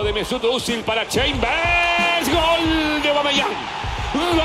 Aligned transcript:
De 0.00 0.12
Mesut 0.12 0.42
Özil 0.42 0.82
para 0.84 1.06
Chambers. 1.06 2.26
Gol 2.26 3.02
de 3.02 3.08
Aubameyang. 3.10 3.52
¡Gol! 4.14 4.42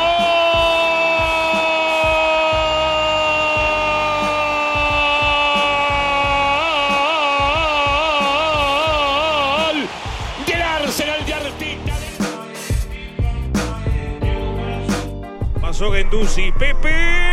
Del 10.46 10.62
Arsenal 10.62 11.26
de 11.26 11.33
Arteta. 11.33 11.95
Pasó 15.62 15.91
Genduzi, 15.94 16.52
Pepe. 16.52 17.27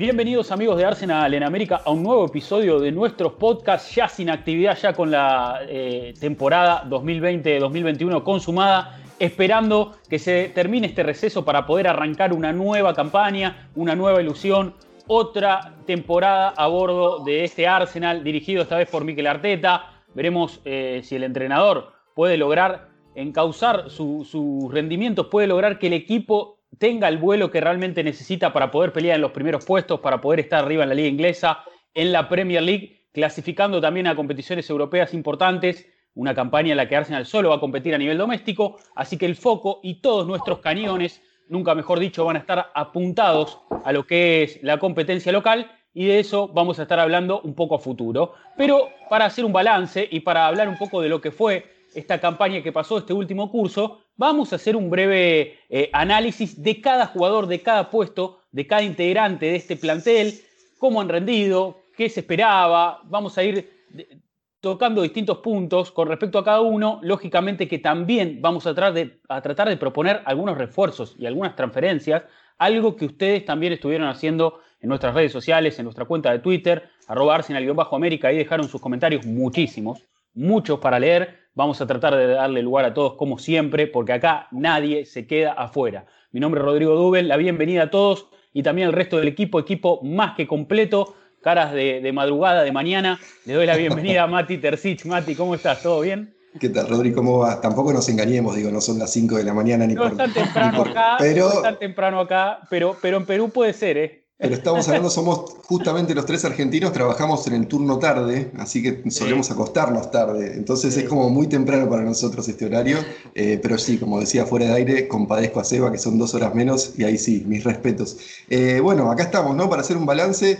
Bienvenidos 0.00 0.50
amigos 0.50 0.78
de 0.78 0.86
Arsenal 0.86 1.34
en 1.34 1.42
América 1.42 1.82
a 1.84 1.90
un 1.90 2.02
nuevo 2.02 2.24
episodio 2.24 2.80
de 2.80 2.90
nuestros 2.90 3.34
podcasts 3.34 3.94
ya 3.94 4.08
sin 4.08 4.30
actividad, 4.30 4.74
ya 4.78 4.94
con 4.94 5.10
la 5.10 5.60
eh, 5.68 6.14
temporada 6.18 6.84
2020-2021 6.88 8.22
consumada, 8.22 8.98
esperando 9.18 9.92
que 10.08 10.18
se 10.18 10.48
termine 10.54 10.86
este 10.86 11.02
receso 11.02 11.44
para 11.44 11.66
poder 11.66 11.86
arrancar 11.86 12.32
una 12.32 12.50
nueva 12.50 12.94
campaña, 12.94 13.68
una 13.74 13.94
nueva 13.94 14.22
ilusión, 14.22 14.72
otra 15.06 15.74
temporada 15.84 16.54
a 16.56 16.66
bordo 16.66 17.22
de 17.22 17.44
este 17.44 17.66
Arsenal 17.66 18.24
dirigido 18.24 18.62
esta 18.62 18.78
vez 18.78 18.88
por 18.88 19.04
Mikel 19.04 19.26
Arteta. 19.26 19.84
Veremos 20.14 20.62
eh, 20.64 21.02
si 21.04 21.16
el 21.16 21.24
entrenador 21.24 21.92
puede 22.14 22.38
lograr 22.38 22.88
encauzar 23.14 23.90
su- 23.90 24.24
sus 24.24 24.72
rendimientos, 24.72 25.26
puede 25.26 25.46
lograr 25.46 25.78
que 25.78 25.88
el 25.88 25.92
equipo 25.92 26.56
tenga 26.78 27.08
el 27.08 27.18
vuelo 27.18 27.50
que 27.50 27.60
realmente 27.60 28.02
necesita 28.04 28.52
para 28.52 28.70
poder 28.70 28.92
pelear 28.92 29.16
en 29.16 29.22
los 29.22 29.32
primeros 29.32 29.64
puestos, 29.64 30.00
para 30.00 30.20
poder 30.20 30.40
estar 30.40 30.64
arriba 30.64 30.82
en 30.84 30.88
la 30.88 30.94
liga 30.94 31.08
inglesa, 31.08 31.64
en 31.94 32.12
la 32.12 32.28
Premier 32.28 32.62
League, 32.62 33.06
clasificando 33.12 33.80
también 33.80 34.06
a 34.06 34.14
competiciones 34.14 34.68
europeas 34.70 35.12
importantes, 35.14 35.86
una 36.14 36.34
campaña 36.34 36.72
en 36.72 36.76
la 36.76 36.88
que 36.88 36.96
Arsenal 36.96 37.26
solo 37.26 37.50
va 37.50 37.56
a 37.56 37.60
competir 37.60 37.94
a 37.94 37.98
nivel 37.98 38.18
doméstico, 38.18 38.78
así 38.94 39.16
que 39.16 39.26
el 39.26 39.36
foco 39.36 39.80
y 39.82 40.00
todos 40.00 40.26
nuestros 40.26 40.60
cañones, 40.60 41.22
nunca 41.48 41.74
mejor 41.74 41.98
dicho, 41.98 42.24
van 42.24 42.36
a 42.36 42.40
estar 42.40 42.70
apuntados 42.74 43.60
a 43.84 43.92
lo 43.92 44.06
que 44.06 44.42
es 44.42 44.62
la 44.62 44.78
competencia 44.78 45.32
local. 45.32 45.70
Y 45.92 46.06
de 46.06 46.20
eso 46.20 46.46
vamos 46.46 46.78
a 46.78 46.82
estar 46.82 47.00
hablando 47.00 47.40
un 47.40 47.54
poco 47.54 47.74
a 47.74 47.80
futuro. 47.80 48.34
Pero 48.56 48.90
para 49.08 49.24
hacer 49.24 49.44
un 49.44 49.52
balance 49.52 50.06
y 50.08 50.20
para 50.20 50.46
hablar 50.46 50.68
un 50.68 50.78
poco 50.78 51.02
de 51.02 51.08
lo 51.08 51.20
que 51.20 51.32
fue 51.32 51.64
esta 51.94 52.20
campaña 52.20 52.62
que 52.62 52.70
pasó 52.70 52.98
este 52.98 53.12
último 53.12 53.50
curso, 53.50 54.04
vamos 54.20 54.52
a 54.52 54.56
hacer 54.56 54.76
un 54.76 54.90
breve 54.90 55.58
eh, 55.70 55.88
análisis 55.94 56.62
de 56.62 56.78
cada 56.82 57.06
jugador, 57.06 57.46
de 57.46 57.62
cada 57.62 57.88
puesto, 57.88 58.40
de 58.52 58.66
cada 58.66 58.82
integrante 58.82 59.46
de 59.46 59.56
este 59.56 59.76
plantel, 59.76 60.34
cómo 60.78 61.00
han 61.00 61.08
rendido, 61.08 61.78
qué 61.96 62.06
se 62.10 62.20
esperaba, 62.20 63.00
vamos 63.04 63.38
a 63.38 63.42
ir 63.42 63.54
de- 63.88 64.20
tocando 64.60 65.00
distintos 65.00 65.38
puntos 65.38 65.90
con 65.90 66.06
respecto 66.06 66.38
a 66.38 66.44
cada 66.44 66.60
uno, 66.60 67.00
lógicamente 67.02 67.66
que 67.66 67.78
también 67.78 68.40
vamos 68.42 68.66
a 68.66 68.74
tratar, 68.74 68.92
de, 68.92 69.20
a 69.26 69.40
tratar 69.40 69.70
de 69.70 69.78
proponer 69.78 70.20
algunos 70.26 70.58
refuerzos 70.58 71.16
y 71.18 71.24
algunas 71.24 71.56
transferencias, 71.56 72.24
algo 72.58 72.96
que 72.96 73.06
ustedes 73.06 73.46
también 73.46 73.72
estuvieron 73.72 74.06
haciendo 74.06 74.60
en 74.82 74.90
nuestras 74.90 75.14
redes 75.14 75.32
sociales, 75.32 75.78
en 75.78 75.84
nuestra 75.84 76.04
cuenta 76.04 76.30
de 76.30 76.40
Twitter, 76.40 76.90
arroba 77.08 77.36
arsenal-américa, 77.36 78.28
ahí 78.28 78.36
dejaron 78.36 78.68
sus 78.68 78.82
comentarios 78.82 79.24
muchísimos, 79.24 80.04
muchos 80.34 80.78
para 80.80 80.98
leer, 80.98 81.38
vamos 81.54 81.80
a 81.80 81.86
tratar 81.86 82.16
de 82.16 82.26
darle 82.28 82.62
lugar 82.62 82.84
a 82.84 82.94
todos 82.94 83.14
como 83.14 83.38
siempre, 83.38 83.86
porque 83.86 84.12
acá 84.12 84.48
nadie 84.50 85.04
se 85.04 85.26
queda 85.26 85.52
afuera. 85.52 86.06
Mi 86.32 86.40
nombre 86.40 86.60
es 86.60 86.64
Rodrigo 86.64 86.94
Dubel, 86.94 87.28
la 87.28 87.36
bienvenida 87.36 87.84
a 87.84 87.90
todos 87.90 88.28
y 88.52 88.62
también 88.62 88.88
al 88.88 88.94
resto 88.94 89.18
del 89.18 89.28
equipo, 89.28 89.58
equipo 89.58 90.00
más 90.02 90.34
que 90.36 90.46
completo, 90.46 91.14
caras 91.42 91.72
de, 91.72 92.00
de 92.00 92.12
madrugada, 92.12 92.62
de 92.62 92.72
mañana. 92.72 93.18
Le 93.46 93.54
doy 93.54 93.66
la 93.66 93.76
bienvenida 93.76 94.22
a 94.24 94.26
Mati 94.28 94.58
Tercich. 94.58 95.04
Mati, 95.06 95.34
¿cómo 95.34 95.54
estás? 95.54 95.82
¿Todo 95.82 96.00
bien? 96.00 96.34
¿Qué 96.58 96.68
tal, 96.68 96.88
Rodri? 96.88 97.12
¿Cómo 97.12 97.38
va? 97.38 97.60
Tampoco 97.60 97.92
nos 97.92 98.08
engañemos, 98.08 98.56
digo, 98.56 98.70
no 98.72 98.80
son 98.80 98.98
las 98.98 99.12
5 99.12 99.36
de 99.36 99.44
la 99.44 99.54
mañana 99.54 99.86
ni 99.86 99.94
No 99.94 100.02
por... 100.02 100.10
es 100.12 100.16
tan 100.18 100.28
ni 100.30 100.34
temprano 100.34 100.78
por- 100.78 100.88
acá, 100.88 101.16
pero, 101.18 101.48
no 101.48 101.52
es 101.54 101.62
tan 101.62 101.78
temprano 101.78 102.20
acá, 102.20 102.58
pero, 102.68 102.96
pero 103.00 103.16
en 103.18 103.24
Perú 103.26 103.50
puede 103.50 103.72
ser, 103.72 103.96
¿eh? 103.98 104.19
Pero 104.40 104.54
estamos 104.54 104.88
hablando, 104.88 105.10
somos 105.10 105.56
justamente 105.66 106.14
los 106.14 106.24
tres 106.24 106.44
argentinos, 106.46 106.92
trabajamos 106.92 107.46
en 107.46 107.54
el 107.54 107.66
turno 107.66 107.98
tarde, 107.98 108.50
así 108.58 108.82
que 108.82 109.10
solemos 109.10 109.50
acostarnos 109.50 110.10
tarde. 110.10 110.54
Entonces 110.54 110.94
Sí. 110.94 111.00
es 111.00 111.08
como 111.08 111.28
muy 111.28 111.46
temprano 111.46 111.88
para 111.90 112.02
nosotros 112.02 112.48
este 112.48 112.64
horario. 112.64 112.98
eh, 113.34 113.58
pero 113.62 113.78
sí, 113.78 113.98
como 113.98 114.18
decía 114.18 114.46
fuera 114.46 114.66
de 114.66 114.72
aire, 114.72 115.08
compadezco 115.08 115.60
a 115.60 115.64
Seba, 115.64 115.92
que 115.92 115.98
son 115.98 116.18
dos 116.18 116.34
horas 116.34 116.54
menos, 116.54 116.94
y 116.98 117.04
ahí 117.04 117.18
sí, 117.18 117.44
mis 117.46 117.64
respetos. 117.64 118.16
Eh, 118.48 118.80
bueno, 118.80 119.10
acá 119.10 119.24
estamos, 119.24 119.54
¿no? 119.54 119.68
Para 119.68 119.82
hacer 119.82 119.96
un 119.96 120.06
balance. 120.06 120.58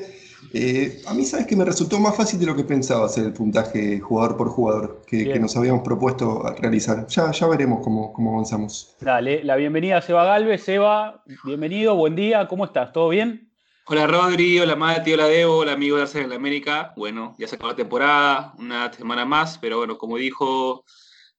Eh, 0.52 1.02
a 1.06 1.14
mí, 1.14 1.24
sabes 1.24 1.47
que 1.47 1.56
me 1.56 1.64
resultó 1.64 1.98
más 1.98 2.16
fácil 2.16 2.38
de 2.41 2.47
lo 2.47 2.56
que 2.56 2.64
pensaba 2.64 3.06
hacer 3.06 3.24
el 3.24 3.32
puntaje 3.32 4.00
jugador 4.00 4.36
por 4.36 4.48
jugador 4.48 5.02
que, 5.06 5.38
nos 5.38 5.56
habíamos 5.56 5.82
propuesto 5.82 6.42
realizar. 6.58 7.06
Ya, 7.08 7.30
ya 7.30 7.47
veremos 7.47 7.80
cómo, 7.82 8.12
cómo 8.12 8.32
avanzamos. 8.34 8.94
Dale, 9.00 9.44
la 9.44 9.56
bienvenida 9.56 9.98
a 9.98 10.02
Seba 10.02 10.24
Galvez. 10.24 10.62
Seba, 10.62 11.22
bienvenido, 11.44 11.94
buen 11.94 12.16
día, 12.16 12.47
¿cómo 12.48 12.64
estás? 12.64 12.92
¿Todo 12.92 13.08
bien? 13.08 13.50
Hola 13.93 14.06
Rodri, 14.06 14.56
hola 14.61 14.77
Mati, 14.77 15.15
hola 15.15 15.27
Debo, 15.27 15.56
hola 15.56 15.73
amigo 15.73 15.97
de 15.97 16.03
Arsenal 16.03 16.31
de 16.31 16.37
América. 16.37 16.93
Bueno, 16.97 17.34
ya 17.39 17.49
se 17.49 17.56
acabó 17.56 17.71
la 17.71 17.77
temporada, 17.77 18.55
una 18.56 18.93
semana 18.93 19.25
más, 19.25 19.59
pero 19.59 19.78
bueno, 19.78 19.99
como 19.99 20.17
dijo 20.17 20.84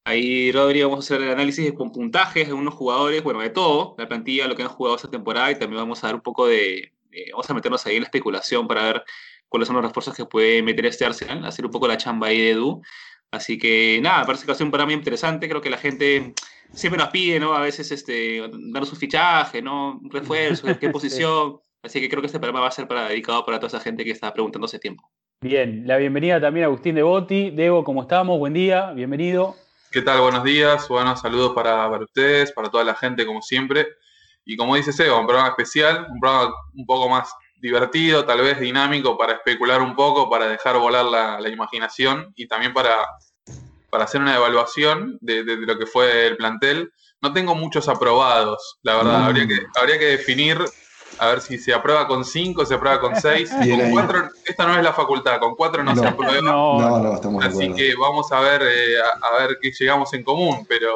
ahí 0.04 0.52
Rodri, 0.52 0.84
vamos 0.84 0.98
a 0.98 1.00
hacer 1.00 1.26
el 1.26 1.32
análisis 1.32 1.72
con 1.72 1.94
puntajes 1.94 2.48
de 2.48 2.54
unos 2.54 2.74
jugadores, 2.74 3.24
bueno, 3.24 3.40
de 3.40 3.52
todo, 3.52 3.96
la 3.98 4.06
plantilla, 4.06 4.50
lo 4.50 4.58
que 4.58 4.64
han 4.64 4.68
jugado 4.68 4.98
esta 4.98 5.10
temporada 5.10 5.50
y 5.50 5.60
también 5.60 5.82
vamos 5.82 6.04
a 6.04 6.08
dar 6.08 6.16
un 6.16 6.22
poco 6.22 6.46
de, 6.46 6.92
vamos 7.32 7.50
a 7.50 7.54
meternos 7.54 7.86
ahí 7.86 7.96
en 7.96 8.02
la 8.02 8.08
especulación 8.08 8.68
para 8.68 8.84
ver 8.84 9.04
cuáles 9.48 9.68
son 9.68 9.78
los 9.78 9.86
refuerzos 9.86 10.14
que 10.14 10.26
puede 10.26 10.62
meter 10.62 10.86
este 10.88 11.06
Arsenal, 11.06 11.46
hacer 11.46 11.66
un 11.66 11.72
poco 11.72 11.88
la 11.88 11.96
chamba 11.96 12.28
ahí 12.28 12.38
de 12.38 12.50
Edu. 12.52 12.82
Así 13.32 13.58
que 13.58 14.02
nada, 14.04 14.26
parece 14.26 14.44
que 14.44 14.48
va 14.52 14.56
a 14.56 14.58
ser 14.58 14.66
un 14.66 14.72
programa 14.72 14.92
interesante, 14.92 15.48
creo 15.48 15.62
que 15.62 15.70
la 15.70 15.78
gente 15.78 16.34
siempre 16.74 17.02
nos 17.02 17.12
pide, 17.12 17.40
¿no? 17.40 17.54
A 17.54 17.62
veces 17.62 17.90
este, 17.94 18.42
darnos 18.42 18.92
un 18.92 18.98
fichaje, 18.98 19.62
¿no? 19.62 20.02
Un 20.04 20.12
refuerzo, 20.12 20.68
¿en 20.68 20.76
qué 20.80 20.90
posición? 20.90 21.62
Así 21.84 22.00
que 22.00 22.10
creo 22.10 22.22
que 22.22 22.28
este 22.28 22.40
programa 22.40 22.62
va 22.62 22.68
a 22.68 22.72
ser 22.72 22.88
para, 22.88 23.08
dedicado 23.08 23.44
para 23.46 23.58
toda 23.60 23.68
esa 23.70 23.80
gente 23.80 24.04
que 24.04 24.12
está 24.12 24.32
preguntando 24.34 24.66
hace 24.66 24.78
tiempo. 24.80 25.10
Bien, 25.42 25.84
la 25.88 25.98
bienvenida 25.98 26.40
también 26.40 26.66
a 26.66 26.68
Agustín 26.68 26.94
Devoti. 26.96 27.50
Debo, 27.50 27.84
¿cómo 27.84 28.04
estamos? 28.04 28.38
Buen 28.38 28.54
día, 28.54 28.92
bienvenido. 28.92 29.56
¿Qué 29.92 30.04
tal? 30.04 30.22
Buenos 30.22 30.44
días. 30.44 30.88
Buenos 30.88 31.20
saludos 31.22 31.54
para, 31.56 31.90
para 31.90 32.04
ustedes, 32.04 32.52
para 32.52 32.70
toda 32.70 32.84
la 32.84 32.94
gente, 32.94 33.26
como 33.26 33.42
siempre. 33.42 33.88
Y 34.46 34.56
como 34.56 34.76
dice 34.76 34.94
Seba, 34.94 35.20
un 35.20 35.26
programa 35.26 35.50
especial, 35.50 36.06
un 36.12 36.20
programa 36.20 36.54
un 36.76 36.86
poco 36.86 37.10
más 37.10 37.34
divertido, 37.60 38.26
tal 38.26 38.42
vez 38.42 38.60
dinámico, 38.60 39.18
para 39.18 39.34
especular 39.34 39.82
un 39.82 39.96
poco, 39.96 40.30
para 40.30 40.48
dejar 40.48 40.78
volar 40.78 41.06
la, 41.06 41.40
la 41.40 41.50
imaginación 41.50 42.32
y 42.36 42.48
también 42.48 42.74
para, 42.74 42.96
para 43.90 44.04
hacer 44.04 44.22
una 44.22 44.36
evaluación 44.36 45.18
de, 45.22 45.44
de- 45.44 45.58
de 45.58 45.66
lo 45.66 45.78
que 45.80 45.88
fue 45.88 46.28
el 46.28 46.38
plantel. 46.38 46.92
No 47.22 47.34
tengo 47.34 47.56
muchos 47.56 47.88
aprobados, 47.90 48.80
la 48.84 48.98
verdad. 48.98 49.20
Mm. 49.20 49.24
Habría, 49.24 49.48
que, 49.48 49.58
habría 49.80 50.00
que 50.00 50.06
definir, 50.06 50.58
a 51.18 51.28
ver 51.28 51.42
si 51.42 51.58
se 51.58 51.74
aprueba 51.74 52.08
con 52.08 52.26
cinco, 52.26 52.66
se 52.66 52.74
aprueba 52.76 53.00
con 53.00 53.16
seis. 53.16 53.50
Bien 53.62 53.78
Con 53.78 53.86
ahí. 53.88 53.92
cuatro, 53.94 54.30
esta 54.46 54.66
no 54.66 54.76
es 54.78 54.84
la 54.84 54.94
facultad, 54.94 55.40
con 55.40 55.56
cuatro 55.56 55.84
no, 55.84 55.94
No. 55.94 56.02
se 56.02 56.08
aprueba. 56.08 56.34
No, 56.42 56.80
No, 56.80 57.00
no, 57.00 57.14
estamos 57.16 57.44
Así 57.46 57.72
que 57.74 57.94
vamos 57.96 58.32
a 58.32 58.40
ver, 58.40 58.62
eh, 58.64 58.96
a, 59.02 59.28
a 59.28 59.48
ver 59.48 59.58
qué 59.62 59.72
llegamos 59.72 60.14
en 60.14 60.24
común, 60.24 60.66
pero 60.68 60.94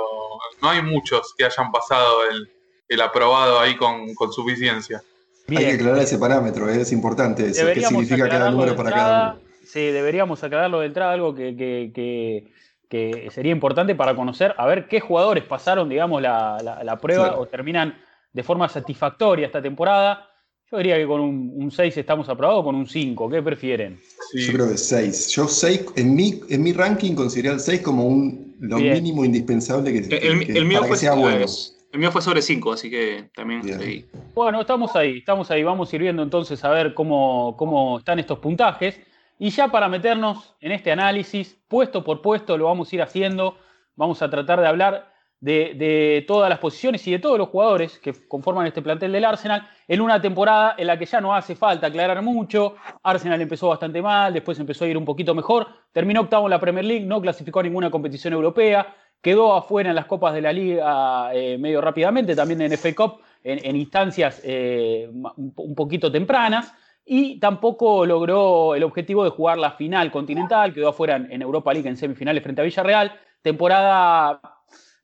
no 0.62 0.70
hay 0.70 0.82
muchos 0.82 1.34
que 1.38 1.46
hayan 1.46 1.72
pasado 1.72 2.28
el, 2.32 2.50
el 2.90 3.02
aprobado 3.02 3.60
ahí 3.60 3.76
con, 3.76 4.14
con 4.16 4.32
suficiencia. 4.34 5.02
Hay 5.48 5.58
que 5.58 5.72
aclarar 5.74 6.00
ese 6.00 6.18
parámetro, 6.18 6.68
eh, 6.70 6.82
es 6.82 6.92
importante 6.92 7.46
eso. 7.48 7.66
¿Qué 7.74 7.82
significa 7.82 8.28
cada 8.28 8.50
número 8.50 8.76
para 8.76 8.90
entrada. 8.90 9.12
cada 9.14 9.32
uno? 9.34 9.42
Sí, 9.64 9.80
deberíamos 9.92 10.44
aclararlo 10.44 10.80
de 10.80 10.88
entrada, 10.88 11.12
algo 11.14 11.36
que, 11.36 11.56
que- 11.56 11.92
que- 11.94 12.56
que 12.90 13.30
sería 13.32 13.52
importante 13.52 13.94
para 13.96 14.16
conocer, 14.16 14.54
a 14.58 14.66
ver 14.68 14.88
qué 14.88 15.00
jugadores 15.00 15.44
pasaron, 15.44 15.90
digamos, 15.90 16.22
la, 16.22 16.58
la- 16.64 16.84
la 16.84 16.98
prueba 17.00 17.26
Claro. 17.30 17.42
o 17.42 17.48
terminan 17.48 17.98
de 18.36 18.44
forma 18.44 18.68
satisfactoria 18.68 19.46
esta 19.48 19.62
temporada. 19.62 20.28
Yo 20.70 20.78
diría 20.78 20.98
que 20.98 21.08
con 21.08 21.22
un, 21.22 21.52
un 21.56 21.72
6 21.72 21.96
estamos 21.98 22.28
aprobados 22.28 22.62
o 22.62 22.66
con 22.66 22.76
un 22.76 22.86
5, 22.86 23.30
¿qué 23.30 23.42
prefieren? 23.42 23.98
Sí. 24.32 24.46
Yo 24.48 24.54
creo 24.54 24.70
que 24.70 24.78
6. 24.78 25.30
Yo 25.30 25.48
6, 25.48 25.86
en 25.96 26.14
mi, 26.16 26.42
en 26.50 26.62
mi 26.64 26.74
ranking 26.74 27.14
consideré 27.16 27.54
el 27.54 27.60
6 27.62 27.82
como 27.82 28.04
un, 28.06 28.56
lo 28.60 28.76
Bien. 28.78 28.94
mínimo 28.94 29.24
indispensable 29.24 29.94
que, 29.94 30.10
que- 30.10 30.18
El, 30.18 30.46
que- 30.46 30.52
el 30.58 30.66
mío 30.66 30.80
para 30.80 30.88
fue, 30.90 30.96
que 30.98 31.00
sea 31.00 31.14
bueno. 31.14 31.46
el 31.94 32.00
mío 32.00 32.12
fue 32.12 32.22
sobre 32.22 32.42
5, 32.42 32.74
así 32.74 32.90
que 32.90 33.30
también 33.34 33.62
estoy- 33.70 34.06
Bueno, 34.34 34.60
estamos 34.60 34.94
ahí, 34.98 35.20
estamos 35.20 35.50
ahí. 35.50 35.64
Vamos 35.64 35.94
a 35.94 35.96
ir 35.96 36.02
viendo 36.02 36.22
entonces 36.24 36.62
a 36.66 36.70
ver 36.72 36.94
cómo, 36.94 37.56
cómo 37.58 38.00
están 38.00 38.20
estos 38.20 38.40
puntajes. 38.40 39.00
Y 39.40 39.52
ya 39.52 39.70
para 39.70 39.88
meternos 39.88 40.56
en 40.60 40.74
este 40.74 40.92
análisis, 40.92 41.58
puesto 41.70 42.04
por 42.04 42.22
puesto, 42.22 42.58
lo 42.58 42.66
vamos 42.66 42.92
a 42.92 42.96
ir 42.96 43.02
haciendo. 43.02 43.58
Vamos 43.96 44.22
a 44.22 44.30
tratar 44.30 44.60
de 44.60 44.68
hablar 44.68 45.14
de, 45.40 46.24
todas 46.28 46.50
las 46.50 46.60
posiciones 46.60 47.06
y 47.08 47.12
de 47.12 47.20
todos 47.20 47.38
los 47.38 47.50
jugadores 47.50 48.00
que 48.00 48.14
conforman 48.28 48.68
este 48.68 48.82
plantel 48.82 49.12
del 49.12 49.26
Arsenal 49.26 49.68
en 49.88 50.02
una 50.02 50.22
temporada 50.22 50.76
en 50.78 50.88
la 50.88 50.98
que 50.98 51.06
ya 51.06 51.22
no 51.22 51.36
hace 51.36 51.56
falta 51.56 51.88
aclarar 51.88 52.22
mucho. 52.22 52.76
Arsenal 53.04 53.42
empezó 53.42 53.70
bastante 53.70 54.02
mal, 54.02 54.34
después 54.34 54.60
empezó 54.60 54.86
a 54.86 54.88
ir 54.88 54.98
un 54.98 55.06
poquito 55.06 55.36
mejor, 55.36 55.68
terminó 55.92 56.22
octavo 56.22 56.48
en 56.48 56.52
la 56.52 56.60
Premier 56.60 56.86
League, 56.86 57.06
no 57.06 57.22
clasificó 57.22 57.60
a 57.60 57.64
ninguna 57.64 57.92
competición 57.92 58.34
europea, 58.34 58.96
quedó 59.22 59.54
afuera 59.56 59.90
en 59.90 59.96
las 59.96 60.06
copas 60.06 60.34
de 60.34 60.42
la 60.42 60.54
liga 60.54 61.34
eh, 61.34 61.58
medio 61.58 61.82
rápidamente, 61.82 62.36
también 62.36 62.62
en 62.62 62.78
FA 62.78 62.94
Cup, 62.96 63.22
en, 63.44 63.76
instancias 63.76 64.42
eh, 64.44 65.08
un 65.12 65.76
poquito 65.76 66.12
tempranas, 66.12 66.74
y 67.06 67.40
tampoco 67.40 68.06
logró 68.06 68.74
el 68.74 68.84
objetivo 68.84 69.24
de 69.24 69.30
jugar 69.30 69.60
la 69.60 69.72
final 69.72 70.12
continental, 70.12 70.74
quedó 70.74 70.90
afuera 70.90 71.18
en 71.18 71.42
Europa 71.42 71.72
League 71.72 71.88
en 71.88 71.98
semifinales 71.98 72.42
frente 72.42 72.62
a 72.62 72.64
Villarreal, 72.64 73.12
temporada 73.44 74.42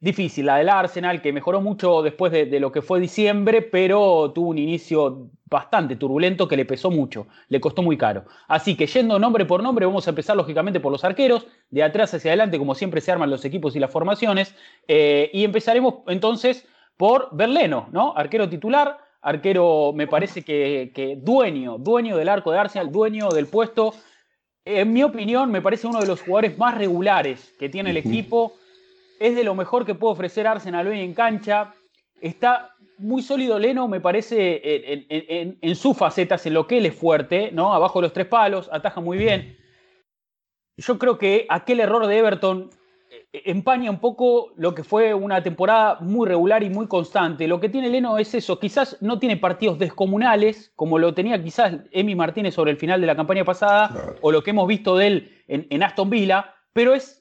difícil, 0.02 0.48
la 0.48 0.58
del 0.58 0.68
Arsenal, 0.68 1.22
que 1.22 1.32
mejoró 1.32 1.62
mucho 1.62 2.02
después 2.02 2.32
de, 2.32 2.60
lo 2.60 2.72
que 2.72 2.82
fue 2.82 3.00
diciembre, 3.00 3.62
pero 3.62 4.32
tuvo 4.34 4.50
un 4.50 4.58
inicio 4.58 5.30
bastante 5.46 5.96
turbulento 5.96 6.48
que 6.48 6.58
le 6.58 6.66
pesó 6.66 6.90
mucho, 6.90 7.28
le 7.50 7.62
costó 7.62 7.84
muy 7.84 7.98
caro. 7.98 8.26
Así 8.48 8.76
que 8.76 8.88
yendo 8.88 9.20
nombre 9.20 9.46
por 9.46 9.62
nombre, 9.62 9.86
vamos 9.86 10.08
a 10.08 10.10
empezar 10.10 10.36
lógicamente 10.36 10.80
por 10.80 10.92
los 10.92 11.04
arqueros, 11.04 11.46
de 11.70 11.84
atrás 11.84 12.14
hacia 12.16 12.32
adelante, 12.32 12.58
como 12.58 12.74
siempre 12.74 13.00
se 13.00 13.12
arman 13.12 13.30
los 13.30 13.46
equipos 13.46 13.76
y 13.76 13.80
las 13.80 13.92
formaciones, 13.92 14.56
eh, 14.88 15.30
y 15.34 15.44
empezaremos 15.44 15.96
entonces 16.08 16.68
por 16.98 17.30
Berleno, 17.32 17.88
¿no? 17.92 18.14
Arquero 18.18 18.50
titular, 18.50 18.98
arquero 19.22 19.94
me 19.94 20.08
parece 20.08 20.42
que, 20.42 21.20
dueño, 21.22 21.78
dueño 21.78 22.18
del 22.18 22.30
arco 22.30 22.52
de 22.52 22.58
Arsenal, 22.58 22.92
dueño 22.92 23.30
del 23.30 23.46
puesto. 23.46 23.94
En 24.66 24.92
mi 24.94 25.04
opinión, 25.04 25.52
me 25.52 25.62
parece 25.62 25.86
uno 25.86 26.00
de 26.00 26.08
los 26.08 26.22
jugadores 26.22 26.58
más 26.58 26.76
regulares 26.76 27.54
que 27.60 27.70
tiene 27.70 27.92
el 27.92 27.98
equipo 27.98 28.54
es 29.22 29.36
de 29.36 29.44
lo 29.44 29.54
mejor 29.54 29.86
que 29.86 29.94
puede 29.94 30.14
ofrecer 30.14 30.48
Arsenal 30.48 30.88
hoy 30.88 31.00
en 31.00 31.14
cancha. 31.14 31.76
Está 32.20 32.76
muy 32.98 33.22
sólido 33.22 33.60
Leno, 33.60 33.88
me 33.88 34.02
parece, 34.02 34.62
en, 35.62 35.76
sus 35.76 35.96
facetas, 35.96 36.46
en 36.48 36.56
lo 36.56 36.66
que 36.66 36.80
él 36.80 36.88
es 36.88 36.96
fuerte, 36.96 37.52
¿no? 37.52 37.74
Abajo 37.74 38.00
de 38.00 38.04
los 38.04 38.14
tres 38.14 38.26
palos, 38.26 38.68
ataja 38.72 39.00
muy 39.00 39.20
bien. 39.20 39.58
Yo 40.76 40.98
creo 40.98 41.20
que 41.20 41.46
aquel 41.50 41.82
error 41.82 42.08
de 42.08 42.18
Everton 42.18 42.72
eh, 43.12 43.44
empaña 43.46 43.92
un 43.92 44.00
poco 44.00 44.54
lo 44.56 44.74
que 44.74 44.84
fue 44.84 45.14
una 45.14 45.44
temporada 45.44 46.00
muy 46.00 46.28
regular 46.28 46.64
y 46.64 46.72
muy 46.72 46.88
constante. 46.88 47.48
Lo 47.48 47.60
que 47.60 47.70
tiene 47.70 47.90
Leno 47.90 48.18
es 48.18 48.34
eso, 48.34 48.60
quizás 48.60 48.98
no 49.02 49.20
tiene 49.20 49.38
partidos 49.38 49.78
descomunales, 49.78 50.72
como 50.76 50.98
lo 50.98 51.14
tenía 51.14 51.42
quizás 51.44 51.76
Emi 51.92 52.16
Martínez 52.16 52.56
sobre 52.56 52.72
el 52.72 52.78
final 52.78 53.02
de 53.02 53.08
la 53.08 53.16
campaña 53.16 53.46
pasada, 53.46 54.16
o 54.22 54.32
lo 54.32 54.42
que 54.42 54.50
hemos 54.50 54.68
visto 54.68 54.98
de 54.98 55.08
él 55.08 55.44
en 55.48 55.84
Aston 55.84 56.10
Villa, 56.10 56.56
pero 56.74 56.96
es 56.96 57.21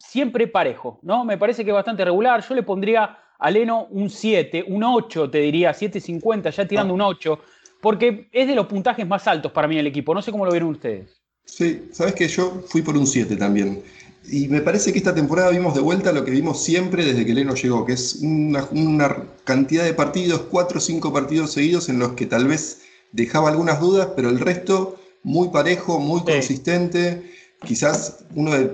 siempre 0.00 0.48
parejo, 0.48 0.98
¿no? 1.02 1.24
Me 1.24 1.38
parece 1.38 1.64
que 1.64 1.70
es 1.70 1.74
bastante 1.74 2.04
regular. 2.04 2.42
Yo 2.46 2.54
le 2.54 2.62
pondría 2.62 3.18
a 3.38 3.50
Leno 3.50 3.86
un 3.90 4.10
7, 4.10 4.64
un 4.68 4.82
8, 4.82 5.30
te 5.30 5.38
diría, 5.38 5.72
7.50, 5.72 6.50
ya 6.50 6.66
tirando 6.66 6.94
un 6.94 7.00
8, 7.00 7.38
porque 7.80 8.28
es 8.32 8.48
de 8.48 8.54
los 8.54 8.66
puntajes 8.66 9.06
más 9.06 9.26
altos 9.26 9.52
para 9.52 9.68
mí 9.68 9.78
el 9.78 9.86
equipo. 9.86 10.14
No 10.14 10.22
sé 10.22 10.32
cómo 10.32 10.44
lo 10.44 10.50
vieron 10.50 10.70
ustedes. 10.70 11.20
Sí, 11.44 11.88
sabes 11.92 12.14
que 12.14 12.28
yo 12.28 12.62
fui 12.66 12.82
por 12.82 12.96
un 12.96 13.06
7 13.06 13.36
también. 13.36 13.82
Y 14.28 14.48
me 14.48 14.60
parece 14.60 14.92
que 14.92 14.98
esta 14.98 15.14
temporada 15.14 15.50
vimos 15.50 15.74
de 15.74 15.80
vuelta 15.80 16.12
lo 16.12 16.24
que 16.24 16.30
vimos 16.30 16.62
siempre 16.62 17.04
desde 17.04 17.24
que 17.24 17.34
Leno 17.34 17.54
llegó, 17.54 17.84
que 17.84 17.94
es 17.94 18.20
una, 18.22 19.24
cantidad 19.44 19.84
de 19.84 19.94
partidos, 19.94 20.42
4 20.50 20.78
o 20.78 20.80
5 20.80 21.12
partidos 21.12 21.52
seguidos 21.52 21.88
en 21.88 21.98
los 21.98 22.12
que 22.12 22.26
tal 22.26 22.46
vez 22.46 22.82
dejaba 23.12 23.48
algunas 23.48 23.80
dudas, 23.80 24.10
pero 24.14 24.28
el 24.28 24.38
resto 24.38 25.00
muy 25.22 25.48
parejo, 25.48 25.98
muy 25.98 26.22
consistente. 26.22 27.32
Quizás 27.64 28.24
uno 28.34 28.52
de, 28.52 28.70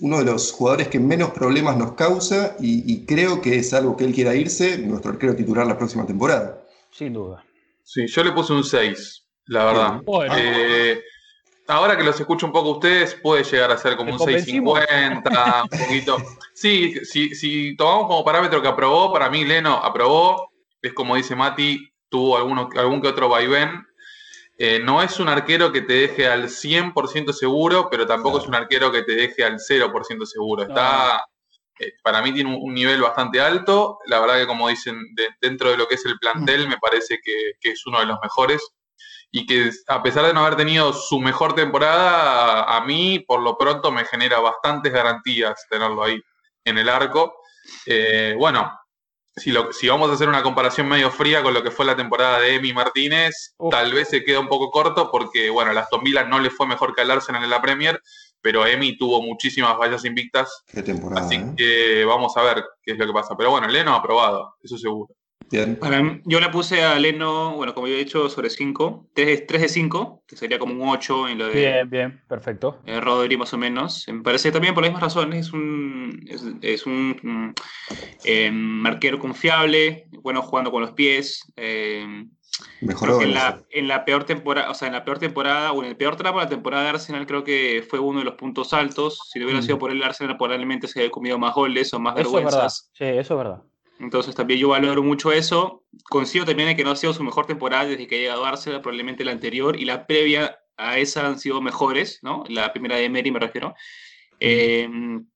uno 0.00 0.18
de 0.18 0.24
los 0.24 0.52
jugadores 0.52 0.88
que 0.88 1.00
menos 1.00 1.30
problemas 1.30 1.76
nos 1.76 1.92
causa 1.92 2.56
y, 2.60 3.04
creo 3.06 3.40
que 3.40 3.56
es 3.56 3.74
algo 3.74 3.96
que 3.96 4.04
él 4.04 4.14
quiera 4.14 4.34
irse, 4.34 4.78
nuestro 4.78 5.12
arquero 5.12 5.34
titular 5.34 5.66
la 5.66 5.78
próxima 5.78 6.06
temporada. 6.06 6.62
Sin 6.90 7.12
duda. 7.12 7.44
Sí, 7.82 8.06
yo 8.06 8.22
le 8.22 8.32
puse 8.32 8.52
un 8.52 8.64
6, 8.64 9.26
la 9.46 9.64
verdad. 9.64 10.02
Eh, 10.36 11.02
ahora 11.66 11.96
que 11.96 12.04
los 12.04 12.18
escucho 12.20 12.46
un 12.46 12.52
poco 12.52 12.72
ustedes, 12.72 13.14
puede 13.22 13.44
llegar 13.44 13.70
a 13.70 13.78
ser 13.78 13.96
como 13.96 14.12
un 14.12 14.18
6.50, 14.18 15.62
un 15.62 15.68
poquito. 15.86 16.16
Sí, 16.54 16.94
si, 17.04 17.34
si 17.34 17.76
tomamos 17.76 18.08
como 18.08 18.24
parámetro 18.24 18.60
que 18.62 18.68
aprobó, 18.68 19.12
para 19.12 19.30
mí 19.30 19.44
Leno 19.44 19.74
aprobó, 19.74 20.50
es 20.82 20.92
como 20.92 21.16
dice 21.16 21.34
Mati, 21.34 21.90
tuvo 22.08 22.36
alguno, 22.36 22.68
algún 22.76 23.00
que 23.00 23.08
otro 23.08 23.28
vaivén, 23.28 23.86
eh, 24.60 24.80
no 24.82 25.00
es 25.00 25.20
un 25.20 25.28
arquero 25.28 25.70
que 25.70 25.82
te 25.82 25.92
deje 25.92 26.26
al 26.26 26.48
100% 26.48 27.32
seguro, 27.32 27.88
pero 27.88 28.06
tampoco 28.06 28.38
es 28.38 28.46
un 28.48 28.56
arquero 28.56 28.90
que 28.90 29.04
te 29.04 29.12
deje 29.12 29.44
al 29.44 29.60
0% 29.60 30.26
seguro. 30.26 30.64
Está, 30.64 31.24
eh, 31.78 31.92
para 32.02 32.20
mí 32.22 32.32
tiene 32.32 32.56
un, 32.56 32.74
nivel 32.74 33.00
bastante 33.00 33.40
alto. 33.40 34.00
La 34.06 34.18
verdad 34.18 34.36
que 34.36 34.48
como 34.48 34.68
dicen, 34.68 35.00
dentro 35.40 35.70
de 35.70 35.76
lo 35.76 35.86
que 35.86 35.94
es 35.94 36.04
el 36.06 36.18
plantel, 36.18 36.66
me 36.66 36.76
parece 36.78 37.20
que, 37.22 37.52
es 37.62 37.86
uno 37.86 38.00
de 38.00 38.06
los 38.06 38.18
mejores. 38.20 38.60
Y 39.30 39.46
que 39.46 39.70
a 39.86 40.02
pesar 40.02 40.26
de 40.26 40.32
no 40.32 40.40
haber 40.40 40.56
tenido 40.56 40.92
su 40.92 41.20
mejor 41.20 41.54
temporada, 41.54 42.64
a 42.64 42.84
mí 42.84 43.20
por 43.20 43.40
lo 43.40 43.56
pronto 43.56 43.92
me 43.92 44.06
genera 44.06 44.40
bastantes 44.40 44.92
garantías 44.92 45.66
tenerlo 45.70 46.02
ahí 46.02 46.20
en 46.64 46.78
el 46.78 46.88
arco. 46.88 47.42
Eh, 47.86 48.34
bueno, 48.36 48.77
si, 49.38 49.88
vamos 49.88 50.10
a 50.10 50.14
hacer 50.14 50.28
una 50.28 50.42
comparación 50.42 50.88
medio 50.88 51.10
fría 51.10 51.42
con 51.42 51.54
lo 51.54 51.62
que 51.62 51.70
fue 51.70 51.84
la 51.86 51.96
temporada 51.96 52.40
de 52.40 52.56
Emi 52.56 52.72
Martínez, 52.72 53.54
tal 53.70 53.92
vez 53.92 54.08
se 54.08 54.24
queda 54.24 54.40
un 54.40 54.48
poco 54.48 54.70
corto 54.70 55.10
porque, 55.10 55.50
bueno, 55.50 55.70
a 55.70 55.80
Aston 55.80 56.02
Villa 56.02 56.24
no 56.24 56.38
le 56.38 56.50
fue 56.50 56.66
mejor 56.66 56.94
que 56.94 57.02
al 57.02 57.10
Arsenal 57.10 57.44
en 57.44 57.50
la 57.50 57.62
Premier, 57.62 58.00
pero 58.40 58.66
Emi 58.66 58.96
tuvo 58.96 59.22
muchísimas 59.22 59.76
vallas 59.78 60.04
invictas. 60.04 60.64
Qué 60.66 60.82
temporada. 60.82 61.24
Así 61.24 61.36
¿eh? 61.36 61.52
que 61.56 62.04
vamos 62.04 62.36
a 62.36 62.42
ver 62.42 62.64
qué 62.82 62.92
es 62.92 62.98
lo 62.98 63.06
que 63.06 63.12
pasa. 63.12 63.36
Pero 63.36 63.50
bueno, 63.50 63.68
Leno 63.68 63.92
ha 63.92 63.98
aprobado, 63.98 64.56
eso 64.62 64.78
seguro 64.78 65.14
yo 65.50 66.40
le 66.40 66.48
puse 66.50 66.82
a 66.82 66.98
Leno, 66.98 67.54
bueno, 67.56 67.74
como 67.74 67.86
yo 67.86 67.94
he 67.94 67.98
dicho, 67.98 68.28
sobre 68.28 68.50
5. 68.50 69.08
3, 69.14 69.46
de 69.46 69.68
5, 69.68 70.22
que 70.26 70.36
sería 70.36 70.58
como 70.58 70.74
un 70.74 70.88
8 70.88 71.28
en 71.28 71.38
lo 71.38 71.46
de. 71.46 71.52
Bien, 71.52 71.90
bien, 71.90 72.22
perfecto. 72.28 72.80
Eh, 72.86 73.00
Rodri, 73.00 73.36
más 73.36 73.52
o 73.54 73.58
menos. 73.58 74.06
Me 74.08 74.22
parece 74.22 74.52
también 74.52 74.74
por 74.74 74.82
las 74.82 74.92
mismas 74.92 75.02
razones. 75.02 75.46
Es 75.46 75.52
un, 75.52 76.58
es, 76.62 76.86
un 76.86 77.16
mm, 77.22 77.54
eh, 78.24 78.50
marquero 78.52 79.18
confiable, 79.18 80.08
bueno 80.22 80.42
jugando 80.42 80.70
con 80.70 80.82
los 80.82 80.92
pies. 80.92 81.50
Eh, 81.56 82.26
Mejoró. 82.80 83.22
En 83.22 83.34
la, 83.34 83.62
en 83.70 83.88
la, 83.88 84.04
peor 84.04 84.24
temporada, 84.24 84.70
o 84.70 84.74
sea, 84.74 84.88
en 84.88 84.94
la 84.94 85.04
peor 85.04 85.18
temporada, 85.18 85.72
o 85.72 85.82
en 85.82 85.90
el 85.90 85.96
peor 85.96 86.16
tramo 86.16 86.38
de 86.38 86.44
la 86.44 86.50
temporada 86.50 86.84
de 86.84 86.88
Arsenal, 86.90 87.26
creo 87.26 87.44
que 87.44 87.84
fue 87.88 87.98
uno 87.98 88.18
de 88.18 88.24
los 88.24 88.34
puntos 88.34 88.72
altos. 88.72 89.20
Si 89.30 89.38
no 89.38 89.44
hubiera 89.44 89.60
mm. 89.60 89.64
sido 89.64 89.78
por 89.78 89.90
el 89.90 90.02
Arsenal, 90.02 90.36
probablemente 90.36 90.88
se 90.88 90.98
hubiera 90.98 91.12
comido 91.12 91.38
más 91.38 91.54
goles 91.54 91.92
o 91.94 92.00
más 92.00 92.14
eso 92.18 92.32
vergüenzas. 92.32 92.90
Es 92.94 92.98
verdad. 92.98 93.14
Sí, 93.14 93.18
eso 93.18 93.34
es 93.34 93.38
verdad. 93.38 93.62
Entonces 94.00 94.34
también 94.34 94.60
yo 94.60 94.68
valoro 94.68 95.02
mucho 95.02 95.32
eso. 95.32 95.84
Consigo 96.08 96.44
también 96.44 96.76
que 96.76 96.84
no 96.84 96.92
ha 96.92 96.96
sido 96.96 97.12
su 97.12 97.24
mejor 97.24 97.46
temporada 97.46 97.86
desde 97.86 98.06
que 98.06 98.16
ha 98.16 98.18
llegado 98.18 98.44
a 98.44 98.50
Arsenal, 98.50 98.80
probablemente 98.80 99.24
la 99.24 99.32
anterior 99.32 99.76
y 99.76 99.84
la 99.84 100.06
previa 100.06 100.58
a 100.76 100.98
esa 100.98 101.26
han 101.26 101.38
sido 101.38 101.60
mejores, 101.60 102.20
¿no? 102.22 102.44
La 102.48 102.72
primera 102.72 102.96
de 102.96 103.04
Emery 103.04 103.30
me 103.32 103.40
refiero. 103.40 103.74
Em, 104.38 105.26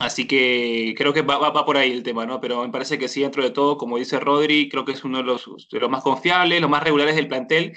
así 0.00 0.26
que 0.26 0.94
creo 0.96 1.12
que 1.12 1.22
va, 1.22 1.38
va, 1.38 1.64
por 1.64 1.76
ahí 1.76 1.92
el 1.92 2.02
tema, 2.02 2.26
¿no? 2.26 2.40
Pero 2.40 2.62
me 2.62 2.70
parece 2.70 2.98
que 2.98 3.06
sí, 3.06 3.22
dentro 3.22 3.42
de 3.42 3.50
todo, 3.50 3.78
como 3.78 3.98
dice 3.98 4.18
Rodri, 4.18 4.68
creo 4.68 4.84
que 4.84 4.92
es 4.92 5.04
uno 5.04 5.18
de 5.18 5.24
los, 5.24 5.68
de 5.70 5.78
los 5.78 5.88
más 5.88 6.02
confiables, 6.02 6.60
los 6.60 6.70
más 6.70 6.82
regulares 6.82 7.14
del 7.14 7.28
plantel. 7.28 7.76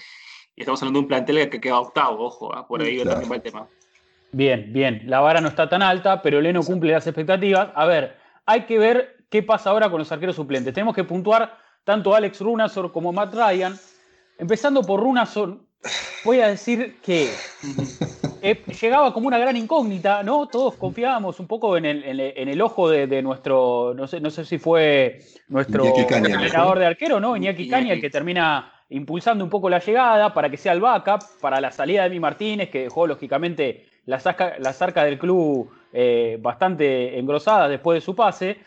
Y 0.56 0.62
estamos 0.62 0.82
hablando 0.82 1.00
de 1.00 1.04
un 1.04 1.08
plantel 1.08 1.50
que 1.50 1.62
queda 1.62 1.80
octavo, 1.80 2.26
ojo, 2.26 2.54
¿ah? 2.54 2.68
por 2.68 2.82
ahí 2.82 3.04
también 3.04 3.32
va 3.32 3.36
el 3.36 3.42
tema. 3.42 3.68
Bien, 4.32 4.72
bien. 4.74 5.04
La 5.06 5.20
vara 5.20 5.42
no 5.42 5.50
está 5.50 5.70
tan 5.70 5.82
alta, 5.82 6.22
pero 6.22 6.42
Leno 6.42 6.64
cumple 6.64 6.94
las 6.94 7.06
expectativas. 7.06 7.70
A 7.76 7.86
ver, 7.86 8.18
hay 8.46 8.66
que 8.66 8.80
ver 8.80 9.21
¿Qué 9.32 9.42
pasa 9.42 9.70
ahora 9.70 9.90
con 9.90 9.98
los 9.98 10.12
arqueros 10.12 10.36
suplentes? 10.36 10.74
Tenemos 10.74 10.94
que 10.94 11.06
puntuar 11.06 11.58
tanto 11.86 12.14
Alex 12.14 12.42
Runasor 12.42 12.92
como 12.92 13.14
Matt 13.14 13.34
Ryan. 13.34 13.80
Empezando 14.38 14.82
por 14.82 15.00
Runasor, 15.00 15.58
voy 16.26 16.42
a 16.42 16.50
decir 16.50 16.98
que 17.02 17.32
eh, 18.42 18.62
llegaba 18.82 19.14
como 19.14 19.28
una 19.28 19.38
gran 19.38 19.56
incógnita, 19.56 20.22
¿no? 20.22 20.48
Todos 20.48 20.76
confiábamos 20.76 21.40
un 21.40 21.48
poco 21.48 21.78
en 21.78 21.86
el, 21.86 22.62
ojo 22.62 22.90
de, 22.90 23.22
nuestro, 23.22 23.94
no 23.96 24.06
sé, 24.06 24.20
no 24.20 24.32
sé 24.32 24.44
si 24.44 24.58
fue 24.58 25.20
nuestro 25.48 25.86
entrenador 25.98 26.80
de 26.80 26.88
arquero, 26.88 27.22
¿no? 27.22 27.38
Iñaki 27.38 27.70
Caña, 27.70 27.94
el 27.94 28.02
que 28.02 28.10
termina 28.10 28.74
impulsando 28.90 29.46
un 29.46 29.50
poco 29.50 29.70
la 29.70 29.80
llegada 29.80 30.34
para 30.34 30.50
que 30.50 30.58
sea 30.58 30.74
el 30.74 30.82
backup, 30.82 31.22
para 31.40 31.62
la 31.62 31.72
salida 31.72 32.04
de 32.04 32.10
Mi 32.10 32.20
Martínez, 32.20 32.70
que 32.70 32.84
dejó 32.84 33.08
lógicamente 33.08 33.86
la, 34.04 34.20
zarca 34.20 35.06
del 35.06 35.18
club 35.18 35.72
eh, 35.94 36.38
bastante 36.42 37.18
engrosada 37.18 37.70
después 37.70 37.96
de 37.96 38.02
su 38.02 38.14
pase. 38.14 38.58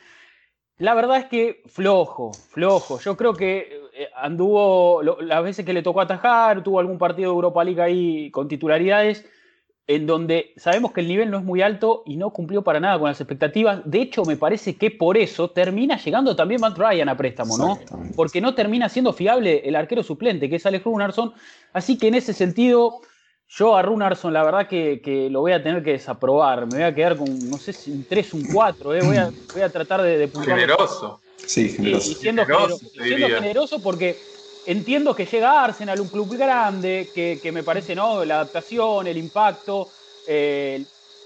La 0.78 0.94
verdad 0.94 1.18
es 1.18 1.26
que 1.26 1.62
flojo, 1.66 2.32
flojo. 2.50 2.98
Yo 2.98 3.16
creo 3.16 3.34
que 3.34 3.80
eh, 3.94 4.08
anduvo 4.16 5.02
las 5.02 5.42
veces 5.42 5.64
que 5.64 5.72
le 5.72 5.82
tocó 5.82 6.00
atajar, 6.00 6.64
tuvo 6.64 6.80
algún 6.80 6.98
partido 6.98 7.30
de 7.30 7.34
Europa 7.34 7.62
League 7.62 7.80
ahí 7.80 8.30
con 8.32 8.48
titularidades, 8.48 9.24
en 9.86 10.06
donde 10.06 10.52
sabemos 10.56 10.92
que 10.92 11.02
el 11.02 11.08
nivel 11.08 11.30
no 11.30 11.38
es 11.38 11.44
muy 11.44 11.62
alto 11.62 12.02
y 12.06 12.16
no 12.16 12.30
cumplió 12.30 12.62
para 12.62 12.80
nada 12.80 12.98
con 12.98 13.08
las 13.08 13.20
expectativas. 13.20 13.82
De 13.84 14.00
hecho, 14.00 14.24
me 14.24 14.36
parece 14.36 14.76
que 14.76 14.90
por 14.90 15.16
eso 15.16 15.50
termina 15.50 15.96
llegando 15.96 16.34
también 16.34 16.60
Matt 16.60 16.76
Ryan 16.76 17.08
a 17.08 17.16
préstamo, 17.16 17.56
¿no? 17.56 17.78
Porque 18.16 18.40
no 18.40 18.54
termina 18.54 18.88
siendo 18.88 19.12
fiable 19.12 19.62
el 19.64 19.76
arquero 19.76 20.02
suplente, 20.02 20.48
que 20.48 20.56
es 20.56 20.66
Alex 20.66 20.84
Runarsson. 20.84 21.34
Así 21.72 21.98
que 21.98 22.08
en 22.08 22.14
ese 22.14 22.32
sentido 22.32 23.00
yo 23.56 23.76
a 23.76 23.82
Runarsson, 23.82 24.32
la 24.32 24.42
verdad 24.42 24.66
que, 24.66 25.28
lo 25.30 25.40
voy 25.40 25.52
a 25.52 25.62
tener 25.62 25.82
que 25.82 25.92
desaprobar. 25.92 26.66
Me 26.66 26.78
voy 26.78 26.82
a 26.82 26.94
quedar 26.94 27.16
con, 27.16 27.48
no 27.48 27.56
sé 27.56 27.72
si 27.72 27.90
un 27.90 28.04
3, 28.04 28.34
un 28.34 28.44
4. 28.52 28.94
Eh. 28.94 29.00
Voy, 29.04 29.16
a, 29.16 29.30
voy, 29.52 29.62
a, 29.62 29.68
tratar 29.68 30.02
de, 30.02 30.18
de 30.18 30.28
Generoso. 30.28 31.20
Sí, 31.36 31.68
generoso. 31.68 32.10
Y, 32.10 32.14
siendo, 32.14 32.44
generoso, 32.46 33.80
porque 33.80 34.18
entiendo 34.66 35.14
que 35.14 35.26
llega 35.26 35.60
a 35.60 35.64
Arsenal, 35.64 36.00
un 36.00 36.08
club 36.08 36.36
grande, 36.36 37.08
que, 37.14 37.52
me 37.52 37.62
parece, 37.62 37.94
¿no? 37.94 38.24
La 38.24 38.36
adaptación, 38.36 39.06
el 39.06 39.18
impacto. 39.18 39.88
Eh, 40.26 40.82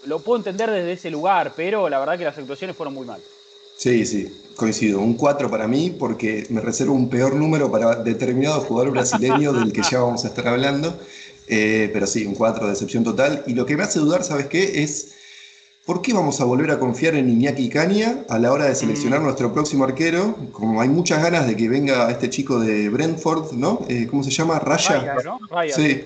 lo 0.07 0.19
puedo 0.21 0.39
entender 0.39 0.71
desde 0.71 0.93
ese 0.93 1.11
lugar, 1.11 1.53
pero 1.57 1.89
la 1.89 1.99
verdad 1.99 2.19
que 2.19 2.25
las 2.25 2.37
actuaciones 2.37 2.77
fueron 2.77 2.95
muy 2.95 3.07
mal. 3.07 3.21
Sí, 3.77 4.05
sí, 4.05 4.53
coincido. 4.57 4.99
Un 4.99 5.15
4 5.15 5.49
para 5.49 5.69
mí 5.69 5.91
porque 5.91 6.47
me 6.51 6.61
reservo 6.61 6.95
un 6.95 7.09
peor 7.09 7.35
número 7.35 7.71
para 7.71 7.95
determinado 7.95 8.61
jugador 8.63 8.91
brasileño 8.91 9.53
del 9.53 9.73
que 9.73 9.83
ya 9.89 10.01
vamos 10.01 10.25
a 10.25 10.29
estar 10.29 10.49
hablando. 10.49 10.99
Eh, 11.49 11.91
pero 11.93 12.07
sí, 12.07 12.27
un 12.27 12.35
4, 12.35 12.69
decepción 12.69 13.05
total. 13.05 13.43
Y 13.47 13.55
lo 13.55 13.67
que 13.67 13.77
me 13.77 13.83
hace 13.83 13.99
dudar, 13.99 14.25
¿sabes 14.25 14.47
qué? 14.47 14.83
Es 14.83 15.15
¿por 15.89 16.03
qué 16.03 16.13
vamos 16.13 16.39
a 16.43 16.45
volver 16.45 16.71
a 16.71 16.79
confiar 16.79 17.15
en 17.15 17.31
Iñaki 17.31 17.71
Caña 17.71 18.25
a 18.29 18.39
la 18.39 18.53
hora 18.53 18.67
de 18.67 18.75
seleccionar 18.75 19.21
mm. 19.21 19.25
nuestro 19.25 19.55
próximo 19.55 19.85
arquero? 19.85 20.37
Como 20.53 20.83
hay 20.83 20.89
muchas 20.91 21.23
ganas 21.23 21.47
de 21.47 21.57
que 21.57 21.67
venga 21.69 22.11
este 22.11 22.29
chico 22.29 22.61
de 22.61 22.91
Brentford, 22.91 23.53
¿no? 23.53 23.81
Eh, 23.89 24.07
¿Cómo 24.07 24.23
se 24.23 24.31
llama? 24.31 24.59
Raya. 24.59 25.17
¿no? 25.25 25.39
Sí. 25.75 26.05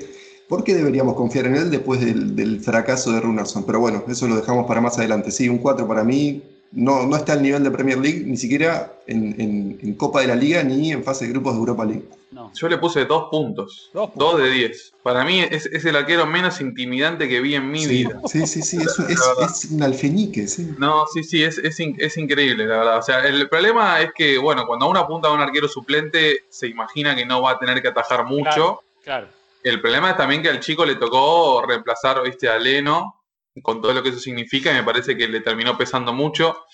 ¿Por 0.49 0.63
qué 0.63 0.75
deberíamos 0.75 1.17
confiar 1.17 1.47
en 1.47 1.57
él 1.57 1.71
después 1.71 2.01
del, 2.01 2.61
fracaso 2.61 3.11
de 3.11 3.21
Runerson? 3.21 3.65
Pero 3.65 3.81
bueno, 3.81 4.05
eso 4.07 4.29
lo 4.29 4.37
dejamos 4.37 4.67
para 4.67 4.81
más 4.81 4.99
adelante. 4.99 5.33
Sí, 5.33 5.49
un 5.49 5.59
4 5.59 5.89
para 5.89 6.05
mí. 6.05 6.43
No, 6.73 7.07
no 7.07 7.17
está 7.17 7.35
al 7.35 7.43
nivel 7.43 7.63
de 7.63 7.71
Premier 7.71 7.99
League, 7.99 8.25
ni 8.25 8.37
siquiera 8.37 8.95
en, 9.07 9.95
Copa 9.97 10.23
de 10.23 10.29
la 10.29 10.35
Liga, 10.35 10.63
ni 10.63 10.91
en 10.91 11.05
fase 11.05 11.27
de 11.27 11.33
grupos 11.33 11.53
de 11.53 11.59
Europa 11.59 11.85
League. 11.85 12.09
Yo 12.55 12.69
le 12.69 12.79
puse 12.79 13.05
dos 13.05 13.29
puntos. 13.31 13.91
Dos, 13.93 14.39
de 14.39 14.51
diez. 14.51 14.93
Para 15.03 15.25
mí 15.25 15.41
es, 15.41 15.67
el 15.67 15.97
arquero 15.97 16.27
menos 16.27 16.61
intimidante 16.61 17.29
que 17.29 17.41
vi 17.41 17.55
en 17.55 17.71
mi 17.71 17.87
vida. 17.87 18.21
Sí, 18.27 18.47
sí, 18.47 18.63
sí, 18.63 18.79
es, 19.09 19.71
un 19.71 19.83
alfeñique. 19.83 20.49
Sí. 20.49 20.75
No, 20.79 21.05
sí, 21.13 21.23
sí, 21.23 21.43
es, 21.43 21.59
es, 21.59 21.79
increíble, 22.17 22.67
la 22.67 22.79
verdad. 22.79 22.99
O 22.99 23.03
sea, 23.03 23.21
el 23.27 23.49
problema 23.49 24.01
es 24.01 24.11
que, 24.15 24.39
bueno, 24.39 24.67
cuando 24.67 24.89
uno 24.89 25.01
apunta 25.01 25.29
a 25.29 25.33
un 25.33 25.41
arquero 25.41 25.69
suplente, 25.69 26.45
se 26.49 26.69
imagina 26.69 27.15
que 27.15 27.27
no 27.27 27.43
va 27.43 27.53
a 27.53 27.59
tener 27.59 27.83
que 27.83 27.89
atajar 27.89 28.25
mucho. 28.25 28.83
claro. 29.05 29.29
El 29.63 29.81
problema 29.81 30.11
es 30.11 30.17
también 30.17 30.43
que 30.43 30.49
al 30.49 30.59
chico 30.59 30.85
le 30.85 30.97
tocó 30.97 31.65
reemplazar, 31.65 32.21
viste, 32.25 32.49
a 32.49 32.59
Leno, 32.59 33.22
con 33.61 33.83
todo 33.83 33.93
lo 33.93 34.03
que 34.03 34.11
eso 34.11 34.21
significa, 34.21 34.71
y 34.71 34.75
me 34.75 34.83
parece 34.83 35.17
que 35.17 35.29
le 35.29 35.41
terminó 35.41 35.77
pesando 35.77 36.13
mucho. 36.13 36.65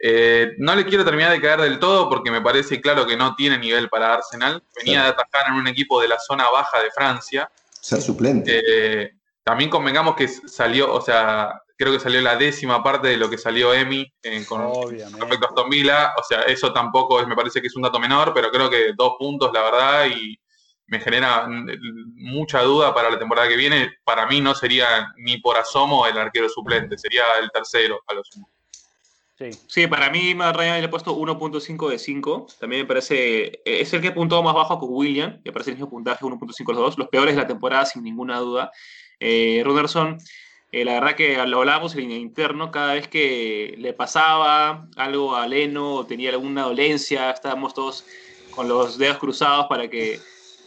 Eh, 0.00 0.52
no 0.58 0.76
le 0.76 0.84
quiero 0.84 1.04
terminar 1.04 1.32
de 1.32 1.40
caer 1.40 1.60
del 1.60 1.80
todo 1.80 2.08
porque 2.08 2.30
me 2.30 2.40
parece 2.40 2.80
claro 2.80 3.04
que 3.04 3.16
no 3.16 3.34
tiene 3.34 3.58
nivel 3.58 3.88
para 3.88 4.14
Arsenal. 4.14 4.62
Venía 4.76 5.02
de 5.02 5.08
atacar 5.08 5.48
en 5.48 5.54
un 5.54 5.66
equipo 5.66 6.00
de 6.00 6.08
la 6.08 6.18
zona 6.18 6.48
baja 6.50 6.80
de 6.82 6.90
Francia. 6.90 7.50
Ser 7.80 8.00
suplente. 8.00 8.62
Eh, 8.64 9.12
también 9.42 9.70
convengamos 9.70 10.14
que 10.14 10.28
salió, 10.28 10.92
o 10.92 11.00
sea, 11.00 11.62
creo 11.76 11.92
que 11.92 12.00
salió 12.00 12.20
la 12.20 12.36
décima 12.36 12.82
parte 12.82 13.08
de 13.08 13.16
lo 13.16 13.30
que 13.30 13.38
salió 13.38 13.72
Emi 13.72 14.06
eh, 14.22 14.44
con 14.46 14.60
respecto 14.90 15.46
a 15.46 15.48
Aston 15.48 15.70
Villa. 15.70 16.12
O 16.18 16.22
sea, 16.22 16.42
eso 16.42 16.72
tampoco 16.72 17.20
es, 17.20 17.26
me 17.26 17.34
parece 17.34 17.60
que 17.60 17.68
es 17.68 17.76
un 17.76 17.82
dato 17.82 17.98
menor, 17.98 18.32
pero 18.34 18.50
creo 18.50 18.68
que 18.68 18.92
dos 18.96 19.14
puntos, 19.18 19.50
la 19.52 19.62
verdad, 19.62 20.06
y 20.06 20.38
me 20.88 21.00
genera 21.00 21.46
mucha 22.16 22.62
duda 22.62 22.94
para 22.94 23.10
la 23.10 23.18
temporada 23.18 23.46
que 23.48 23.56
viene. 23.56 23.92
Para 24.04 24.26
mí 24.26 24.40
no 24.40 24.54
sería 24.54 25.12
ni 25.18 25.38
por 25.38 25.56
asomo 25.56 26.06
el 26.06 26.16
arquero 26.16 26.48
suplente, 26.48 26.96
sería 26.98 27.24
el 27.40 27.50
tercero 27.50 28.02
a 28.06 28.14
lo 28.14 28.24
sumo. 28.24 28.48
Sí. 29.38 29.50
sí, 29.68 29.86
para 29.86 30.10
mí 30.10 30.34
Matt 30.34 30.56
Ryan 30.56 30.80
le 30.80 30.86
he 30.86 30.88
puesto 30.88 31.16
1.5 31.16 31.90
de 31.90 31.98
5. 31.98 32.46
También 32.58 32.82
me 32.82 32.88
parece, 32.88 33.44
eh, 33.44 33.60
es 33.64 33.92
el 33.92 34.00
que 34.00 34.08
apuntó 34.08 34.42
más 34.42 34.54
bajo 34.54 34.80
con 34.80 34.88
William, 34.90 35.40
me 35.44 35.52
parece 35.52 35.70
el 35.70 35.76
mismo 35.76 35.90
puntaje 35.90 36.24
1.5 36.24 36.72
los 36.72 36.82
dos. 36.82 36.98
Los 36.98 37.08
peores 37.08 37.36
de 37.36 37.42
la 37.42 37.46
temporada, 37.46 37.84
sin 37.84 38.02
ninguna 38.02 38.38
duda. 38.40 38.72
Eh, 39.20 39.62
Ruderson, 39.64 40.18
eh, 40.72 40.84
la 40.84 40.94
verdad 40.94 41.14
que 41.14 41.36
lo 41.46 41.58
hablábamos 41.58 41.94
en 41.94 42.10
el 42.10 42.18
interno, 42.18 42.72
cada 42.72 42.94
vez 42.94 43.08
que 43.08 43.74
le 43.78 43.92
pasaba 43.92 44.88
algo 44.96 45.36
a 45.36 45.46
Leno 45.46 45.94
o 45.94 46.06
tenía 46.06 46.30
alguna 46.30 46.62
dolencia, 46.62 47.30
estábamos 47.30 47.74
todos 47.74 48.06
con 48.50 48.68
los 48.68 48.98
dedos 48.98 49.18
cruzados 49.18 49.66
para 49.66 49.88
que 49.88 50.18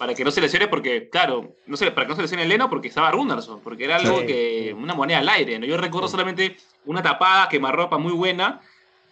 para 0.01 0.15
que 0.15 0.23
no 0.23 0.31
se 0.31 0.41
lesione, 0.41 0.67
porque, 0.67 1.09
claro, 1.09 1.57
no 1.67 1.77
sé, 1.77 1.91
para 1.91 2.07
que 2.07 2.09
no 2.09 2.15
se 2.15 2.23
lesione 2.23 2.47
Leno, 2.47 2.67
porque 2.71 2.87
estaba 2.87 3.11
Runderson, 3.11 3.59
porque 3.61 3.83
era 3.83 3.97
algo 3.97 4.25
que, 4.25 4.75
una 4.75 4.95
moneda 4.95 5.19
al 5.19 5.29
aire, 5.29 5.59
¿no? 5.59 5.67
Yo 5.67 5.77
recuerdo 5.77 6.07
solamente 6.07 6.57
una 6.85 7.03
tapada 7.03 7.47
quemarropa 7.47 7.99
muy 7.99 8.11
buena 8.11 8.61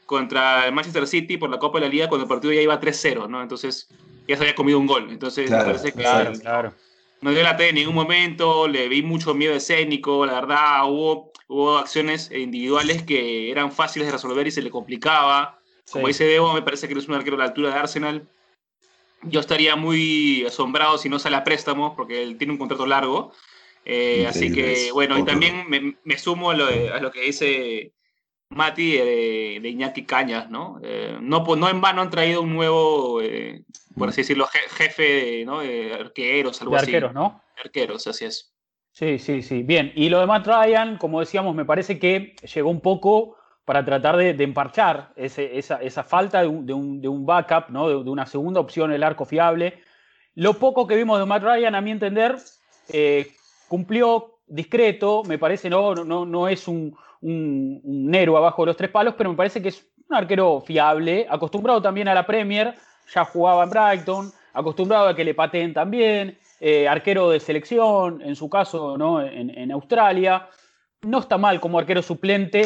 contra 0.08 0.66
el 0.66 0.74
Manchester 0.74 1.06
City 1.06 1.38
por 1.38 1.52
la 1.52 1.60
Copa 1.60 1.78
de 1.78 1.86
la 1.86 1.92
Liga 1.92 2.08
cuando 2.08 2.24
el 2.24 2.28
partido 2.28 2.54
ya 2.54 2.62
iba 2.62 2.82
3-0, 2.82 3.30
¿no? 3.30 3.44
Entonces, 3.44 3.88
ya 4.28 4.36
se 4.36 4.42
había 4.42 4.56
comido 4.56 4.80
un 4.80 4.88
gol. 4.88 5.12
Entonces, 5.12 5.52
me 5.52 5.58
parece 5.58 5.92
que 5.92 6.02
claro, 6.02 6.74
no 7.22 7.30
dio 7.30 7.44
la 7.44 7.56
T 7.56 7.70
en 7.70 7.76
ningún 7.76 7.94
momento, 7.94 8.68
le 8.68 8.90
vi 8.90 9.04
mucho 9.04 9.36
miedo 9.36 9.54
escénico, 9.54 10.26
la 10.26 10.34
verdad, 10.34 10.90
hubo, 10.90 11.32
hubo 11.50 11.78
acciones 11.78 12.32
individuales 12.32 13.04
que 13.04 13.52
eran 13.52 13.72
fáciles 13.72 14.08
de 14.08 14.14
resolver 14.14 14.48
y 14.48 14.50
se 14.50 14.64
le 14.64 14.72
complicaba. 14.72 15.60
Como 15.92 16.08
dice 16.08 16.24
Debo, 16.24 16.52
me 16.52 16.64
parece 16.64 16.88
que 16.88 16.96
no 16.96 17.00
es 17.00 17.08
un 17.08 17.14
arquero 17.14 17.36
a 17.36 17.40
la 17.40 17.46
altura 17.46 17.70
de 17.70 17.76
Arsenal 17.76 18.28
yo 19.24 19.40
estaría 19.40 19.76
muy 19.76 20.46
asombrado 20.46 20.98
si 20.98 21.10
no 21.10 21.20
sale 21.20 21.36
a 21.36 21.44
préstamo, 21.44 21.96
porque 21.96 22.24
él 22.24 22.38
tiene 22.38 22.54
un 22.54 22.60
contrato 22.60 22.86
largo. 22.86 23.34
Eh, 23.86 24.28
así 24.28 24.52
que, 24.52 24.92
bueno, 24.92 25.18
y 25.18 25.24
también 25.24 25.66
me, 26.04 26.18
sumo 26.18 26.52
a 26.52 26.56
lo, 26.56 27.12
que 27.12 27.22
dice 27.22 27.94
Mati 28.50 28.98
de, 28.98 29.62
Iñaki 29.64 30.06
Cañas, 30.06 30.50
¿no? 30.50 30.80
Eh, 30.84 31.18
¿no? 31.22 31.44
No 31.56 31.70
en 31.70 31.82
vano 31.82 32.02
han 32.02 32.10
traído 32.10 32.42
un 32.42 32.54
nuevo, 32.54 33.22
eh, 33.22 33.64
por 33.98 34.10
así 34.10 34.22
decirlo, 34.22 34.48
jefe 34.48 35.44
¿no? 35.46 35.62
de 35.62 35.94
arqueros, 35.94 36.62
algo 36.62 36.76
de 36.76 36.82
arqueros, 36.82 37.14
¿no? 37.14 37.42
Arqueros, 37.64 38.06
así 38.08 38.26
es. 38.26 38.54
Sí, 38.92 39.18
sí, 39.18 39.42
sí. 39.42 39.64
Bien, 39.64 39.92
y 39.96 40.10
lo 40.10 40.20
de 40.20 40.28
Matt 40.28 40.46
Ryan, 40.46 40.98
como 40.98 41.20
decíamos, 41.20 41.56
me 41.56 41.66
parece 41.66 42.00
que 42.00 42.36
llegó 42.54 42.70
un 42.70 42.82
poco 42.82 43.39
para 43.70 43.86
tratar 43.86 44.18
de, 44.18 44.32
emparchar 44.44 45.14
esa, 45.16 46.04
falta 46.04 46.42
de 46.42 46.48
un, 46.48 47.24
backup, 47.24 47.70
¿no? 47.70 47.88
de, 47.88 48.10
una 48.10 48.26
segunda 48.26 48.60
opción, 48.60 48.92
el 48.92 49.04
arco 49.04 49.26
fiable. 49.26 49.84
Lo 50.34 50.56
poco 50.56 50.88
que 50.88 50.96
vimos 50.96 51.20
de 51.20 51.28
Matt 51.28 51.44
Ryan, 51.44 51.76
a 51.76 51.82
mi 51.82 51.92
entender, 51.92 52.36
eh, 52.92 53.28
cumplió 53.68 54.40
discreto, 54.48 55.22
me 55.24 55.38
parece, 55.38 55.70
no, 55.70 55.94
no, 55.94 56.26
no 56.26 56.48
es 56.48 56.68
un, 56.68 56.98
Nero 57.22 58.38
abajo 58.38 58.64
de 58.64 58.66
los 58.66 58.76
tres 58.76 58.90
palos, 58.90 59.14
pero 59.16 59.30
me 59.30 59.38
parece 59.38 59.62
que 59.62 59.70
es 59.70 59.86
un 60.10 60.16
arquero 60.16 60.62
fiable, 60.62 61.28
acostumbrado 61.30 61.80
también 61.80 62.08
a 62.08 62.16
la 62.16 62.26
Premier, 62.26 62.74
ya 63.14 63.24
jugaba 63.24 63.66
en 63.66 63.70
Brighton, 63.70 64.32
acostumbrado 64.52 65.10
a 65.10 65.16
que 65.16 65.24
le 65.24 65.36
pateen 65.36 65.76
también, 65.76 66.40
eh, 66.60 66.88
arquero 66.88 67.30
de 67.30 67.40
selección, 67.40 68.20
en 68.24 68.36
su 68.36 68.50
caso, 68.50 68.98
¿no? 68.98 69.22
en 69.22 69.72
Australia. 69.72 70.48
No 71.04 71.20
está 71.20 71.38
mal 71.38 71.60
como 71.60 71.78
arquero 71.78 72.02
suplente, 72.02 72.64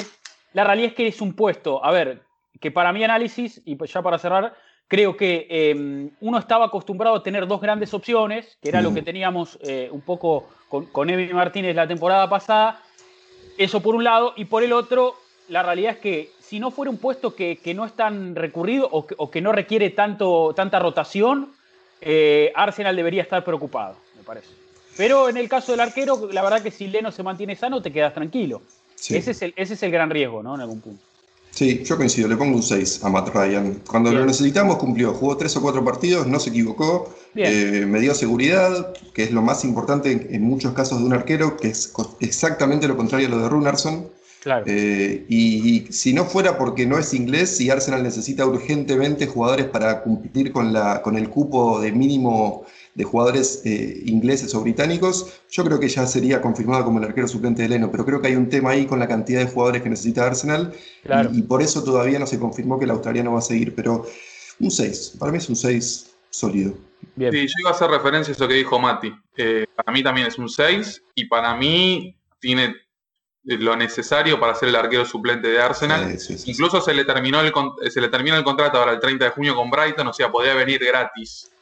la 0.54 0.64
realidad 0.64 0.90
es 0.90 0.96
que 0.96 1.08
es 1.08 1.22
un 1.22 1.34
puesto, 1.34 1.84
a 1.84 1.92
ver, 1.92 2.22
que 2.60 2.72
para 2.72 2.94
mi 2.94 3.04
análisis, 3.04 3.62
y 3.66 3.78
ya 3.86 4.02
para 4.02 4.18
cerrar, 4.18 4.56
creo 4.88 5.18
que 5.18 5.48
em, 5.50 6.12
uno 6.22 6.38
estaba 6.38 6.66
acostumbrado 6.66 7.16
a 7.16 7.24
tener 7.24 7.48
dos 7.48 7.62
grandes 7.62 7.94
opciones, 7.94 8.58
que 8.62 8.70
era 8.70 8.82
lo 8.82 8.94
que 8.94 9.02
teníamos 9.02 9.58
eh, 9.62 9.90
un 9.92 10.02
poco 10.02 10.48
con, 10.70 10.86
con 10.88 11.10
Martínez 11.34 11.76
la 11.76 11.88
temporada 11.88 12.30
pasada. 12.30 12.82
Eso 13.58 13.82
por 13.82 13.96
un 13.96 14.04
lado, 14.04 14.34
y 14.36 14.46
por 14.46 14.64
el 14.64 14.74
otro, 14.74 15.16
la 15.50 15.64
realidad 15.64 15.94
es 15.94 15.98
que 15.98 16.30
si 16.40 16.60
no 16.60 16.72
fuera 16.72 16.92
un 16.92 16.98
puesto 16.98 17.36
que, 17.36 17.60
no 17.76 17.86
es 17.86 17.94
tan 17.94 18.36
recurrido 18.36 18.88
o 18.92 19.32
que, 19.32 19.42
no 19.42 19.52
requiere 19.52 19.90
tanto, 19.90 20.54
tanta 20.56 20.80
rotación, 20.80 21.52
eh, 22.02 22.52
Arsenal 22.56 22.96
debería 22.96 23.24
estar 23.24 23.44
preocupado, 23.44 23.96
me 24.16 24.24
parece. 24.24 24.50
Pero 24.96 25.30
en 25.30 25.38
el 25.38 25.50
caso 25.50 25.72
del 25.72 25.82
arquero, 25.82 26.30
la 26.32 26.44
verdad 26.44 26.62
que 26.62 26.70
si 26.70 26.88
Leno 26.88 27.12
se 27.12 27.24
mantiene 27.24 27.56
sano, 27.56 27.82
te 27.82 27.92
quedas 27.92 28.14
tranquilo. 28.14 28.62
Ese, 29.10 29.32
es 29.32 29.42
el, 29.42 29.54
ese 29.56 29.74
es 29.74 29.84
el 29.84 29.92
gran 29.92 30.10
riesgo, 30.10 30.42
¿no? 30.44 30.56
En 30.56 30.62
algún 30.62 30.82
punto. 30.82 31.04
Sí, 31.54 31.84
yo 31.84 31.98
coincido, 31.98 32.28
le 32.28 32.36
pongo 32.36 32.56
un 32.56 32.64
6 32.64 33.04
a 33.04 33.10
Matt 33.10 33.30
Ryan. 33.30 33.82
Cuando 33.88 34.12
lo 34.12 34.26
necesitamos 34.26 34.78
cumplió, 34.78 35.14
jugó 35.14 35.38
tres 35.38 35.56
o 35.56 35.62
cuatro 35.62 35.86
partidos, 35.86 36.26
no 36.26 36.40
se 36.40 36.50
equivocó, 36.50 37.14
eh, 37.36 37.86
me 37.88 38.00
dio 38.00 38.16
seguridad, 38.16 38.92
que 39.14 39.24
es 39.24 39.32
lo 39.32 39.44
más 39.44 39.64
importante 39.64 40.30
en, 40.32 40.42
muchos 40.42 40.74
casos 40.74 40.98
de 41.00 41.06
un 41.06 41.14
arquero, 41.14 41.56
que 41.58 41.68
es 41.68 41.94
exactamente 42.22 42.88
lo 42.88 42.98
contrario 42.98 43.28
a 43.28 43.30
lo 43.30 43.38
de 43.38 43.50
Runerson. 43.50 44.10
Claro. 44.42 44.66
Eh, 44.68 45.26
y, 45.30 45.70
y, 45.70 45.94
si 45.94 46.12
no 46.12 46.26
fuera 46.26 46.58
porque 46.58 46.88
no 46.88 46.98
es 46.98 47.14
inglés, 47.14 47.56
si 47.56 47.70
Arsenal 47.70 48.02
necesita 48.02 48.46
urgentemente 48.48 49.28
jugadores 49.28 49.68
para 49.68 50.04
competir 50.04 50.52
con, 50.52 50.74
la, 50.74 51.04
con 51.04 51.18
el 51.18 51.30
cupo 51.30 51.80
de 51.80 51.92
mínimo 51.92 52.66
de 52.96 53.04
jugadores 53.04 53.62
eh, 53.66 54.04
ingleses 54.06 54.54
o 54.54 54.62
británicos, 54.62 55.42
yo 55.50 55.64
creo 55.64 55.80
que 55.80 55.90
ya 55.90 56.06
sería 56.06 56.42
confirmado 56.42 56.86
como 56.86 57.00
el 57.00 57.06
arquero 57.06 57.28
suplente 57.28 57.64
de 57.64 57.70
Leno, 57.70 57.92
pero 57.92 58.06
creo 58.06 58.22
que 58.22 58.28
hay 58.28 58.36
un 58.36 58.50
tema 58.50 58.72
ahí 58.72 58.86
con 58.86 59.00
la 59.00 59.08
cantidad 59.08 59.40
de 59.40 59.52
jugadores 59.52 59.82
que 59.82 59.90
necesita 59.90 60.26
Arsenal 60.26 60.74
y, 61.32 61.42
por 61.44 61.62
eso 61.62 61.84
todavía 61.84 62.20
no 62.20 62.28
se 62.28 62.40
confirmó 62.40 62.78
que 62.78 62.86
el 62.86 62.92
australiano 62.92 63.34
va 63.34 63.40
a 63.40 63.42
seguir, 63.44 63.74
pero 63.76 64.06
un 64.60 64.70
6, 64.70 65.18
para 65.20 65.32
mí 65.32 65.40
es 65.40 65.50
un 65.50 65.56
6 65.56 66.16
sólido. 66.30 66.76
Sí, 67.18 67.32
yo 67.32 67.56
iba 67.60 67.70
a 67.70 67.74
hacer 67.74 67.90
referencia 67.90 68.32
a 68.32 68.36
eso 68.36 68.48
que 68.48 68.54
dijo 68.54 68.80
Mati. 68.80 69.14
Eh, 69.38 69.66
para 69.76 69.92
mí 69.92 70.04
también 70.04 70.28
es 70.28 70.38
un 70.38 70.50
6 70.50 71.04
y 71.16 71.26
para 71.26 71.56
mí 71.56 72.16
tiene 72.40 72.76
lo 73.44 73.76
necesario 73.76 74.40
para 74.40 74.56
ser 74.56 74.70
el 74.70 74.76
arquero 74.76 75.06
suplente 75.06 75.50
de 75.50 75.62
Arsenal. 75.62 76.18
Incluso 76.46 76.80
se 76.80 76.94
le 76.94 77.04
terminó 77.04 77.42
el 77.42 77.52
se 77.92 78.00
le 78.00 78.08
terminó 78.08 78.38
el 78.38 78.44
contrato 78.44 78.78
ahora 78.78 78.94
el 78.94 79.00
30 79.00 79.26
de 79.26 79.32
junio 79.32 79.56
con 79.56 79.70
Brighton, 79.70 80.08
o 80.08 80.14
sea, 80.14 80.32
podía 80.32 80.54
venir 80.54 80.80
gratis 80.84 81.53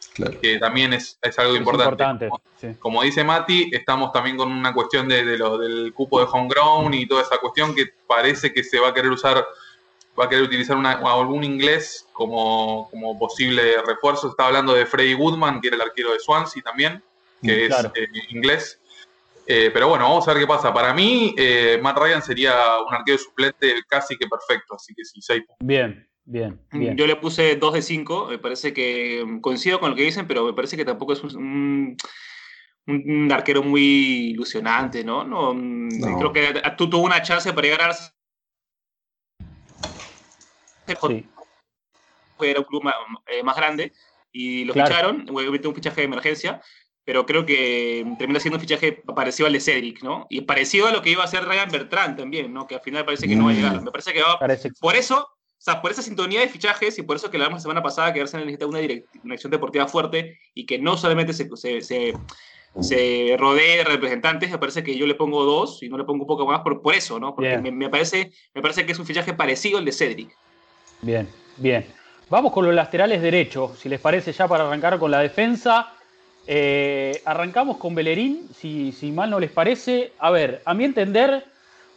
que 0.42 0.58
también 0.60 0.94
es, 0.94 1.18
algo 1.38 1.56
importante. 1.56 2.30
como, 2.80 3.02
dice 3.04 3.24
Mati, 3.24 3.70
estamos 3.72 4.12
también 4.12 4.38
con 4.38 4.52
una 4.52 4.74
cuestión 4.74 5.08
de, 5.08 5.38
lo, 5.38 5.58
del 5.58 5.94
cupo 5.94 6.20
de 6.20 6.28
homegrown 6.32 6.94
y 6.94 7.08
toda 7.08 7.22
esa 7.22 7.38
cuestión 7.38 7.74
que 7.74 7.86
parece 8.08 8.54
que 8.54 8.64
se 8.64 8.80
va 8.80 8.90
a 8.90 8.94
querer 8.94 9.12
usar, 9.12 9.46
va 10.20 10.26
a 10.26 10.30
querer 10.30 10.44
utilizar 10.44 10.78
algún 10.78 11.44
inglés 11.44 12.08
como, 12.12 12.90
como 12.92 13.18
posible 13.18 13.82
refuerzo. 13.86 14.30
Estaba 14.30 14.48
hablando 14.48 14.74
de 14.74 14.86
Freddy 14.86 15.16
Woodman, 15.16 15.62
que 15.62 15.70
era 15.70 15.78
el 15.78 15.82
arquero 15.84 16.12
de 16.12 16.20
Swansea 16.20 16.62
también, 16.62 17.02
que 17.42 17.70
mm, 17.70 17.72
es 17.72 17.86
eh, 17.96 18.08
inglés. 18.30 18.82
Eh, 19.48 19.72
pero 19.74 19.90
bueno, 19.90 20.06
vamos 20.06 20.28
a 20.28 20.34
ver 20.34 20.42
qué 20.42 20.48
pasa. 20.48 20.74
Para 20.74 20.94
mí, 20.94 21.34
eh, 21.38 21.80
Matt 21.82 21.98
Ryan 21.98 22.22
sería 22.22 22.54
un 22.88 22.94
arquero 22.94 23.18
suplente 23.18 23.82
casi 23.88 24.16
que 24.18 24.28
perfecto, 24.28 24.76
así 24.76 24.94
que 24.94 25.04
sí, 25.04 25.22
6 25.22 25.44
Bien, 25.60 26.08
Bien, 26.24 26.60
bien. 26.72 26.96
Yo 26.96 27.08
le 27.08 27.16
puse 27.16 27.56
2 27.56 27.74
de 27.74 27.82
5, 27.82 28.28
me 28.28 28.38
parece 28.38 28.74
que 28.74 29.24
mm, 29.26 29.42
coincido 29.42 29.80
con 29.80 29.90
lo 29.90 29.96
que 29.96 30.04
dicen, 30.04 30.28
pero 30.28 30.46
me 30.46 30.54
parece 30.54 30.78
que 30.78 30.86
tampoco 30.86 31.14
es 31.14 31.24
un, 31.24 31.98
un, 32.88 33.12
un 33.12 33.32
arquero 33.32 33.64
muy 33.64 34.30
ilusionante, 34.32 35.04
¿no? 35.04 35.24
No, 35.24 35.54
mm, 35.54 36.00
No. 36.00 36.18
Creo 36.18 36.34
que 36.34 36.62
tú 36.78 36.90
tuvo 36.90 37.04
una 37.06 37.22
chance 37.22 37.52
para 37.52 37.68
llegar 37.68 37.90
a 37.92 37.94
Sí, 37.94 38.10
era 42.50 42.60
un 42.60 42.66
club 42.66 42.84
más, 42.84 42.96
eh, 43.28 43.44
más 43.44 43.56
grande 43.56 43.94
y 44.32 44.66
lo 44.66 44.74
Claro. 44.74 44.90
ficharon, 44.90 45.26
obviamente 45.30 45.68
un 45.68 45.76
fichaje 45.76 46.02
de 46.02 46.06
emergencia, 46.06 46.62
pero 47.04 47.26
creo 47.26 47.46
que 47.46 48.06
termina 48.18 48.40
siendo 48.40 48.58
un 48.58 48.62
fichaje 48.62 48.94
parecido 48.94 49.48
al 49.48 49.54
de 49.54 49.60
Cedric, 49.60 50.02
¿no? 50.04 50.28
Y 50.30 50.42
parecido 50.42 50.88
a 50.88 50.92
lo 50.92 51.02
que 51.02 51.12
iba 51.12 51.22
a 51.22 51.26
hacer 51.26 51.44
Ryan 51.46 51.72
Bertrand 51.72 52.18
también, 52.18 52.54
¿no? 52.54 52.68
Que 52.68 52.76
al 52.76 52.82
final 52.82 53.06
parece 53.06 53.28
que 53.28 53.36
no 53.36 53.46
va 53.46 53.52
a 53.52 53.54
Mm. 53.54 53.58
llegar. 53.58 53.82
Me 53.84 53.92
parece 53.92 54.14
que 54.14 54.22
va, 54.22 54.40
parece. 54.40 54.72
por 54.80 54.96
eso, 54.96 55.28
o 55.62 55.64
sea, 55.64 55.80
por 55.80 55.92
esa 55.92 56.02
sintonía 56.02 56.40
de 56.40 56.50
fichajes 56.50 56.98
y 56.98 57.04
por 57.04 57.18
eso 57.18 57.30
que 57.30 57.38
la 57.38 57.44
hablamos 57.44 57.60
la 57.60 57.62
semana 57.62 57.84
pasada, 57.84 58.12
que 58.12 58.20
Arsenal 58.20 58.48
necesita 58.48 58.66
una 58.66 58.80
direc- 58.80 59.06
dirección 59.12 59.52
deportiva 59.52 59.88
fuerte 59.88 60.40
y 60.56 60.66
que 60.66 60.80
no 60.80 60.98
solamente 60.98 61.34
se, 61.34 61.48
se, 61.56 61.82
se, 61.82 62.16
se 62.80 63.36
rodee 63.38 63.78
de 63.78 63.84
representantes, 63.84 64.50
me 64.50 64.58
parece 64.58 64.82
que 64.82 64.98
yo 64.98 65.06
le 65.06 65.14
pongo 65.14 65.46
dos 65.46 65.84
y 65.84 65.90
no 65.90 66.00
le 66.00 66.04
pongo 66.04 66.24
un 66.24 66.28
poco 66.28 66.48
más 66.48 66.62
por, 66.62 66.82
por 66.82 66.96
eso, 66.96 67.20
¿no? 67.20 67.36
Porque 67.36 67.50
Bien. 67.50 67.62
me, 67.62 67.72
me 67.72 67.90
parece, 67.90 68.32
me 68.56 68.62
parece 68.64 68.88
que 68.88 68.94
es 68.94 68.98
un 68.98 69.06
fichaje 69.06 69.34
parecido 69.36 69.78
al 69.78 69.86
de 69.86 69.92
Cedric. 69.92 70.36
Bien, 71.04 71.30
bien. 71.58 71.86
Vamos 72.32 72.54
con 72.54 72.66
los 72.66 72.74
laterales 72.74 73.22
derechos, 73.22 73.78
si 73.78 73.88
les 73.88 74.00
parece 74.00 74.32
ya 74.32 74.48
para 74.48 74.66
arrancar 74.66 74.98
con 74.98 75.12
la 75.12 75.20
defensa. 75.20 75.94
Eh, 76.48 77.22
arrancamos 77.24 77.78
con 77.78 77.94
Bellerín, 77.94 78.50
si, 78.52 78.92
si 78.94 79.12
mal 79.12 79.30
no 79.30 79.40
les 79.40 79.52
parece. 79.52 80.14
A 80.18 80.32
ver, 80.32 80.64
a 80.66 80.74
mi 80.74 80.86
entender, 80.86 81.46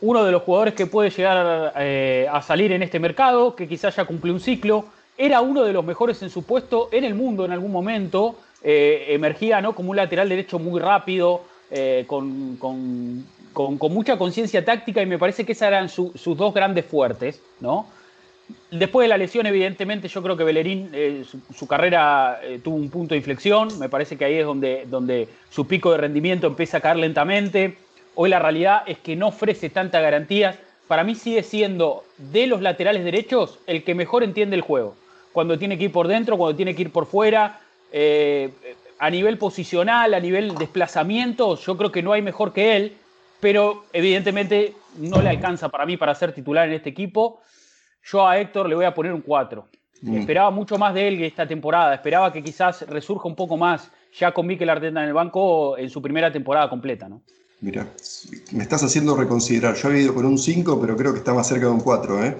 uno 0.00 0.24
de 0.24 0.32
los 0.32 0.42
jugadores 0.42 0.74
que 0.74 0.86
puede 0.86 1.10
llegar 1.10 1.72
eh, 1.76 2.26
a 2.30 2.42
salir 2.42 2.72
en 2.72 2.82
este 2.82 2.98
mercado, 2.98 3.54
que 3.56 3.66
quizás 3.68 3.96
ya 3.96 4.04
cumplió 4.04 4.34
un 4.34 4.40
ciclo, 4.40 4.86
era 5.16 5.40
uno 5.40 5.62
de 5.62 5.72
los 5.72 5.84
mejores 5.84 6.20
en 6.22 6.30
su 6.30 6.42
puesto 6.44 6.88
en 6.92 7.04
el 7.04 7.14
mundo 7.14 7.44
en 7.44 7.52
algún 7.52 7.72
momento. 7.72 8.36
eh, 8.66 9.12
emergía 9.14 9.60
¿no? 9.60 9.74
como 9.74 9.90
un 9.90 9.96
lateral 9.96 10.26
derecho 10.28 10.58
muy 10.58 10.80
rápido, 10.80 11.42
eh, 11.70 12.04
con, 12.06 12.56
con- 12.56 13.26
con- 13.52 13.92
mucha 13.92 14.16
conciencia 14.16 14.64
táctica 14.64 15.02
y 15.02 15.06
me 15.06 15.18
parece 15.18 15.44
que 15.44 15.52
esas 15.52 15.68
eran 15.68 15.88
su- 15.90 16.12
sus 16.14 16.34
dos 16.36 16.54
grandes 16.54 16.86
fuertes, 16.86 17.40
¿no? 17.60 17.86
Después 18.70 19.04
de 19.04 19.08
la 19.08 19.18
lesión, 19.18 19.44
evidentemente, 19.46 20.08
yo 20.08 20.22
creo 20.22 20.36
que 20.36 20.44
Bellerín, 20.44 20.90
su, 21.54 21.66
carrera 21.66 22.40
tuvo 22.62 22.76
un 22.76 22.88
punto 22.90 23.14
de 23.14 23.18
inflexión. 23.18 23.68
Me 23.78 23.88
parece 23.90 24.16
que 24.16 24.24
ahí 24.24 24.34
es 24.36 24.44
donde, 24.46 24.86
donde 24.90 25.28
su 25.50 25.66
pico 25.66 25.92
de 25.92 25.98
rendimiento 25.98 26.46
empieza 26.46 26.78
a 26.78 26.80
caer 26.80 26.96
lentamente. 26.96 27.76
Hoy 28.14 28.30
la 28.30 28.38
realidad 28.38 28.82
es 28.86 28.98
que 28.98 29.16
no 29.16 29.28
ofrece 29.28 29.70
tantas 29.70 30.02
garantías. 30.02 30.58
Para 30.88 31.04
mí 31.04 31.14
sigue 31.14 31.42
siendo 31.42 32.04
de 32.18 32.46
los 32.46 32.60
laterales 32.60 33.04
derechos 33.04 33.58
el 33.66 33.84
que 33.84 33.94
mejor 33.94 34.22
entiende 34.22 34.56
el 34.56 34.62
juego. 34.62 34.96
Cuando 35.32 35.58
tiene 35.58 35.78
que 35.78 35.84
ir 35.84 35.92
por 35.92 36.06
dentro, 36.08 36.36
cuando 36.36 36.56
tiene 36.56 36.74
que 36.74 36.82
ir 36.82 36.92
por 36.92 37.06
fuera. 37.06 37.60
eh, 37.92 38.50
a 38.98 39.10
nivel 39.10 39.38
posicional, 39.38 40.14
a 40.14 40.20
nivel 40.20 40.54
desplazamiento, 40.54 41.56
yo 41.56 41.76
creo 41.76 41.90
que 41.90 42.02
no 42.02 42.12
hay 42.12 42.22
mejor 42.22 42.52
que 42.52 42.76
él. 42.76 42.96
Pero 43.40 43.84
evidentemente 43.92 44.74
no 44.96 45.20
le 45.20 45.28
alcanza 45.28 45.68
para 45.68 45.84
mí 45.84 45.96
para 45.96 46.14
ser 46.14 46.32
titular 46.32 46.68
en 46.68 46.74
este 46.74 46.90
equipo. 46.90 47.40
Yo 48.04 48.26
a 48.26 48.38
Héctor 48.38 48.68
le 48.68 48.74
voy 48.74 48.84
a 48.84 48.94
poner 48.94 49.12
un 49.12 49.20
4. 49.20 49.66
Mm. 50.02 50.16
Esperaba 50.18 50.50
mucho 50.50 50.78
más 50.78 50.94
de 50.94 51.08
él 51.08 51.22
esta 51.22 51.46
temporada. 51.46 51.94
Esperaba 51.94 52.32
que 52.32 52.42
quizás 52.42 52.82
resurja 52.88 53.28
un 53.28 53.34
poco 53.34 53.56
más 53.56 53.90
ya 54.12 54.32
con 54.32 54.46
Mikel 54.46 54.70
Arteta 54.70 55.02
en 55.02 55.08
el 55.08 55.14
banco 55.14 55.76
en 55.76 55.90
su 55.90 56.00
primera 56.00 56.30
temporada 56.30 56.68
completa, 56.68 57.08
¿no? 57.08 57.22
Mira, 57.60 57.88
me 58.52 58.62
estás 58.62 58.82
haciendo 58.82 59.16
reconsiderar. 59.16 59.74
Yo 59.76 59.88
había 59.88 60.02
ido 60.02 60.14
con 60.14 60.26
un 60.26 60.38
5, 60.38 60.78
pero 60.80 60.96
creo 60.96 61.12
que 61.12 61.18
está 61.20 61.32
más 61.32 61.48
cerca 61.48 61.66
de 61.66 61.72
un 61.72 61.80
4. 61.80 62.22
¿eh? 62.24 62.36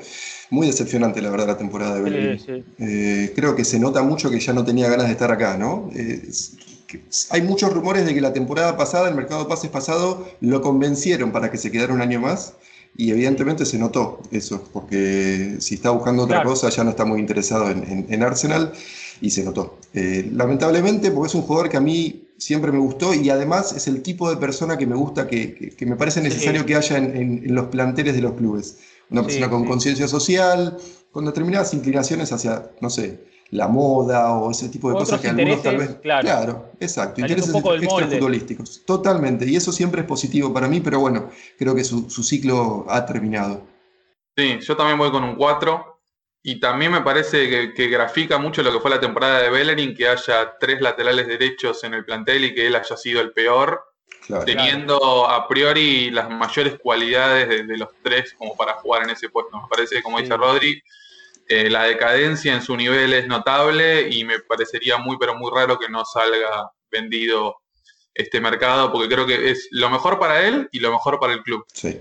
Muy 0.51 0.67
decepcionante, 0.67 1.23
la 1.23 1.31
verdad, 1.31 1.47
la 1.47 1.57
temporada 1.59 1.99
de. 2.01 2.39
Sí, 2.39 2.45
sí. 2.45 2.65
Eh, 2.79 3.33
creo 3.35 3.57
que 3.57 3.65
se 3.65 3.79
nota 3.79 4.03
mucho 4.03 4.29
que 4.31 4.39
ya 4.39 4.53
no 4.53 4.65
tenía 4.65 4.89
ganas 4.89 5.07
de 5.07 5.13
estar 5.13 5.31
acá, 5.33 5.57
¿no? 5.57 5.89
Eh, 5.95 6.29
hay 7.31 7.43
muchos 7.43 7.73
rumores 7.73 8.05
de 8.05 8.15
que 8.15 8.21
la 8.21 8.33
temporada 8.33 8.77
pasada, 8.77 9.09
el 9.09 9.15
mercado 9.15 9.45
de 9.45 9.49
pases 9.49 9.71
pasado, 9.71 10.29
lo 10.41 10.61
convencieron 10.61 11.33
para 11.33 11.51
que 11.51 11.57
se 11.59 11.71
quedara 11.71 11.95
un 11.95 12.03
año 12.03 12.21
más. 12.21 12.55
Y 12.97 13.11
evidentemente 13.11 13.67
se 13.67 13.77
notó 13.79 14.21
eso, 14.31 14.69
porque 14.73 15.57
si 15.59 15.75
está 15.75 15.91
buscando 15.91 16.25
otra 16.25 16.37
Claro. 16.37 16.51
cosa 16.51 16.69
ya 16.69 16.85
no 16.85 16.91
está 16.91 17.05
muy 17.05 17.19
interesado 17.19 17.69
en, 17.71 17.83
en- 17.91 18.07
en 18.09 18.23
Arsenal 18.23 18.73
y 19.21 19.31
se 19.31 19.43
notó. 19.43 19.79
Lamentablemente, 20.31 21.11
porque 21.11 21.29
es 21.29 21.35
un 21.35 21.43
jugador 21.43 21.69
que 21.71 21.77
a 21.77 21.81
mí 21.81 22.24
siempre 22.39 22.73
me 22.73 22.79
gustó 22.79 23.15
y 23.15 23.31
además 23.31 23.73
es 23.73 23.87
el 23.89 24.03
tipo 24.03 24.29
de 24.31 24.37
persona 24.37 24.77
que 24.77 24.87
me 24.87 24.97
gusta, 24.97 25.27
que, 25.27 25.55
que- 25.55 25.71
que 25.71 25.87
me 25.87 25.97
parece 25.97 26.21
necesario 26.21 26.61
Sí. 26.63 26.67
que 26.67 26.75
haya 26.77 26.99
en, 26.99 27.17
en- 27.17 27.43
en 27.47 27.55
los 27.55 27.67
planteles 27.67 28.15
de 28.15 28.23
los 28.23 28.33
clubes. 28.35 28.79
Una 29.11 29.21
Sí, 29.23 29.27
persona 29.27 29.51
con 29.51 29.63
sí. 29.63 29.69
conciencia 29.69 30.09
social, 30.09 30.77
con 31.13 31.25
determinadas 31.27 31.73
inclinaciones 31.75 32.33
hacia, 32.33 32.71
no 32.81 32.91
sé, 32.91 33.25
la 33.51 33.69
moda 33.69 34.33
o 34.35 34.51
ese 34.51 34.69
tipo 34.69 34.89
de 34.89 34.95
Otros 34.95 35.11
cosas 35.11 35.21
que 35.21 35.29
algunos 35.29 35.63
tal 35.63 35.77
vez. 35.77 35.91
intereses, 35.91 36.01
claro. 36.25 36.73
exacto. 36.81 37.21
Intereses 37.21 37.55
extrafutbolísticos. 37.55 38.83
Totalmente. 38.85 39.47
Y 39.49 39.55
eso 39.57 39.71
siempre 39.73 40.01
es 40.01 40.07
positivo 40.07 40.53
para 40.53 40.67
mí, 40.67 40.81
pero 40.81 40.99
bueno, 41.01 41.29
creo 41.59 41.75
que 41.75 41.85
su, 41.85 42.11
su 42.11 42.23
ciclo 42.23 42.85
ha 42.89 43.05
terminado. 43.07 43.63
Sí, 44.37 44.59
yo 44.61 44.77
también 44.77 44.99
voy 44.99 45.11
con 45.13 45.23
un 45.23 45.37
4. 45.37 45.94
Y 46.47 46.61
también 46.61 46.93
me 46.93 47.01
parece 47.01 47.49
que, 47.49 47.73
que 47.73 47.89
grafica 47.89 48.37
mucho 48.37 48.63
lo 48.63 48.71
que 48.71 48.79
fue 48.79 48.91
la 48.91 49.01
temporada 49.01 49.41
de 49.41 49.49
Bellerin, 49.49 49.97
que 49.97 50.07
haya 50.07 50.59
tres 50.61 50.79
laterales 50.83 51.27
derechos 51.27 51.83
en 51.85 51.95
el 51.95 52.05
plantel 52.05 52.45
y 52.45 52.55
que 52.55 52.67
él 52.67 52.77
haya 52.77 52.97
sido 52.97 53.21
el 53.23 53.33
peor, 53.33 53.83
Claro. 54.27 54.45
teniendo 54.47 55.29
a 55.29 55.47
priori 55.49 56.11
las 56.11 56.31
mayores 56.31 56.79
cualidades 56.79 57.47
de, 57.49 57.65
de 57.65 57.77
los 57.77 57.89
tres 58.03 58.33
como 58.39 58.57
para 58.57 58.75
jugar 58.75 59.03
en 59.05 59.11
ese 59.11 59.29
puesto. 59.29 59.55
Me 59.61 59.69
parece, 59.69 60.03
como 60.03 60.17
Sí. 60.19 60.25
dice 60.25 60.37
Rodri, 60.37 60.83
eh, 61.49 61.69
la 61.69 61.83
decadencia 61.85 62.55
en 62.55 62.63
su 62.63 62.75
nivel 62.75 63.13
es 63.13 63.27
notable 63.27 64.09
y 64.11 64.25
me 64.25 64.41
parecería 64.41 64.97
muy, 64.97 65.19
pero 65.19 65.35
muy 65.35 65.51
raro 65.55 65.79
que 65.79 65.91
no 65.91 66.05
salga 66.07 66.71
vendido 66.91 67.57
este 68.15 68.41
mercado, 68.41 68.91
porque 68.93 69.09
creo 69.09 69.27
que 69.27 69.51
es 69.51 69.69
lo 69.73 69.91
mejor 69.91 70.19
para 70.19 70.47
él 70.47 70.69
y 70.73 70.81
lo 70.81 70.91
mejor 70.93 71.19
para 71.21 71.33
el 71.35 71.43
club. 71.43 71.65
Sí. 71.73 72.01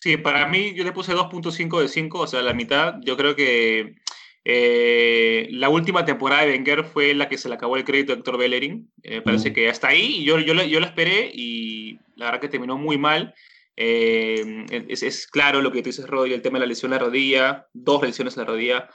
Sí, 0.00 0.16
para 0.16 0.46
mí 0.46 0.74
yo 0.74 0.84
le 0.84 0.92
puse 0.92 1.12
2.5 1.14 1.80
de 1.80 1.88
5, 1.88 2.20
o 2.20 2.26
sea, 2.26 2.42
la 2.42 2.54
mitad. 2.54 2.94
Yo 3.02 3.16
creo 3.16 3.34
que 3.34 3.94
eh, 4.44 5.48
la 5.50 5.68
última 5.68 6.04
temporada 6.04 6.42
de 6.44 6.52
Wenger 6.52 6.84
fue 6.84 7.14
la 7.14 7.28
que 7.28 7.36
se 7.38 7.48
le 7.48 7.54
acabó 7.56 7.76
el 7.76 7.84
crédito 7.84 8.12
a 8.12 8.16
Héctor 8.16 8.38
Bellerin. 8.38 8.90
Eh, 9.02 9.20
parece 9.20 9.50
Mm. 9.50 9.54
que 9.54 9.68
hasta 9.68 9.88
ahí 9.88 10.24
yo, 10.24 10.38
yo, 10.38 10.54
yo 10.54 10.80
lo 10.80 10.86
esperé 10.86 11.30
y 11.34 11.98
la 12.16 12.26
verdad 12.26 12.40
que 12.40 12.48
terminó 12.48 12.76
muy 12.78 12.96
mal. 12.98 13.34
Eh, 13.76 14.64
es, 14.88 15.02
es 15.02 15.26
claro 15.26 15.60
lo 15.62 15.70
que 15.70 15.82
tú 15.82 15.88
dices, 15.90 16.06
Rodri, 16.06 16.32
el 16.32 16.42
tema 16.42 16.58
de 16.58 16.66
la 16.66 16.68
lesión 16.68 16.92
en 16.92 16.98
la 16.98 17.04
rodilla, 17.04 17.66
dos 17.72 18.02
lesiones 18.02 18.36
en 18.36 18.42
la 18.42 18.46
rodilla, 18.48 18.88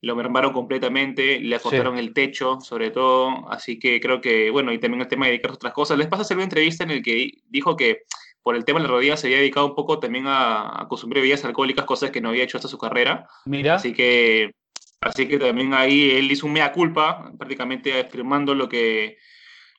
lo 0.00 0.16
mermaron 0.16 0.52
completamente, 0.52 1.38
le 1.40 1.58
cortaron 1.60 1.98
el 1.98 2.12
techo, 2.12 2.58
sobre 2.60 2.90
todo, 2.90 3.48
así 3.50 3.78
que 3.78 4.00
creo 4.00 4.20
que, 4.20 4.50
bueno, 4.50 4.72
y 4.72 4.78
también 4.78 5.00
el 5.02 5.08
tema 5.08 5.26
de 5.26 5.32
dedicarse 5.32 5.54
a 5.54 5.56
otras 5.56 5.72
cosas. 5.72 5.98
Les 5.98 6.08
pasa 6.08 6.22
hacer 6.22 6.36
una 6.36 6.44
entrevista 6.44 6.82
en 6.84 6.90
el 6.90 7.02
que 7.02 7.14
di- 7.14 7.42
dijo 7.48 7.76
que 7.76 8.02
por 8.44 8.54
el 8.54 8.64
tema 8.64 8.78
de 8.78 8.84
la 8.86 8.92
rodilla 8.92 9.16
se 9.16 9.26
había 9.26 9.38
dedicado 9.38 9.66
un 9.66 9.74
poco 9.74 9.98
también 9.98 10.26
a, 10.28 10.82
a 10.82 10.86
consumir 10.86 11.16
bebidas 11.16 11.44
alcohólicas, 11.44 11.84
cosas 11.86 12.10
que 12.12 12.20
no 12.20 12.28
había 12.28 12.44
hecho 12.44 12.58
hasta 12.58 12.68
su 12.68 12.78
carrera. 12.78 13.26
Mira, 13.46 13.74
Así 13.74 13.92
que, 13.94 14.52
así 15.00 15.26
que 15.26 15.38
también 15.38 15.74
ahí 15.74 16.10
él 16.12 16.30
hizo 16.30 16.46
un 16.46 16.52
mea 16.52 16.70
culpa, 16.72 17.32
prácticamente 17.38 17.98
afirmando 18.00 18.54
lo 18.54 18.68
que, 18.68 19.16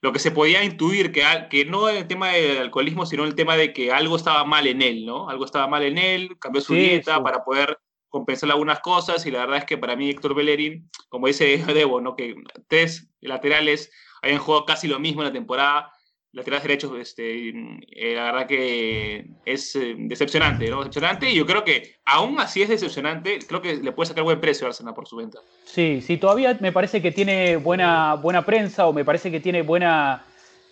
lo 0.02 0.12
que 0.12 0.20
se 0.20 0.32
podía 0.32 0.64
intuir, 0.64 1.12
que, 1.12 1.24
que 1.50 1.66
no 1.66 1.90
el 1.90 2.08
tema 2.08 2.30
del 2.30 2.58
alcoholismo, 2.58 3.06
sino 3.06 3.24
el 3.24 3.36
tema 3.36 3.56
de 3.56 3.72
que 3.72 3.92
algo 3.92 4.16
estaba 4.16 4.44
mal 4.46 4.68
en 4.68 4.82
él, 4.82 5.06
¿no? 5.06 5.30
Algo 5.30 5.46
estaba 5.46 5.68
mal 5.68 5.84
en 5.84 5.98
él, 5.98 6.38
cambió 6.40 6.62
su 6.62 6.74
Sí, 6.74 6.80
dieta 6.82 7.18
sí. 7.18 7.22
para 7.24 7.44
poder 7.44 7.78
compensar 8.10 8.50
algunas 8.50 8.80
cosas 8.80 9.26
y 9.26 9.32
la 9.32 9.40
verdad 9.40 9.58
es 9.58 9.66
que 9.66 9.78
para 9.78 9.96
mí 9.96 10.10
Héctor 10.10 10.34
Bellerín, 10.36 10.90
como 11.10 11.28
dice 11.28 11.58
Debo, 11.74 12.02
¿no? 12.02 12.16
que 12.16 12.36
tres 12.68 13.10
laterales 13.20 13.92
habían 14.22 14.40
jugado 14.40 14.66
casi 14.66 14.88
lo 14.88 15.00
mismo 15.00 15.22
en 15.22 15.28
la 15.28 15.34
temporada, 15.34 15.92
laterales 16.36 16.64
derechos, 16.64 16.92
este, 17.00 17.50
eh, 17.50 18.14
la 18.14 18.24
verdad 18.26 18.46
que 18.46 19.26
es 19.46 19.74
eh, 19.78 19.96
decepcionante, 19.98 20.70
¿no? 20.70 20.80
Decepcionante 20.80 21.32
y 21.32 21.36
yo 21.36 21.46
creo 21.46 21.64
que 21.64 21.96
aún 22.06 22.38
así 22.42 22.62
es 22.62 22.68
decepcionante, 22.68 23.40
creo 23.48 23.62
que 23.62 23.78
le 23.78 23.94
puede 23.94 24.10
sacar 24.10 24.26
buen 24.26 24.42
precio 24.42 24.68
a 24.68 24.70
Arsenal 24.70 24.94
por 24.94 25.08
su 25.08 25.16
venta. 25.16 25.40
sí, 25.64 26.02
sí, 26.02 26.18
todavía 26.18 26.58
me 26.60 26.74
parece 26.74 27.02
que 27.02 27.14
tiene 27.14 27.56
buena, 27.56 28.16
buena 28.16 28.46
prensa 28.46 28.86
o 28.86 28.92
me 28.92 29.06
parece 29.06 29.32
que 29.32 29.40
tiene 29.40 29.62
buena, 29.62 30.26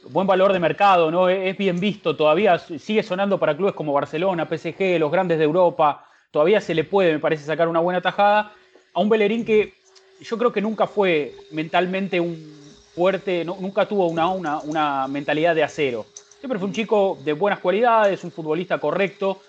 buen 0.10 0.28
valor 0.28 0.52
de 0.52 0.60
mercado, 0.60 1.10
¿no? 1.10 1.30
Es 1.30 1.58
bien 1.58 1.80
visto, 1.80 2.14
todavía 2.14 2.60
sigue 2.60 3.02
sonando 3.02 3.40
para 3.40 3.56
clubes 3.56 3.74
como 3.74 3.94
Barcelona, 3.94 4.46
PSG, 4.46 5.00
los 5.00 5.12
grandes 5.12 5.38
de 5.38 5.46
Europa, 5.46 6.06
todavía 6.30 6.60
se 6.60 6.76
le 6.76 6.84
puede, 6.84 7.14
me 7.14 7.20
parece, 7.20 7.46
sacar 7.46 7.70
una 7.70 7.80
buena 7.80 8.02
tajada 8.02 8.52
a 8.94 9.00
un 9.00 9.08
Bellerín 9.08 9.46
que 9.46 9.76
yo 10.20 10.38
creo 10.38 10.52
que 10.52 10.62
nunca 10.62 10.88
fue 10.88 11.34
mentalmente 11.52 12.20
un 12.20 12.63
fuerte, 12.94 13.44
nunca 13.46 13.88
tuvo 13.88 14.08
una, 14.08 14.30
una, 14.30 14.60
una 14.60 15.08
mentalidad 15.08 15.56
de 15.56 15.64
acero. 15.64 16.06
Siempre 16.40 16.60
fue 16.60 16.68
un 16.68 16.74
chico 16.74 17.18
de 17.24 17.34
buenas 17.34 17.60
cualidades, 17.60 18.24
un 18.24 18.32
futbolista 18.32 18.78
correcto, 18.78 19.40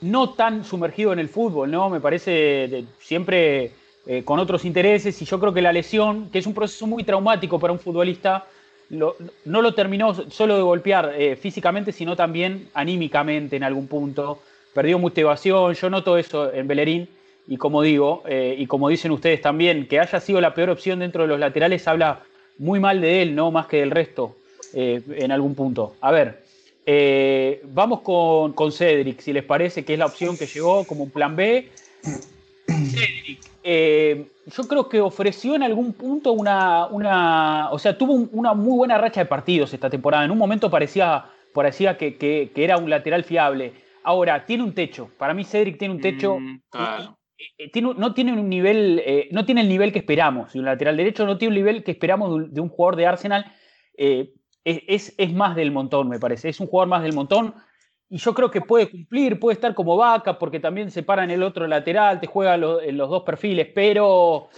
no 0.00 0.30
tan 0.30 0.64
sumergido 0.64 1.12
en 1.12 1.18
el 1.18 1.28
fútbol, 1.28 1.70
¿no? 1.70 1.90
Me 1.90 2.00
parece 2.00 2.84
siempre 3.00 3.72
eh, 4.06 4.22
con 4.24 4.38
otros 4.38 4.64
intereses 4.64 5.20
y 5.20 5.24
yo 5.24 5.38
creo 5.38 5.52
que 5.52 5.60
la 5.60 5.72
lesión, 5.72 6.30
que 6.30 6.38
es 6.38 6.46
un 6.46 6.54
proceso 6.54 6.86
muy 6.86 7.04
traumático 7.04 7.58
para 7.58 7.72
un 7.72 7.78
futbolista, 7.78 8.46
no 8.90 9.62
lo 9.62 9.74
terminó 9.74 10.14
solo 10.30 10.56
de 10.56 10.62
golpear 10.62 11.12
eh, 11.14 11.36
físicamente, 11.36 11.92
sino 11.92 12.16
también 12.16 12.70
anímicamente 12.72 13.56
en 13.56 13.64
algún 13.64 13.86
punto. 13.86 14.38
Perdió 14.72 14.98
motivación, 14.98 15.74
yo 15.74 15.90
noto 15.90 16.16
eso 16.16 16.52
en 16.52 16.66
Bellerín 16.66 17.08
y 17.46 17.56
como 17.56 17.82
digo, 17.82 18.22
eh, 18.26 18.54
y 18.58 18.66
como 18.66 18.88
dicen 18.88 19.10
ustedes 19.10 19.42
también, 19.42 19.86
que 19.86 20.00
haya 20.00 20.20
sido 20.20 20.40
la 20.40 20.54
peor 20.54 20.70
opción 20.70 21.00
dentro 21.00 21.22
de 21.22 21.28
los 21.28 21.38
laterales 21.38 21.86
habla 21.86 22.22
muy 22.58 22.80
mal 22.80 23.00
de 23.00 23.22
él, 23.22 23.34
no 23.34 23.50
más 23.50 23.66
que 23.66 23.78
del 23.78 23.90
resto, 23.90 24.36
eh, 24.74 25.02
en 25.10 25.32
algún 25.32 25.54
punto. 25.54 25.94
A 26.00 26.10
ver, 26.10 26.44
eh, 26.84 27.62
vamos 27.72 28.00
con, 28.00 28.52
con, 28.52 28.72
Cedric, 28.72 29.20
si 29.20 29.32
les 29.32 29.44
parece 29.44 29.84
que 29.84 29.94
es 29.94 29.98
la 29.98 30.06
opción 30.06 30.36
que 30.36 30.46
llegó 30.46 30.84
como 30.84 31.04
un 31.04 31.10
plan 31.10 31.36
B. 31.36 31.70
Cedric, 32.66 33.40
yo 34.56 34.66
creo 34.66 34.88
que 34.88 35.00
ofreció 35.00 35.54
en 35.54 35.62
algún 35.62 35.92
punto 35.92 36.32
una, 36.32 36.86
una 36.86 37.70
o 37.70 37.78
sea, 37.78 37.96
tuvo 37.96 38.14
una 38.14 38.54
muy 38.54 38.76
buena 38.76 38.98
racha 38.98 39.20
de 39.20 39.26
partidos 39.26 39.72
esta 39.74 39.90
temporada. 39.90 40.24
En 40.24 40.30
un 40.30 40.38
momento 40.38 40.70
parecía, 40.70 41.26
parecía 41.52 41.98
que, 41.98 42.16
que, 42.16 42.50
que 42.54 42.64
era 42.64 42.78
un 42.78 42.88
lateral 42.88 43.24
fiable. 43.24 43.72
Ahora, 44.02 44.46
tiene 44.46 44.64
un 44.64 44.72
techo. 44.72 45.10
Para 45.18 45.34
mí, 45.34 45.44
Cedric 45.44 45.78
tiene 45.78 45.94
un 45.94 46.00
techo. 46.00 46.38
Mm, 46.38 46.60
eh, 46.72 47.08
tiene, 47.72 47.94
no 47.96 48.14
tiene 48.14 48.32
un 48.32 48.48
nivel, 48.48 49.02
eh, 49.04 49.28
no 49.30 49.44
tiene 49.44 49.60
el 49.60 49.68
nivel 49.68 49.92
que 49.92 50.00
esperamos 50.00 50.52
de 50.52 50.58
un 50.58 50.64
lateral 50.64 50.96
derecho, 50.96 51.26
no 51.26 51.38
tiene 51.38 51.50
un 51.50 51.56
nivel 51.56 51.84
que 51.84 51.92
esperamos 51.92 52.52
de 52.52 52.60
un, 52.60 52.68
jugador 52.68 52.96
de 52.96 53.06
Arsenal. 53.06 53.52
Eh, 53.96 54.34
es, 54.64 55.14
es, 55.16 55.32
más 55.32 55.56
del 55.56 55.70
montón, 55.70 56.08
me 56.08 56.18
parece. 56.18 56.48
Es 56.48 56.60
un 56.60 56.66
jugador 56.66 56.88
más 56.88 57.02
del 57.02 57.14
montón. 57.14 57.54
Y 58.10 58.18
yo 58.18 58.34
creo 58.34 58.50
que 58.50 58.60
puede 58.60 58.90
cumplir, 58.90 59.38
puede 59.38 59.54
estar 59.54 59.74
como 59.74 59.96
vaca, 59.96 60.38
porque 60.38 60.60
también 60.60 60.90
se 60.90 61.02
para 61.02 61.24
en 61.24 61.30
el 61.30 61.42
otro 61.42 61.66
lateral, 61.66 62.20
te 62.20 62.26
juega 62.26 62.54
en 62.54 62.96
los 62.96 63.10
dos 63.10 63.22
perfiles, 63.22 63.68
pero. 63.74 64.48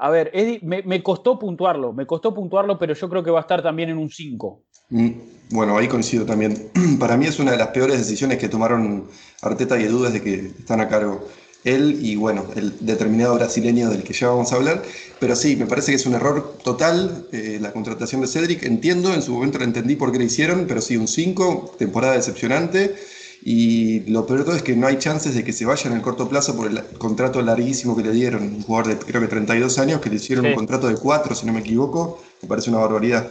A 0.00 0.10
ver, 0.10 0.30
me, 0.62 0.82
me, 0.84 1.02
costó 1.02 1.40
puntuarlo, 1.40 1.92
me 1.92 2.06
costó 2.06 2.32
puntuarlo, 2.32 2.78
pero 2.78 2.94
yo 2.94 3.08
creo 3.08 3.24
que 3.24 3.32
va 3.32 3.38
a 3.38 3.42
estar 3.42 3.62
también 3.62 3.88
en 3.88 3.98
un 3.98 4.08
5. 4.08 4.62
Mm, 4.90 5.10
bueno, 5.50 5.76
ahí 5.76 5.88
coincido 5.88 6.24
también. 6.24 6.70
Para 7.00 7.16
mí 7.16 7.26
es 7.26 7.40
una 7.40 7.50
de 7.50 7.58
las 7.58 7.68
peores 7.68 7.98
decisiones 7.98 8.38
que 8.38 8.48
tomaron 8.48 9.08
Arteta 9.42 9.78
y 9.78 9.84
Edu 9.84 10.04
desde 10.04 10.22
que 10.22 10.34
están 10.34 10.80
a 10.80 10.88
cargo 10.88 11.26
él 11.74 11.98
y 12.00 12.16
bueno, 12.16 12.46
el 12.56 12.74
determinado 12.80 13.34
brasileño 13.34 13.90
del 13.90 14.02
que 14.02 14.12
ya 14.12 14.28
vamos 14.28 14.52
a 14.52 14.56
hablar. 14.56 14.82
Pero 15.20 15.34
sí, 15.36 15.56
me 15.56 15.66
parece 15.66 15.92
que 15.92 15.96
es 15.96 16.06
un 16.06 16.14
error 16.14 16.58
total 16.62 17.26
eh, 17.32 17.58
la 17.60 17.72
contratación 17.72 18.20
de 18.20 18.28
Cedric. 18.28 18.62
Entiendo, 18.64 19.12
en 19.12 19.22
su 19.22 19.32
momento 19.32 19.58
lo 19.58 19.64
entendí 19.64 19.96
por 19.96 20.12
qué 20.12 20.18
lo 20.18 20.24
hicieron, 20.24 20.66
pero 20.66 20.80
sí, 20.80 20.96
un 20.96 21.08
5, 21.08 21.76
temporada 21.78 22.14
decepcionante. 22.14 22.96
Y 23.42 24.00
lo 24.10 24.26
peor 24.26 24.40
de 24.40 24.44
todo 24.44 24.56
es 24.56 24.62
que 24.62 24.74
no 24.74 24.86
hay 24.86 24.98
chances 24.98 25.34
de 25.34 25.44
que 25.44 25.52
se 25.52 25.64
vaya 25.64 25.88
en 25.88 25.96
el 25.96 26.02
corto 26.02 26.28
plazo 26.28 26.56
por 26.56 26.66
el 26.66 26.82
contrato 26.98 27.40
larguísimo 27.40 27.96
que 27.96 28.02
le 28.02 28.12
dieron. 28.12 28.42
Un 28.42 28.62
jugador 28.62 28.88
de 28.88 28.98
creo 28.98 29.20
que 29.20 29.28
32 29.28 29.78
años 29.78 30.00
que 30.00 30.10
le 30.10 30.16
hicieron 30.16 30.46
un 30.46 30.54
contrato 30.54 30.88
de 30.88 30.96
4, 30.96 31.34
si 31.34 31.46
no 31.46 31.52
me 31.52 31.60
equivoco. 31.60 32.20
Me 32.42 32.48
parece 32.48 32.70
una 32.70 32.80
barbaridad. 32.80 33.30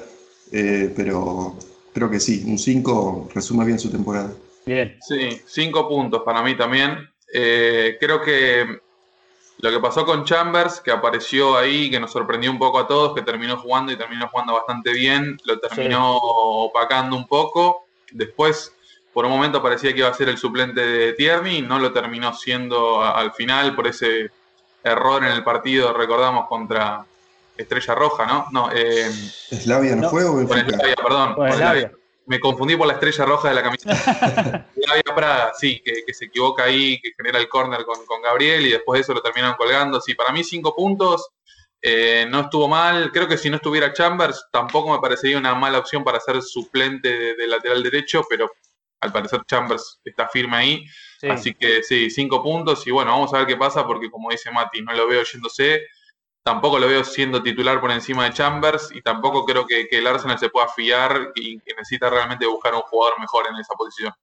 Eh, 0.51 0.93
pero 0.95 1.55
creo 1.93 2.09
que 2.09 2.19
sí, 2.19 2.43
un 2.45 2.57
5 2.57 3.29
resume 3.33 3.65
bien 3.65 3.79
su 3.79 3.89
temporada. 3.89 4.31
Bien. 4.65 4.97
Sí, 5.01 5.41
5 5.45 5.89
puntos 5.89 6.21
para 6.25 6.41
mí 6.41 6.55
también. 6.55 6.97
Eh, 7.33 7.97
creo 7.99 8.21
que 8.21 8.79
lo 9.59 9.71
que 9.71 9.79
pasó 9.79 10.05
con 10.05 10.23
Chambers, 10.23 10.79
que 10.79 10.91
apareció 10.91 11.57
ahí, 11.57 11.89
que 11.89 11.99
nos 11.99 12.11
sorprendió 12.11 12.51
un 12.51 12.59
poco 12.59 12.79
a 12.79 12.87
todos, 12.87 13.15
que 13.15 13.23
terminó 13.23 13.57
jugando 13.57 13.91
y 13.91 13.95
terminó 13.95 14.27
jugando 14.27 14.53
bastante 14.53 14.91
bien, 14.91 15.37
lo 15.45 15.59
terminó 15.59 16.15
opacando 16.17 17.15
un 17.15 17.27
poco. 17.27 17.87
Después, 18.11 18.71
por 19.13 19.25
un 19.25 19.31
momento 19.31 19.61
parecía 19.61 19.93
que 19.93 19.99
iba 19.99 20.09
a 20.09 20.13
ser 20.13 20.29
el 20.29 20.37
suplente 20.37 20.81
de 20.81 21.13
Tierney, 21.13 21.61
no 21.61 21.79
lo 21.79 21.91
terminó 21.91 22.33
siendo 22.33 23.03
al 23.03 23.33
final 23.33 23.75
por 23.75 23.87
ese 23.87 24.29
error 24.83 25.23
en 25.23 25.31
el 25.31 25.43
partido, 25.43 25.91
recordamos, 25.91 26.47
contra 26.47 27.03
Estrella 27.57 27.95
Roja, 27.95 28.27
¿no? 28.27 28.45
No, 28.51 28.71
eh, 28.71 29.09
¿Eslavia 29.49 29.95
no, 29.95 30.09
fue 30.09 30.23
o 30.23 30.47
perdón 30.47 31.35
me 32.27 32.39
confundí 32.39 32.75
por 32.75 32.87
la 32.87 32.93
estrella 32.93 33.25
roja 33.25 33.49
de 33.49 33.55
la 33.55 33.63
camiseta. 33.63 34.67
Praga, 35.15 35.53
sí, 35.57 35.81
que, 35.83 36.13
se 36.13 36.25
equivoca 36.25 36.65
ahí, 36.65 36.99
que 37.01 37.11
genera 37.15 37.39
el 37.39 37.47
córner 37.47 37.85
con, 37.85 38.21
Gabriel 38.21 38.67
y 38.67 38.71
después 38.71 38.99
de 38.99 39.01
eso 39.01 39.13
lo 39.13 39.21
terminan 39.21 39.55
colgando. 39.55 39.99
Sí, 40.01 40.13
para 40.13 40.31
mí 40.31 40.43
cinco 40.43 40.75
puntos, 40.75 41.29
eh, 41.81 42.25
no 42.29 42.41
estuvo 42.41 42.67
mal. 42.67 43.11
Creo 43.11 43.27
que 43.27 43.37
si 43.37 43.49
no 43.49 43.55
estuviera 43.55 43.93
Chambers, 43.93 44.47
tampoco 44.51 44.91
me 44.91 44.99
parecería 44.99 45.37
una 45.37 45.55
mala 45.55 45.79
opción 45.79 46.03
para 46.03 46.19
ser 46.19 46.41
suplente 46.41 47.35
de, 47.35 47.47
lateral 47.47 47.81
derecho, 47.81 48.23
pero 48.29 48.51
al 48.99 49.11
parecer 49.11 49.41
Chambers 49.47 49.99
está 50.03 50.27
firme 50.27 50.57
ahí. 50.57 50.85
Así 51.29 51.53
que 51.53 51.81
sí, 51.81 52.09
cinco 52.09 52.43
puntos 52.43 52.85
y 52.85 52.91
bueno, 52.91 53.11
vamos 53.11 53.33
a 53.33 53.39
ver 53.39 53.47
qué 53.47 53.55
pasa 53.55 53.87
porque 53.87 54.11
como 54.11 54.29
dice 54.29 54.51
Mati, 54.51 54.81
no 54.81 54.93
lo 54.93 55.07
veo 55.07 55.23
yéndose 55.23 55.87
tampoco 56.47 56.79
lo 56.79 56.87
veo 56.87 57.03
siendo 57.03 57.43
titular 57.43 57.81
por 57.81 57.91
encima 57.91 58.23
de 58.23 58.31
Chambers 58.31 58.89
y 58.95 59.01
tampoco 59.01 59.43
creo 59.43 59.67
que, 59.67 59.85
el 59.91 60.07
Arsenal 60.07 60.39
se 60.39 60.47
pueda 60.47 60.69
fiar 60.69 61.33
y 61.35 61.59
que 61.59 61.73
necesita 61.73 62.09
realmente 62.09 62.47
buscar 62.47 62.73
un 62.73 62.83
jugador 62.83 63.19
mejor 63.19 63.47
en 63.51 63.57
esa 63.57 63.73
posición. 63.73 64.13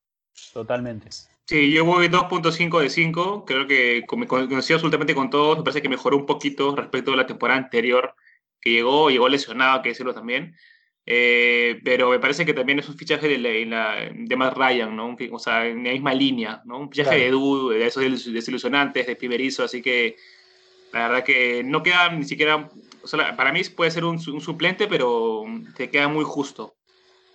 Totalmente. 0.55 1.11
Sí, 1.45 1.71
yo 1.71 1.85
voy 1.85 2.09
2.5 2.09 2.81
de 2.81 2.89
5. 2.89 3.45
Creo 3.45 3.67
que 3.67 4.07
me 4.17 4.27
conocí 4.27 4.73
absolutamente 4.73 5.15
con 5.15 5.29
todos. 5.29 5.59
Me 5.59 5.65
parece 5.65 5.83
que 5.83 5.91
mejoró 5.91 6.17
un 6.17 6.25
poquito 6.25 6.75
respecto 6.75 7.13
a 7.13 7.17
la 7.17 7.27
temporada 7.27 7.59
anterior 7.59 8.15
que 8.59 8.71
llegó, 8.71 9.11
llegó 9.11 9.29
lesionado, 9.29 9.83
que 9.83 9.91
decirlo 9.91 10.15
también. 10.15 10.57
Eh, 11.05 11.79
pero 11.85 12.09
me 12.09 12.21
parece 12.21 12.47
que 12.47 12.55
también 12.55 12.79
es 12.79 12.89
un 12.89 12.97
fichaje 12.97 13.29
de, 13.29 13.67
la, 13.67 13.97
de 14.15 14.37
Matt 14.37 14.57
Ryan, 14.57 14.97
¿no? 14.97 15.15
o 15.31 15.39
sea, 15.39 15.67
en 15.67 15.85
la 15.85 15.93
misma 15.93 16.15
línea, 16.15 16.63
¿no? 16.65 16.79
Un 16.79 16.91
fichaje 16.91 17.17
de 17.17 17.27
Edu, 17.27 17.69
de 17.69 17.85
esos 17.85 18.33
desilusionantes, 18.33 19.07
de 19.07 19.15
primerizo, 19.15 19.63
así 19.63 19.83
que 19.83 20.17
la 20.95 21.09
verdad 21.09 21.25
que 21.25 21.65
no 21.65 21.83
queda 21.83 22.09
ni 22.11 22.25
siquiera, 22.25 22.69
para 23.37 23.53
mí 23.53 23.61
puede 23.77 23.91
ser 23.91 24.05
un, 24.05 24.21
suplente, 24.21 24.87
pero 24.87 25.45
te 25.77 25.91
queda 25.91 26.07
muy 26.07 26.25
justo. 26.25 26.75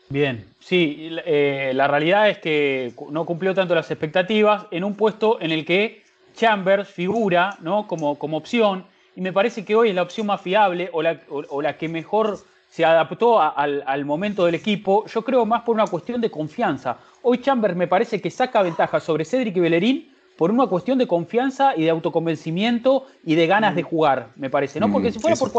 Bien, 0.08 0.45
sí, 0.60 1.10
eh, 1.26 1.74
la 1.76 1.88
realidad 1.88 2.30
es 2.30 2.38
que 2.39 2.93
no 3.12 3.26
cumplió 3.26 3.54
tanto 3.54 3.76
las 3.76 3.91
expectativas 3.91 4.65
en 4.72 4.86
un 4.86 4.95
puesto 4.95 5.41
en 5.41 5.52
el 5.52 5.65
que 5.65 6.04
Chambers 6.36 6.88
figura 6.88 7.58
¿no? 7.60 7.86
como, 7.86 8.17
como 8.17 8.38
opción 8.38 8.86
y 9.15 9.22
me 9.22 9.34
parece 9.34 9.65
que 9.65 9.76
hoy 9.76 9.89
es 9.89 9.95
la 9.95 10.04
opción 10.04 10.26
más 10.28 10.41
fiable 10.41 10.89
o 10.93 11.02
la, 11.02 11.19
o, 11.30 11.62
la 11.62 11.78
que 11.78 11.89
mejor 11.89 12.39
se 12.69 12.86
adaptó 12.86 13.41
al, 13.41 13.84
al, 13.86 14.06
momento 14.06 14.45
del 14.45 14.56
equipo, 14.56 15.06
yo 15.06 15.22
creo 15.24 15.45
más 15.45 15.63
por 15.63 15.76
una 15.76 15.86
cuestión 15.86 16.22
de 16.22 16.32
confianza. 16.32 16.98
Hoy 17.22 17.39
Chambers 17.39 17.76
me 17.76 17.88
parece 17.88 18.22
que 18.22 18.32
saca 18.32 18.62
ventaja 18.62 19.00
sobre 19.00 19.26
Cedric 19.26 19.58
y 19.58 19.60
Bellerín 19.60 20.18
por 20.39 20.52
una 20.52 20.67
cuestión 20.67 20.97
de 20.97 21.06
confianza 21.06 21.73
y 21.75 21.84
de 21.84 21.89
autoconvencimiento 21.89 23.08
y 23.25 23.36
de 23.36 23.45
ganas 23.45 23.75
de 23.75 23.84
mm. 23.84 23.86
jugar, 23.86 24.30
me 24.38 24.49
parece, 24.49 24.80
¿no? 24.80 24.89
Porque 24.89 25.10
mm, 25.10 25.12
si 25.12 25.19
fuera 25.19 25.36
por 25.36 25.52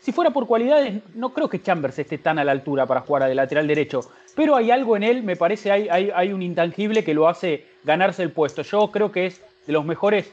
si 0.00 0.12
fuera 0.12 0.32
por 0.32 0.48
cualidades, 0.48 1.00
no 1.14 1.32
creo 1.32 1.48
que 1.48 1.62
Chambers 1.62 1.96
esté 2.00 2.18
tan 2.18 2.40
a 2.40 2.44
la 2.44 2.50
altura 2.50 2.86
para 2.86 3.02
jugar 3.02 3.28
de 3.28 3.36
lateral 3.36 3.68
derecho. 3.68 4.00
Pero 4.34 4.56
hay 4.56 4.72
algo 4.72 4.96
en 4.96 5.04
él, 5.04 5.22
me 5.22 5.36
parece, 5.36 5.70
hay, 5.70 5.88
hay, 5.88 6.32
un 6.32 6.42
intangible 6.42 7.04
que 7.04 7.14
lo 7.14 7.28
hace 7.28 7.66
ganarse 7.84 8.24
el 8.24 8.32
puesto. 8.32 8.62
Yo 8.62 8.90
creo 8.90 9.12
que 9.12 9.26
es 9.26 9.40
de 9.64 9.72
los 9.72 9.84
mejores, 9.84 10.26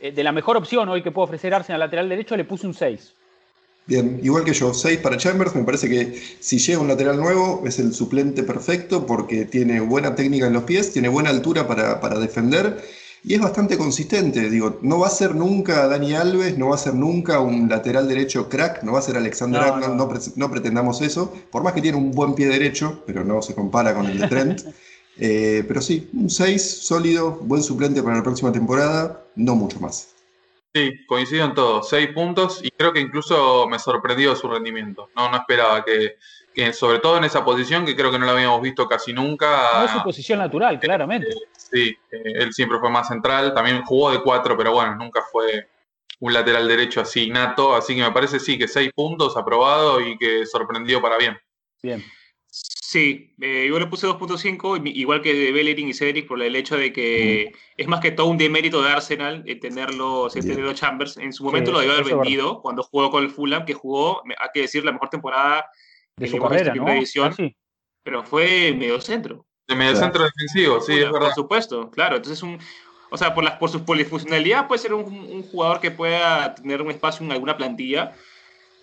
eh, 0.00 0.10
de 0.10 0.24
la 0.24 0.32
mejor 0.32 0.56
opción 0.56 0.88
hoy 0.88 1.04
que 1.04 1.12
puede 1.12 1.26
ofrecer 1.26 1.54
Arsenal 1.54 1.78
lateral 1.78 2.08
derecho, 2.08 2.36
le 2.36 2.44
puse 2.44 2.66
un 2.66 2.74
6. 2.74 3.14
Bien, 3.86 4.18
igual 4.24 4.42
que 4.42 4.54
yo, 4.54 4.74
6 4.74 4.98
para 4.98 5.18
Chambers, 5.18 5.54
me 5.54 5.62
parece 5.62 5.88
que 5.88 6.20
si 6.40 6.58
llega 6.58 6.80
un 6.80 6.88
lateral 6.88 7.16
nuevo 7.16 7.62
es 7.64 7.78
el 7.78 7.94
suplente 7.94 8.42
perfecto 8.42 9.06
porque 9.06 9.44
tiene 9.44 9.78
buena 9.78 10.16
técnica 10.16 10.48
en 10.48 10.52
los 10.52 10.64
pies, 10.64 10.92
tiene 10.92 11.08
buena 11.08 11.30
altura 11.30 11.68
para, 11.68 12.00
para 12.00 12.18
defender 12.18 12.82
y 13.22 13.34
es 13.34 13.40
bastante 13.40 13.76
consistente. 13.76 14.48
Digo, 14.50 14.78
no 14.82 15.00
va 15.00 15.08
a 15.08 15.10
ser 15.10 15.34
nunca 15.34 15.86
Dani 15.88 16.14
Alves, 16.14 16.58
no 16.58 16.68
va 16.68 16.76
a 16.76 16.78
ser 16.78 16.94
nunca 16.94 17.40
un 17.40 17.68
lateral 17.68 18.08
derecho 18.08 18.48
crack, 18.48 18.82
no 18.82 18.92
va 18.92 19.00
a 19.00 19.02
ser 19.02 19.16
Alexander 19.16 19.60
Arnold, 19.60 20.34
no, 20.36 20.50
pretendamos 20.50 21.02
eso, 21.02 21.32
por 21.50 21.62
más 21.62 21.72
que 21.72 21.82
tiene 21.82 21.98
un 21.98 22.12
buen 22.12 22.34
pie 22.34 22.46
derecho, 22.46 23.02
pero 23.06 23.24
no 23.24 23.42
se 23.42 23.54
compara 23.54 23.94
con 23.94 24.06
el 24.06 24.18
de 24.18 24.28
Trent. 24.28 24.62
Eh, 25.18 25.64
pero 25.66 25.80
sí, 25.80 26.10
un 26.12 26.28
6 26.28 26.62
sólido, 26.62 27.38
buen 27.40 27.62
suplente 27.62 28.02
para 28.02 28.16
la 28.16 28.22
próxima 28.22 28.52
temporada, 28.52 29.24
no 29.34 29.54
mucho 29.54 29.80
más. 29.80 30.15
Sí, 30.76 31.06
coincido 31.06 31.46
en 31.46 31.54
todo, 31.54 31.82
6 31.82 32.08
puntos 32.08 32.62
y 32.62 32.70
creo 32.70 32.92
que 32.92 33.00
incluso 33.00 33.66
me 33.66 33.78
sorprendió 33.78 34.36
su 34.36 34.46
rendimiento. 34.46 35.08
No, 35.16 35.30
no 35.30 35.38
esperaba 35.38 35.82
que, 35.82 36.18
sobre 36.74 36.98
todo 36.98 37.16
en 37.16 37.24
esa 37.24 37.42
posición, 37.42 37.86
que 37.86 37.96
creo 37.96 38.10
que 38.10 38.18
no 38.18 38.26
la 38.26 38.32
habíamos 38.32 38.60
visto 38.60 38.86
casi 38.86 39.14
nunca. 39.14 39.70
No 39.78 39.84
es 39.86 39.90
su 39.92 40.02
posición 40.02 40.38
natural, 40.38 40.78
claramente. 40.78 41.28
Sí, 41.56 41.96
eh, 42.10 42.22
él 42.34 42.52
siempre 42.52 42.78
fue 42.78 42.90
más 42.90 43.08
central, 43.08 43.54
también 43.54 43.82
jugó 43.86 44.10
de 44.10 44.22
cuatro, 44.22 44.54
pero 44.54 44.72
bueno, 44.72 44.94
nunca 44.96 45.22
fue 45.32 45.66
un 46.20 46.34
lateral 46.34 46.68
derecho 46.68 47.00
así 47.00 47.30
nato, 47.30 47.74
así 47.74 47.96
que 47.96 48.02
me 48.02 48.12
parece 48.12 48.38
sí 48.38 48.58
que 48.58 48.68
seis 48.68 48.90
puntos 48.94 49.34
aprobado 49.34 49.98
y 50.02 50.18
que 50.18 50.44
sorprendió 50.44 51.00
para 51.00 51.16
bien. 51.16 51.38
Bien. 51.82 52.04
Sí, 52.88 53.34
eh, 53.40 53.66
yo 53.68 53.80
le 53.80 53.86
puse 53.86 54.06
2.5, 54.06 54.80
igual 54.94 55.20
que 55.20 55.34
de 55.34 55.50
Bellerin 55.50 55.88
y 55.88 55.92
Cedric, 55.92 56.28
por 56.28 56.40
el 56.40 56.54
hecho 56.54 56.76
de 56.76 56.92
que 56.92 57.52
es 57.76 57.88
más 57.88 57.98
que 57.98 58.12
todo 58.12 58.28
un 58.28 58.38
demérito 58.38 58.80
de 58.80 58.90
Arsenal 58.90 59.44
tenerlo, 59.60 60.28
tenerlo 60.30 60.72
Chambers. 60.72 61.16
En 61.16 61.32
su 61.32 61.42
momento 61.42 61.72
lo 61.72 61.80
debió 61.80 61.94
haber 61.94 62.14
vendido 62.14 62.62
cuando 62.62 62.84
jugó 62.84 63.10
con 63.10 63.24
el 63.24 63.30
Fulham, 63.30 63.64
que 63.64 63.74
jugó, 63.74 64.22
hay 64.24 64.48
que 64.54 64.60
decir, 64.60 64.84
la 64.84 64.92
mejor 64.92 65.08
temporada 65.08 65.68
de 66.16 66.28
su 66.28 66.38
carrera, 66.38 66.76
¿no? 66.76 66.88
edición, 66.90 67.34
pero 68.04 68.22
fue 68.22 68.72
medio 68.72 69.00
centro. 69.00 69.44
De 69.66 69.74
mediocentro 69.74 70.22
defensivo, 70.22 70.80
sí, 70.80 70.92
es 70.92 71.10
verdad. 71.10 71.18
Por 71.18 71.34
supuesto, 71.34 71.90
claro. 71.90 72.14
Entonces, 72.14 72.40
un, 72.44 72.56
o 73.10 73.16
sea, 73.16 73.34
por, 73.34 73.42
las, 73.42 73.54
por 73.54 73.68
su 73.68 73.84
polifuncionalidad 73.84 74.68
puede 74.68 74.80
ser 74.80 74.94
un, 74.94 75.42
jugador 75.42 75.80
que 75.80 75.90
pueda 75.90 76.54
tener 76.54 76.80
un 76.82 76.92
espacio 76.92 77.26
en 77.26 77.32
alguna 77.32 77.56
plantilla. 77.56 78.12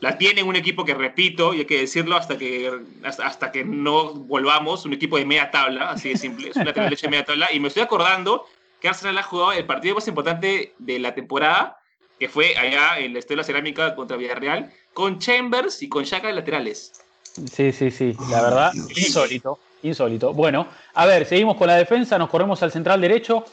La 0.04 0.18
tiene 0.18 0.44
un 0.44 0.58
equipo 0.58 0.84
que, 0.84 0.94
repito, 0.94 1.54
y 1.54 1.60
hay 1.60 1.66
que 1.66 1.80
decirlo 1.80 2.18
hasta 2.18 2.38
que, 2.38 2.70
hasta, 3.04 3.54
que 3.54 3.64
no 3.64 4.14
volvamos, 4.14 4.84
un 4.84 4.92
equipo 4.92 5.18
de 5.18 5.24
media 5.24 5.50
tabla, 5.50 5.92
así 5.92 6.10
de 6.10 6.18
simple, 6.18 6.50
es 6.50 6.58
una 6.58 6.74
de 6.74 7.08
media 7.08 7.24
tabla. 7.24 7.48
Y 7.54 7.62
me 7.62 7.70
estoy 7.70 7.84
acordando 7.84 8.46
que 8.82 8.90
Arsenal 8.90 9.18
ha 9.20 9.24
jugado 9.24 9.54
el 9.54 9.66
partido 9.66 9.96
más 9.96 10.06
importante 10.10 10.74
de 10.78 11.00
la 11.00 11.16
temporada, 11.16 11.78
que 12.20 12.28
fue 12.28 12.54
allá 12.58 13.00
en 13.00 13.14
la 13.14 13.20
Estela 13.20 13.46
Cerámica 13.46 13.96
contra 13.96 14.18
Villarreal, 14.18 14.74
con 14.94 15.20
Chambers 15.20 15.82
y 15.82 15.88
con 15.88 16.04
Shaka 16.04 16.28
de 16.28 16.34
laterales. 16.34 16.92
Sí, 17.22 17.72
sí, 17.72 17.90
sí, 17.90 18.14
la 18.30 18.42
verdad, 18.42 18.74
insólito, 18.74 19.58
insólito. 19.84 20.34
Bueno, 20.34 20.68
a 20.96 21.06
ver, 21.06 21.26
seguimos 21.26 21.56
con 21.56 21.68
la 21.68 21.76
defensa, 21.76 22.18
nos 22.18 22.30
corremos 22.30 22.62
al 22.62 22.74
central 22.74 23.00
derecho. 23.00 23.46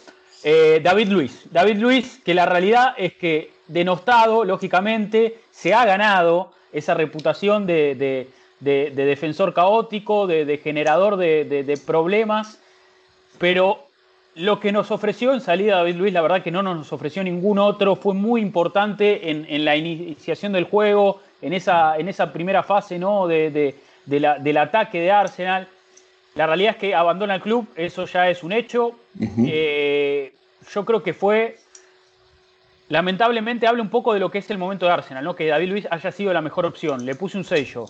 Eh, 0.42 0.80
David 0.82 1.10
Luis, 1.10 1.42
David 1.48 1.76
Luis, 1.76 2.18
que 2.24 2.34
la 2.34 2.46
realidad 2.46 2.94
es 2.98 3.14
que 3.14 3.52
denostado, 3.68 4.44
lógicamente, 4.44 5.38
se 5.60 5.74
ha 5.74 5.84
ganado 5.84 6.52
esa 6.72 6.94
reputación 6.94 7.66
de, 7.66 8.26
defensor 8.60 9.52
caótico, 9.52 10.26
de, 10.26 10.58
generador 10.62 11.18
de, 11.18 11.80
problemas, 11.84 12.58
pero 13.38 13.86
lo 14.36 14.58
que 14.58 14.72
nos 14.72 14.90
ofreció 14.90 15.34
en 15.34 15.42
salida 15.42 15.76
David 15.76 15.96
Luis, 15.96 16.14
la 16.14 16.22
verdad 16.22 16.42
que 16.42 16.50
no 16.50 16.62
nos 16.62 16.90
ofreció 16.94 17.22
ningún 17.22 17.58
otro, 17.58 17.94
fue 17.94 18.14
muy 18.14 18.40
importante 18.40 19.30
en, 19.30 19.64
la 19.66 19.76
iniciación 19.76 20.52
del 20.52 20.64
juego, 20.64 21.20
en 21.42 21.52
esa, 21.52 21.98
en 21.98 22.08
esa 22.08 22.32
primera 22.32 22.62
fase 22.62 22.98
¿no? 22.98 23.28
del 23.28 24.56
ataque 24.56 24.98
de 24.98 25.10
Arsenal. 25.10 25.68
La 26.36 26.46
realidad 26.46 26.72
es 26.76 26.78
que 26.78 26.94
abandona 26.94 27.34
el 27.34 27.42
club, 27.42 27.68
eso 27.76 28.06
ya 28.06 28.30
es 28.30 28.42
un 28.42 28.52
hecho. 28.52 28.92
Eh, 29.46 30.32
yo 30.72 30.86
creo 30.86 31.02
que 31.02 31.12
fue 31.12 31.58
lamentablemente 32.90 33.66
habla 33.66 33.82
un 33.82 33.88
poco 33.88 34.12
de 34.12 34.20
lo 34.20 34.30
que 34.30 34.38
es 34.38 34.50
el 34.50 34.58
momento 34.58 34.84
de 34.84 34.92
Arsenal, 34.92 35.24
¿no? 35.24 35.34
Que 35.34 35.46
David 35.46 35.68
Luis 35.70 35.86
haya 35.90 36.12
sido 36.12 36.32
la 36.34 36.42
mejor 36.42 36.66
opción. 36.66 37.06
Le 37.06 37.14
puse 37.14 37.38
un 37.38 37.44
sello. 37.44 37.86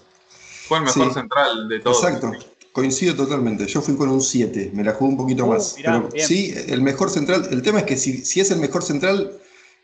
Fue 0.68 0.78
el 0.78 0.84
mejor 0.84 1.12
central 1.12 1.68
de 1.68 1.80
todos. 1.80 2.04
Exacto. 2.04 2.32
Coincido 2.70 3.16
totalmente. 3.16 3.66
Yo 3.66 3.80
fui 3.80 3.96
con 3.96 4.08
un 4.10 4.20
7, 4.20 4.70
me 4.74 4.84
la 4.84 4.92
jugué 4.92 5.10
un 5.10 5.16
poquito 5.16 5.46
uh, 5.46 5.48
más. 5.48 5.74
Pero 5.82 6.08
sí, 6.16 6.54
el 6.68 6.82
mejor 6.82 7.10
central. 7.10 7.48
El 7.50 7.62
tema 7.62 7.80
es 7.80 7.86
que 7.86 7.96
si, 7.96 8.18
si, 8.18 8.40
es 8.40 8.50
el 8.52 8.60
mejor 8.60 8.84
central, 8.84 9.32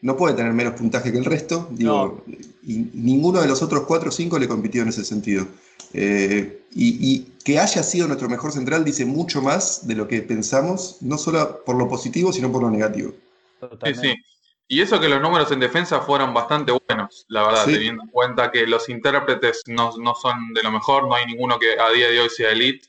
no 0.02 0.16
puede 0.16 0.34
tener 0.34 0.52
menos 0.52 0.74
puntaje 0.74 1.10
que 1.10 1.18
el 1.18 1.24
resto. 1.24 1.66
Digo, 1.70 2.22
y 2.62 2.90
ninguno 2.92 3.40
de 3.40 3.48
los 3.48 3.62
otros 3.62 3.84
4 3.86 4.10
o 4.10 4.12
5 4.12 4.38
le 4.38 4.46
compitió 4.46 4.82
en 4.82 4.88
ese 4.88 5.04
sentido. 5.04 5.46
Eh, 5.94 6.62
y, 6.74 7.14
y, 7.14 7.32
que 7.42 7.58
haya 7.58 7.82
sido 7.82 8.06
nuestro 8.06 8.28
mejor 8.28 8.52
central 8.52 8.84
dice 8.84 9.06
mucho 9.06 9.40
más 9.40 9.86
de 9.86 9.94
lo 9.94 10.08
que 10.08 10.20
pensamos, 10.20 10.98
no 11.00 11.16
solo 11.16 11.64
por 11.64 11.76
lo 11.76 11.88
positivo, 11.88 12.32
sino 12.32 12.52
por 12.52 12.62
lo 12.62 12.70
negativo. 12.70 13.12
Totalmente. 13.60 14.08
Sí, 14.08 14.14
sí. 14.14 14.35
Y 14.68 14.80
eso 14.80 15.00
que 15.00 15.08
los 15.08 15.20
números 15.20 15.52
en 15.52 15.60
defensa 15.60 16.00
fueron 16.00 16.34
bastante 16.34 16.72
buenos, 16.72 17.24
la 17.28 17.46
verdad, 17.46 17.66
teniendo 17.66 18.02
en 18.02 18.08
cuenta 18.08 18.50
que 18.50 18.66
los 18.66 18.88
intérpretes 18.88 19.62
no, 19.66 19.92
son 19.92 20.52
de 20.54 20.62
lo 20.62 20.72
mejor, 20.72 21.06
no 21.06 21.14
hay 21.14 21.24
ninguno 21.26 21.56
que 21.58 21.78
a 21.78 21.88
día 21.90 22.10
de 22.10 22.20
hoy 22.20 22.28
sea 22.28 22.50
elite. 22.50 22.88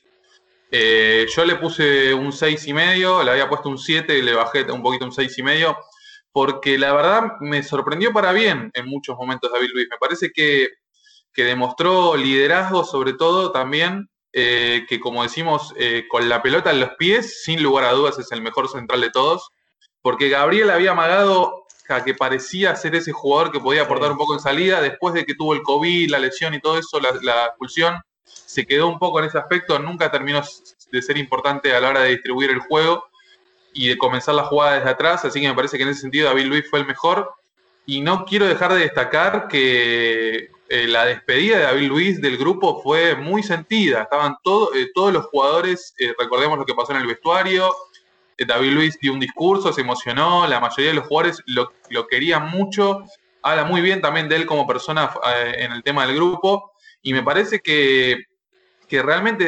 Eh, 0.72 1.26
yo 1.34 1.44
le 1.44 1.54
puse 1.54 2.12
un 2.12 2.32
6 2.32 2.66
y 2.66 2.72
medio, 2.74 3.22
le 3.22 3.30
había 3.30 3.48
puesto 3.48 3.68
un 3.68 3.78
7 3.78 4.18
y 4.18 4.22
le 4.22 4.34
bajé 4.34 4.70
un 4.72 4.82
poquito 4.82 5.04
un 5.04 5.12
6 5.12 5.38
y 5.38 5.42
medio, 5.44 5.78
porque 6.32 6.78
la 6.78 6.92
verdad 6.92 7.38
me 7.40 7.62
sorprendió 7.62 8.12
para 8.12 8.32
bien 8.32 8.72
en 8.74 8.86
muchos 8.86 9.16
momentos 9.16 9.52
David 9.52 9.70
Luis. 9.72 9.86
Me 9.88 9.98
parece 9.98 10.30
que, 10.32 10.68
demostró 11.36 12.16
liderazgo, 12.16 12.82
sobre 12.82 13.12
todo 13.12 13.52
también, 13.52 14.10
eh, 14.32 14.84
que 14.88 14.98
como 14.98 15.22
decimos, 15.22 15.72
eh, 15.76 16.06
con 16.08 16.28
la 16.28 16.42
pelota 16.42 16.72
en 16.72 16.80
los 16.80 16.90
pies, 16.98 17.44
sin 17.44 17.62
lugar 17.62 17.84
a 17.84 17.92
dudas 17.92 18.18
es 18.18 18.32
el 18.32 18.42
mejor 18.42 18.68
central 18.68 19.00
de 19.00 19.10
todos, 19.10 19.52
porque 20.02 20.30
Gabriel 20.30 20.70
había 20.70 20.90
amagado 20.90 21.67
que 22.04 22.14
parecía 22.14 22.76
ser 22.76 22.94
ese 22.94 23.12
jugador 23.12 23.50
que 23.50 23.60
podía 23.60 23.82
aportar 23.82 24.12
un 24.12 24.18
poco 24.18 24.34
en 24.34 24.40
salida, 24.40 24.80
después 24.80 25.14
de 25.14 25.24
que 25.24 25.34
tuvo 25.34 25.54
el 25.54 25.62
COVID, 25.62 26.10
la 26.10 26.18
lesión 26.18 26.54
y 26.54 26.60
todo 26.60 26.78
eso, 26.78 27.00
la, 27.00 27.46
expulsión, 27.46 27.96
se 28.24 28.66
quedó 28.66 28.88
un 28.88 28.98
poco 28.98 29.20
en 29.20 29.26
ese 29.26 29.38
aspecto, 29.38 29.78
nunca 29.78 30.10
terminó 30.10 30.42
de 30.92 31.02
ser 31.02 31.16
importante 31.16 31.74
a 31.74 31.80
la 31.80 31.88
hora 31.88 32.02
de 32.02 32.10
distribuir 32.10 32.50
el 32.50 32.60
juego 32.60 33.04
y 33.72 33.88
de 33.88 33.96
comenzar 33.96 34.34
la 34.34 34.44
jugada 34.44 34.76
desde 34.76 34.90
atrás, 34.90 35.24
así 35.24 35.40
que 35.40 35.48
me 35.48 35.54
parece 35.54 35.76
que 35.76 35.84
en 35.84 35.90
ese 35.90 36.02
sentido 36.02 36.28
David 36.28 36.46
Luis 36.46 36.64
fue 36.68 36.80
el 36.80 36.86
mejor. 36.86 37.32
Y 37.86 38.02
no 38.02 38.26
quiero 38.26 38.46
dejar 38.46 38.74
de 38.74 38.80
destacar 38.80 39.48
que 39.48 40.50
eh, 40.70 40.86
la 40.86 41.06
despedida 41.06 41.56
de 41.56 41.62
David 41.62 41.88
Luis 41.88 42.20
del 42.20 42.36
grupo 42.36 42.82
fue 42.82 43.16
muy 43.16 43.42
sentida. 43.42 44.02
Estaban 44.02 44.36
eh, 44.74 44.88
todos 44.94 45.12
los 45.12 45.24
jugadores, 45.26 45.94
eh, 45.98 46.12
recordemos 46.18 46.58
lo 46.58 46.66
que 46.66 46.74
pasó 46.74 46.92
en 46.92 46.98
el 46.98 47.06
vestuario, 47.06 47.72
David 48.46 48.72
Luis 48.72 48.98
dio 49.00 49.12
un 49.12 49.20
discurso, 49.20 49.72
se 49.72 49.80
emocionó, 49.80 50.46
la 50.46 50.60
mayoría 50.60 50.90
de 50.90 50.96
los 50.96 51.06
jugadores 51.06 51.42
lo, 51.46 52.06
querían 52.06 52.48
mucho, 52.48 53.02
habla 53.42 53.64
muy 53.64 53.80
bien 53.80 54.00
también 54.00 54.28
de 54.28 54.36
él 54.36 54.46
como 54.46 54.66
persona 54.66 55.10
eh, 55.26 55.54
en 55.58 55.72
el 55.72 55.82
tema 55.82 56.06
del 56.06 56.16
grupo, 56.16 56.72
y 57.02 57.12
me 57.12 57.22
parece 57.22 57.60
que, 57.60 58.24
realmente 58.90 59.44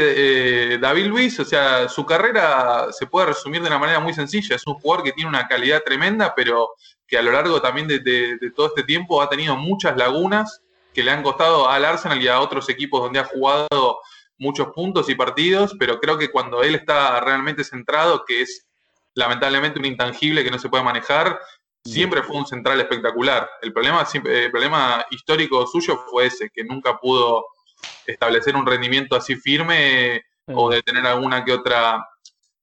eh, 0.74 0.78
David 0.78 1.06
Luis, 1.06 1.38
o 1.40 1.44
sea, 1.44 1.88
su 1.88 2.04
carrera 2.04 2.88
se 2.90 3.06
puede 3.06 3.28
resumir 3.28 3.62
de 3.62 3.68
una 3.68 3.78
manera 3.78 4.00
muy 4.00 4.12
sencilla, 4.12 4.56
es 4.56 4.66
un 4.66 4.74
jugador 4.74 5.04
que 5.04 5.12
tiene 5.12 5.30
una 5.30 5.46
calidad 5.46 5.82
tremenda, 5.84 6.34
pero 6.34 6.70
que 7.06 7.16
a 7.16 7.22
lo 7.22 7.32
largo 7.32 7.60
también 7.60 7.88
de, 7.88 8.38
todo 8.54 8.66
este 8.66 8.82
tiempo 8.82 9.22
ha 9.22 9.28
tenido 9.28 9.56
muchas 9.56 9.96
lagunas 9.96 10.62
que 10.92 11.02
le 11.02 11.10
han 11.10 11.22
costado 11.22 11.68
al 11.68 11.84
Arsenal 11.84 12.20
y 12.20 12.28
a 12.28 12.40
otros 12.40 12.68
equipos 12.68 13.00
donde 13.00 13.20
ha 13.20 13.24
jugado 13.24 14.00
muchos 14.38 14.68
puntos 14.74 15.08
y 15.08 15.14
partidos, 15.14 15.76
pero 15.78 16.00
creo 16.00 16.18
que 16.18 16.30
cuando 16.30 16.62
él 16.62 16.74
está 16.74 17.20
realmente 17.20 17.62
centrado, 17.62 18.24
que 18.24 18.42
es 18.42 18.66
lamentablemente 19.14 19.78
un 19.78 19.86
intangible 19.86 20.44
que 20.44 20.50
no 20.50 20.58
se 20.58 20.68
puede 20.68 20.84
manejar. 20.84 21.38
Siempre 21.84 22.22
fue 22.22 22.36
un 22.36 22.46
central 22.46 22.78
espectacular. 22.80 23.48
El 23.62 23.72
problema, 23.72 24.06
el 24.12 24.50
problema 24.50 25.04
histórico 25.10 25.66
suyo 25.66 25.98
fue 26.10 26.26
ese, 26.26 26.50
que 26.50 26.62
nunca 26.62 26.98
pudo 26.98 27.46
establecer 28.06 28.54
un 28.54 28.66
rendimiento 28.66 29.16
así 29.16 29.34
firme 29.36 30.22
o 30.46 30.68
de 30.68 30.82
tener 30.82 31.06
alguna 31.06 31.44
que 31.44 31.52
otra 31.52 32.06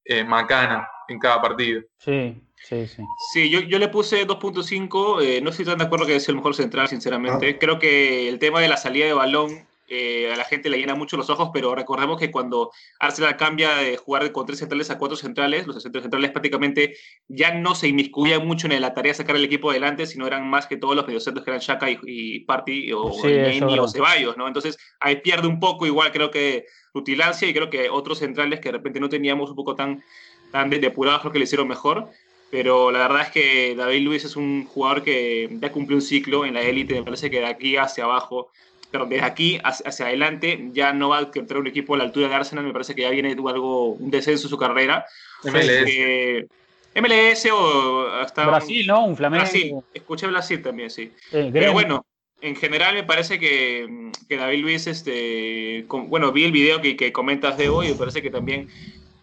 eh, 0.05 0.23
macana 0.23 0.87
en 1.07 1.19
cada 1.19 1.41
partido. 1.41 1.81
Sí, 1.97 2.41
sí, 2.55 2.87
sí. 2.87 3.03
Sí, 3.33 3.49
yo, 3.49 3.61
yo 3.61 3.79
le 3.79 3.87
puse 3.87 4.27
2.5. 4.27 5.21
Eh, 5.23 5.41
no 5.41 5.49
estoy 5.49 5.65
tan 5.65 5.79
de 5.79 5.85
acuerdo 5.85 6.05
que 6.05 6.17
es 6.17 6.29
el 6.29 6.35
mejor 6.35 6.53
central, 6.53 6.87
sinceramente. 6.87 7.49
Ah. 7.49 7.57
Creo 7.59 7.79
que 7.79 8.29
el 8.29 8.39
tema 8.39 8.61
de 8.61 8.67
la 8.67 8.77
salida 8.77 9.05
de 9.05 9.13
balón 9.13 9.66
eh, 9.87 10.31
a 10.31 10.35
la 10.35 10.43
gente 10.43 10.69
le 10.69 10.77
llena 10.77 10.95
mucho 10.95 11.15
los 11.15 11.29
ojos, 11.29 11.49
pero 11.53 11.73
recordemos 11.73 12.19
que 12.19 12.29
cuando 12.29 12.71
Arsenal 12.99 13.37
cambia 13.37 13.75
de 13.77 13.95
jugar 13.97 14.31
con 14.31 14.45
tres 14.45 14.59
centrales 14.59 14.89
a 14.89 14.97
cuatro 14.97 15.15
centrales, 15.15 15.65
los 15.65 15.81
centros 15.81 16.03
centrales 16.03 16.31
prácticamente 16.31 16.97
ya 17.27 17.53
no 17.53 17.73
se 17.73 17.87
inmiscuían 17.87 18.45
mucho 18.45 18.67
en 18.67 18.81
la 18.81 18.93
tarea 18.93 19.11
de 19.11 19.17
sacar 19.17 19.35
el 19.35 19.45
equipo 19.45 19.71
adelante, 19.71 20.05
sino 20.05 20.27
eran 20.27 20.49
más 20.49 20.67
que 20.67 20.77
todos 20.77 20.95
los 20.95 21.07
mediocentros 21.07 21.43
que 21.45 21.51
eran 21.51 21.61
Shaka 21.61 21.87
y, 22.03 22.39
Party 22.41 22.91
o, 22.91 23.05
o 23.05 23.87
Ceballos, 23.87 24.37
¿no? 24.37 24.47
Entonces 24.47 24.77
ahí 24.99 25.17
pierde 25.17 25.47
un 25.47 25.59
poco 25.59 25.85
igual 25.85 26.11
creo 26.11 26.31
que 26.31 26.65
rutilancia 26.93 27.47
y 27.47 27.53
creo 27.53 27.69
que 27.69 27.89
otros 27.89 28.19
centrales 28.19 28.59
que 28.59 28.69
de 28.69 28.73
repente 28.73 28.99
no 28.99 29.09
teníamos 29.09 29.49
un 29.49 29.55
poco 29.55 29.75
tan, 29.75 30.03
tan 30.51 30.69
depurados 30.69 31.21
creo 31.21 31.31
que 31.31 31.39
le 31.39 31.45
hicieron 31.45 31.67
mejor 31.67 32.09
pero 32.49 32.91
la 32.91 32.99
verdad 32.99 33.23
es 33.23 33.31
que 33.31 33.75
David 33.75 34.01
Luis 34.01 34.25
es 34.25 34.35
un 34.35 34.65
jugador 34.65 35.03
que 35.03 35.49
ya 35.59 35.71
cumplió 35.71 35.97
un 35.97 36.01
ciclo 36.01 36.45
en 36.45 36.53
la 36.53 36.61
élite, 36.61 36.93
me 36.95 37.03
parece 37.03 37.29
que 37.29 37.39
de 37.39 37.45
aquí 37.45 37.75
hacia 37.75 38.05
abajo 38.05 38.51
pero 38.91 39.05
desde 39.05 39.25
aquí 39.25 39.59
hacia, 39.63 40.05
adelante 40.05 40.69
ya 40.71 40.93
no 40.93 41.09
va 41.09 41.19
a 41.19 41.31
tener 41.31 41.57
un 41.57 41.67
equipo 41.67 41.95
a 41.95 41.97
la 41.97 42.05
altura 42.05 42.29
de 42.29 42.35
Arsenal, 42.35 42.65
me 42.65 42.73
parece 42.73 42.95
que 42.95 43.01
ya 43.01 43.09
viene 43.09 43.31
algo, 43.31 43.91
un 43.91 44.11
descenso 44.11 44.47
en 44.47 44.49
su 44.49 44.57
carrera. 44.57 45.05
MLS. 45.43 46.47
MLS 46.95 47.47
o 47.51 48.07
hasta... 48.09 48.45
Brasil, 48.47 48.87
¿no? 48.87 49.05
Un 49.05 49.17
Flamengo. 49.17 49.43
Brasil, 49.43 49.75
escuché 49.93 50.27
Brasil 50.27 50.61
también, 50.61 50.89
sí. 50.89 51.11
pero 51.31 51.73
bueno, 51.73 52.05
en 52.41 52.55
general 52.55 52.95
me 52.95 53.03
parece 53.03 53.39
que, 53.39 54.11
que 54.27 54.37
David 54.37 54.61
Luis, 54.61 54.87
este, 54.87 55.85
bueno, 55.87 56.31
vi 56.31 56.45
el 56.45 56.51
video 56.51 56.81
que, 56.81 56.95
que 56.95 57.11
comentas 57.11 57.57
de 57.57 57.69
hoy 57.69 57.89
me 57.89 57.95
parece 57.95 58.21
que 58.21 58.29
también 58.29 58.69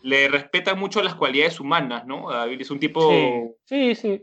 le 0.04 0.28
respeta 0.28 0.74
mucho 0.74 1.02
las 1.02 1.14
cualidades 1.14 1.58
humanas, 1.60 2.04
¿no? 2.04 2.30
David 2.30 2.60
es 2.60 2.70
un 2.70 2.78
tipo 2.78 3.56
sí, 3.64 3.94
sí, 3.94 4.20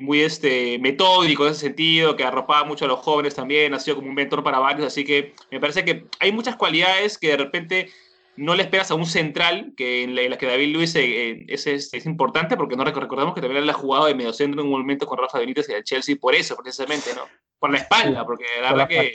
Muy, 0.00 0.22
este, 0.22 0.78
metódico 0.78 1.44
en 1.44 1.50
ese 1.50 1.62
sentido, 1.62 2.14
que 2.14 2.22
arropaba 2.22 2.62
mucho 2.62 2.84
a 2.84 2.88
los 2.88 3.00
jóvenes 3.00 3.34
también, 3.34 3.74
ha 3.74 3.80
sido 3.80 3.96
como 3.96 4.08
un 4.08 4.14
mentor 4.14 4.44
para 4.44 4.60
varios, 4.60 4.86
así 4.86 5.04
que 5.04 5.34
me 5.50 5.58
parece 5.58 5.84
que 5.84 6.04
hay 6.20 6.30
muchas 6.30 6.54
cualidades 6.54 7.18
que 7.18 7.30
de 7.30 7.38
repente 7.38 7.88
no 8.36 8.54
le 8.54 8.62
esperas 8.62 8.92
a 8.92 8.94
un 8.94 9.04
central, 9.04 9.72
que 9.76 10.04
en 10.04 10.14
la, 10.14 10.38
que 10.38 10.46
David 10.46 10.72
Luis 10.72 10.94
eh, 10.94 11.44
es, 11.48 11.66
es, 11.66 12.06
importante, 12.06 12.56
porque 12.56 12.76
no 12.76 12.84
recordemos 12.84 13.34
que 13.34 13.40
también 13.40 13.64
él 13.64 13.70
ha 13.70 13.72
jugado 13.72 14.06
de 14.06 14.14
mediocentro 14.14 14.60
en 14.60 14.68
un 14.68 14.78
momento 14.78 15.06
con 15.06 15.18
Rafa 15.18 15.40
Benítez 15.40 15.68
y 15.68 15.72
el 15.72 15.82
Chelsea 15.82 16.14
por 16.20 16.36
eso, 16.36 16.54
precisamente, 16.56 17.10
¿no? 17.16 17.22
Por 17.58 17.72
la 17.72 17.78
espalda, 17.78 18.24
porque 18.24 18.44
la 18.62 18.70
verdad 18.70 18.88
que... 18.88 19.12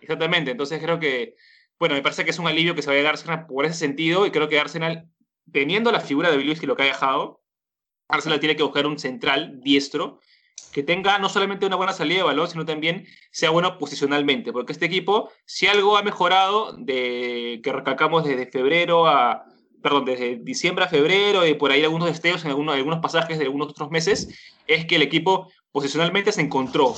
Exactamente, 0.00 0.50
entonces 0.50 0.82
creo 0.82 0.98
que, 0.98 1.36
bueno, 1.78 1.94
me 1.94 2.02
parece 2.02 2.24
que 2.24 2.32
es 2.32 2.38
un 2.40 2.48
alivio 2.48 2.74
que 2.74 2.82
se 2.82 2.90
vaya 2.90 3.06
a 3.06 3.10
Arsenal 3.10 3.46
por 3.46 3.64
ese 3.64 3.76
sentido 3.76 4.26
y 4.26 4.32
creo 4.32 4.48
que 4.48 4.58
Arsenal 4.58 5.06
teniendo 5.50 5.90
la 5.92 6.00
figura 6.00 6.30
de 6.30 6.36
Luis 6.36 6.60
que 6.60 6.66
lo 6.66 6.76
que 6.76 6.82
ha 6.82 6.86
dejado, 6.86 7.42
Arsenal 8.08 8.40
tiene 8.40 8.56
que 8.56 8.62
buscar 8.62 8.86
un 8.86 8.98
central 8.98 9.60
diestro 9.60 10.20
que 10.72 10.82
tenga 10.82 11.18
no 11.18 11.28
solamente 11.28 11.66
una 11.66 11.76
buena 11.76 11.92
salida 11.92 12.18
de 12.18 12.24
balón, 12.24 12.48
sino 12.48 12.64
también 12.64 13.06
sea 13.30 13.50
bueno 13.50 13.78
posicionalmente, 13.78 14.52
porque 14.52 14.72
este 14.72 14.86
equipo, 14.86 15.30
si 15.44 15.66
algo 15.66 15.96
ha 15.96 16.02
mejorado 16.02 16.72
de 16.72 17.60
que 17.62 17.72
recalcamos 17.72 18.24
desde 18.24 18.46
febrero 18.46 19.06
a, 19.06 19.44
perdón, 19.82 20.06
desde 20.06 20.36
diciembre 20.36 20.84
a 20.84 20.88
febrero 20.88 21.46
y 21.46 21.54
por 21.54 21.72
ahí 21.72 21.82
algunos 21.84 22.08
destellos 22.08 22.44
en 22.44 22.50
algunos, 22.50 22.74
algunos 22.74 23.00
pasajes 23.00 23.38
de 23.38 23.44
algunos 23.44 23.68
otros 23.68 23.90
meses, 23.90 24.28
es 24.66 24.86
que 24.86 24.96
el 24.96 25.02
equipo 25.02 25.50
posicionalmente 25.72 26.32
se 26.32 26.40
encontró. 26.40 26.94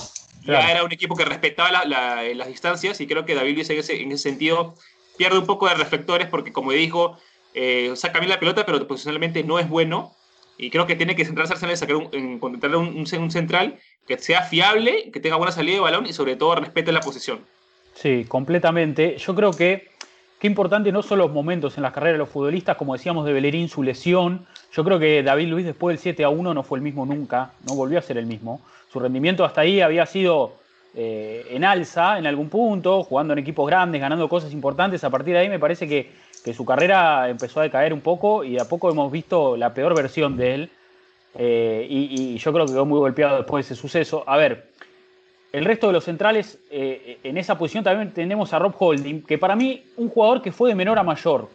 Ya 0.46 0.70
era 0.70 0.84
un 0.84 0.92
equipo 0.92 1.16
que 1.16 1.24
respetaba 1.24 1.84
las 1.84 2.48
distancias 2.48 3.00
y 3.00 3.06
creo 3.06 3.24
que 3.24 3.34
David 3.34 3.54
Luis 3.54 3.70
en 3.70 3.78
ese, 3.78 4.02
en 4.02 4.12
ese 4.12 4.24
sentido 4.24 4.74
pierde 5.16 5.38
un 5.38 5.46
poco 5.46 5.68
de 5.68 5.74
reflectores 5.74 6.28
porque, 6.28 6.52
como 6.52 6.72
dijo, 6.72 7.16
eh, 7.54 7.92
saca 7.96 8.18
bien 8.18 8.30
la 8.30 8.40
pelota, 8.40 8.66
pero 8.66 8.86
posicionalmente 8.86 9.42
no 9.44 9.58
es 9.58 9.68
bueno. 9.68 10.14
Y 10.58 10.70
creo 10.70 10.86
que 10.86 10.94
tiene 10.94 11.16
que 11.16 11.24
centrarse 11.24 11.54
Arsenal 11.54 11.72
en, 11.72 11.76
sacar 11.76 11.96
un, 11.96 12.08
en 12.12 12.38
contratar 12.38 12.76
un, 12.76 12.88
un, 12.88 13.22
un 13.22 13.30
central 13.30 13.78
que 14.06 14.18
sea 14.18 14.42
fiable, 14.42 15.10
que 15.12 15.20
tenga 15.20 15.36
buena 15.36 15.52
salida 15.52 15.76
de 15.76 15.80
balón 15.80 16.06
y 16.06 16.12
sobre 16.12 16.36
todo 16.36 16.54
respete 16.54 16.92
la 16.92 17.00
posición. 17.00 17.40
Sí, 17.94 18.24
completamente. 18.28 19.16
Yo 19.18 19.34
creo 19.34 19.52
que 19.52 19.88
qué 20.38 20.46
importante 20.46 20.92
no 20.92 21.02
son 21.02 21.18
los 21.18 21.32
momentos 21.32 21.76
en 21.76 21.82
las 21.82 21.92
carreras 21.92 22.14
de 22.14 22.18
los 22.18 22.28
futbolistas, 22.28 22.76
como 22.76 22.92
decíamos 22.92 23.24
de 23.24 23.32
Bellerín, 23.32 23.68
su 23.68 23.82
lesión. 23.82 24.46
Yo 24.72 24.84
creo 24.84 24.98
que 24.98 25.22
David 25.22 25.48
Luis 25.48 25.64
después 25.64 25.94
del 25.94 26.02
7 26.02 26.24
a 26.24 26.28
1 26.28 26.54
no 26.54 26.62
fue 26.62 26.78
el 26.78 26.82
mismo 26.82 27.06
nunca, 27.06 27.52
no 27.66 27.74
volvió 27.74 27.98
a 27.98 28.02
ser 28.02 28.18
el 28.18 28.26
mismo. 28.26 28.60
Su 28.92 29.00
rendimiento 29.00 29.44
hasta 29.44 29.62
ahí 29.62 29.80
había 29.80 30.06
sido 30.06 30.56
eh, 30.94 31.46
en 31.50 31.64
alza 31.64 32.18
en 32.18 32.26
algún 32.26 32.48
punto, 32.48 33.02
jugando 33.04 33.32
en 33.32 33.38
equipos 33.38 33.66
grandes, 33.66 34.00
ganando 34.00 34.28
cosas 34.28 34.52
importantes. 34.52 35.02
A 35.02 35.10
partir 35.10 35.34
de 35.34 35.40
ahí 35.40 35.48
me 35.48 35.58
parece 35.58 35.88
que, 35.88 36.12
que 36.44 36.52
su 36.52 36.66
carrera 36.66 37.30
empezó 37.30 37.60
a 37.60 37.62
decaer 37.62 37.94
un 37.94 38.02
poco 38.02 38.44
y 38.44 38.52
de 38.52 38.60
a 38.60 38.68
poco 38.68 38.90
hemos 38.90 39.10
visto 39.10 39.56
la 39.56 39.72
peor 39.72 39.96
versión 39.96 40.36
de 40.36 40.54
él. 40.54 40.70
Eh, 41.36 41.86
y, 41.88 42.36
yo 42.36 42.52
creo 42.52 42.66
que 42.66 42.72
quedó 42.72 42.84
muy 42.84 42.98
golpeado 42.98 43.38
después 43.38 43.66
de 43.66 43.72
ese 43.72 43.80
suceso. 43.80 44.22
A 44.26 44.36
ver, 44.36 44.68
el 45.52 45.64
resto 45.64 45.86
de 45.86 45.94
los 45.94 46.04
centrales, 46.04 46.58
eh, 46.70 47.18
en 47.24 47.38
esa 47.38 47.56
posición 47.56 47.82
también 47.82 48.12
tenemos 48.12 48.52
a 48.52 48.58
Rob 48.58 48.74
Holding, 48.78 49.22
que 49.22 49.38
para 49.38 49.56
mí 49.56 49.82
un 49.96 50.10
jugador 50.10 50.42
que 50.42 50.52
fue 50.52 50.68
de 50.68 50.74
menor 50.74 50.98
a 50.98 51.02
mayor. 51.02 51.48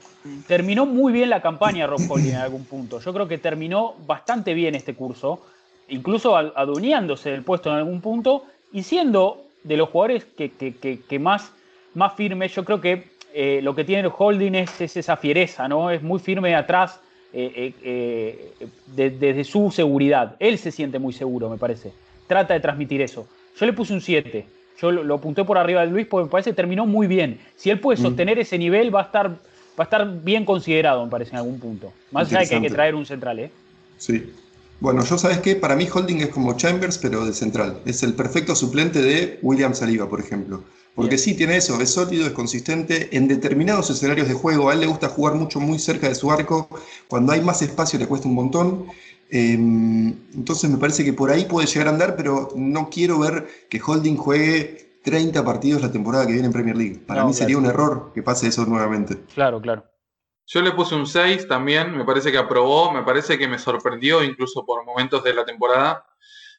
Terminó 0.47 0.87
muy 0.87 1.13
bien 1.13 1.29
la 1.29 1.41
campaña 1.41 1.85
Rob 1.85 2.01
Holding 2.09 2.31
en 2.31 2.37
algún 2.37 2.65
punto. 2.65 2.99
Yo 2.99 3.13
creo 3.13 3.27
que 3.27 3.37
terminó 3.37 3.93
bastante 4.07 4.55
bien 4.55 4.73
este 4.73 4.95
curso, 4.95 5.45
incluso 5.87 6.35
adueñándose 6.35 7.29
del 7.29 7.43
puesto 7.43 7.69
en 7.69 7.75
algún 7.75 8.01
punto 8.01 8.45
y 8.73 8.81
siendo 8.81 9.45
de 9.63 9.77
los 9.77 9.89
jugadores 9.89 10.25
que, 10.25 10.49
que, 10.49 11.19
más, 11.19 11.51
más 11.93 12.15
firmes. 12.15 12.55
Yo 12.55 12.65
creo 12.65 12.81
que 12.81 13.18
eh, 13.33 13.59
lo 13.61 13.75
que 13.75 13.83
tiene 13.83 14.09
Holding 14.15 14.55
es, 14.55 14.81
es, 14.81 14.97
esa 14.97 15.17
fiereza, 15.17 15.67
¿no? 15.67 15.91
Es 15.91 16.01
muy 16.01 16.19
firme 16.19 16.55
atrás 16.55 16.99
eh, 17.31 17.73
eh, 17.83 18.53
de, 18.87 19.09
desde 19.11 19.43
su 19.43 19.71
seguridad. 19.71 20.35
Él 20.39 20.57
se 20.57 20.71
siente 20.71 20.99
muy 20.99 21.13
seguro, 21.13 21.49
me 21.49 21.57
parece. 21.57 21.91
Trata 22.27 22.53
de 22.53 22.59
transmitir 22.59 23.01
eso. 23.01 23.27
Yo 23.59 23.65
le 23.65 23.73
puse 23.73 23.93
un 23.93 24.01
7. 24.01 24.45
Yo 24.81 24.91
lo, 24.91 25.03
lo, 25.03 25.15
apunté 25.15 25.43
por 25.43 25.57
arriba 25.57 25.81
de 25.81 25.91
Luis 25.91 26.07
porque 26.07 26.25
me 26.25 26.31
parece 26.31 26.51
que 26.51 26.55
terminó 26.55 26.85
muy 26.85 27.07
bien. 27.07 27.39
Si 27.55 27.69
él 27.69 27.79
puede 27.79 27.97
sostener 27.97 28.37
mm. 28.37 28.41
ese 28.41 28.57
nivel, 28.57 28.93
va 28.93 29.01
a 29.01 29.03
estar, 29.03 29.29
va 29.29 29.35
a 29.77 29.83
estar 29.83 30.07
bien 30.23 30.45
considerado, 30.45 31.03
me 31.03 31.11
parece, 31.11 31.31
en 31.31 31.37
algún 31.37 31.59
punto. 31.59 31.91
Más 32.11 32.29
allá 32.29 32.39
de 32.39 32.47
que 32.47 32.55
hay 32.55 32.61
que 32.61 32.69
traer 32.69 32.95
un 32.95 33.05
central, 33.05 33.39
¿eh? 33.39 33.51
Sí. 33.97 34.33
Bueno, 34.79 35.03
yo 35.03 35.17
sabes 35.17 35.39
que 35.39 35.55
para 35.55 35.75
mí 35.75 35.87
Holding 35.93 36.21
es 36.21 36.29
como 36.29 36.55
Chambers, 36.55 36.97
pero 36.97 37.25
de 37.25 37.33
central. 37.33 37.81
Es 37.85 38.01
el 38.01 38.13
perfecto 38.13 38.55
suplente 38.55 39.01
de 39.01 39.37
William 39.41 39.75
Saliba, 39.75 40.09
por 40.09 40.21
ejemplo. 40.21 40.63
Porque 40.99 41.17
sí, 41.17 41.33
tiene 41.33 41.55
eso, 41.55 41.79
es 41.79 41.91
sólido, 41.91 42.27
es 42.27 42.33
consistente. 42.33 43.15
En 43.15 43.27
determinados 43.27 43.89
escenarios 43.89 44.27
de 44.27 44.33
juego, 44.33 44.69
a 44.69 44.73
él 44.73 44.81
le 44.81 44.87
gusta 44.87 45.07
jugar 45.07 45.35
mucho 45.35 45.59
muy 45.59 45.79
cerca 45.79 46.09
de 46.09 46.15
su 46.15 46.29
arco. 46.31 46.67
Cuando 47.07 47.31
hay 47.31 47.41
más 47.41 47.61
espacio 47.61 47.97
le 47.97 48.05
cuesta 48.07 48.27
un 48.27 48.35
montón. 48.35 48.85
Eh, 49.31 49.53
entonces 49.53 50.69
me 50.69 50.77
parece 50.77 51.05
que 51.05 51.13
por 51.13 51.31
ahí 51.31 51.45
puede 51.45 51.67
llegar 51.67 51.87
a 51.87 51.91
andar, 51.91 52.15
pero 52.15 52.49
no 52.55 52.89
quiero 52.89 53.19
ver 53.19 53.47
que 53.69 53.79
Holding 53.79 54.17
juegue 54.17 54.99
30 55.03 55.45
partidos 55.45 55.81
la 55.81 55.91
temporada 55.91 56.25
que 56.25 56.33
viene 56.33 56.47
en 56.47 56.53
Premier 56.53 56.75
League. 56.75 56.99
Para 57.05 57.21
no, 57.21 57.27
mí 57.27 57.33
sería 57.33 57.57
un 57.57 57.65
error 57.65 58.11
que 58.13 58.21
pase 58.21 58.47
eso 58.47 58.65
nuevamente. 58.65 59.19
Claro, 59.33 59.61
claro. 59.61 59.85
Yo 60.45 60.61
le 60.61 60.71
puse 60.71 60.95
un 60.95 61.05
6 61.05 61.47
también, 61.47 61.95
me 61.95 62.03
parece 62.03 62.31
que 62.31 62.37
aprobó, 62.37 62.91
me 62.91 63.03
parece 63.03 63.37
que 63.37 63.47
me 63.47 63.59
sorprendió 63.59 64.23
incluso 64.23 64.65
por 64.65 64.83
momentos 64.83 65.23
de 65.23 65.33
la 65.33 65.45
temporada. 65.45 66.03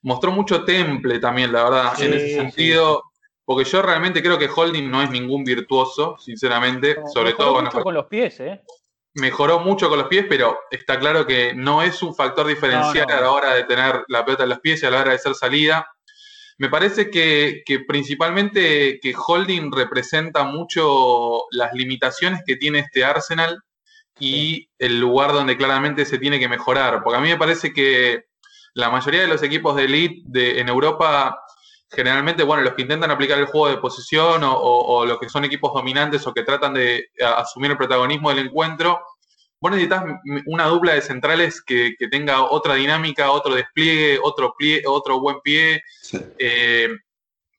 Mostró 0.03 0.31
mucho 0.31 0.65
temple 0.65 1.19
también, 1.19 1.53
la 1.53 1.65
verdad, 1.65 1.93
sí, 1.97 2.05
en 2.05 2.15
ese 2.15 2.35
sentido. 2.37 3.03
Sí. 3.03 3.10
Porque 3.51 3.69
yo 3.69 3.83
realmente 3.83 4.23
creo 4.23 4.39
que 4.39 4.49
Holding 4.49 4.89
no 4.89 5.03
es 5.03 5.11
ningún 5.11 5.43
virtuoso, 5.43 6.17
sinceramente. 6.21 6.95
No, 6.95 7.09
sobre 7.09 7.33
todo 7.33 7.55
con, 7.55 7.65
mucho 7.65 7.83
con 7.83 7.95
los 7.95 8.07
pies, 8.07 8.39
¿eh? 8.39 8.61
Mejoró 9.15 9.59
mucho 9.59 9.89
con 9.89 9.99
los 9.99 10.07
pies, 10.07 10.27
pero 10.29 10.57
está 10.71 11.01
claro 11.01 11.27
que 11.27 11.53
no 11.53 11.83
es 11.83 12.01
un 12.01 12.15
factor 12.15 12.47
diferencial 12.47 13.09
no, 13.09 13.13
no. 13.13 13.19
a 13.19 13.21
la 13.23 13.31
hora 13.33 13.55
de 13.55 13.65
tener 13.65 14.05
la 14.07 14.25
pelota 14.25 14.45
en 14.45 14.51
los 14.51 14.61
pies 14.61 14.81
y 14.81 14.87
a 14.87 14.91
la 14.93 15.01
hora 15.01 15.11
de 15.11 15.19
ser 15.19 15.35
salida. 15.35 15.85
Me 16.59 16.69
parece 16.69 17.11
que, 17.11 17.65
que, 17.67 17.81
principalmente 17.81 19.01
que 19.03 19.15
Holding 19.17 19.73
representa 19.73 20.45
mucho 20.45 21.47
las 21.51 21.73
limitaciones 21.73 22.43
que 22.47 22.55
tiene 22.55 22.79
este 22.79 23.03
Arsenal 23.03 23.65
y 24.21 24.69
el 24.79 25.01
lugar 25.01 25.33
donde 25.33 25.57
claramente 25.57 26.05
se 26.05 26.19
tiene 26.19 26.39
que 26.39 26.49
mejorar. 26.49 27.03
Porque 27.03 27.19
a 27.19 27.21
mí 27.21 27.29
me 27.29 27.37
parece 27.37 27.73
que 27.73 28.27
la 28.75 28.91
mayoría 28.91 29.23
de 29.23 29.27
los 29.27 29.43
equipos 29.43 29.75
de 29.75 29.87
elite 29.87 30.23
de, 30.27 30.61
en 30.61 30.69
Europa, 30.69 31.37
generalmente, 31.91 32.43
bueno, 32.43 32.63
los 32.63 32.75
que 32.75 32.83
intentan 32.83 33.11
aplicar 33.11 33.39
el 33.39 33.47
juego 33.47 33.69
de 33.69 33.79
posición 33.79 34.45
o, 34.45 34.53
o, 34.53 34.99
o 34.99 35.07
los 35.07 35.19
que 35.19 35.29
son 35.29 35.45
equipos 35.45 35.73
dominantes 35.75 36.27
o 36.27 36.33
que 36.33 36.45
tratan 36.45 36.75
de 36.75 37.11
asumir 37.37 37.73
el 37.73 37.77
protagonismo 37.77 38.31
del 38.31 38.47
encuentro, 38.47 39.01
vos 39.61 39.71
necesitas 39.71 40.05
una 40.47 40.67
dupla 40.67 40.95
de 40.95 41.03
centrales 41.03 41.63
que, 41.63 41.95
que, 41.99 42.09
tenga 42.09 42.43
otra 42.43 42.75
dinámica, 42.75 43.31
otro 43.31 43.55
despliegue, 43.55 44.19
otro, 44.23 44.55
plie, 44.57 44.83
otro 44.87 45.21
buen 45.21 45.41
pie, 45.41 45.83
sí. 46.01 46.19
eh, 46.39 46.89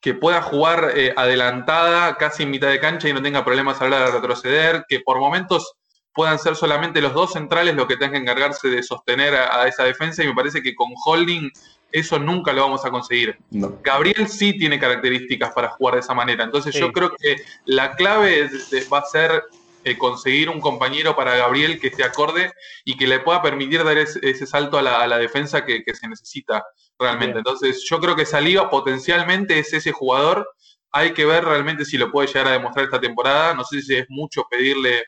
que 0.01 0.15
pueda 0.15 0.41
jugar 0.41 0.93
eh, 0.95 1.13
adelantada 1.15 2.17
casi 2.17 2.43
en 2.43 2.51
mitad 2.51 2.69
de 2.69 2.79
cancha 2.79 3.07
y 3.07 3.13
no 3.13 3.21
tenga 3.21 3.45
problemas 3.45 3.79
a 3.81 3.87
la 3.87 3.97
hora 3.97 4.05
de 4.07 4.11
retroceder, 4.13 4.85
que 4.87 5.01
por 5.01 5.19
momentos 5.19 5.75
puedan 6.13 6.39
ser 6.39 6.55
solamente 6.55 7.01
los 7.01 7.13
dos 7.13 7.33
centrales 7.33 7.75
los 7.75 7.87
que 7.87 7.95
tengan 7.95 8.13
que 8.13 8.17
encargarse 8.17 8.67
de 8.67 8.83
sostener 8.83 9.35
a, 9.35 9.61
a, 9.61 9.67
esa 9.67 9.83
defensa 9.83 10.23
y 10.23 10.27
me 10.27 10.33
parece 10.33 10.61
que 10.61 10.73
con 10.73 10.89
Holding 11.05 11.51
eso 11.91 12.19
nunca 12.19 12.53
lo 12.53 12.61
vamos 12.61 12.85
a 12.85 12.91
conseguir. 12.91 13.37
No. 13.49 13.79
Gabriel 13.83 14.27
sí 14.27 14.57
tiene 14.57 14.79
características 14.79 15.51
para 15.51 15.69
jugar 15.69 15.95
de 15.95 16.01
esa 16.01 16.13
manera, 16.13 16.43
entonces 16.43 16.73
sí. 16.73 16.79
yo 16.79 16.91
creo 16.91 17.15
que 17.15 17.37
la 17.65 17.95
clave 17.95 18.49
va 18.91 18.99
a 18.99 19.05
ser 19.05 19.43
eh, 19.83 19.97
conseguir 19.97 20.49
un 20.49 20.61
compañero 20.61 21.15
para 21.15 21.35
Gabriel 21.35 21.79
que 21.79 21.87
esté 21.87 22.03
acorde 22.03 22.51
y 22.85 22.97
que 22.97 23.07
le 23.07 23.19
pueda 23.19 23.41
permitir 23.41 23.83
dar 23.83 23.97
ese, 23.97 24.19
ese 24.21 24.45
salto 24.45 24.77
a 24.77 24.83
la, 24.83 25.01
a 25.01 25.07
la 25.07 25.17
defensa 25.17 25.65
que, 25.65 25.83
que, 25.83 25.95
se 25.95 26.07
necesita 26.07 26.63
realmente. 26.99 27.33
Bien. 27.33 27.37
Entonces 27.39 27.83
yo 27.89 27.99
creo 27.99 28.15
que 28.15 28.25
Saliva 28.25 28.69
potencialmente 28.69 29.57
es 29.57 29.73
ese 29.73 29.91
jugador, 29.91 30.47
hay 30.91 31.13
que 31.13 31.25
ver 31.25 31.45
realmente 31.45 31.85
si 31.85 31.97
lo 31.97 32.11
puede 32.11 32.27
llegar 32.27 32.47
a 32.47 32.51
demostrar 32.51 32.85
esta 32.85 33.01
temporada, 33.01 33.55
no 33.55 33.63
sé 33.63 33.81
si 33.81 33.95
es 33.95 34.05
mucho 34.09 34.43
pedirle 34.49 35.03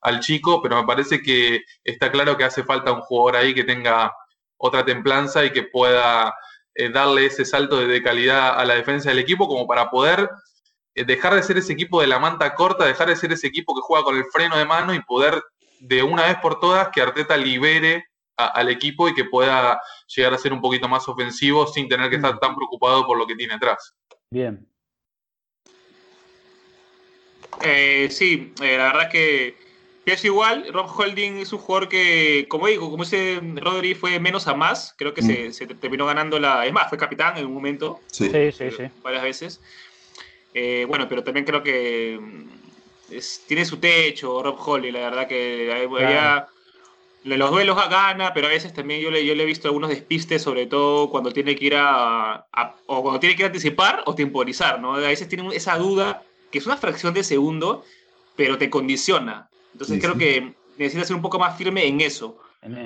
al 0.00 0.20
chico, 0.20 0.60
pero 0.62 0.76
me 0.76 0.86
parece 0.86 1.22
que 1.22 1.62
está 1.84 2.10
claro 2.10 2.36
que 2.36 2.44
hace 2.44 2.64
falta 2.64 2.92
un 2.92 3.02
jugador 3.02 3.36
ahí 3.36 3.54
que 3.54 3.64
tenga 3.64 4.12
otra 4.56 4.84
templanza 4.84 5.44
y 5.44 5.52
que 5.52 5.64
pueda 5.64 6.34
eh, 6.74 6.90
darle 6.90 7.26
ese 7.26 7.44
salto 7.44 7.78
de, 7.78 7.86
de, 7.86 8.02
calidad 8.02 8.58
a 8.58 8.64
la 8.64 8.74
defensa 8.74 9.10
del 9.10 9.18
equipo 9.18 9.48
como 9.48 9.66
para 9.66 9.90
poder 9.90 10.28
eh, 10.94 11.04
dejar 11.04 11.34
de 11.34 11.42
ser 11.42 11.58
ese 11.58 11.72
equipo 11.72 12.00
de 12.00 12.06
la 12.06 12.18
manta 12.18 12.54
corta, 12.54 12.84
dejar 12.84 13.08
de 13.08 13.16
ser 13.16 13.32
ese 13.32 13.46
equipo 13.46 13.74
que 13.74 13.82
juega 13.82 14.04
con 14.04 14.16
el 14.16 14.24
freno 14.24 14.56
de 14.56 14.64
mano 14.64 14.94
y 14.94 15.02
poder 15.02 15.42
de 15.80 16.02
una 16.02 16.26
vez 16.26 16.36
por 16.38 16.58
todas 16.58 16.88
que 16.88 17.02
Arteta 17.02 17.36
libere 17.36 18.04
a, 18.36 18.46
al 18.46 18.68
equipo 18.70 19.08
y 19.08 19.14
que 19.14 19.24
pueda 19.24 19.80
llegar 20.14 20.34
a 20.34 20.38
ser 20.38 20.52
un 20.52 20.60
poquito 20.60 20.88
más 20.88 21.06
ofensivo 21.08 21.66
sin 21.66 21.88
tener 21.88 22.08
que 22.08 22.16
estar 22.16 22.38
tan 22.38 22.54
preocupado 22.54 23.06
por 23.06 23.18
lo 23.18 23.26
que 23.26 23.34
tiene 23.34 23.54
atrás. 23.54 23.94
Bien. 24.30 24.66
Eh, 27.62 28.08
sí, 28.10 28.54
eh, 28.62 28.76
la 28.76 28.92
verdad 28.92 29.10
que 29.10 29.65
es 30.14 30.24
igual, 30.24 30.72
Rob 30.72 30.88
Holding 30.96 31.38
es 31.38 31.52
un 31.52 31.58
jugador 31.58 31.88
que, 31.88 32.46
como 32.48 32.68
digo, 32.68 32.88
como 32.90 33.02
ese 33.02 33.40
Rodri 33.56 33.96
fue 33.96 34.20
menos 34.20 34.46
a 34.46 34.54
más, 34.54 34.94
creo 34.96 35.12
que 35.12 35.22
mm. 35.22 35.26
se, 35.26 35.52
se, 35.52 35.66
terminó 35.66 36.06
ganando 36.06 36.38
la... 36.38 36.64
Es 36.64 36.72
más, 36.72 36.88
fue 36.88 36.96
capitán 36.96 37.36
en 37.36 37.46
un 37.46 37.52
momento. 37.52 37.98
Sí, 38.06 38.30
sí, 38.30 38.52
sí. 38.52 38.70
sí. 38.70 38.84
Varias 39.02 39.24
veces. 39.24 39.60
Eh, 40.54 40.84
bueno, 40.88 41.08
pero 41.08 41.24
también 41.24 41.44
creo 41.44 41.60
que 41.62 42.20
mm, 42.20 43.14
es, 43.14 43.42
tiene 43.48 43.64
su 43.64 43.78
techo 43.78 44.42
Rob 44.44 44.56
Holding, 44.64 44.92
la 44.92 45.00
verdad 45.00 45.26
que 45.26 45.72
había... 45.72 46.46
Los 47.24 47.50
duelos 47.50 47.76
gana, 47.90 48.32
pero 48.32 48.46
a 48.46 48.50
veces 48.50 48.72
también 48.72 49.00
yo 49.00 49.10
le, 49.10 49.26
yo 49.26 49.34
le 49.34 49.42
he 49.42 49.46
visto 49.46 49.66
algunos 49.66 49.90
despistes, 49.90 50.42
sobre 50.42 50.66
todo 50.66 51.10
cuando 51.10 51.32
tiene 51.32 51.56
que 51.56 51.64
ir 51.64 51.74
a, 51.74 52.46
a, 52.52 52.76
o 52.86 53.02
cuando 53.02 53.18
tiene 53.18 53.34
que 53.34 53.42
ir 53.42 53.46
a 53.46 53.48
anticipar 53.48 54.04
o 54.06 54.14
temporizar, 54.14 54.80
¿no? 54.80 54.94
A 54.94 54.98
veces 54.98 55.26
tiene 55.26 55.48
esa 55.52 55.76
duda, 55.76 56.22
que 56.52 56.58
es 56.58 56.66
una 56.66 56.76
fracción 56.76 57.14
de 57.14 57.24
segundo, 57.24 57.84
pero 58.36 58.58
te 58.58 58.70
condiciona. 58.70 59.48
Entonces 59.76 59.96
sí, 59.96 60.00
creo 60.00 60.14
sí. 60.14 60.18
que 60.18 60.54
necesita 60.78 61.04
ser 61.04 61.16
un 61.16 61.22
poco 61.22 61.38
más 61.38 61.56
firme 61.56 61.86
en 61.86 62.00
eso. 62.00 62.38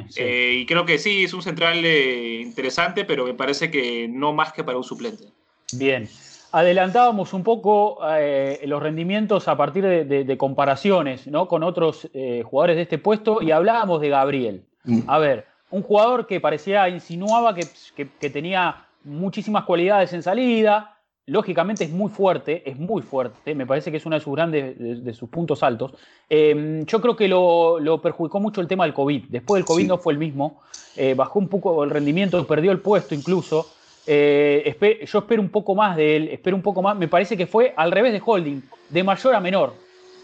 Sí. 0.09 0.21
Eh, 0.21 0.55
y 0.61 0.67
creo 0.67 0.85
que 0.85 0.99
sí, 0.99 1.25
es 1.25 1.33
un 1.33 1.41
central 1.41 1.85
eh, 1.85 2.41
interesante, 2.41 3.05
pero 3.05 3.25
me 3.25 3.35
parece 3.35 3.71
que 3.71 4.09
no 4.09 4.33
más 4.33 4.53
que 4.53 4.65
para 4.65 4.77
un 4.77 4.85
suplente. 4.85 5.25
Bien. 5.73 6.09
Adelantábamos 6.53 7.33
un 7.33 7.45
poco 7.45 8.01
eh, 8.11 8.61
los 8.67 8.83
rendimientos 8.83 9.47
a 9.47 9.57
partir 9.57 9.85
de, 9.85 10.05
de, 10.05 10.25
de 10.25 10.37
comparaciones 10.37 11.29
¿no? 11.29 11.47
con 11.47 11.63
otros 11.63 12.11
eh, 12.13 12.43
jugadores 12.45 12.77
de 12.77 12.83
este 12.83 12.99
puesto 12.99 13.41
y 13.41 13.53
hablábamos 13.53 14.01
de 14.01 14.09
Gabriel. 14.09 14.65
Mm. 14.83 15.03
A 15.07 15.19
ver, 15.19 15.47
un 15.71 15.83
jugador 15.83 16.27
que 16.27 16.41
parecía, 16.41 16.89
insinuaba 16.89 17.55
que, 17.55 17.67
que, 17.95 18.09
que 18.21 18.31
tenía 18.31 18.85
muchísimas 19.05 19.65
cualidades 19.65 20.13
en 20.13 20.25
salida, 20.25 20.99
lógicamente 21.31 21.85
es 21.85 21.91
muy 21.91 22.11
fuerte, 22.11 22.69
es 22.69 22.77
muy 22.77 23.03
fuerte, 23.03 23.55
me 23.55 23.65
parece 23.65 23.93
que 23.93 23.99
es 23.99 24.07
uno 24.07 24.17
de 24.17 24.21
sus 24.21 24.35
grandes, 24.35 24.77
de, 24.77 24.97
de 24.97 25.15
sus 25.15 25.29
puntos 25.29 25.63
altos. 25.63 25.93
Eh, 26.29 26.83
yo 26.85 27.01
creo 27.01 27.15
que 27.15 27.29
lo, 27.29 27.79
lo, 27.79 28.03
perjudicó 28.03 28.41
mucho 28.41 28.61
el 28.61 28.67
tema 28.67 28.85
del 28.85 28.93
COVID. 28.93 29.27
Después 29.29 29.61
del 29.61 29.65
COVID 29.65 29.83
sí. 29.83 29.89
no 29.89 29.99
fue 29.99 30.13
el 30.13 30.19
mismo, 30.19 30.61
eh, 30.97 31.15
bajó 31.15 31.39
un 31.39 31.47
poco 31.47 31.85
el 31.85 31.91
rendimiento, 31.91 32.45
perdió 32.47 32.73
el 32.73 32.81
puesto 32.81 33.15
incluso. 33.15 33.69
Eh, 34.07 34.63
esper 34.67 35.05
yo 35.07 35.21
espero 35.21 35.41
un 35.41 35.51
poco 35.51 35.77
más 35.77 35.97
de 35.97 36.17
él, 36.17 36.29
espero 36.29 36.57
un 36.57 36.63
poco 36.63 36.83
más. 36.83 36.97
Me 36.97 37.07
parece 37.07 37.37
que 37.37 37.47
fue 37.47 37.75
al 37.77 37.93
revés 37.93 38.13
de 38.13 38.21
Holding, 38.25 38.63
de 38.89 39.05
mayor 39.05 39.35
a 39.37 39.41
menor. 39.41 39.75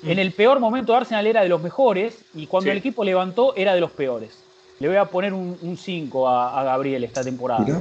Mm. 0.02 0.10
En 0.10 0.18
el 0.18 0.32
peor 0.32 0.58
momento 0.58 0.92
Arsenal 0.96 1.26
era 1.28 1.42
de 1.42 1.48
los 1.48 1.62
mejores 1.62 2.24
y 2.34 2.48
cuando 2.48 2.64
sí. 2.64 2.70
el 2.70 2.78
equipo 2.78 3.04
levantó 3.04 3.54
era 3.54 3.74
de 3.74 3.80
los 3.80 3.92
peores. 3.92 4.42
le 4.80 4.88
voy 4.88 4.96
a 4.96 5.04
poner 5.04 5.32
un 5.32 5.76
5 5.76 6.28
a, 6.28 6.60
a, 6.60 6.64
Gabriel 6.64 7.04
esta 7.04 7.22
temporada. 7.22 7.80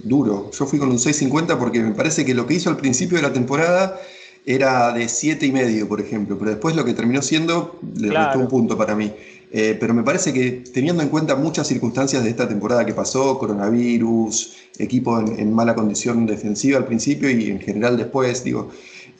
Duro. 0.00 0.50
Yo 0.52 0.66
fui 0.66 0.78
con 0.78 0.90
un 0.90 0.98
6.50 0.98 1.58
porque 1.58 1.80
me 1.80 1.92
parece 1.92 2.24
que 2.24 2.34
lo 2.34 2.46
que 2.46 2.54
hizo 2.54 2.70
al 2.70 2.76
principio 2.76 3.16
de 3.16 3.22
la 3.22 3.32
temporada 3.32 3.98
era 4.44 4.92
de 4.92 5.08
7 5.08 5.46
y 5.46 5.52
medio, 5.52 5.86
por 5.88 6.00
ejemplo, 6.00 6.36
pero 6.38 6.50
después 6.50 6.74
lo 6.74 6.84
que 6.84 6.94
terminó 6.94 7.22
siendo 7.22 7.78
le 7.96 8.08
Claro. 8.08 8.24
restó 8.26 8.38
un 8.40 8.48
punto 8.48 8.76
para 8.76 8.94
mí. 8.96 9.12
Eh, 9.54 9.76
pero 9.78 9.92
me 9.94 10.02
parece 10.02 10.32
que 10.32 10.64
teniendo 10.72 11.02
en 11.02 11.10
cuenta 11.10 11.36
muchas 11.36 11.68
circunstancias 11.68 12.24
de 12.24 12.30
esta 12.30 12.48
temporada 12.48 12.84
que 12.86 12.94
pasó, 12.94 13.38
coronavirus, 13.38 14.54
equipo 14.78 15.20
en, 15.20 15.38
en 15.38 15.52
mala 15.52 15.74
condición 15.74 16.26
defensiva 16.26 16.78
al 16.78 16.86
principio 16.86 17.30
y 17.30 17.50
en 17.50 17.60
general 17.60 17.96
después, 17.96 18.42
digo, 18.44 18.70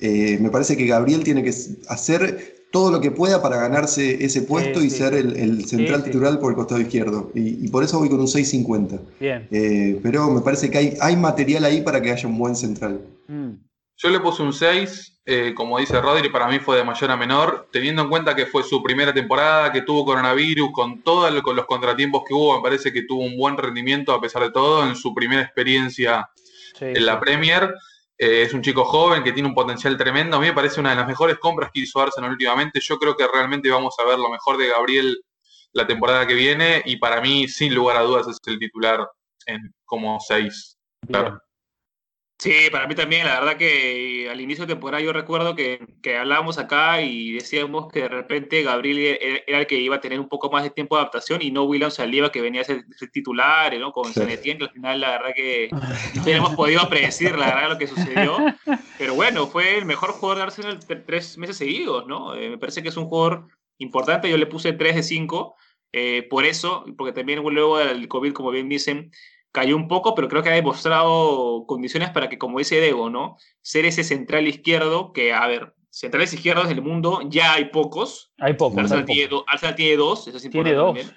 eh, 0.00 0.38
me 0.40 0.50
parece 0.50 0.76
que 0.76 0.86
Gabriel 0.86 1.22
tiene 1.22 1.42
que 1.44 1.54
hacer 1.88 2.61
todo 2.72 2.90
lo 2.90 3.00
que 3.00 3.12
pueda 3.12 3.40
para 3.40 3.56
ganarse 3.58 4.24
ese 4.24 4.42
puesto 4.42 4.80
Sí, 4.80 4.86
y 4.86 4.90
sí. 4.90 4.96
ser 4.96 5.14
el, 5.14 5.36
el 5.36 5.64
central 5.66 6.00
Sí, 6.00 6.06
sí. 6.06 6.10
titular 6.10 6.40
por 6.40 6.50
el 6.50 6.56
costado 6.56 6.80
izquierdo. 6.80 7.30
Y, 7.34 7.64
y 7.64 7.68
por 7.68 7.84
eso 7.84 8.00
voy 8.00 8.08
con 8.08 8.18
un 8.20 8.26
6.50. 8.26 8.98
Bien. 9.20 9.46
Eh, 9.52 10.00
pero 10.02 10.28
me 10.30 10.40
parece 10.40 10.70
que 10.70 10.78
hay, 10.78 10.94
hay 11.00 11.14
material 11.16 11.64
ahí 11.64 11.82
para 11.82 12.02
que 12.02 12.10
haya 12.10 12.26
un 12.28 12.36
buen 12.38 12.56
central. 12.56 13.00
Mm. 13.28 13.50
Yo 13.98 14.08
le 14.08 14.18
puse 14.18 14.42
un 14.42 14.52
6, 14.52 15.20
eh, 15.26 15.52
como 15.54 15.78
dice 15.78 16.00
Rodri, 16.00 16.28
para 16.30 16.48
mí 16.48 16.58
fue 16.58 16.76
de 16.78 16.82
mayor 16.82 17.10
a 17.12 17.16
menor, 17.16 17.68
teniendo 17.70 18.02
en 18.02 18.08
cuenta 18.08 18.34
que 18.34 18.46
fue 18.46 18.64
su 18.64 18.82
primera 18.82 19.14
temporada, 19.14 19.70
que 19.70 19.82
tuvo 19.82 20.04
coronavirus, 20.04 20.70
con 20.72 21.02
todos 21.02 21.30
los 21.32 21.66
contratiempos 21.66 22.22
que 22.26 22.34
hubo, 22.34 22.56
me 22.56 22.62
parece 22.62 22.92
que 22.92 23.02
tuvo 23.02 23.22
un 23.22 23.36
buen 23.36 23.56
rendimiento 23.56 24.12
a 24.12 24.20
pesar 24.20 24.42
de 24.42 24.50
todo 24.50 24.84
en 24.88 24.96
su 24.96 25.14
primera 25.14 25.42
experiencia 25.42 26.28
Sí, 26.76 26.86
en 26.86 27.04
la 27.06 27.12
sí. 27.14 27.18
Premier. 27.20 27.74
Eh, 28.22 28.42
es 28.42 28.54
un 28.54 28.62
chico 28.62 28.84
joven 28.84 29.24
que 29.24 29.32
tiene 29.32 29.48
un 29.48 29.54
potencial 29.54 29.96
tremendo. 29.96 30.36
A 30.36 30.40
mí 30.40 30.46
me 30.46 30.52
parece 30.52 30.78
una 30.78 30.90
de 30.90 30.96
las 30.96 31.08
mejores 31.08 31.38
compras 31.38 31.72
que 31.74 31.80
hizo 31.80 32.00
Arsenal 32.00 32.30
últimamente. 32.30 32.78
Yo 32.80 32.96
creo 32.96 33.16
que 33.16 33.26
realmente 33.26 33.68
vamos 33.68 33.96
a 33.98 34.04
ver 34.04 34.16
lo 34.16 34.30
mejor 34.30 34.58
de 34.58 34.68
Gabriel 34.68 35.24
la 35.72 35.88
temporada 35.88 36.24
que 36.24 36.34
viene 36.34 36.82
y 36.84 36.98
para 36.98 37.20
mí, 37.20 37.48
sin 37.48 37.74
lugar 37.74 37.96
a 37.96 38.02
dudas, 38.02 38.28
es 38.28 38.38
el 38.46 38.60
titular 38.60 39.10
en 39.46 39.74
como 39.84 40.20
6. 40.20 40.78
Bien. 41.08 41.36
Sí, 42.42 42.52
para 42.72 42.88
mí 42.88 42.96
también, 42.96 43.24
la 43.24 43.38
verdad 43.38 43.56
que 43.56 44.28
al 44.28 44.40
inicio 44.40 44.66
de 44.66 44.72
temporada 44.74 45.00
yo 45.00 45.12
recuerdo 45.12 45.54
que, 45.54 45.78
que 46.02 46.16
hablábamos 46.16 46.58
acá 46.58 47.00
y 47.00 47.34
decíamos 47.34 47.86
que 47.92 48.00
de 48.00 48.08
repente 48.08 48.64
Gabriel 48.64 48.98
era, 49.20 49.42
era 49.46 49.58
el 49.60 49.66
que 49.68 49.76
iba 49.76 49.94
a 49.94 50.00
tener 50.00 50.18
un 50.18 50.28
poco 50.28 50.50
más 50.50 50.64
de 50.64 50.70
tiempo 50.70 50.96
de 50.96 51.02
adaptación 51.02 51.40
y 51.40 51.52
no 51.52 51.62
William 51.62 51.92
Saliba 51.92 52.32
que 52.32 52.40
venía 52.40 52.62
a 52.62 52.64
ser, 52.64 52.84
ser 52.96 53.10
titular, 53.10 53.78
¿no? 53.78 53.92
Con 53.92 54.12
San 54.12 54.28
Etienne, 54.28 54.58
que 54.58 54.64
al 54.64 54.72
final 54.72 55.00
la 55.00 55.10
verdad 55.12 55.34
que 55.36 55.70
no 56.16 56.22
hubiéramos 56.24 56.56
podido 56.56 56.88
predecir 56.88 57.38
la 57.38 57.54
verdad 57.54 57.68
lo 57.70 57.78
que 57.78 57.86
sucedió. 57.86 58.44
Pero 58.98 59.14
bueno, 59.14 59.46
fue 59.46 59.78
el 59.78 59.84
mejor 59.84 60.10
jugador 60.10 60.38
de 60.38 60.42
Arsenal 60.42 60.80
tre- 60.80 61.04
tres 61.06 61.38
meses 61.38 61.56
seguidos, 61.58 62.08
¿no? 62.08 62.34
Eh, 62.34 62.50
me 62.50 62.58
parece 62.58 62.82
que 62.82 62.88
es 62.88 62.96
un 62.96 63.04
jugador 63.06 63.46
importante, 63.78 64.28
yo 64.28 64.36
le 64.36 64.46
puse 64.46 64.72
3 64.72 64.96
de 64.96 65.04
5, 65.04 65.54
eh, 65.92 66.26
por 66.28 66.44
eso, 66.44 66.84
porque 66.98 67.12
también 67.12 67.40
luego 67.40 67.78
del 67.78 68.08
COVID, 68.08 68.32
como 68.32 68.50
bien 68.50 68.68
dicen, 68.68 69.12
cayó 69.52 69.76
un 69.76 69.86
poco, 69.86 70.14
pero 70.14 70.28
creo 70.28 70.42
que 70.42 70.48
ha 70.48 70.54
demostrado 70.54 71.64
condiciones 71.66 72.10
para 72.10 72.28
que, 72.28 72.38
como 72.38 72.58
dice 72.58 72.80
Dego, 72.80 73.10
¿no? 73.10 73.36
Ser 73.60 73.84
ese 73.84 74.02
central 74.04 74.48
izquierdo, 74.48 75.12
que, 75.12 75.32
a 75.32 75.46
ver, 75.46 75.74
centrales 75.90 76.32
izquierdos 76.32 76.68
del 76.68 76.80
mundo 76.82 77.20
ya 77.28 77.52
hay 77.54 77.66
pocos. 77.66 78.32
Hay 78.38 78.54
poco. 78.54 78.76
hay 78.78 78.84
Arsenal 78.84 79.04
poco. 79.04 79.12
tiene, 79.12 79.28
do- 79.28 79.44
Arsenal 79.46 79.74
tiene 79.74 79.96
dos, 79.96 80.26
eso 80.26 80.36
es 80.38 80.50
Tiene 80.50 80.72
dos. 80.72 80.86
también. 80.86 81.10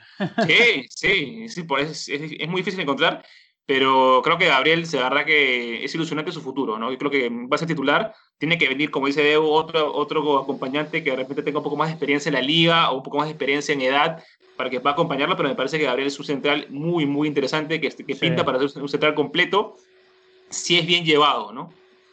Sí, 0.47 0.85
sí, 0.89 1.49
sí, 1.49 1.65
es, 1.79 2.09
es- 2.09 2.31
es 2.39 2.47
muy 2.49 2.61
difícil 2.61 2.81
encontrar, 2.81 3.25
pero 3.65 4.21
creo 4.23 4.37
que 4.37 4.45
Gabriel, 4.47 4.85
se 4.85 4.97
verdad 4.97 5.25
que 5.25 5.83
es 5.85 5.95
ilusionante 5.95 6.31
su 6.33 6.41
futuro, 6.41 6.77
¿no? 6.77 6.91
Yo 6.91 6.97
creo 6.97 7.09
que 7.11 7.29
va 7.29 7.55
a 7.55 7.57
ser 7.57 7.67
titular, 7.69 8.13
tiene 8.37 8.57
que 8.57 8.67
venir, 8.67 8.91
como 8.91 9.07
dice 9.07 9.23
Debo, 9.23 9.49
otro, 9.53 9.93
otro 9.95 10.37
acompañante 10.39 11.03
que 11.03 11.11
de 11.11 11.15
repente 11.15 11.41
tenga 11.41 11.59
un 11.59 11.63
poco 11.63 11.77
más 11.77 11.87
de 11.87 11.93
experiencia 11.93 12.29
en 12.29 12.35
la 12.35 12.41
liga 12.41 12.91
o 12.91 12.97
un 12.97 13.03
poco 13.03 13.17
más 13.17 13.27
de 13.27 13.31
experiencia 13.31 13.73
en 13.73 13.81
edad 13.81 14.21
para 14.55 14.69
que 14.69 14.79
pueda 14.79 14.93
acompañarlo, 14.93 15.35
pero 15.35 15.49
me 15.49 15.55
parece 15.55 15.77
que 15.77 15.85
Gabriel 15.85 16.07
es 16.07 16.17
un 16.19 16.25
central 16.25 16.67
muy, 16.69 17.05
muy 17.05 17.27
interesante, 17.27 17.79
que, 17.81 17.89
que 17.89 18.13
Sí. 18.13 18.19
pinta 18.19 18.43
para 18.45 18.57
ser 18.67 18.81
un 18.81 18.89
central 18.89 19.13
completo, 19.15 19.75
si 20.49 20.77
es 20.77 20.85
bien 20.85 21.03
llevado, 21.03 21.51
¿no? 21.51 21.71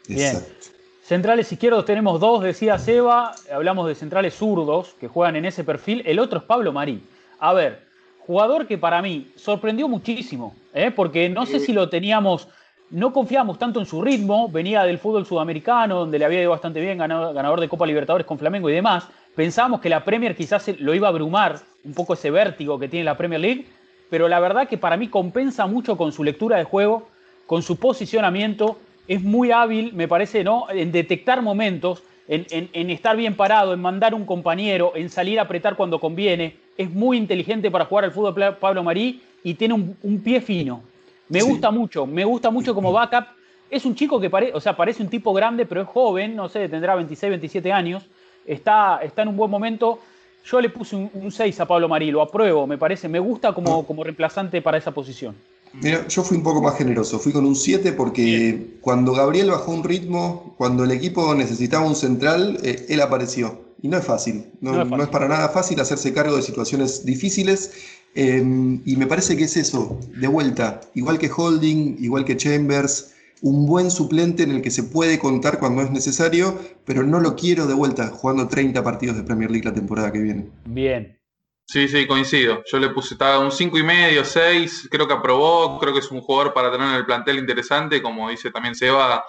Bien. 0.09 0.36
Exacto. 0.36 0.66
Centrales 1.05 1.51
izquierdos 1.53 1.84
tenemos 1.84 2.20
dos, 2.20 2.43
decía 2.43 2.78
Seba. 2.78 3.32
Hablamos 3.53 3.86
de 3.88 3.95
centrales 3.95 4.34
zurdos 4.34 4.95
que 5.01 5.09
juegan 5.09 5.36
en 5.36 5.45
ese 5.45 5.64
perfil. 5.64 6.03
El 6.07 6.18
otro 6.18 6.38
es 6.38 6.45
Pablo 6.45 6.72
Marí. 6.72 7.03
A 7.38 7.53
ver, 7.53 7.82
jugador 8.20 8.66
que 8.66 8.78
para 8.78 9.03
mí 9.03 9.30
sorprendió 9.36 9.88
muchísimo, 9.88 10.55
¿eh? 10.72 10.90
porque 10.95 11.28
no 11.28 11.45
sé 11.45 11.59
Sí. 11.59 11.66
si 11.66 11.72
lo 11.72 11.88
teníamos, 11.88 12.49
no 12.90 13.12
confiábamos 13.12 13.59
tanto 13.59 13.80
en 13.80 13.86
su 13.86 14.01
ritmo. 14.01 14.49
Venía 14.49 14.84
del 14.84 14.99
fútbol 14.99 15.26
sudamericano, 15.26 15.99
donde 15.99 16.18
le 16.18 16.24
había 16.24 16.40
ido 16.43 16.51
bastante 16.51 16.80
bien, 16.80 16.99
ganador, 16.99 17.34
ganador 17.34 17.61
de 17.61 17.68
Copa 17.68 17.84
Libertadores 17.86 18.26
con 18.26 18.38
Flamengo 18.38 18.70
y 18.70 18.74
demás. 18.74 19.09
Pensábamos 19.35 19.80
que 19.80 19.89
la 19.89 20.05
Premier 20.05 20.37
quizás 20.37 20.68
lo 20.80 20.95
iba 20.95 21.09
a 21.09 21.11
abrumar, 21.11 21.59
un 21.85 21.95
poco 21.95 22.14
ese 22.14 22.30
vértigo 22.30 22.78
que 22.78 22.89
tiene 22.89 23.05
la 23.05 23.16
Premier 23.16 23.41
League. 23.41 23.66
Pero 24.11 24.28
la 24.28 24.41
verdad 24.41 24.68
que 24.68 24.76
para 24.76 24.97
mí 24.99 25.09
compensa 25.09 25.66
mucho 25.66 25.97
con 25.97 26.12
su 26.12 26.22
lectura 26.22 26.59
de 26.59 26.64
juego, 26.64 27.09
con 27.47 27.62
su 27.62 27.76
posicionamiento 27.78 28.78
es 29.09 29.22
muy 29.22 29.51
hábil, 29.51 29.93
me 29.95 30.07
parece, 30.07 30.45
¿no? 30.45 30.66
En 30.70 30.93
detectar 30.93 31.41
momentos, 31.41 32.03
en, 32.28 32.47
en- 32.51 32.68
en 32.74 32.91
estar 32.91 33.16
bien 33.16 33.35
parado, 33.35 33.72
en 33.72 33.80
mandar 33.80 34.14
un 34.14 34.26
compañero, 34.26 34.93
en 34.95 35.09
salir 35.09 35.39
a 35.39 35.43
apretar 35.43 35.76
cuando 35.76 35.99
conviene. 35.99 36.57
Es 36.76 36.91
muy 36.91 37.16
inteligente 37.16 37.70
para 37.70 37.87
jugar 37.87 38.05
al 38.05 38.12
fútbol 38.12 38.57
Pablo 38.61 38.83
Marí 38.83 39.22
y 39.43 39.55
tiene 39.55 39.74
un, 39.74 39.97
un 40.03 40.20
pie 40.22 40.41
fino. 40.43 40.83
Me 41.28 41.41
Sí. 41.41 41.49
gusta 41.49 41.70
mucho, 41.70 42.07
me 42.07 42.24
gusta 42.24 42.51
mucho 42.51 42.74
como 42.74 42.93
backup. 42.93 43.24
Es 43.70 43.87
un 43.87 43.95
chico 43.95 44.20
que 44.20 44.28
parece, 44.28 44.53
o 44.55 44.61
sea, 44.61 44.76
parece 44.76 45.03
un 45.03 45.09
tipo 45.09 45.33
grande, 45.33 45.64
pero 45.64 45.80
es 45.80 45.89
joven, 45.89 46.37
no 46.37 46.49
sé, 46.51 46.68
tendrá 46.68 46.95
26, 46.95 47.30
27 47.30 47.72
años. 47.72 48.05
Está, 48.47 49.01
está 49.03 49.22
en 49.22 49.28
un 49.28 49.36
buen 49.36 49.51
momento. 49.51 49.99
Yo 50.45 50.61
le 50.61 50.70
puse 50.70 50.97
un, 50.97 51.11
un 51.14 51.30
6 51.30 51.61
a 51.61 51.66
Pablo 51.66 51.88
Marí, 51.88 52.11
lo 52.11 52.20
apruebo, 52.20 52.66
me 52.66 52.76
parece, 52.78 53.09
me 53.09 53.20
gusta 53.20 53.53
como, 53.53 53.86
como 53.86 54.03
reemplazante 54.03 54.61
para 54.61 54.78
esa 54.78 54.90
posición. 54.90 55.34
Mira, 55.80 56.07
yo 56.09 56.22
fui 56.22 56.36
un 56.36 56.43
poco 56.43 56.61
más 56.61 56.76
generoso, 56.76 57.18
fui 57.18 57.32
con 57.32 57.47
un 57.47 57.55
7 57.57 57.93
porque 57.93 58.76
cuando 58.80 59.12
Gabriel 59.12 59.51
bajó 59.53 59.70
un 59.72 59.84
ritmo, 59.84 60.55
cuando 60.59 60.84
el 60.84 60.90
equipo 60.90 61.34
necesitaba 61.34 61.86
un 61.86 61.95
central, 61.97 62.59
eh, 62.62 62.86
él 62.88 63.01
apareció. 63.01 63.62
Y 63.80 63.88
no 63.88 63.97
es 63.99 64.05
fácil, 64.05 64.45
no, 64.61 64.72
No 64.72 64.82
es 64.82 64.90
no 64.90 64.90
fácil. 64.90 65.05
es 65.05 65.09
para 65.09 65.28
nada 65.28 65.49
fácil 65.49 65.80
hacerse 65.80 66.12
cargo 66.12 66.36
de 66.36 66.43
situaciones 66.43 67.05
difíciles. 67.07 67.72
eh, 68.14 68.43
y 68.84 68.97
me 68.97 69.07
parece 69.07 69.36
que 69.36 69.45
es 69.45 69.57
eso, 69.57 69.99
de 70.14 70.28
vuelta, 70.28 70.80
igual 70.95 71.18
que 71.18 71.30
Holding, 71.34 71.97
igual 72.01 72.24
que 72.26 72.36
Chambers, 72.36 73.14
un 73.43 73.66
buen 73.66 73.90
suplente 73.90 74.45
en 74.45 74.53
el 74.53 74.62
que 74.62 74.70
se 74.70 74.84
puede 74.84 75.18
contar 75.18 75.59
cuando 75.59 75.82
es 75.82 75.90
necesario, 75.90 76.59
pero 76.86 77.03
no 77.03 77.20
lo 77.20 77.34
quiero 77.34 77.66
de 77.66 77.74
vuelta 77.74 78.07
jugando 78.09 78.49
30 78.49 78.82
partidos 78.84 79.16
de 79.16 79.24
Premier 79.24 79.51
League 79.51 79.66
la 79.66 79.74
temporada 79.74 80.12
que 80.12 80.20
viene. 80.20 80.49
Bien. 80.64 81.18
Sí, 81.66 81.88
sí, 81.88 82.07
coincido. 82.07 82.62
Yo 82.70 82.78
le 82.78 82.90
puse 82.90 83.14
estaba 83.14 83.40
un 83.40 83.51
cinco 83.51 83.78
y 83.78 83.82
medio, 83.82 84.24
6, 84.24 84.88
creo 84.90 85.09
que 85.09 85.14
aprobó, 85.14 85.78
creo 85.80 85.93
que 85.93 85.99
es 85.99 86.11
un 86.11 86.20
jugador 86.20 86.55
para 86.55 86.70
tener 86.70 86.86
en 86.88 86.95
el 86.95 87.07
plantel 87.07 87.38
interesante, 87.38 88.01
como 88.01 88.30
dice 88.30 88.51
también 88.51 88.76
Seba, 88.76 89.24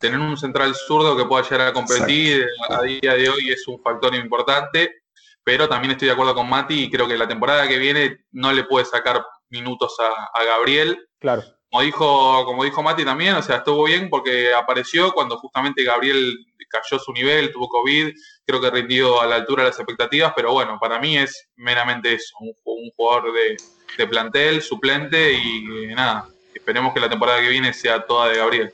tener 0.00 0.18
un 0.18 0.38
central 0.38 0.74
zurdo 0.74 1.16
que 1.16 1.26
pueda 1.26 1.42
llegar 1.42 1.68
a 1.68 1.72
competir 1.72 2.46
a 2.70 2.82
día 2.82 3.14
de 3.14 3.28
hoy 3.28 3.50
es 3.50 3.68
un 3.68 3.82
factor 3.82 4.14
importante, 4.14 5.02
pero 5.42 5.68
también 5.68 5.92
estoy 5.92 6.06
de 6.06 6.12
acuerdo 6.12 6.34
con 6.34 6.48
Mati 6.48 6.84
y 6.84 6.90
creo 6.90 7.06
que 7.06 7.18
la 7.18 7.28
temporada 7.28 7.68
que 7.68 7.78
viene 7.78 8.24
no 8.32 8.52
le 8.52 8.64
puede 8.64 8.86
sacar 8.86 9.22
minutos 9.50 9.96
a, 10.00 10.30
a 10.32 10.44
Gabriel. 10.44 11.08
Claro. 11.18 11.42
Como 11.74 11.82
dijo, 11.82 12.44
como 12.44 12.62
dijo 12.62 12.84
Mati 12.84 13.04
también, 13.04 13.34
o 13.34 13.42
sea, 13.42 13.56
estuvo 13.56 13.82
bien 13.82 14.08
porque 14.08 14.54
apareció 14.54 15.12
cuando 15.12 15.36
justamente 15.38 15.82
Gabriel 15.82 16.46
cayó 16.68 17.00
su 17.00 17.12
nivel, 17.12 17.50
tuvo 17.50 17.68
COVID, 17.68 18.14
creo 18.46 18.60
que 18.60 18.70
rindió 18.70 19.20
a 19.20 19.26
la 19.26 19.34
altura 19.34 19.64
de 19.64 19.70
las 19.70 19.78
expectativas, 19.80 20.32
pero 20.36 20.52
bueno, 20.52 20.78
para 20.80 21.00
mí 21.00 21.18
es 21.18 21.48
meramente 21.56 22.14
eso, 22.14 22.36
un, 22.38 22.90
jugador 22.94 23.32
de, 23.32 24.06
plantel, 24.06 24.62
suplente 24.62 25.32
y 25.32 25.66
eh, 25.88 25.94
nada, 25.96 26.28
esperemos 26.54 26.94
que 26.94 27.00
la 27.00 27.08
temporada 27.08 27.40
que 27.40 27.48
viene 27.48 27.72
sea 27.72 28.06
toda 28.06 28.28
de 28.28 28.38
Gabriel. 28.38 28.72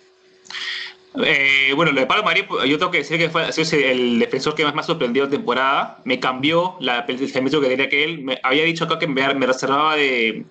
Eh, 1.24 1.72
bueno, 1.74 1.92
lo 1.92 2.00
de 2.02 2.06
Pablo 2.06 2.22
Marí, 2.22 2.46
yo 2.66 2.78
tengo 2.78 2.90
que 2.90 2.98
decir 2.98 3.16
que 3.16 3.30
fue 3.30 3.48
el 3.48 4.18
defensor 4.18 4.54
que 4.54 4.64
más 4.64 4.74
me 4.74 4.82
ha 4.82 4.84
sorprendido 4.84 5.24
en 5.24 5.30
temporada. 5.30 6.02
Me 6.04 6.20
cambió 6.20 6.76
la, 6.80 7.06
el 7.08 7.16
pensamiento 7.16 7.62
que 7.62 7.68
tenía 7.68 7.88
que 7.88 8.04
él. 8.04 8.22
Me 8.22 8.38
había 8.42 8.64
dicho 8.64 8.84
acá 8.84 8.98
que 8.98 9.06
me, 9.06 9.34
me 9.34 9.46
reservaba 9.46 9.96
de, 9.96 10.44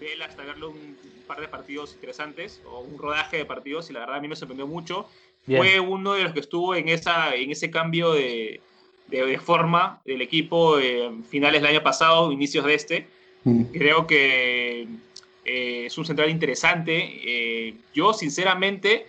de 0.00 0.12
él 0.14 0.22
hasta 0.22 0.42
verlo 0.44 0.70
un 0.70 0.96
par 1.26 1.40
de 1.40 1.48
partidos 1.48 1.92
interesantes 1.94 2.60
o 2.66 2.80
un 2.80 2.98
rodaje 2.98 3.36
de 3.36 3.44
partidos 3.44 3.90
y 3.90 3.92
la 3.92 4.00
verdad 4.00 4.16
a 4.16 4.20
mí 4.20 4.28
me 4.28 4.36
sorprendió 4.36 4.66
mucho. 4.66 5.06
Bien. 5.46 5.60
Fue 5.62 5.80
uno 5.80 6.14
de 6.14 6.24
los 6.24 6.32
que 6.32 6.40
estuvo 6.40 6.74
en, 6.74 6.88
esa, 6.88 7.34
en 7.34 7.50
ese 7.50 7.70
cambio 7.70 8.12
de, 8.12 8.60
de, 9.08 9.24
de 9.24 9.38
forma 9.38 10.00
del 10.04 10.22
equipo 10.22 10.78
eh, 10.78 11.10
finales 11.28 11.62
del 11.62 11.70
año 11.70 11.82
pasado, 11.82 12.32
inicios 12.32 12.64
de 12.64 12.74
este. 12.74 13.06
Mm. 13.44 13.62
Creo 13.72 14.06
que 14.06 14.86
eh, 15.44 15.86
es 15.86 15.96
un 15.98 16.04
central 16.04 16.30
interesante. 16.30 16.94
Eh, 17.24 17.74
yo, 17.94 18.12
sinceramente, 18.12 19.06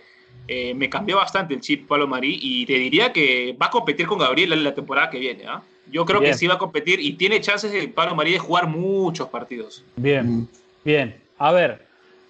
eh, 0.48 0.74
me 0.74 0.88
cambió 0.88 1.16
bastante 1.16 1.54
el 1.54 1.60
chip 1.60 1.86
Pablo 1.86 2.06
Marí 2.08 2.38
y 2.40 2.66
te 2.66 2.74
diría 2.74 3.12
que 3.12 3.56
va 3.60 3.66
a 3.66 3.70
competir 3.70 4.06
con 4.06 4.18
Gabriel 4.18 4.52
en 4.52 4.64
la 4.64 4.74
temporada 4.74 5.10
que 5.10 5.18
viene. 5.18 5.44
¿ah? 5.46 5.62
Yo 5.90 6.04
creo 6.06 6.20
Bien. 6.20 6.32
que 6.32 6.38
sí 6.38 6.46
va 6.46 6.54
a 6.54 6.58
competir 6.58 6.98
y 7.00 7.12
tiene 7.12 7.40
chances 7.40 7.70
de 7.72 7.86
Pablo 7.88 8.14
Marí 8.16 8.32
de 8.32 8.38
jugar 8.38 8.66
muchos 8.68 9.28
partidos. 9.28 9.84
Bien, 9.96 10.26
Mm. 10.40 10.48
Bien. 10.84 11.20
A 11.38 11.52
ver, 11.52 11.86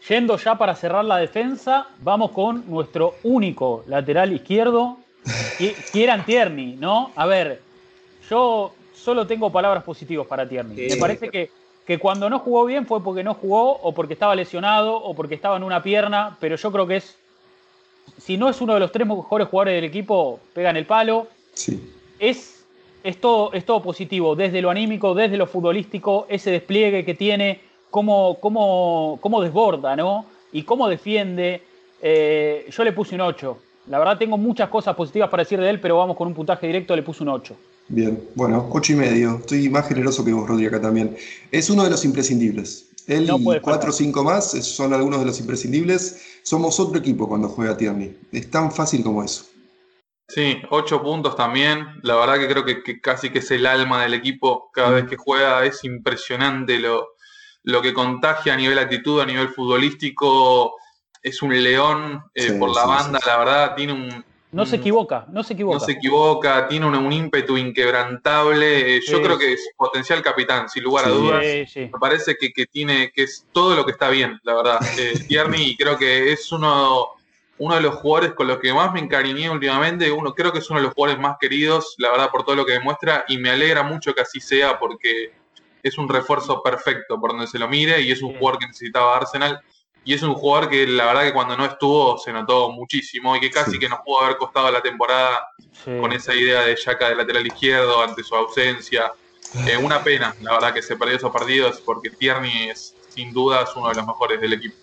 yendo 0.09 0.37
ya 0.37 0.57
para 0.57 0.75
cerrar 0.75 1.05
la 1.05 1.19
defensa, 1.19 1.87
vamos 2.01 2.31
con 2.31 2.65
nuestro 2.69 3.15
único 3.25 3.85
lateral 3.87 4.33
izquierdo, 4.33 4.99
Ki- 5.59 5.75
Kieran 5.93 6.25
Tierney, 6.25 6.77
¿no? 6.77 7.13
A 7.17 7.27
ver, 7.27 7.61
yo 8.29 8.73
solo 8.95 9.27
tengo 9.27 9.51
palabras 9.51 9.83
positivas 9.85 10.27
para 10.27 10.49
Tierney. 10.49 10.77
Sí. 10.77 10.89
Me 10.95 10.97
parece 10.97 11.29
que, 11.29 11.51
que 11.87 11.99
cuando 11.99 12.31
no 12.31 12.39
jugó 12.39 12.65
bien 12.65 12.87
fue 12.87 13.03
porque 13.03 13.23
no 13.25 13.35
jugó 13.35 13.73
o 13.73 13.93
porque 13.93 14.15
estaba 14.15 14.35
lesionado 14.35 14.97
o 14.97 15.15
porque 15.15 15.35
estaba 15.35 15.57
en 15.57 15.63
una 15.65 15.83
pierna, 15.83 16.37
pero 16.41 16.57
yo 16.57 16.73
creo 16.73 16.87
que 16.87 16.97
es, 16.97 17.19
si 18.19 18.37
no 18.37 18.49
es 18.49 18.61
uno 18.61 18.75
de 18.75 18.81
los 18.81 18.93
tres 18.93 19.07
mejores 19.07 19.49
jugadores 19.49 19.75
del 19.75 19.85
equipo, 19.85 20.41
pega 20.55 20.71
en 20.71 20.77
el 20.77 20.87
palo. 20.87 21.27
Sí. 21.55 21.81
Es, 22.19 22.67
es, 23.03 23.21
todo, 23.21 23.53
es 23.53 23.65
todo 23.67 23.83
positivo, 23.83 24.37
desde 24.37 24.63
lo 24.63 24.71
anímico, 24.71 25.15
desde 25.15 25.37
lo 25.37 25.47
futbolístico, 25.47 26.27
ese 26.29 26.53
despliegue 26.53 27.05
que 27.05 27.15
tiene, 27.15 27.61
cómo, 27.93 28.39
cómo, 28.41 29.19
cómo 29.21 29.41
desborda, 29.41 29.95
¿no? 29.95 30.27
Y 30.51 30.65
cómo 30.65 30.89
defiende. 30.89 31.63
Eh, 32.03 32.67
yo 32.69 32.83
le 32.83 32.93
puse 32.93 33.15
un 33.15 33.21
8. 33.21 33.57
La 33.87 33.99
verdad 34.01 34.19
tengo 34.19 34.37
muchas 34.37 34.69
cosas 34.69 34.97
positivas 34.97 35.29
para 35.29 35.45
decir 35.45 35.61
de 35.61 35.71
él, 35.71 35.79
pero 35.81 35.99
vamos 35.99 36.17
con 36.17 36.27
un 36.27 36.35
puntaje 36.35 36.67
directo, 36.67 36.97
le 36.97 37.03
puse 37.03 37.23
un 37.23 37.29
8. 37.29 37.55
Bien, 37.89 38.19
bueno, 38.35 38.69
ocho 38.73 38.93
y 38.93 38.97
medio. 38.97 39.37
Estoy 39.41 39.69
más 39.69 39.87
generoso 39.87 40.25
que 40.25 40.33
vos, 40.33 40.49
Rodri, 40.49 40.67
acá 40.67 40.81
también. 40.81 41.17
Es 41.51 41.69
uno 41.69 41.85
de 41.85 41.91
los 41.91 42.05
imprescindibles. 42.05 42.89
Él 43.07 43.27
No 43.27 43.37
y 43.37 43.45
puede 43.45 43.61
cuatro 43.61 43.91
o 43.91 43.93
faltar. 43.93 43.99
cinco 44.07 44.25
más 44.25 44.55
es- 44.55 44.67
son 44.67 44.95
algunos 44.95 45.21
de 45.21 45.27
los 45.27 45.39
imprescindibles. 45.41 46.39
Somos 46.43 46.79
otro 46.81 46.99
equipo 46.99 47.29
cuando 47.29 47.49
juega 47.49 47.77
Tierney. 47.77 48.17
Es 48.33 48.51
tan 48.51 48.71
fácil 48.73 49.03
como 49.05 49.23
eso. 49.23 49.45
Sí, 50.29 50.57
ocho 50.71 51.03
puntos 51.03 51.37
también. 51.37 51.87
La 52.03 52.17
verdad 52.17 52.39
que 52.39 52.49
creo 52.49 52.65
que, 52.65 52.83
que 52.83 53.01
casi 53.01 53.31
que 53.31 53.41
es 53.41 53.51
el 53.51 53.67
alma 53.67 54.03
del 54.03 54.15
equipo. 54.15 54.71
Cada 54.73 54.91
vez 54.91 55.05
que 55.07 55.17
juega 55.17 55.65
es 55.67 55.85
impresionante 55.85 56.79
lo, 56.79 57.09
lo 57.65 57.83
que 57.83 57.93
contagia 57.93 58.55
a 58.55 58.57
nivel 58.57 58.79
actitud, 58.79 59.21
a 59.21 59.27
nivel 59.27 59.49
futbolístico. 59.49 60.75
Es 61.23 61.41
un 61.43 61.51
león 61.63 62.25
eh, 62.35 62.49
Sí, 62.51 62.53
por 62.59 62.75
la 62.75 62.83
sí, 62.83 62.89
banda, 62.89 63.19
sí, 63.19 63.25
sí. 63.25 63.31
la 63.31 63.39
verdad. 63.39 63.75
Tiene 63.77 63.93
un, 63.93 64.25
No 64.51 64.67
se 64.67 64.77
equivoca, 64.77 65.27
no 65.31 65.45
se 65.45 65.53
equivoca. 65.55 65.79
no 65.79 65.81
se 65.85 65.93
equivoca, 65.93 66.67
tiene 66.67 66.87
un, 66.87 66.97
un 66.97 67.13
ímpetu 67.13 67.57
inquebrantable. 67.57 68.97
Eh, 68.97 69.01
yo 69.07 69.23
creo 69.23 69.39
que 69.39 69.53
es 69.53 69.71
potencial 69.77 70.21
capitán, 70.23 70.69
sin 70.69 70.83
lugar 70.83 71.05
a 71.05 71.09
dudas. 71.11 71.45
Sí, 71.45 71.67
sí. 71.67 71.81
Me 71.93 71.99
parece 72.01 72.37
que, 72.37 72.53
que 72.53 72.67
tiene, 72.67 73.13
que 73.15 73.23
es 73.23 73.47
todo 73.53 73.77
lo 73.77 73.85
que 73.85 73.93
está 73.93 74.09
bien, 74.11 74.41
la 74.43 74.55
verdad. 74.55 74.79
Eh, 74.99 75.15
Tierney, 75.29 75.71
y 75.71 75.77
creo 75.77 75.97
que 75.97 76.33
es 76.33 76.51
uno, 76.51 77.11
uno 77.59 77.75
de 77.77 77.81
los 77.81 77.95
jugadores 77.97 78.33
con 78.35 78.49
los 78.49 78.59
que 78.59 78.75
más 78.75 78.93
me 78.93 78.99
encariñé 78.99 79.49
últimamente. 79.49 80.11
Uno, 80.11 80.35
creo 80.35 80.53
que 80.53 80.59
es 80.59 80.69
uno 80.71 80.81
de 80.81 80.87
los 80.87 80.95
jugadores 80.95 81.23
más 81.23 81.37
queridos, 81.41 81.95
la 81.99 82.11
verdad, 82.11 82.31
por 82.31 82.45
todo 82.45 82.57
lo 82.57 82.67
que 82.67 82.73
demuestra, 82.73 83.25
y 83.29 83.39
me 83.39 83.51
alegra 83.51 83.85
mucho 83.85 84.13
que 84.13 84.23
así 84.23 84.41
sea, 84.41 84.77
porque 84.81 85.41
es 85.83 85.99
un 85.99 86.09
refuerzo 86.09 86.63
perfecto 86.63 87.19
por 87.21 87.31
donde 87.33 87.47
se 87.47 87.59
lo 87.59 87.69
mire, 87.69 88.01
y 88.01 88.13
es 88.13 88.23
un 88.23 88.31
Sí. 88.33 88.37
jugador 88.39 88.61
que 88.61 88.67
necesitaba 88.67 89.17
Arsenal. 89.17 89.61
Y 90.05 90.15
es 90.15 90.23
un 90.23 90.35
jugador 90.35 90.69
que 90.69 90.87
la 90.87 91.07
verdad 91.07 91.23
que 91.25 91.33
cuando 91.33 91.57
no 91.57 91.65
estuvo 91.65 92.19
se 92.19 92.33
notó 92.33 92.71
muchísimo 92.73 93.37
y 93.37 93.41
que 93.41 93.51
casi 93.51 93.73
Sí. 93.73 93.79
que 93.79 93.89
nos 93.89 94.01
pudo 94.01 94.21
haber 94.23 94.37
costado 94.37 94.71
la 94.71 94.81
temporada 94.83 95.47
sí. 95.85 95.91
con 96.01 96.13
esa 96.13 96.35
idea 96.35 96.63
de 96.63 96.75
Yaka 96.77 97.09
de 97.11 97.15
lateral 97.17 97.47
izquierdo 97.47 98.03
ante 98.03 98.23
su 98.25 98.35
ausencia. 98.35 99.13
Eh, 99.69 99.77
una 99.77 100.03
pena, 100.03 100.35
la 100.41 100.53
verdad, 100.53 100.73
que 100.75 100.83
se 100.83 100.97
perdió 100.97 101.17
esos 101.17 101.31
partidos 101.31 101.81
porque 101.83 102.11
Tierney 102.11 102.71
es 102.71 102.95
sin 103.11 103.33
duda 103.33 103.63
es 103.63 103.71
uno 103.77 103.91
de 103.91 103.95
los 103.97 104.07
mejores 104.07 104.41
del 104.41 104.55
equipo. 104.55 104.75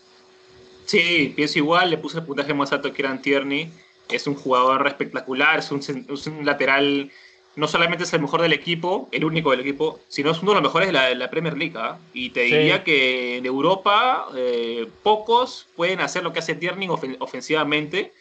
Sí, 0.86 1.34
pienso 1.36 1.58
igual, 1.60 1.90
le 1.90 1.98
puse 1.98 2.20
el 2.20 2.26
puntaje 2.26 2.54
más 2.54 2.72
alto 2.72 2.92
que 2.94 3.02
Eran 3.02 3.22
Tierney. 3.22 3.72
Es 4.10 4.26
un 4.28 4.36
jugador 4.36 4.88
espectacular, 4.88 5.60
es 5.60 5.72
un, 5.72 5.80
es 5.80 6.28
un 6.28 6.46
lateral, 6.46 7.12
no 7.60 7.68
solamente 7.68 8.06
es 8.06 8.14
el 8.14 8.22
mejor 8.22 8.42
del 8.42 8.54
equipo, 8.54 9.08
el 9.12 9.24
único 9.26 9.52
del 9.52 9.60
equipo, 9.60 10.00
sino 10.08 10.32
es 10.32 10.42
uno 10.42 10.52
de 10.52 10.56
los 10.56 10.64
mejores 10.64 10.88
de 10.88 10.94
la, 10.94 11.06
de 11.08 11.16
la 11.16 11.30
Premier 11.30 11.58
League. 11.58 11.74
¿ah? 11.78 11.98
Y 12.14 12.30
te 12.32 12.48
Sí. 12.48 12.56
diría 12.56 12.84
que 12.84 13.38
en 13.38 13.46
Europa 13.46 14.28
eh, 14.36 14.88
pocos 15.04 15.68
pueden 15.76 16.00
hacer 16.02 16.24
lo 16.24 16.34
que 16.34 16.40
hace 16.40 16.56
Tierney 16.56 16.88
ofen- 16.88 17.18
ofensivamente. 17.20 18.14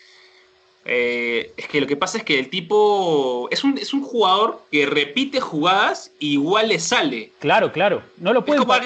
Eh, 0.84 1.52
es 1.56 1.68
que 1.68 1.80
lo 1.80 1.86
que 1.86 1.96
pasa 1.96 2.18
es 2.18 2.24
que 2.24 2.38
el 2.38 2.48
tipo 2.48 3.48
es 3.50 3.62
un, 3.62 3.76
es 3.76 3.92
un 3.92 4.02
jugador 4.02 4.62
que 4.70 4.86
repite 4.86 5.40
jugadas 5.40 6.12
y 6.18 6.32
igual 6.34 6.68
le 6.68 6.78
sale. 6.78 7.32
Claro, 7.40 7.72
claro. 7.72 8.02
No 8.16 8.32
lo 8.32 8.44
Ar- 8.72 8.84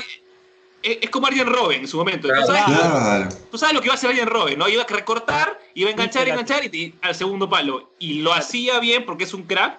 es, 0.82 0.98
es 1.00 1.10
como 1.10 1.28
Arjen 1.28 1.46
Robben 1.46 1.82
en 1.82 1.86
su 1.88 1.96
momento. 1.98 2.26
Claro. 2.26 2.42
¿Tú 2.44 2.52
sabes? 2.52 2.64
Claro. 2.64 3.28
Tú 3.52 3.58
sabes 3.58 3.74
lo 3.74 3.80
que 3.80 3.86
iba 3.86 3.94
a 3.94 3.96
hacer 3.96 4.10
Arjen 4.10 4.26
Robben, 4.26 4.58
¿no? 4.58 4.68
Iba 4.68 4.82
a 4.82 4.86
recortar, 4.86 5.60
iba 5.74 5.90
a 5.90 5.92
enganchar, 5.92 6.26
enganchar 6.28 6.64
y, 6.64 6.76
y 6.76 6.94
al 7.02 7.14
segundo 7.14 7.48
palo. 7.48 7.90
Y 8.00 8.14
lo 8.22 8.32
hacía 8.32 8.80
bien 8.80 9.04
porque 9.04 9.22
es 9.24 9.32
un 9.34 9.44
crack. 9.44 9.78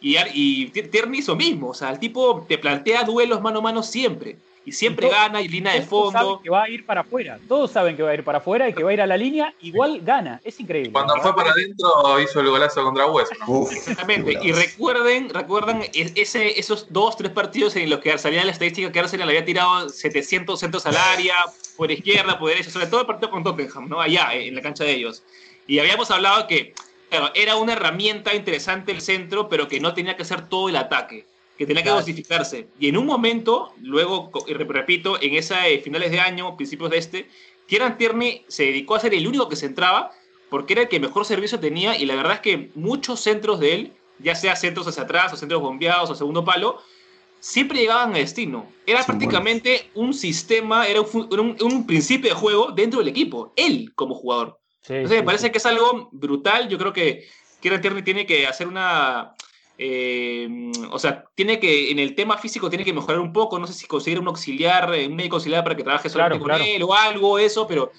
Y, 0.00 0.16
y 0.34 0.70
Tier- 0.72 0.90
Tierney 0.90 1.20
hizo 1.20 1.36
mismo. 1.36 1.70
O 1.70 1.74
sea, 1.74 1.90
el 1.90 1.98
tipo 1.98 2.44
te 2.48 2.58
plantea 2.58 3.04
duelos 3.04 3.40
mano 3.40 3.58
a 3.58 3.62
mano 3.62 3.82
siempre. 3.82 4.36
Y 4.62 4.72
siempre 4.72 5.06
Y 5.06 5.10
gana 5.10 5.40
y 5.40 5.48
línea 5.48 5.72
de 5.72 5.80
Todos 5.80 6.12
saben 6.12 6.26
fondo. 6.28 6.42
que 6.42 6.50
va 6.50 6.64
a 6.64 6.68
ir 6.68 6.84
para 6.84 7.00
afuera. 7.00 7.38
Todos 7.48 7.70
saben 7.70 7.96
que 7.96 8.02
va 8.02 8.10
a 8.10 8.14
ir 8.14 8.22
para 8.22 8.38
afuera 8.38 8.68
y 8.68 8.74
que 8.74 8.82
va 8.84 8.90
a 8.90 8.92
ir 8.92 9.00
a 9.00 9.06
la 9.06 9.16
línea. 9.16 9.54
Igual 9.62 10.00
gana. 10.02 10.38
Es 10.44 10.60
increíble. 10.60 10.92
Cuando 10.92 11.16
fue 11.16 11.34
para 11.34 11.50
adentro 11.52 12.20
hizo 12.20 12.40
el 12.40 12.48
golazo 12.50 12.84
contra 12.84 13.06
West. 13.06 13.32
Uf, 13.46 13.72
Exactamente. 13.76 14.38
Y 14.42 14.52
recuerden, 14.52 15.30
recuerdan 15.30 15.82
es- 15.94 16.12
ese, 16.14 16.60
esos 16.60 16.86
dos, 16.90 17.16
tres 17.16 17.32
partidos 17.32 17.74
en 17.76 17.88
los 17.88 18.00
que 18.00 18.16
salía 18.18 18.44
la 18.44 18.52
estadística 18.52 18.92
que 18.92 19.00
Arsenal 19.00 19.28
había 19.30 19.44
tirado 19.46 19.88
700 19.88 20.60
centros 20.60 20.84
al 20.84 20.96
área, 20.98 21.36
por 21.78 21.90
izquierda, 21.90 22.38
por 22.38 22.50
derecha, 22.50 22.70
sobre 22.70 22.86
todo 22.86 23.00
el 23.00 23.06
partido 23.06 23.30
con 23.30 23.42
Tottenham, 23.42 23.88
¿no? 23.88 23.98
Allá, 24.00 24.34
en 24.34 24.54
la 24.54 24.60
cancha 24.60 24.84
de 24.84 24.92
ellos. 24.92 25.22
Y 25.66 25.78
habíamos 25.78 26.10
hablado 26.10 26.46
que, 26.46 26.74
claro, 27.10 27.30
era 27.34 27.56
una 27.56 27.72
herramienta 27.74 28.34
interesante 28.34 28.92
el 28.92 29.00
centro, 29.02 29.48
pero 29.48 29.68
que 29.68 29.80
no 29.80 29.92
tenía 29.94 30.16
que 30.16 30.22
hacer 30.22 30.48
todo 30.48 30.68
el 30.70 30.76
ataque, 30.76 31.26
que 31.58 31.66
tenía 31.66 31.82
que 31.82 31.90
dosificarse. 31.90 32.68
Y 32.78 32.88
en 32.88 32.96
un 32.96 33.06
momento, 33.06 33.72
luego, 33.82 34.30
repito, 34.56 35.20
en 35.20 35.34
esas 35.34 35.58
finales 35.84 36.10
de 36.10 36.20
año, 36.20 36.56
principios 36.56 36.90
de 36.90 36.98
este, 36.98 37.28
Kieran 37.66 37.98
Tierney 37.98 38.44
se 38.48 38.64
dedicó 38.64 38.94
a 38.96 39.00
ser 39.00 39.14
el 39.14 39.26
único 39.26 39.48
que 39.48 39.56
centraba 39.56 40.12
porque 40.48 40.72
era 40.72 40.82
el 40.82 40.88
que 40.88 40.98
mejor 41.00 41.24
servicio 41.24 41.60
tenía 41.60 41.96
y 41.96 42.06
la 42.06 42.16
verdad 42.16 42.34
es 42.34 42.40
que 42.40 42.70
muchos 42.74 43.20
centros 43.20 43.60
de 43.60 43.74
él, 43.74 43.92
ya 44.18 44.34
sea 44.34 44.56
centros 44.56 44.86
hacia 44.88 45.04
atrás 45.04 45.32
o 45.32 45.36
centros 45.36 45.60
bombeados 45.62 46.10
o 46.10 46.14
segundo 46.14 46.44
palo, 46.44 46.82
siempre 47.38 47.78
llegaban 47.78 48.14
a 48.14 48.18
destino. 48.18 48.66
Era 48.86 49.00
prácticamente 49.06 49.90
un 49.94 50.12
sistema, 50.14 50.86
era 50.86 51.00
un, 51.00 51.28
un- 51.38 51.56
un 51.62 51.86
principio 51.86 52.30
de 52.30 52.36
juego 52.36 52.72
dentro 52.72 52.98
del 53.00 53.08
equipo, 53.08 53.52
él 53.56 53.92
como 53.94 54.14
jugador. 54.14 54.59
Sí, 54.82 54.94
Entonces 54.94 55.18
sí, 55.18 55.22
me 55.22 55.26
parece 55.26 55.46
sí. 55.46 55.52
que 55.52 55.58
es 55.58 55.66
algo 55.66 56.08
brutal. 56.12 56.68
Yo 56.68 56.78
creo 56.78 56.92
que 56.92 57.28
Kieran 57.60 57.80
Tierney 57.80 58.02
tiene 58.02 58.26
que 58.26 58.46
hacer 58.46 58.66
una. 58.66 59.34
eh, 59.78 60.70
o 60.90 60.98
sea, 60.98 61.24
tiene 61.34 61.58
que, 61.60 61.90
en 61.90 61.98
el 61.98 62.14
tema 62.14 62.36
físico, 62.38 62.68
tiene 62.68 62.84
que 62.84 62.92
mejorar 62.92 63.20
un 63.20 63.32
poco. 63.32 63.58
No 63.58 63.66
sé 63.66 63.72
si 63.74 63.86
conseguir 63.86 64.20
un 64.20 64.28
auxiliar, 64.28 64.92
eh, 64.94 65.06
un 65.06 65.16
médico 65.16 65.36
auxiliar 65.36 65.62
para 65.64 65.76
que 65.76 65.82
trabaje 65.84 66.08
solamente 66.08 66.38
Claro, 66.44 66.58
con 66.58 66.64
claro. 66.64 66.76
él 66.76 66.82
o 66.82 66.94
algo, 66.94 67.38
eso, 67.38 67.66
pero 67.66 67.90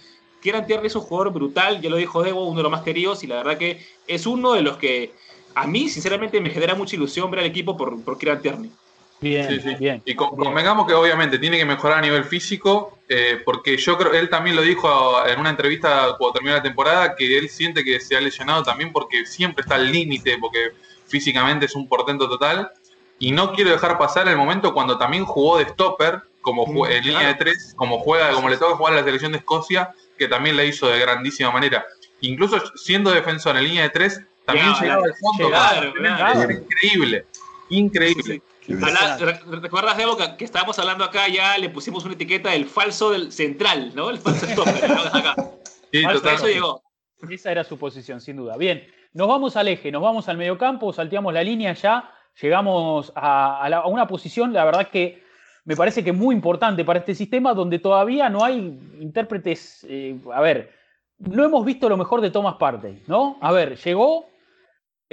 Kieran 0.42 0.66
Tierney 0.66 0.88
es 0.88 0.96
un 0.96 1.02
jugador 1.04 1.32
brutal. 1.34 1.82
Ya 1.82 1.90
lo 1.90 1.98
dijo 1.98 2.24
Debo, 2.24 2.46
uno 2.48 2.58
de 2.58 2.64
los 2.64 2.72
más 2.72 2.82
queridos, 2.82 3.24
y 3.24 3.28
la 3.28 3.38
verdad 3.38 3.58
que 3.58 3.86
es 4.08 4.26
uno 4.26 4.54
de 4.54 4.62
los 4.62 4.78
que 4.78 5.14
a 5.54 5.68
mí, 5.68 5.90
sinceramente, 5.90 6.40
me 6.42 6.50
genera 6.50 6.76
mucha 6.76 6.96
ilusión 6.96 7.30
ver 7.30 7.42
al 7.42 7.46
equipo 7.46 7.76
por, 7.78 8.02
por 8.04 8.18
Kieran 8.18 8.42
Tierney. 8.42 8.72
Bien, 9.20 9.48
Sí, 9.48 9.60
sí. 9.60 9.76
bien. 9.76 10.02
Y 10.06 10.16
con- 10.16 10.32
bien. 10.36 10.46
convengamos 10.46 10.88
que 10.88 10.94
obviamente 10.94 11.38
tiene 11.38 11.58
que 11.58 11.66
mejorar 11.66 12.00
a 12.00 12.02
nivel 12.02 12.24
físico, 12.24 12.98
eh, 13.14 13.42
porque 13.44 13.76
yo 13.76 13.98
creo, 13.98 14.14
él 14.14 14.30
también 14.30 14.56
lo 14.56 14.62
dijo 14.62 15.28
en 15.28 15.38
una 15.38 15.50
entrevista 15.50 16.16
cuando 16.18 16.32
terminó 16.32 16.56
la 16.56 16.64
temporada, 16.64 17.14
que 17.14 17.38
él 17.38 17.50
siente 17.50 17.84
que 17.84 18.00
se 18.00 18.16
ha 18.16 18.22
lesionado 18.22 18.64
también 18.64 18.94
porque 18.94 19.26
siempre 19.26 19.64
está 19.64 19.76
al 19.76 19.92
límite, 19.92 20.38
porque 20.40 20.72
físicamente 21.08 21.66
es 21.66 21.76
un 21.76 21.90
portento 21.90 22.30
total. 22.30 22.72
Y 23.20 23.34
no 23.34 23.52
quiero 23.52 23.72
dejar 23.72 23.98
pasar 23.98 24.30
el 24.30 24.38
momento 24.38 24.74
cuando 24.74 24.98
también 24.98 25.26
jugó 25.26 25.58
de 25.58 25.66
stopper, 25.66 26.22
como 26.40 26.66
Mm, 26.66 26.86
en 26.86 27.06
línea 27.06 27.28
de 27.28 27.34
tres, 27.36 27.74
como 27.76 28.00
juega, 28.00 28.32
como 28.32 28.48
le 28.48 28.56
toca 28.56 28.78
jugar 28.78 28.94
a 28.94 28.98
la 28.98 29.04
selección 29.04 29.34
de 29.34 29.40
Escocia, 29.40 29.94
que 30.18 30.30
también 30.30 30.56
la 30.56 30.64
hizo 30.64 30.88
de 30.88 30.98
grandísima 30.98 31.52
manera. 31.52 31.86
Incluso 32.22 32.64
siendo 32.78 33.12
defensor 33.12 33.58
en 33.58 33.66
línea 33.66 33.84
de 33.84 33.90
tres, 33.90 34.22
también 34.46 34.68
Llegaba, 34.68 34.82
llegaba 34.82 35.04
al 35.04 35.94
fondo. 35.94 36.44
era 36.48 36.54
increíble, 36.54 37.26
increíble. 37.68 38.24
Sí. 38.24 38.42
Habla- 38.70 39.18
re- 39.18 39.40
¿Recuerdas, 39.60 39.98
Debo, 39.98 40.16
que, 40.18 40.36
que 40.38 40.46
estábamos 40.46 40.78
hablando 40.80 41.04
acá 41.04 41.28
ya? 41.28 41.58
Le 41.58 41.70
pusimos 41.70 42.04
una 42.06 42.14
etiqueta 42.14 42.52
del 42.52 42.66
falso 42.66 43.12
del 43.12 43.32
central, 43.32 43.92
¿no? 43.96 44.10
El 44.10 44.20
falso 44.20 44.46
stopper. 44.46 44.90
¿no? 44.90 45.02
Acá. 45.02 45.36
Sí, 45.92 46.04
total. 46.04 46.36
eso 46.36 46.48
llegó. 46.48 46.84
Esa 47.30 47.52
era 47.52 47.64
su 47.66 47.78
posición, 47.78 48.22
sin 48.22 48.38
duda. 48.38 48.56
Bien, 48.56 48.88
nos 49.14 49.28
vamos 49.28 49.58
al 49.58 49.68
eje, 49.68 49.92
nos 49.92 50.02
vamos 50.02 50.30
al 50.30 50.38
mediocampo, 50.38 50.94
salteamos 50.94 51.34
la 51.34 51.44
línea 51.44 51.74
ya, 51.74 52.10
llegamos 52.42 53.12
a, 53.14 53.62
a 53.62 53.68
la- 53.70 53.80
a 53.80 53.88
una 53.88 54.08
posición, 54.08 54.54
la 54.54 54.64
verdad 54.64 54.88
que 54.88 55.22
me 55.66 55.76
parece 55.76 56.02
que 56.04 56.14
muy 56.14 56.34
importante 56.34 56.86
para 56.86 57.00
este 57.00 57.14
sistema, 57.14 57.54
donde 57.54 57.78
todavía 57.80 58.30
no 58.30 58.44
hay 58.46 58.56
intérpretes. 59.02 59.86
eh, 59.90 60.18
a 60.34 60.40
ver, 60.40 60.72
no 61.20 61.44
hemos 61.44 61.66
visto 61.66 61.90
lo 61.90 61.98
mejor 61.98 62.22
de 62.22 62.32
Thomas 62.32 62.56
Partey, 62.56 63.04
¿no? 63.08 63.38
A 63.42 63.52
ver, 63.52 63.78
llegó 63.78 64.28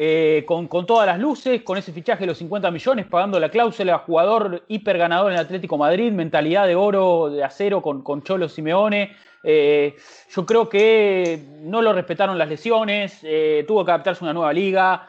eh, 0.00 0.44
con, 0.46 0.68
con 0.68 0.86
todas 0.86 1.08
las 1.08 1.18
luces, 1.18 1.62
con 1.62 1.76
ese 1.76 1.92
fichaje 1.92 2.20
de 2.20 2.28
los 2.28 2.38
50 2.38 2.70
millones, 2.70 3.06
pagando 3.06 3.40
la 3.40 3.48
cláusula, 3.48 3.98
jugador 3.98 4.62
hiper 4.68 4.96
ganador 4.96 5.32
en 5.32 5.38
el 5.38 5.44
Atlético 5.44 5.76
Madrid, 5.76 6.12
mentalidad 6.12 6.68
de 6.68 6.76
oro, 6.76 7.30
de 7.30 7.42
acero 7.42 7.82
con, 7.82 8.02
con 8.02 8.22
Cholo 8.22 8.48
Simeone. 8.48 9.10
Eh, 9.42 9.96
yo 10.30 10.46
creo 10.46 10.68
que 10.68 11.42
no 11.62 11.82
lo 11.82 11.92
respetaron 11.92 12.38
las 12.38 12.48
lesiones, 12.48 13.18
eh, 13.24 13.64
tuvo 13.66 13.84
que 13.84 13.90
adaptarse 13.90 14.22
a 14.22 14.26
una 14.26 14.34
nueva 14.34 14.52
liga, 14.52 15.08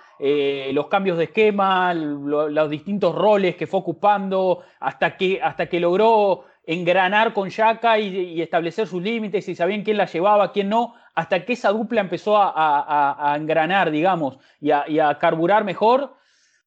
los 0.73 0.87
cambios 0.87 1.17
de 1.19 1.25
esquema, 1.25 1.93
lo- 1.93 2.49
los 2.49 2.69
distintos 2.69 3.13
roles 3.15 3.55
que 3.55 3.67
fue 3.67 3.79
ocupando, 3.79 4.63
hasta 4.79 5.15
que, 5.15 5.39
hasta 5.41 5.67
que 5.67 5.79
logró 5.79 6.43
engranar 6.65 7.31
con 7.33 7.49
Yaka 7.49 7.97
y, 7.99 8.33
y 8.33 8.41
establecer 8.41 8.85
sus 8.87 9.01
límites 9.01 9.47
y 9.47 9.55
sabían 9.55 9.83
quién 9.83 9.97
la 9.97 10.05
llevaba, 10.07 10.51
quién 10.51 10.67
no, 10.67 10.93
hasta 11.15 11.45
que 11.45 11.53
esa 11.53 11.69
dupla 11.69 12.01
empezó 12.01 12.37
a, 12.37 13.35
engranar, 13.37 13.91
digamos, 13.91 14.37
y 14.59 14.71
a, 14.71 15.17
carburar 15.19 15.63
mejor. 15.63 16.15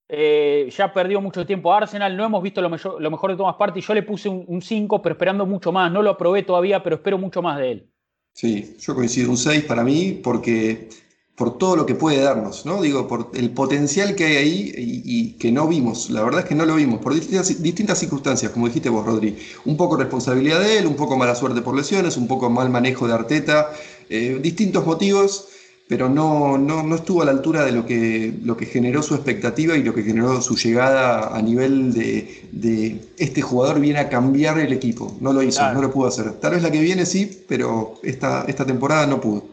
eh, 0.09 0.69
ya 0.77 0.93
perdió 0.93 1.21
mucho 1.21 1.47
tiempo 1.47 1.73
Arsenal, 1.73 2.17
no 2.17 2.25
hemos 2.25 2.43
visto 2.43 2.61
lo, 2.61 2.69
mejor, 2.69 3.31
de 3.31 3.37
Thomas 3.37 3.57
Partey. 3.57 3.83
Yo 3.83 3.95
le 3.95 4.03
puse 4.03 4.29
un 4.29 4.61
5, 4.61 5.01
pero 5.01 5.15
esperando 5.15 5.47
mucho 5.47 5.73
más. 5.73 5.91
No 5.91 6.03
lo 6.03 6.11
aprobé 6.11 6.43
todavía, 6.43 6.83
pero 6.83 6.97
espero 6.97 7.19
mucho 7.19 7.41
más 7.41 7.59
de 7.59 7.71
él. 7.73 7.93
Sí, 8.35 8.77
yo 8.79 8.95
coincido, 8.95 9.31
un 9.31 9.37
6 9.37 9.65
para 9.65 9.85
mí, 9.85 10.21
porque 10.23 10.89
por 11.37 11.57
todo 11.59 11.77
lo 11.77 11.87
que 11.87 11.95
puede 11.95 12.21
darnos, 12.21 12.67
¿no? 12.67 12.83
Digo, 12.83 13.09
por 13.09 13.31
el 13.35 13.51
potencial 13.51 14.15
que 14.15 14.27
hay 14.27 14.37
ahí 14.37 14.73
y, 14.77 15.33
que 15.33 15.51
no 15.51 15.67
vimos. 15.67 16.11
La 16.11 16.23
verdad 16.23 16.41
es 16.41 16.47
que 16.47 16.55
no 16.55 16.67
lo 16.67 16.77
vimos, 16.77 17.01
por 17.01 17.15
distintas, 17.15 17.99
circunstancias, 17.99 18.53
como 18.53 18.67
dijiste 18.67 18.91
vos, 18.91 19.05
Rodri. 19.05 19.37
Un 19.65 19.77
poco 19.77 19.97
responsabilidad 19.97 20.61
de 20.61 20.79
él, 20.79 20.87
un 20.87 20.97
poco 20.97 21.17
mala 21.17 21.35
suerte 21.35 21.63
por 21.63 21.75
lesiones, 21.75 22.17
un 22.17 22.29
poco 22.29 22.51
mal 22.51 22.71
manejo 22.71 23.09
de 23.09 23.15
Arteta, 23.15 23.71
eh, 24.09 24.39
distintos 24.43 24.87
motivos 24.87 25.49
pero 25.93 26.09
no, 26.09 26.57
no, 26.57 26.95
estuvo 26.95 27.21
a 27.21 27.27
la 27.27 27.33
altura 27.33 27.67
de 27.67 27.73
lo 27.73 27.85
que, 27.85 28.33
lo 28.43 28.57
que 28.57 28.65
generó 28.65 29.03
su 29.03 29.15
expectativa 29.15 29.77
y 29.77 29.83
lo 29.83 29.95
que 29.95 30.03
generó 30.03 30.41
su 30.41 30.57
llegada 30.57 31.37
a 31.37 31.43
nivel 31.43 31.93
de, 31.93 32.99
este 33.19 33.43
jugador 33.43 33.79
viene 33.79 33.99
a 33.99 34.09
cambiar 34.09 34.59
el 34.59 34.73
equipo. 34.73 35.15
No 35.21 35.35
lo 35.35 35.43
hizo, 35.43 35.71
no 35.75 35.83
lo 35.83 35.91
pudo 35.91 36.09
hacer. 36.09 36.33
Tal 36.41 36.53
vez 36.53 36.63
la 36.63 36.71
que 36.71 36.81
viene 36.81 37.05
sí, 37.05 37.45
pero 37.47 38.01
esta, 38.03 38.47
esta 38.49 38.65
temporada 38.65 39.07
no 39.07 39.21
pudo. 39.21 39.45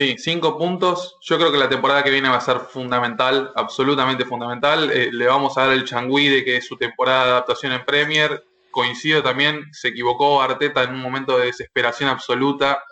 Sí, 0.00 0.16
cinco 0.16 0.56
puntos. 0.56 1.18
Yo 1.20 1.36
creo 1.36 1.52
que 1.52 1.58
la 1.58 1.68
temporada 1.68 2.02
que 2.02 2.08
viene 2.08 2.30
va 2.30 2.36
a 2.36 2.40
ser 2.40 2.60
fundamental, 2.60 3.52
absolutamente 3.54 4.24
fundamental. 4.24 4.90
Eh, 4.90 5.10
le 5.12 5.26
vamos 5.26 5.58
a 5.58 5.66
dar 5.66 5.74
el 5.74 5.84
changüí 5.84 6.26
de 6.28 6.42
que 6.42 6.56
es 6.56 6.66
su 6.66 6.78
temporada 6.78 7.24
de 7.26 7.30
adaptación 7.32 7.72
en 7.72 7.84
Premier. 7.84 8.42
Coincido 8.70 9.22
también, 9.22 9.68
se 9.72 9.88
equivocó 9.88 10.40
Arteta 10.40 10.84
en 10.84 10.94
un 10.94 11.02
momento 11.02 11.36
de 11.36 11.46
desesperación 11.46 12.08
absoluta, 12.08 12.82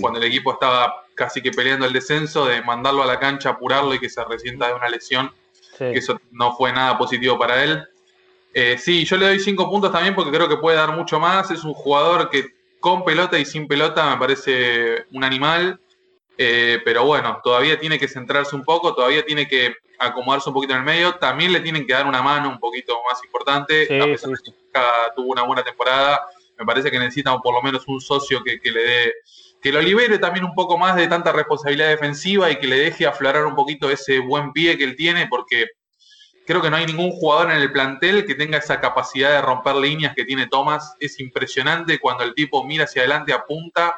cuando 0.00 0.18
el 0.18 0.26
equipo 0.26 0.52
estaba 0.52 1.04
casi 1.14 1.40
que 1.40 1.52
peleando 1.52 1.86
el 1.86 1.92
descenso, 1.92 2.46
de 2.46 2.60
mandarlo 2.62 3.04
a 3.04 3.06
la 3.06 3.20
cancha, 3.20 3.50
apurarlo 3.50 3.94
y 3.94 4.00
que 4.00 4.08
se 4.08 4.24
resienta 4.24 4.66
de 4.66 4.74
una 4.74 4.88
lesión, 4.88 5.30
que 5.78 5.92
eso 5.92 6.20
no 6.32 6.56
fue 6.56 6.72
nada 6.72 6.98
positivo 6.98 7.38
para 7.38 7.62
él. 7.62 7.84
Eh, 8.52 8.78
sí, 8.78 9.04
yo 9.04 9.16
le 9.16 9.26
doy 9.26 9.38
cinco 9.38 9.70
puntos 9.70 9.92
también 9.92 10.16
porque 10.16 10.32
creo 10.32 10.48
que 10.48 10.56
puede 10.56 10.76
dar 10.76 10.96
mucho 10.96 11.20
más. 11.20 11.52
Es 11.52 11.62
un 11.62 11.74
jugador 11.74 12.30
que 12.30 12.46
con 12.80 13.04
pelota 13.04 13.38
y 13.38 13.44
sin 13.44 13.68
pelota 13.68 14.10
me 14.10 14.16
parece 14.16 15.04
un 15.12 15.22
animal, 15.22 15.78
eh, 16.38 16.80
pero 16.84 17.04
bueno, 17.04 17.40
todavía 17.42 17.78
tiene 17.78 17.98
que 17.98 18.08
centrarse 18.08 18.56
un 18.56 18.64
poco, 18.64 18.94
todavía 18.94 19.24
tiene 19.26 19.46
que 19.46 19.74
acomodarse 19.98 20.48
un 20.48 20.54
poquito 20.54 20.72
en 20.74 20.80
el 20.80 20.84
medio. 20.84 21.16
También 21.16 21.52
le 21.52 21.60
tienen 21.60 21.86
que 21.86 21.92
dar 21.92 22.06
una 22.06 22.22
mano 22.22 22.48
un 22.48 22.58
poquito 22.58 22.96
más 23.10 23.22
importante, 23.24 23.82
a 24.00 24.04
pesar 24.06 24.30
de 24.30 24.36
que 24.36 24.52
tuvo 25.16 25.32
una 25.32 25.42
buena 25.42 25.62
temporada. 25.62 26.20
Me 26.56 26.64
parece 26.64 26.90
que 26.90 26.98
necesita 26.98 27.36
por 27.38 27.54
lo 27.54 27.62
menos 27.62 27.86
un 27.88 28.00
socio 28.00 28.42
que 28.42 28.58
le 28.70 28.82
dé 28.82 29.14
que 29.60 29.72
lo 29.72 29.80
libere 29.80 30.18
también 30.18 30.44
un 30.44 30.54
poco 30.54 30.78
más 30.78 30.96
de 30.96 31.08
tanta 31.08 31.32
responsabilidad 31.32 31.88
defensiva 31.88 32.50
y 32.50 32.56
que 32.56 32.66
le 32.66 32.78
deje 32.78 33.06
aflorar 33.06 33.44
un 33.44 33.54
poquito 33.54 33.90
ese 33.90 34.20
buen 34.20 34.52
pie 34.52 34.78
que 34.78 34.84
él 34.84 34.96
tiene, 34.96 35.26
porque 35.26 35.66
creo 36.46 36.62
que 36.62 36.70
no 36.70 36.76
hay 36.76 36.86
ningún 36.86 37.10
jugador 37.10 37.50
en 37.50 37.58
el 37.58 37.72
plantel 37.72 38.24
que 38.24 38.34
tenga 38.34 38.58
esa 38.58 38.80
capacidad 38.80 39.30
de 39.32 39.42
romper 39.42 39.76
líneas 39.76 40.14
que 40.14 40.24
tiene 40.24 40.46
Thomas. 40.46 40.94
Es 41.00 41.18
impresionante 41.20 41.98
cuando 41.98 42.24
el 42.24 42.34
tipo 42.34 42.64
mira 42.64 42.84
hacia 42.84 43.02
adelante, 43.02 43.32
apunta 43.32 43.96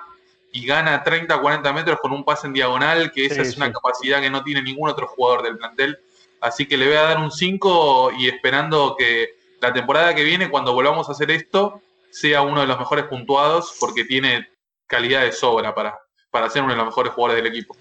y 0.52 0.66
gana 0.66 1.02
30, 1.02 1.40
40 1.40 1.72
metros 1.72 1.98
con 2.00 2.12
un 2.12 2.24
pase 2.24 2.46
en 2.46 2.52
diagonal, 2.52 3.12
que 3.12 3.26
esa 3.26 3.42
es 3.42 3.56
una 3.56 3.72
capacidad 3.72 4.20
que 4.20 4.30
no 4.30 4.42
tiene 4.42 4.62
ningún 4.62 4.88
otro 4.90 5.06
jugador 5.06 5.42
del 5.42 5.58
plantel. 5.58 5.98
Así 6.40 6.66
que 6.66 6.76
le 6.76 6.86
voy 6.86 6.96
a 6.96 7.02
dar 7.02 7.18
un 7.18 7.30
5 7.30 8.12
y 8.18 8.28
esperando 8.28 8.96
que 8.98 9.36
la 9.60 9.72
temporada 9.72 10.14
que 10.14 10.24
viene, 10.24 10.50
cuando 10.50 10.72
volvamos 10.72 11.08
a 11.08 11.12
hacer 11.12 11.30
esto, 11.30 11.82
sea 12.10 12.42
uno 12.42 12.62
de 12.62 12.66
los 12.66 12.78
mejores 12.78 13.04
puntuados, 13.04 13.76
porque 13.78 14.04
tiene 14.04 14.48
calidad 14.86 15.22
de 15.22 15.32
sobra 15.32 15.74
para, 15.74 15.98
para 16.30 16.50
ser 16.50 16.62
uno 16.62 16.72
de 16.72 16.78
los 16.78 16.86
mejores 16.86 17.12
jugadores 17.12 17.42
del 17.42 17.52
equipo. 17.52 17.76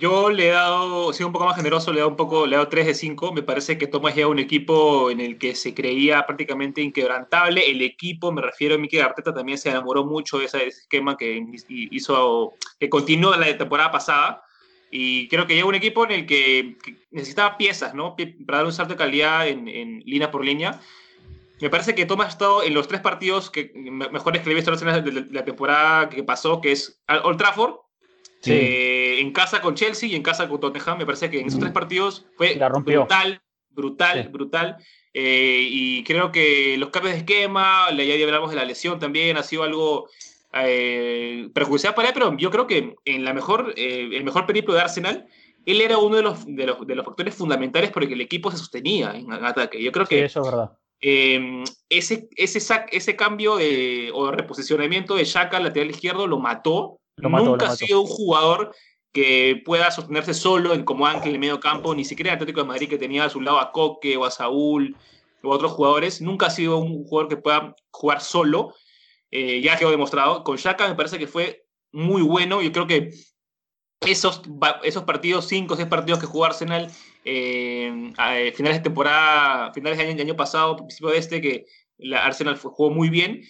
Yo 0.00 0.30
le 0.30 0.48
he 0.48 0.50
dado, 0.50 1.12
sido 1.12 1.26
un 1.26 1.32
poco 1.34 1.44
más 1.44 1.56
generoso, 1.56 1.92
le 1.92 1.98
he 1.98 2.00
dado 2.00 2.08
un 2.08 2.16
poco, 2.16 2.46
le 2.46 2.54
he 2.54 2.56
dado 2.56 2.70
3 2.70 2.86
de 2.86 2.94
5. 2.94 3.32
Me 3.34 3.42
parece 3.42 3.76
que 3.76 3.86
Tomás 3.86 4.14
llega 4.14 4.28
un 4.28 4.38
equipo 4.38 5.10
en 5.10 5.20
el 5.20 5.36
que 5.36 5.54
se 5.54 5.74
creía 5.74 6.24
prácticamente 6.26 6.80
inquebrantable. 6.80 7.70
El 7.70 7.82
equipo, 7.82 8.32
me 8.32 8.40
refiero 8.40 8.76
a 8.76 8.78
Mikel 8.78 9.02
Arteta, 9.02 9.34
también 9.34 9.58
se 9.58 9.68
enamoró 9.68 10.06
mucho 10.06 10.38
de 10.38 10.46
ese 10.46 10.68
esquema 10.68 11.18
que 11.18 11.44
hizo, 11.68 12.54
que 12.78 12.88
continuó 12.88 13.36
la 13.36 13.58
temporada 13.58 13.90
pasada. 13.90 14.42
Y 14.90 15.28
creo 15.28 15.46
que 15.46 15.54
llega 15.54 15.66
un 15.68 15.74
equipo 15.74 16.04
en 16.06 16.12
el 16.12 16.26
que, 16.26 16.78
necesitaba 17.10 17.58
piezas, 17.58 17.92
¿no? 17.94 18.16
Para 18.46 18.58
dar 18.58 18.66
un 18.66 18.72
salto 18.72 18.94
de 18.94 18.98
calidad 18.98 19.48
en, 19.48 19.68
en 19.68 20.00
línea 20.06 20.30
por 20.30 20.46
línea. 20.46 20.80
Me 21.60 21.68
parece 21.68 21.94
que 21.94 22.06
Thomas 22.06 22.28
ha 22.28 22.30
estado 22.30 22.62
en 22.62 22.72
los 22.72 22.88
tres 22.88 23.02
partidos 23.02 23.50
que, 23.50 23.70
mejores 23.74 24.40
que 24.40 24.48
le 24.48 24.52
he 24.52 24.62
visto 24.62 24.74
de 24.74 25.26
la 25.30 25.44
temporada 25.44 26.08
que 26.08 26.24
pasó, 26.24 26.62
que 26.62 26.72
es 26.72 27.02
Old 27.22 27.36
Trafford, 27.36 27.74
eh, 28.46 29.20
en 29.20 29.32
casa 29.32 29.60
con 29.60 29.74
Chelsea 29.74 30.08
y 30.08 30.14
en 30.14 30.22
casa 30.22 30.48
con 30.48 30.60
Tottenham. 30.60 30.98
Me 30.98 31.06
parece 31.06 31.30
que 31.30 31.40
en 31.40 31.46
esos 31.46 31.60
tres 31.60 31.72
partidos 31.72 32.26
fue 32.36 32.58
brutal, 32.84 33.42
brutal, 33.70 34.28
brutal. 34.28 34.76
Eh, 35.12 35.66
y 35.68 36.04
creo 36.04 36.30
que 36.30 36.76
los 36.78 36.90
cambios 36.90 37.14
de 37.14 37.20
esquema, 37.20 37.90
ya 37.90 38.24
hablamos 38.24 38.50
de 38.50 38.56
la 38.56 38.64
lesión 38.64 38.98
también, 38.98 39.36
ha 39.36 39.42
sido 39.42 39.64
algo 39.64 40.08
eh, 40.52 41.48
perjudicial 41.52 41.94
para 41.94 42.08
él, 42.08 42.14
pero 42.14 42.36
yo 42.36 42.50
creo 42.50 42.66
que 42.66 42.94
en 43.04 43.24
la 43.24 43.34
mejor, 43.34 43.74
eh, 43.76 44.10
el 44.12 44.24
mejor 44.24 44.46
periplo 44.46 44.74
de 44.74 44.80
Arsenal, 44.80 45.26
él 45.66 45.80
era 45.80 45.98
uno 45.98 46.16
de 46.16 46.22
los, 46.22 46.46
de 46.46 46.66
los, 46.66 46.86
de 46.86 46.94
los 46.94 47.04
factores 47.04 47.34
fundamentales 47.34 47.90
por 47.90 48.02
el 48.02 48.08
que 48.08 48.14
el 48.14 48.20
equipo 48.20 48.50
se 48.50 48.56
sostenía 48.56 49.12
en 49.14 49.32
ataque. 49.32 49.82
Yo 49.82 49.92
creo 49.92 50.06
que 50.06 50.24
eso 50.24 50.40
es 50.40 50.50
verdad 50.50 50.70
Em, 51.02 51.64
ese, 51.88 52.28
ese, 52.36 52.60
ese 52.92 53.16
cambio 53.16 53.56
de, 53.56 54.10
o 54.12 54.30
reposicionamiento 54.30 55.16
de 55.16 55.24
Shaka 55.24 55.56
al 55.56 55.64
lateral 55.64 55.90
izquierdo 55.90 56.26
lo 56.26 56.38
mató. 56.38 56.99
Nunca 57.16 57.68
ha 57.68 57.76
sido 57.76 58.00
un 58.00 58.06
jugador 58.06 58.74
que 59.12 59.60
pueda 59.64 59.90
sostenerse 59.90 60.34
solo 60.34 60.72
en 60.72 60.84
como 60.84 61.06
Ángel 61.06 61.30
en 61.30 61.34
el 61.34 61.40
medio 61.40 61.60
campo, 61.60 61.94
ni 61.94 62.04
siquiera 62.04 62.30
el 62.30 62.36
Atlético 62.36 62.60
de 62.60 62.68
Madrid 62.68 62.88
que 62.88 62.98
tenía 62.98 63.24
a 63.24 63.30
su 63.30 63.40
lado 63.40 63.58
a 63.58 63.72
Coque 63.72 64.16
o 64.16 64.24
a 64.24 64.30
Saúl 64.30 64.96
o 65.42 65.52
a 65.52 65.56
otros 65.56 65.72
jugadores. 65.72 66.20
Nunca 66.20 66.46
ha 66.46 66.50
sido 66.50 66.78
un 66.78 67.04
jugador 67.04 67.28
que 67.28 67.36
pueda 67.36 67.74
jugar 67.90 68.20
solo. 68.20 68.74
Eh, 69.30 69.60
ya 69.60 69.76
quedó 69.76 69.90
demostrado. 69.90 70.44
Con 70.44 70.56
Shaka 70.56 70.88
me 70.88 70.94
parece 70.94 71.18
que 71.18 71.26
fue 71.26 71.66
muy 71.92 72.22
bueno. 72.22 72.62
Yo 72.62 72.72
creo 72.72 72.86
que 72.86 73.10
esos, 74.00 74.42
esos 74.82 75.04
partidos, 75.04 75.46
cinco 75.48 75.74
o 75.74 75.76
seis 75.76 75.88
partidos 75.88 76.20
que 76.20 76.26
jugó 76.26 76.46
Arsenal 76.46 76.90
eh, 77.24 78.12
a 78.16 78.38
eh, 78.38 78.52
finales 78.52 78.78
de 78.78 78.84
temporada, 78.84 79.72
finales 79.72 79.98
de 79.98 80.04
año, 80.04 80.22
año 80.22 80.36
pasado, 80.36 80.76
principio 80.76 81.10
de 81.10 81.18
este, 81.18 81.40
que 81.40 81.66
la 81.98 82.24
Arsenal 82.24 82.56
jugó 82.56 82.90
muy 82.90 83.10
bien. 83.10 83.42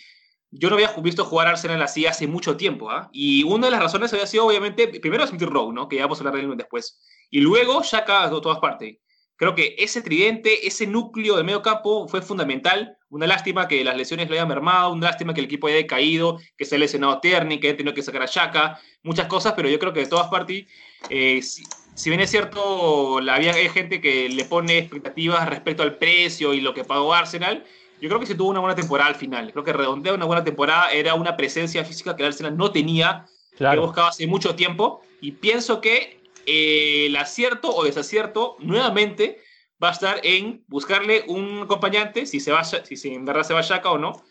Yo 0.53 0.69
no 0.69 0.75
había 0.75 0.93
visto 1.03 1.25
jugar 1.25 1.47
Arsenal 1.47 1.81
así 1.83 2.07
hace 2.07 2.27
mucho 2.27 2.57
tiempo, 2.57 2.91
¿ah? 2.91 3.09
Y 3.13 3.45
una 3.45 3.67
de 3.67 3.71
las 3.71 3.81
razones 3.81 4.13
había 4.13 4.27
sido, 4.27 4.47
obviamente, 4.47 4.89
primero 4.89 5.27
Smith 5.27 5.43
Rowe, 5.43 5.73
¿no? 5.73 5.89
Que 5.89 5.97
ya 5.97 6.03
vamos 6.03 6.19
a 6.19 6.23
hablar 6.23 6.35
de 6.35 6.51
él 6.51 6.57
después. 6.57 7.01
Y 7.31 7.41
luego 7.41 7.83
Shaka 7.83 8.29
de 8.29 8.41
todas 8.41 8.59
partes. 8.59 8.99
Creo 9.37 9.55
que 9.55 9.75
ese 9.79 10.03
tridente, 10.03 10.67
ese 10.67 10.87
núcleo 10.87 11.37
de 11.37 11.45
medio 11.45 11.63
campo 11.63 12.07
fue 12.09 12.21
fundamental. 12.21 12.99
Una 13.09 13.27
lástima 13.27 13.69
que 13.69 13.83
las 13.83 13.97
lesiones 13.97 14.29
lo 14.29 14.35
hayan 14.35 14.49
mermado, 14.49 14.93
una 14.93 15.07
lástima 15.07 15.33
que 15.33 15.41
el 15.41 15.47
equipo 15.47 15.67
haya 15.67 15.87
caído, 15.87 16.39
que 16.59 16.67
se 16.67 16.75
haya 16.75 16.81
lesionado 16.81 17.21
Terni, 17.21 17.59
que 17.59 17.69
haya 17.69 17.77
tenido 17.79 17.95
que 17.95 18.03
sacar 18.03 18.23
a 18.23 18.27
Shaka, 18.27 18.79
muchas 19.03 19.29
cosas, 19.29 19.55
pero 19.57 19.71
yo 19.71 19.79
creo 19.79 19.95
que 19.95 20.01
de 20.01 20.07
todas 20.07 20.29
partes, 20.29 20.67
eh, 21.09 21.41
si 21.43 22.11
bien 22.11 22.21
es 22.21 22.31
cierto, 22.31 23.19
había 23.31 23.55
hay 23.55 23.69
gente 23.71 24.01
que 24.01 24.29
le 24.29 24.45
pone 24.45 24.77
expectativas 24.77 25.49
respecto 25.49 25.83
al 25.83 25.97
precio 25.97 26.53
y 26.53 26.61
lo 26.61 26.75
que 26.75 26.85
pagó 26.85 27.15
Arsenal, 27.15 27.65
yo 28.01 28.09
creo 28.09 28.21
que 28.21 28.27
se 28.27 28.35
tuvo 28.35 28.51
una 28.51 28.61
buena 28.61 28.75
temporada 28.75 29.09
al 29.09 29.17
final. 29.17 29.53
Creo 29.53 29.65
que 29.65 29.73
redondear 29.73 30.15
una 30.15 30.25
buena 30.25 30.45
temporada 30.45 30.93
era 30.93 31.15
una 31.15 31.37
presencia 31.37 31.85
física 31.85 32.17
que 32.17 32.23
el 32.23 32.29
Arsenal 32.29 32.57
no 32.57 32.73
tenía, 32.73 33.27
que 33.57 33.79
buscaba 33.79 34.09
hace 34.09 34.27
mucho 34.27 34.55
tiempo. 34.55 35.03
Y 35.21 35.33
pienso 35.33 35.81
que 35.81 36.21
eh, 36.47 37.07
el 37.07 37.17
acierto 37.17 37.75
o 37.75 37.85
desacierto 37.85 38.57
nuevamente 38.61 39.41
va 39.83 39.89
a 39.89 39.93
estar 39.93 40.21
en 40.23 40.65
buscarle 40.69 41.25
un 41.27 41.63
acompañante, 41.63 42.27
si, 42.27 42.41
se 42.41 42.53
va, 42.53 42.65
si 42.65 43.15
en 43.15 43.25
verdad 43.25 43.43
se 43.43 43.55
va 43.55 43.63
Shaka 43.63 43.91
o 43.91 43.99
no, 43.99 44.25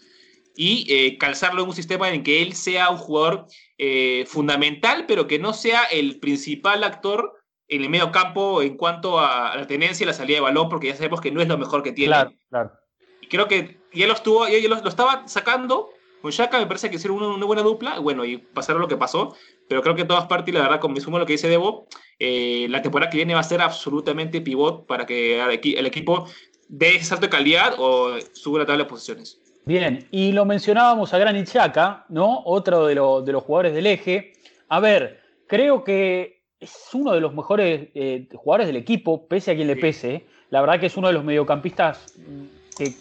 y 0.55 0.86
eh, 0.89 1.17
calzarlo 1.17 1.63
en 1.63 1.70
un 1.70 1.76
sistema 1.76 2.09
en 2.09 2.24
que 2.24 2.41
él 2.41 2.53
sea 2.53 2.89
un 2.89 2.97
jugador 2.97 3.45
eh, 3.78 4.26
fundamental, 4.28 5.05
pero 5.07 5.28
que 5.28 5.39
no 5.39 5.53
sea 5.53 5.84
el 5.86 6.20
principal 6.20 6.84
actor 6.84 7.34
en 7.67 7.84
el 7.84 7.89
medio 7.89 8.11
campo 8.11 8.61
en 8.61 8.76
cuanto 8.76 9.20
a 9.20 9.55
la 9.55 9.67
tenencia 9.67 10.03
y 10.03 10.07
la 10.07 10.13
salida 10.13 10.38
de 10.38 10.41
balón, 10.41 10.70
porque 10.70 10.88
ya 10.88 10.95
sabemos 10.95 11.22
que 11.22 11.32
no 11.32 11.41
es 11.41 11.47
lo 11.47 11.57
mejor 11.57 11.84
que 11.84 11.91
tiene. 11.91 12.09
Claro, 12.09 12.34
claro. 12.49 12.78
Creo 13.30 13.47
que 13.47 13.80
ya 13.93 14.07
lo 14.07 14.13
estuvo, 14.13 14.47
ya 14.47 14.67
lo, 14.67 14.75
estaba 14.88 15.27
sacando 15.27 15.89
con 16.21 16.32
Shaka, 16.32 16.59
me 16.59 16.65
parece 16.65 16.89
que 16.89 16.97
hicieron 16.97 17.23
una, 17.23 17.45
buena 17.45 17.61
dupla, 17.61 17.99
bueno, 17.99 18.25
y 18.25 18.38
pasaron 18.38 18.82
lo 18.82 18.88
que 18.88 18.97
pasó, 18.97 19.36
pero 19.69 19.82
creo 19.82 19.95
que 19.95 20.01
en 20.01 20.07
todas 20.07 20.25
partes, 20.25 20.53
la 20.53 20.61
verdad, 20.61 20.80
con 20.80 20.91
mi 20.91 20.99
sumo 20.99 21.17
lo 21.17 21.25
que 21.25 21.34
dice 21.34 21.47
Debo, 21.47 21.88
eh, 22.19 22.67
la 22.69 22.82
temporada 22.82 23.09
que 23.09 23.17
viene 23.17 23.34
va 23.34 23.39
a 23.39 23.43
ser 23.43 23.61
absolutamente 23.61 24.41
pivot 24.41 24.86
para 24.86 25.05
que 25.05 25.39
el 25.39 25.86
equipo 25.86 26.27
dé 26.67 26.97
ese 26.97 27.05
salto 27.05 27.27
de 27.27 27.30
calidad 27.30 27.75
o 27.77 28.19
suba 28.34 28.59
la 28.59 28.65
tabla 28.65 28.84
de 28.84 28.89
posiciones. 28.89 29.39
Bien, 29.65 30.07
y 30.11 30.32
lo 30.32 30.45
mencionábamos 30.45 31.13
a 31.13 31.19
Granit 31.19 31.47
Xhaka, 31.47 32.05
¿no? 32.09 32.41
Otro 32.45 32.88
de, 32.88 32.95
de 32.95 33.32
los 33.32 33.43
jugadores 33.43 33.73
del 33.73 33.88
eje. 33.88 34.34
A 34.67 34.80
ver, 34.80 35.21
creo 35.47 35.84
que 35.84 36.41
es 36.59 36.89
uno 36.93 37.13
de 37.13 37.21
los 37.21 37.34
mejores 37.34 37.89
eh, 37.93 38.27
jugadores 38.34 38.67
del 38.67 38.75
equipo, 38.75 39.27
pese 39.27 39.51
a 39.51 39.55
quien 39.55 39.67
le 39.67 39.75
pese. 39.75 40.25
La 40.49 40.61
verdad 40.61 40.80
que 40.80 40.88
es 40.88 40.97
uno 40.97 41.07
de 41.07 41.13
los 41.13 41.23
mediocampistas 41.23 42.13
que, 42.77 42.93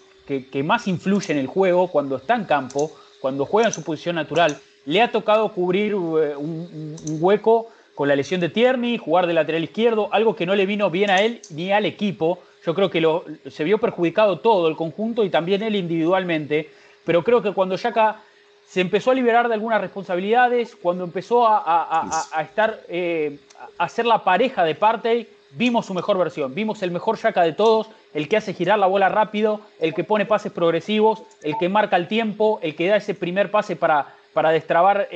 más 0.64 0.86
influye 0.88 1.32
en 1.32 1.38
el 1.38 1.46
juego 1.46 1.88
cuando 1.88 2.16
está 2.16 2.34
en 2.34 2.44
campo, 2.44 2.92
cuando 3.20 3.44
juega 3.44 3.68
en 3.68 3.74
su 3.74 3.82
posición 3.82 4.16
natural. 4.16 4.58
Le 4.84 5.02
ha 5.02 5.10
tocado 5.10 5.52
cubrir 5.52 5.92
eh, 5.92 6.36
un, 6.36 6.96
hueco 7.20 7.68
con 7.94 8.08
la 8.08 8.16
lesión 8.16 8.40
de 8.40 8.48
Tierney, 8.48 8.96
jugar 8.96 9.26
de 9.26 9.34
lateral 9.34 9.64
izquierdo, 9.64 10.08
algo 10.12 10.36
que 10.36 10.46
no 10.46 10.54
le 10.54 10.66
vino 10.66 10.90
bien 10.90 11.10
a 11.10 11.20
él 11.20 11.40
ni 11.50 11.72
al 11.72 11.84
equipo. 11.84 12.38
Yo 12.64 12.74
creo 12.74 12.90
que 12.90 13.00
lo, 13.00 13.24
se 13.50 13.64
vio 13.64 13.78
perjudicado 13.78 14.38
todo 14.38 14.68
el 14.68 14.76
conjunto 14.76 15.24
y 15.24 15.30
también 15.30 15.62
él 15.62 15.74
individualmente. 15.74 16.70
Pero 17.04 17.24
creo 17.24 17.42
que 17.42 17.52
cuando 17.52 17.76
Yaka 17.76 18.20
se 18.68 18.80
empezó 18.80 19.10
a 19.10 19.14
liberar 19.14 19.48
de 19.48 19.54
algunas 19.54 19.80
responsabilidades, 19.80 20.76
cuando 20.76 21.04
empezó 21.04 21.46
a, 21.48 22.28
estar, 22.40 22.80
eh, 22.88 23.38
a 23.78 23.88
ser 23.88 24.04
la 24.06 24.22
pareja 24.22 24.62
de 24.62 24.74
Partey, 24.74 25.28
vimos 25.52 25.86
su 25.86 25.94
mejor 25.94 26.18
versión, 26.18 26.54
vimos 26.54 26.82
el 26.82 26.90
mejor 26.90 27.18
Yaka 27.18 27.42
de 27.42 27.52
todos, 27.52 27.88
el 28.14 28.28
que 28.28 28.36
hace 28.36 28.54
girar 28.54 28.78
la 28.78 28.86
bola 28.86 29.08
rápido, 29.08 29.60
el 29.80 29.94
que 29.94 30.04
pone 30.04 30.26
pases 30.26 30.52
progresivos, 30.52 31.22
el 31.42 31.56
que 31.58 31.68
marca 31.68 31.96
el 31.96 32.08
tiempo, 32.08 32.58
el 32.62 32.74
que 32.74 32.88
da 32.88 32.96
ese 32.96 33.14
primer 33.14 33.50
pase 33.50 33.76
para, 33.76 34.14
para 34.32 34.50
destrabar 34.50 35.08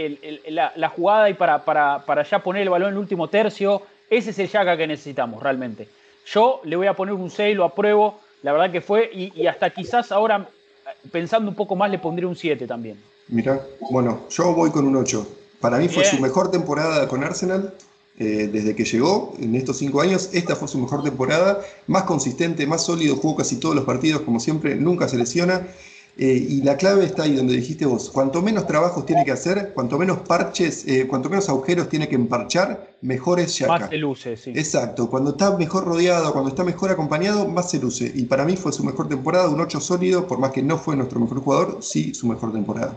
la, 0.48 0.88
jugada 0.88 1.30
y 1.30 1.34
para, 1.34 1.64
para, 1.64 2.22
ya 2.24 2.40
poner 2.40 2.62
el 2.62 2.70
balón 2.70 2.88
en 2.88 2.94
el 2.94 3.00
último 3.00 3.28
tercio. 3.28 3.82
Ese 4.10 4.30
es 4.30 4.38
el 4.38 4.48
Yaka 4.48 4.76
que 4.76 4.86
necesitamos 4.86 5.42
realmente. 5.42 5.88
Yo 6.26 6.60
le 6.64 6.76
voy 6.76 6.86
a 6.86 6.94
poner 6.94 7.14
un 7.14 7.30
6, 7.30 7.56
lo 7.56 7.64
apruebo, 7.64 8.20
la 8.42 8.52
verdad 8.52 8.70
que 8.70 8.80
fue, 8.80 9.10
y, 9.12 9.46
hasta 9.46 9.70
quizás 9.70 10.12
ahora, 10.12 10.46
pensando 11.10 11.50
un 11.50 11.56
poco 11.56 11.74
más, 11.76 11.90
le 11.90 11.98
pondré 11.98 12.26
un 12.26 12.36
7 12.36 12.66
también. 12.66 13.00
Mira, 13.28 13.60
bueno, 13.90 14.22
yo 14.30 14.52
voy 14.52 14.70
con 14.70 14.86
un 14.86 14.96
8. 14.96 15.26
Para 15.60 15.78
mí 15.78 15.88
fue 15.88 16.04
su 16.04 16.20
mejor 16.20 16.50
temporada 16.50 17.06
con 17.08 17.22
Arsenal. 17.22 17.72
Eh, 18.22 18.46
desde 18.46 18.76
que 18.76 18.84
llegó 18.84 19.34
en 19.40 19.56
estos 19.56 19.78
cinco 19.78 20.00
años. 20.00 20.30
Esta 20.32 20.54
fue 20.54 20.68
su 20.68 20.78
mejor 20.78 21.02
temporada, 21.02 21.60
más 21.88 22.04
consistente, 22.04 22.64
más 22.68 22.84
sólido, 22.84 23.16
jugó 23.16 23.34
casi 23.34 23.56
todos 23.56 23.74
los 23.74 23.84
partidos, 23.84 24.22
como 24.22 24.38
siempre, 24.38 24.76
nunca 24.76 25.08
se 25.08 25.16
lesiona. 25.16 25.66
Eh, 26.16 26.46
y 26.50 26.62
la 26.62 26.76
clave 26.76 27.04
está 27.04 27.24
ahí 27.24 27.34
donde 27.34 27.54
dijiste 27.54 27.84
vos, 27.84 28.10
cuanto 28.10 28.40
menos 28.40 28.64
trabajos 28.68 29.06
tiene 29.06 29.24
que 29.24 29.32
hacer, 29.32 29.72
cuanto 29.74 29.98
menos 29.98 30.20
parches, 30.20 30.86
eh, 30.86 31.08
cuanto 31.08 31.30
menos 31.30 31.48
agujeros 31.48 31.88
tiene 31.88 32.06
que 32.06 32.14
emparchar, 32.14 32.94
mejor 33.00 33.40
es 33.40 33.58
Yaka. 33.58 33.78
Más 33.78 33.88
se 33.88 33.96
luce, 33.96 34.36
sí. 34.36 34.50
Exacto, 34.50 35.10
cuando 35.10 35.30
está 35.30 35.56
mejor 35.56 35.84
rodeado, 35.84 36.30
cuando 36.32 36.50
está 36.50 36.62
mejor 36.62 36.92
acompañado, 36.92 37.48
más 37.48 37.70
se 37.72 37.80
luce. 37.80 38.12
Y 38.14 38.26
para 38.26 38.44
mí 38.44 38.56
fue 38.56 38.72
su 38.72 38.84
mejor 38.84 39.08
temporada, 39.08 39.48
un 39.48 39.60
8 39.60 39.80
sólido, 39.80 40.28
por 40.28 40.38
más 40.38 40.52
que 40.52 40.62
no 40.62 40.78
fue 40.78 40.94
nuestro 40.94 41.18
mejor 41.18 41.40
jugador, 41.40 41.78
sí 41.80 42.14
su 42.14 42.28
mejor 42.28 42.52
temporada. 42.52 42.96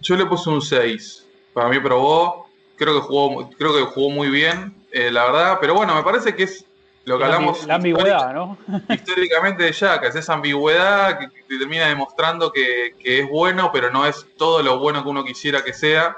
Yo 0.00 0.16
le 0.16 0.24
puse 0.24 0.48
un 0.48 0.62
6. 0.62 1.24
Para 1.52 1.68
mí 1.68 1.78
probó, 1.80 2.45
creo 2.76 2.94
que 2.94 3.00
jugó, 3.00 3.50
creo 3.50 3.74
que 3.74 3.82
jugó 3.82 4.10
muy 4.10 4.28
bien, 4.28 4.74
eh, 4.92 5.10
la 5.10 5.24
verdad, 5.24 5.58
pero 5.60 5.74
bueno, 5.74 5.94
me 5.94 6.02
parece 6.02 6.34
que 6.34 6.44
es 6.44 6.64
lo 7.04 7.18
que 7.18 7.24
hablamos 7.24 7.64
la 7.66 7.76
ambigüedad, 7.76 8.34
¿no? 8.34 8.58
históricamente 8.88 9.62
de 9.62 9.72
Jack, 9.72 10.04
es 10.04 10.16
esa 10.16 10.34
ambigüedad 10.34 11.18
que, 11.18 11.28
termina 11.58 11.86
demostrando 11.86 12.52
que, 12.52 12.94
es 13.02 13.28
bueno, 13.28 13.70
pero 13.72 13.90
no 13.90 14.06
es 14.06 14.26
todo 14.36 14.62
lo 14.62 14.78
bueno 14.78 15.02
que 15.02 15.08
uno 15.08 15.24
quisiera 15.24 15.62
que 15.62 15.72
sea. 15.72 16.16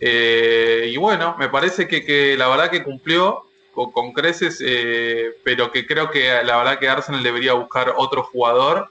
Eh, 0.00 0.90
y 0.92 0.96
bueno, 0.98 1.34
me 1.38 1.48
parece 1.48 1.88
que, 1.88 2.36
la 2.36 2.48
verdad 2.48 2.70
que 2.70 2.82
cumplió 2.82 3.44
con, 3.72 4.12
creces, 4.12 4.62
eh, 4.64 5.38
pero 5.42 5.72
que 5.72 5.86
creo 5.86 6.10
que 6.10 6.28
la 6.44 6.58
verdad 6.58 6.78
que 6.78 6.88
Arsenal 6.88 7.22
debería 7.22 7.54
buscar 7.54 7.94
otro 7.96 8.22
jugador 8.22 8.90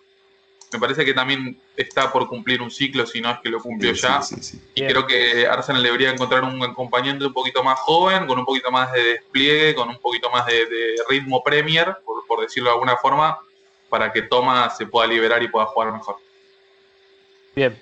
me 0.74 0.80
parece 0.80 1.06
que 1.06 1.14
también 1.14 1.58
está 1.78 2.12
por 2.12 2.28
cumplir 2.28 2.62
un 2.62 2.72
ciclo, 2.72 3.06
si 3.06 3.22
no 3.22 3.32
es 3.32 3.40
que 3.40 3.50
lo 3.50 3.60
cumplió 3.60 3.94
ya. 3.94 4.22
y 4.76 4.82
creo 4.86 5.06
que 5.08 5.48
Arsenal 5.48 5.84
debería 5.84 6.12
encontrar 6.12 6.44
un 6.44 6.62
acompañante 6.64 7.26
un 7.26 7.34
poquito 7.34 7.64
más 7.64 7.80
joven, 7.80 8.28
con 8.28 8.40
un 8.40 8.46
poquito 8.46 8.72
más 8.72 8.92
de 8.92 9.04
despliegue, 9.04 9.76
con 9.76 9.90
un 9.90 10.00
poquito 10.00 10.30
más 10.30 10.46
de, 10.46 10.96
ritmo 11.08 11.44
Premier, 11.44 11.98
por, 12.28 12.42
decirlo 12.42 12.70
de 12.70 12.74
alguna 12.74 12.98
forma, 12.98 13.38
para 13.90 14.12
que 14.12 14.24
Thomas 14.24 14.78
se 14.78 14.88
pueda 14.88 15.08
liberar 15.08 15.42
y 15.44 15.48
pueda 15.48 15.68
jugar 15.68 15.94
mejor. 15.94 16.18
Bien. 17.56 17.80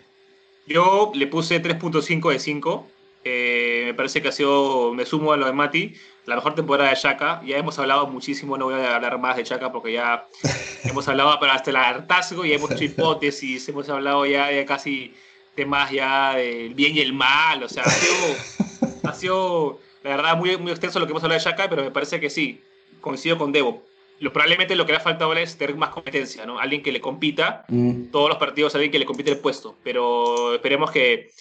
Yo 0.67 1.11
le 1.15 1.27
puse 1.27 1.61
3.5 1.61 2.31
de 2.31 2.39
5. 2.39 2.87
Eh, 3.23 3.83
me 3.87 3.93
parece 3.93 4.21
que 4.21 4.27
ha 4.27 4.31
sido, 4.31 4.93
me 4.93 5.05
sumo 5.05 5.31
a 5.31 5.37
lo 5.37 5.45
de 5.45 5.53
Mati, 5.53 5.95
la 6.26 6.36
mejor 6.36 6.55
temporada 6.55 6.89
de 6.89 6.95
Chaka. 6.95 7.41
Ya 7.45 7.57
hemos 7.57 7.78
hablado 7.80 8.07
muchísimo, 8.07 8.57
no 8.57 8.65
voy 8.65 8.76
a 8.76 8.95
hablar 8.95 9.17
más 9.19 9.38
de 9.38 9.43
Chaka 9.43 9.72
porque 9.72 9.93
ya 9.93 10.28
hemos 10.84 11.07
hablado 11.07 11.38
pero 11.39 11.51
hasta 11.51 11.69
el 11.69 11.76
hartazgo, 11.76 12.45
y 12.45 12.53
hemos 12.53 12.72
hecho 12.72 12.84
hipótesis, 12.84 13.67
hemos 13.69 13.89
hablado 13.89 14.26
ya 14.26 14.47
de 14.47 14.65
casi 14.65 15.13
temas 15.55 15.91
ya 15.91 16.36
del 16.36 16.74
bien 16.74 16.95
y 16.95 17.01
el 17.01 17.13
mal. 17.13 17.63
O 17.63 17.69
sea, 17.69 17.84
ha 19.03 19.13
sido, 19.13 19.80
la 20.03 20.17
verdad 20.17 20.38
muy, 20.38 20.57
muy 20.57 20.72
extenso 20.72 20.99
lo 20.99 21.05
que 21.05 21.11
hemos 21.11 21.24
hablado 21.24 21.39
de 21.39 21.43
Chaka, 21.43 21.69
pero 21.69 21.84
me 21.84 21.91
parece 21.91 22.19
que 22.19 22.30
sí, 22.30 22.61
coincido 22.99 23.38
con 23.38 23.51
Debo. 23.51 23.84
Lo, 24.19 24.32
probablemente 24.32 24.76
lo 24.76 24.86
que 24.86 24.91
le 24.91 24.99
ha 24.99 25.01
faltado 25.01 25.34
es 25.34 25.57
tener 25.57 25.76
más 25.76 25.89
competencia, 25.89 26.45
¿no? 26.45 26.59
Alguien 26.59 26.84
que 26.84 26.91
le 26.91 27.01
compita, 27.01 27.65
mm. 27.67 28.11
todos 28.11 28.30
los 28.30 28.38
partidos, 28.38 28.76
alguien 28.76 28.91
que 28.91 28.99
le 28.99 29.05
compite 29.05 29.32
el 29.32 29.39
puesto. 29.39 29.76
Pero 29.84 30.53
esperemos 30.53 30.91
que 30.91 31.32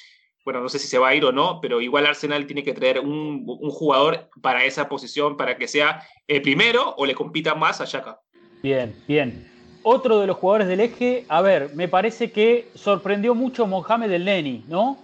bueno, 0.44 0.60
no 0.60 0.68
sé 0.68 0.78
si 0.78 0.88
se 0.88 0.98
va 0.98 1.08
a 1.08 1.14
ir 1.14 1.24
o 1.24 1.32
no, 1.32 1.60
pero 1.60 1.80
igual 1.80 2.06
Arsenal 2.06 2.46
tiene 2.46 2.62
que 2.62 2.72
traer 2.72 3.00
un, 3.00 3.44
jugador 3.70 4.28
para 4.40 4.64
esa 4.64 4.88
posición, 4.88 5.36
para 5.36 5.56
que 5.56 5.68
sea 5.68 6.02
el 6.26 6.42
primero 6.42 6.94
o 6.96 7.04
le 7.04 7.14
compita 7.14 7.54
más 7.54 7.80
a 7.80 7.84
Shaka. 7.84 8.20
Bien, 8.62 8.94
bien. 9.06 9.46
Otro 9.82 10.18
de 10.18 10.26
los 10.26 10.36
jugadores 10.36 10.68
del 10.68 10.80
eje, 10.80 11.24
a 11.28 11.40
ver, 11.40 11.74
me 11.74 11.88
parece 11.88 12.30
que 12.30 12.68
sorprendió 12.74 13.34
mucho 13.34 13.66
Mohamed 13.66 14.10
El 14.10 14.24
Neni, 14.24 14.64
¿no? 14.68 14.98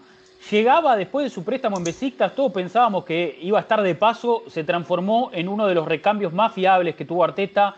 Llegaba 0.51 0.97
después 0.97 1.25
de 1.25 1.31
su 1.31 1.45
préstamo 1.45 1.79
en 1.79 1.85
Besiktas, 1.85 2.35
todos 2.35 2.53
pensábamos 2.53 3.05
que 3.05 3.39
iba 3.41 3.59
a 3.59 3.63
estar 3.63 3.83
de 3.83 3.95
paso, 3.95 4.45
se 4.49 4.65
transformó 4.65 5.31
en 5.33 5.49
uno 5.49 5.67
de 5.67 5.75
los 5.75 5.87
recambios 5.89 6.33
más 6.33 6.53
fiables 6.53 6.95
que 6.95 7.05
tuvo 7.05 7.25
Arteta. 7.25 7.77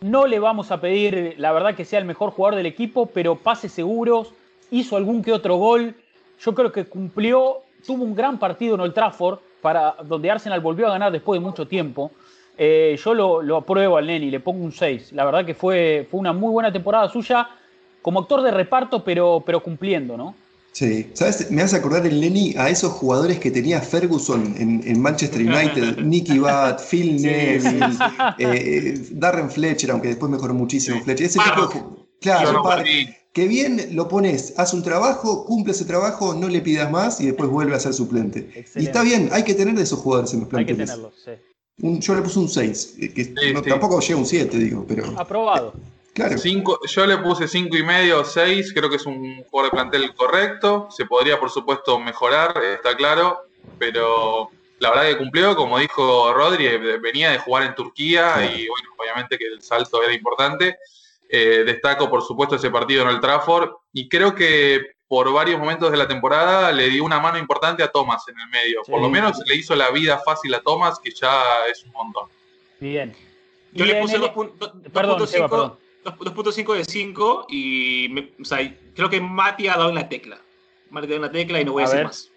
No 0.00 0.26
le 0.26 0.38
vamos 0.38 0.70
a 0.70 0.80
pedir, 0.80 1.34
la 1.38 1.52
verdad, 1.52 1.74
que 1.74 1.84
sea 1.84 1.98
el 1.98 2.04
mejor 2.04 2.30
jugador 2.30 2.56
del 2.56 2.66
equipo, 2.66 3.06
pero 3.06 3.36
pases 3.36 3.72
seguros, 3.72 4.32
hizo 4.70 4.96
algún 4.96 5.22
que 5.22 5.32
otro 5.32 5.56
gol, 5.56 5.96
yo 6.40 6.54
creo 6.54 6.72
que 6.72 6.86
cumplió, 6.86 7.62
tuvo 7.86 8.04
un 8.04 8.14
gran 8.14 8.38
partido 8.38 8.74
en 8.74 8.80
Old 8.80 8.94
Trafford, 8.94 9.38
para, 9.60 9.96
donde 10.04 10.30
Arsenal 10.30 10.60
volvió 10.60 10.86
a 10.88 10.90
ganar 10.90 11.10
después 11.10 11.40
de 11.40 11.44
mucho 11.44 11.66
tiempo. 11.66 12.10
Eh, 12.56 12.98
yo 13.02 13.14
lo, 13.14 13.56
apruebo 13.56 13.96
al 13.96 14.06
Neni, 14.06 14.30
le 14.30 14.40
pongo 14.40 14.62
un 14.62 14.72
6. 14.72 15.12
La 15.12 15.24
verdad 15.24 15.44
que 15.44 15.54
fue, 15.54 16.06
fue 16.10 16.20
una 16.20 16.32
muy 16.32 16.50
buena 16.50 16.72
temporada 16.72 17.08
suya 17.08 17.48
como 18.02 18.20
actor 18.20 18.42
de 18.42 18.50
reparto, 18.50 19.02
pero, 19.02 19.42
pero 19.44 19.62
cumpliendo, 19.62 20.16
¿no? 20.16 20.34
Sí, 20.74 21.10
¿sabes? 21.14 21.52
Me 21.52 21.62
hace 21.62 21.76
acordar 21.76 22.04
el 22.04 22.20
Lenny 22.20 22.54
a 22.58 22.68
esos 22.68 22.92
jugadores 22.92 23.38
que 23.38 23.52
tenía 23.52 23.80
Ferguson 23.80 24.54
en, 24.58 25.00
Manchester 25.00 25.40
United, 25.40 25.98
Nicky 26.04 26.38
Butt, 26.40 26.80
Phil 26.90 27.22
Neville, 27.22 27.96
eh, 28.38 28.98
Darren 29.12 29.48
Fletcher, 29.48 29.92
aunque 29.92 30.08
después 30.08 30.32
mejoró 30.32 30.52
muchísimo 30.52 31.00
Fletcher. 31.00 31.26
Ese 31.26 31.38
tipo 31.38 31.68
de, 31.68 32.03
claro, 32.24 32.62
que 33.32 33.48
bien 33.48 33.96
lo 33.96 34.08
pones, 34.08 34.54
haz 34.56 34.72
un 34.74 34.82
trabajo, 34.82 35.44
cumple 35.44 35.72
ese 35.72 35.84
trabajo, 35.84 36.34
no 36.34 36.48
le 36.48 36.60
pidas 36.60 36.90
más 36.90 37.20
y 37.20 37.26
después 37.26 37.50
vuelve 37.50 37.74
a 37.74 37.80
ser 37.80 37.92
suplente. 37.92 38.64
Y 38.76 38.86
está 38.86 39.02
bien, 39.02 39.28
hay 39.32 39.42
que 39.42 39.54
tener 39.54 39.74
de 39.74 39.82
esos 39.82 39.98
jugadores 39.98 40.32
en 40.34 40.40
los 40.40 40.48
planteles. 40.48 40.90
Hay 40.90 40.96
que 40.96 41.02
tenerlos, 41.02 41.22
sí. 41.24 42.00
yo 42.00 42.14
le 42.14 42.22
puse 42.22 42.38
un 42.38 42.48
6, 42.48 42.96
eh, 43.00 43.12
que 43.12 43.24
tampoco 43.68 44.00
llega 44.00 44.18
un 44.18 44.26
7, 44.26 44.56
digo, 44.56 44.84
pero... 44.88 45.18
Aprobado. 45.18 45.74
Claro. 46.14 46.36
yo 46.40 47.06
le 47.06 47.18
puse 47.18 47.48
5 47.48 47.76
y 47.76 47.82
medio 47.82 48.20
o 48.20 48.24
6, 48.24 48.72
creo 48.72 48.88
que 48.88 48.96
es 48.96 49.06
un 49.06 49.42
jugador 49.50 49.72
de 49.72 49.76
plantel 49.76 50.14
correcto. 50.14 50.86
Se 50.96 51.06
podría, 51.06 51.40
por 51.40 51.50
supuesto, 51.50 51.98
mejorar, 51.98 52.56
está 52.62 52.96
claro, 52.96 53.48
pero 53.80 54.48
la 54.78 54.90
verdad 54.90 55.08
que 55.08 55.18
cumplió, 55.18 55.56
como 55.56 55.76
dijo 55.80 56.32
Rodri, 56.32 56.68
venía 57.02 57.32
de 57.32 57.38
jugar 57.38 57.64
en 57.64 57.74
Turquía 57.74 58.36
y 58.44 58.68
bueno, 58.68 58.90
obviamente 58.96 59.36
que 59.36 59.46
el 59.46 59.60
salto 59.60 60.04
era 60.04 60.14
importante. 60.14 60.78
Eh, 61.28 61.64
destaco, 61.64 62.10
por 62.10 62.22
supuesto, 62.22 62.56
ese 62.56 62.70
partido 62.70 63.02
en 63.02 63.08
el 63.08 63.20
Trafford 63.20 63.70
y 63.92 64.08
creo 64.08 64.34
que 64.34 64.94
por 65.08 65.32
varios 65.32 65.58
momentos 65.58 65.90
de 65.90 65.96
la 65.96 66.06
temporada 66.08 66.72
le 66.72 66.88
dio 66.88 67.04
una 67.04 67.20
mano 67.20 67.38
importante 67.38 67.82
a 67.82 67.88
Thomas 67.88 68.22
en 68.28 68.38
el 68.38 68.48
medio. 68.48 68.82
Por 68.86 69.00
lo 69.00 69.08
menos 69.08 69.38
le 69.46 69.54
hizo 69.54 69.74
la 69.76 69.90
vida 69.90 70.20
fácil 70.24 70.52
a 70.54 70.60
Thomas, 70.60 70.98
que 70.98 71.10
ya 71.10 71.42
es 71.70 71.84
un 71.84 71.92
montón. 71.92 72.28
Bien. 72.80 73.14
Yo 73.72 73.84
le 73.84 74.00
puse 74.00 74.18
2.5 74.18 76.74
de 76.74 76.84
5 76.84 77.46
y 77.48 78.22
creo 78.94 79.10
que 79.10 79.20
Mati 79.20 79.68
ha 79.68 79.76
dado 79.76 79.90
una 79.90 80.08
tecla. 80.08 80.40
Mati 80.90 81.06
ha 81.06 81.10
dado 81.10 81.20
una 81.20 81.30
tecla 81.32 81.60
y 81.60 81.64
no 81.64 81.72
voy 81.72 81.84
a, 81.84 81.86
decir 81.86 82.04
más. 82.04 82.30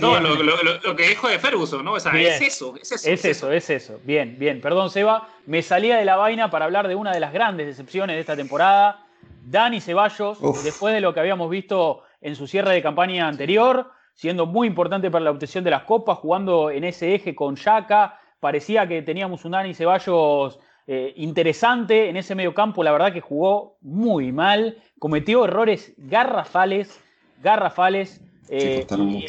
No, 0.00 0.18
lo, 0.18 0.96
que 0.96 1.08
dijo 1.08 1.28
de 1.28 1.38
Ferguson, 1.38 1.84
¿no? 1.84 1.92
O 1.92 2.00
sea, 2.00 2.12
es 2.20 2.40
eso, 2.40 2.74
es 2.80 2.90
eso. 2.90 3.08
Es, 3.08 3.24
eso, 3.24 3.52
es 3.52 3.70
eso. 3.70 4.00
Bien, 4.04 4.36
bien. 4.38 4.60
Perdón, 4.60 4.90
Seba. 4.90 5.28
Me 5.46 5.62
salía 5.62 5.96
de 5.96 6.04
la 6.04 6.16
vaina 6.16 6.50
para 6.50 6.64
hablar 6.64 6.88
de 6.88 6.96
una 6.96 7.12
de 7.12 7.20
las 7.20 7.32
grandes 7.32 7.66
decepciones 7.66 8.16
de 8.16 8.20
esta 8.20 8.34
temporada. 8.34 9.06
Dani 9.44 9.80
Ceballos, 9.80 10.38
después 10.64 10.92
de 10.92 11.00
lo 11.00 11.14
que 11.14 11.20
habíamos 11.20 11.48
visto 11.50 12.02
en 12.20 12.34
su 12.34 12.46
cierre 12.46 12.74
de 12.74 12.82
campaña 12.82 13.28
anterior, 13.28 13.90
siendo 14.14 14.44
muy 14.46 14.66
importante 14.66 15.10
para 15.10 15.24
la 15.24 15.30
obtención 15.30 15.64
de 15.64 15.70
las 15.70 15.84
copas, 15.84 16.18
jugando 16.18 16.70
en 16.70 16.84
ese 16.84 17.14
eje 17.14 17.34
con 17.34 17.56
Yaka. 17.56 18.18
Parecía 18.40 18.88
que 18.88 19.02
teníamos 19.02 19.44
un 19.44 19.52
Dani 19.52 19.72
Ceballos 19.74 20.58
eh, 20.86 21.12
interesante 21.16 22.08
en 22.08 22.16
ese 22.16 22.34
medio 22.34 22.54
campo. 22.54 22.82
La 22.82 22.90
verdad 22.92 23.12
que 23.12 23.20
jugó 23.20 23.76
muy 23.82 24.32
mal. 24.32 24.78
Cometió 24.98 25.44
errores 25.44 25.94
garrafales, 25.96 27.00
garrafales 27.40 28.20
eh, 28.52 28.84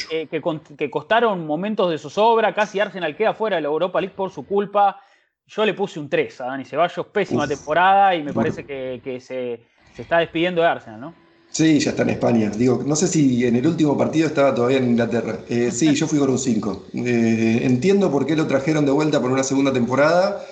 eh, 0.09 0.27
que, 0.75 0.89
costaron 0.89 1.45
momentos 1.45 1.91
de 1.91 1.99
zozobra, 1.99 2.55
casi 2.55 2.79
Arsenal 2.79 3.15
queda 3.15 3.35
fuera 3.35 3.57
de 3.57 3.61
la 3.61 3.67
Europa 3.67 4.01
League 4.01 4.15
por 4.15 4.31
su 4.31 4.47
culpa. 4.47 4.99
Yo 5.45 5.63
le 5.63 5.75
puse 5.75 5.99
un 5.99 6.09
3 6.09 6.41
a 6.41 6.45
Dani 6.45 6.65
Ceballos, 6.65 7.05
pésima 7.07 7.47
temporada 7.47 8.15
y 8.15 8.23
me 8.23 8.33
parece 8.33 8.65
que, 8.65 9.19
se, 9.21 9.61
está 9.95 10.17
despidiendo 10.17 10.61
de 10.61 10.67
Arsenal, 10.67 10.99
¿no? 10.99 11.13
Sí, 11.51 11.79
ya 11.79 11.91
está 11.91 12.01
en 12.01 12.11
España. 12.11 12.49
Digo, 12.49 12.81
no 12.83 12.95
sé 12.95 13.07
si 13.07 13.45
en 13.45 13.57
el 13.57 13.67
último 13.67 13.95
partido 13.95 14.25
estaba 14.25 14.55
todavía 14.55 14.77
en 14.77 14.91
Inglaterra. 14.91 15.39
Eh, 15.49 15.69
sí, 15.69 15.93
yo 15.93 16.07
fui 16.07 16.17
con 16.17 16.29
un 16.29 16.39
5. 16.39 16.85
entiendo 16.93 18.09
por 18.09 18.25
qué 18.25 18.35
lo 18.35 18.47
trajeron 18.47 18.85
de 18.85 18.91
vuelta 18.91 19.21
por 19.21 19.29
una 19.29 19.43
segunda 19.43 19.71
temporada. 19.71 20.43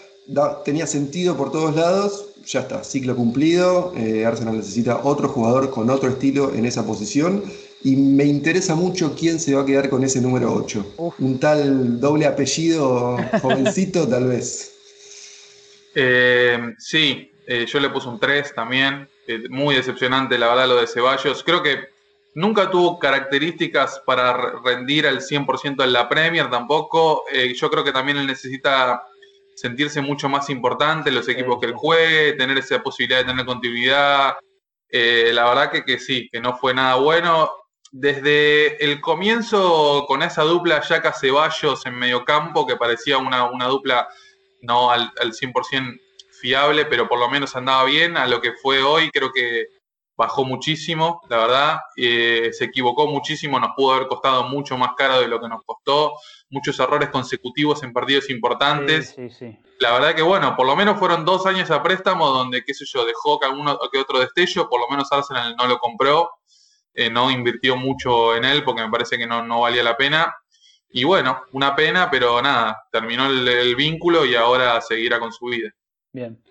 tenía 0.64 0.86
sentido 0.86 1.36
por 1.36 1.52
todos 1.52 1.76
lados. 1.76 2.30
Ya 2.46 2.60
está, 2.60 2.84
ciclo 2.84 3.16
cumplido. 3.16 3.94
Eh, 3.96 4.26
Arsenal 4.26 4.58
necesita 4.58 5.02
otro 5.04 5.30
jugador 5.30 5.72
con 5.72 5.90
otro 5.90 6.10
estilo 6.10 6.54
en 6.54 6.66
esa 6.66 6.86
posición. 6.86 7.44
Y 7.82 7.96
me 7.96 8.26
interesa 8.26 8.76
mucho 8.76 9.16
quién 9.18 9.40
se 9.40 9.56
va 9.56 9.62
a 9.62 9.66
quedar 9.66 9.90
con 9.90 10.04
ese 10.04 10.20
número 10.20 10.54
8. 10.54 10.96
Un 11.20 11.40
tal 11.40 12.00
doble 12.00 12.26
apellido 12.26 13.18
jovencito, 13.42 14.08
tal 14.08 14.28
vez. 14.28 14.76
Eh, 15.96 16.76
sí, 16.78 17.32
eh, 17.48 17.66
yo 17.66 17.80
le 17.80 17.90
puse 17.90 18.10
un 18.10 18.20
3 18.20 18.54
también. 18.54 19.08
muy 19.50 19.76
decepcionante, 19.76 20.38
la 20.38 20.50
verdad, 20.50 20.68
lo 20.68 20.82
de 20.82 20.88
Ceballos. 20.88 21.44
Creo 21.44 21.64
que 21.64 21.80
nunca 22.36 22.70
tuvo 22.70 23.00
características 23.00 24.02
para 24.06 24.60
rendir 24.64 25.08
al 25.08 25.22
100% 25.22 25.84
en 25.84 25.94
la 25.94 26.10
Premier 26.10 26.50
tampoco. 26.50 27.24
yo 27.56 27.70
creo 27.70 27.84
que 27.84 27.92
también 27.92 28.18
él 28.18 28.28
necesita 28.28 29.04
sentirse 29.60 30.02
mucho 30.02 30.30
más 30.30 30.50
importante 30.50 31.10
en 31.10 31.16
los 31.16 31.28
equipos 31.28 31.60
que 31.60 31.66
él 31.66 31.74
juegue, 31.74 32.34
tener 32.34 32.58
esa 32.58 32.82
posibilidad 32.82 33.20
de 33.20 33.26
tener 33.26 33.46
continuidad. 33.46 34.36
Eh, 34.90 35.32
la 35.34 35.50
verdad 35.50 35.72
que, 35.72 35.84
que, 35.84 36.00
sí, 36.00 36.30
que 36.32 36.40
no 36.40 36.58
fue 36.58 36.74
nada 36.74 36.96
bueno. 36.96 37.50
Desde 37.92 38.84
el 38.84 39.02
comienzo 39.02 40.06
con 40.08 40.22
esa 40.22 40.44
dupla 40.44 40.82
Yaka 40.82 41.14
Ceballos 41.14 41.86
en 41.86 41.96
medio 41.96 42.24
campo, 42.24 42.68
que 42.68 42.78
parecía 42.78 43.18
una, 43.18 43.50
una 43.50 43.66
dupla 43.66 44.08
no 44.62 44.92
al, 44.92 45.12
al 45.20 45.34
100% 45.34 46.00
fiable, 46.40 46.86
pero 46.86 47.08
por 47.08 47.20
lo 47.20 47.30
menos 47.30 47.56
andaba 47.56 47.84
bien, 47.86 48.18
a 48.18 48.28
lo 48.28 48.42
que 48.42 48.54
fue 48.54 48.82
hoy 48.82 49.10
creo 49.12 49.32
que 49.32 49.68
bajó 50.20 50.44
muchísimo, 50.44 51.22
la 51.30 51.38
verdad, 51.38 51.78
eh, 51.96 52.50
se 52.52 52.66
equivocó 52.66 53.08
muchísimo, 53.08 53.58
nos 53.58 53.72
pudo 53.74 53.94
haber 53.94 54.10
costado 54.10 54.44
mucho 54.44 54.78
más 54.78 54.92
caro 54.98 55.22
de 55.22 55.30
lo 55.30 55.40
que 55.40 55.48
nos 55.48 55.64
costó, 55.66 56.12
muchos 56.50 56.78
errores 56.78 57.08
consecutivos 57.08 57.84
en 57.84 57.94
partidos 57.94 58.30
importantes. 58.30 59.16
La 59.80 59.94
verdad 59.94 60.14
que 60.14 60.22
bueno, 60.22 60.58
por 60.58 60.68
lo 60.68 60.76
menos 60.76 61.00
fueron 61.00 61.24
dos 61.24 61.46
años 61.46 61.72
a 61.72 61.82
préstamo 61.82 62.28
donde, 62.32 62.66
qué 62.66 62.74
sé 62.74 62.84
yo, 62.86 63.06
dejó 63.06 63.40
que, 63.40 63.46
alguno, 63.46 63.80
que 63.90 63.98
otro 63.98 64.20
destello, 64.20 64.68
por 64.68 64.82
lo 64.82 64.90
menos 64.90 65.10
Arsenal 65.10 65.56
no 65.56 65.68
lo 65.68 65.80
compró, 65.80 66.30
eh, 67.00 67.10
no 67.10 67.32
invirtió 67.32 67.76
mucho 67.78 68.36
en 68.36 68.46
él 68.46 68.64
porque 68.64 68.84
me 68.84 68.90
parece 68.90 69.18
que 69.18 69.26
no, 69.26 69.46
no 69.46 69.62
valía 69.62 69.84
la 69.84 69.98
pena. 69.98 70.36
Y 70.92 71.04
bueno, 71.04 71.44
una 71.52 71.76
pena, 71.76 72.10
pero 72.12 72.42
nada, 72.42 72.84
terminó 72.92 73.28
el, 73.28 73.48
el 73.48 73.76
vínculo 73.76 74.26
y 74.26 74.36
ahora 74.36 74.82
seguirá 74.82 75.20
con 75.20 75.32
su 75.32 75.46
vida. 75.46 75.70
Bien. 76.12 76.42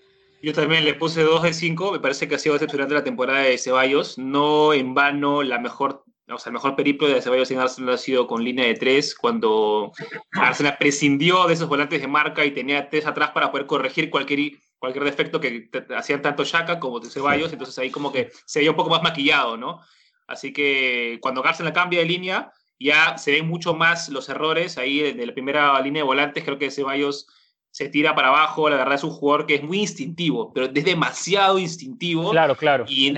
Yo 0.40 0.53
también 0.53 0.84
le 0.84 0.94
puse 0.94 1.22
2 1.22 1.42
de 1.42 1.53
5, 1.53 1.92
me 1.92 1.99
parece 1.99 2.28
que 2.28 2.36
ha 2.36 2.38
sido 2.38 2.55
decepcionante 2.55 2.94
la 2.94 3.03
temporada 3.03 3.40
de 3.40 3.59
Ceballos, 3.59 4.18
no 4.18 4.72
en 4.72 4.94
vano 4.94 5.42
la 5.42 5.59
mejor, 5.59 6.05
o 6.28 6.38
sea, 6.38 6.51
el 6.51 6.55
mejor 6.55 6.76
periplo 6.76 7.09
de 7.09 7.20
Ceballos 7.20 7.51
en 7.51 7.59
Arsenal 7.59 7.94
ha 7.94 7.99
sido 7.99 8.28
con 8.28 8.44
línea 8.44 8.64
de 8.66 8.74
3, 8.74 9.16
cuando 9.16 9.92
Arsenal 10.32 10.76
prescindió 10.78 11.46
de 11.49 11.55
esos 11.55 11.68
volantes 11.68 12.01
de 12.01 12.07
marca 12.07 12.44
y 12.44 12.53
tenía 12.53 12.88
3 12.88 13.07
atrás 13.07 13.32
para 13.32 13.51
poder 13.51 13.66
corregir 13.66 14.11
cualquier, 14.11 14.53
cualquier 14.78 15.05
defecto 15.05 15.40
que 15.40 15.68
hacían 15.96 16.22
tanto 16.22 16.44
Shaka 16.44 16.78
como 16.78 17.05
Ceballos, 17.05 17.53
entonces 17.53 17.76
ahí 17.78 17.90
como 17.90 18.12
que 18.12 18.30
se 18.46 18.61
veía 18.61 18.70
un 18.70 18.76
poco 18.76 18.90
más 18.90 19.03
maquillado, 19.03 19.57
¿no? 19.57 19.80
Así 20.29 20.53
que 20.53 21.18
cuando 21.20 21.45
Arsenal 21.45 21.72
cambia 21.72 22.01
de 22.01 22.07
línea, 22.07 22.53
ya 22.79 23.18
se 23.18 23.33
ven 23.33 23.49
mucho 23.49 23.74
más 23.74 24.09
los 24.09 24.29
errores 24.29 24.79
ahí 24.79 25.12
de 25.12 25.26
la 25.26 25.33
primera 25.33 25.81
línea 25.81 26.03
de 26.03 26.07
volantes, 26.07 26.45
creo 26.45 26.59
que 26.59 26.70
Ceballos 26.70 27.26
se 27.70 27.89
tira 27.89 28.14
para 28.14 28.29
abajo, 28.29 28.68
la 28.68 28.76
verdad 28.76 28.95
es 28.95 29.05
un 29.05 29.11
jugador 29.11 29.47
que 29.47 29.57
es 29.57 29.62
muy 29.62 29.81
instintivo, 29.81 30.53
pero 30.53 30.66
es 30.66 30.85
demasiado 30.85 31.59
instintivo. 31.59 32.31
Claro, 32.31 32.57
claro. 32.57 32.85
Y, 32.89 33.12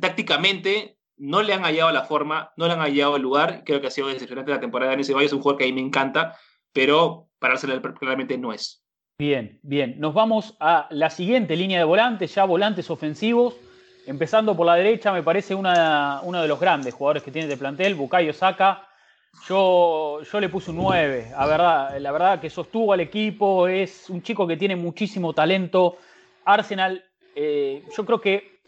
tácticamente 0.00 0.96
no 1.16 1.42
le 1.42 1.54
han 1.54 1.62
hallado 1.62 1.92
la 1.92 2.04
forma, 2.04 2.52
no 2.56 2.66
le 2.66 2.72
han 2.72 2.80
hallado 2.80 3.16
el 3.16 3.22
lugar. 3.22 3.62
Creo 3.64 3.80
que 3.80 3.86
ha 3.86 3.90
sido 3.90 4.08
decepcionante 4.08 4.50
la 4.50 4.60
temporada 4.60 4.96
de 4.96 5.04
Ceballos, 5.04 5.30
es 5.30 5.32
un 5.32 5.42
jugador 5.42 5.58
que 5.58 5.64
a 5.64 5.68
mí 5.68 5.72
me 5.72 5.80
encanta, 5.80 6.36
pero 6.72 7.28
para 7.38 7.54
Arsenal 7.54 7.80
claramente 7.80 8.36
no 8.38 8.52
es. 8.52 8.84
Bien, 9.18 9.60
bien. 9.62 9.96
Nos 9.98 10.14
vamos 10.14 10.56
a 10.58 10.88
la 10.90 11.10
siguiente 11.10 11.56
línea 11.56 11.78
de 11.78 11.84
volantes, 11.84 12.34
ya 12.34 12.44
volantes 12.44 12.90
ofensivos. 12.90 13.54
Empezando 14.06 14.56
por 14.56 14.66
la 14.66 14.74
derecha, 14.74 15.12
me 15.12 15.22
parece 15.22 15.54
una, 15.54 16.20
uno 16.22 16.42
de 16.42 16.48
los 16.48 16.58
grandes 16.58 16.94
jugadores 16.94 17.22
que 17.22 17.30
tiene 17.30 17.48
de 17.48 17.56
plantel, 17.56 17.94
Bukayo 17.94 18.32
Saka 18.32 18.88
yo, 19.48 20.20
yo 20.22 20.40
le 20.40 20.48
puse 20.48 20.70
un 20.70 20.76
9, 20.76 21.28
la 21.30 21.46
verdad, 21.46 21.98
la 21.98 22.12
verdad 22.12 22.40
que 22.40 22.50
sostuvo 22.50 22.92
al 22.92 23.00
equipo, 23.00 23.66
es 23.66 24.08
un 24.10 24.22
chico 24.22 24.46
que 24.46 24.56
tiene 24.56 24.76
muchísimo 24.76 25.32
talento. 25.32 25.96
Arsenal, 26.44 27.04
eh, 27.34 27.82
yo 27.96 28.04
creo 28.04 28.20
que 28.20 28.60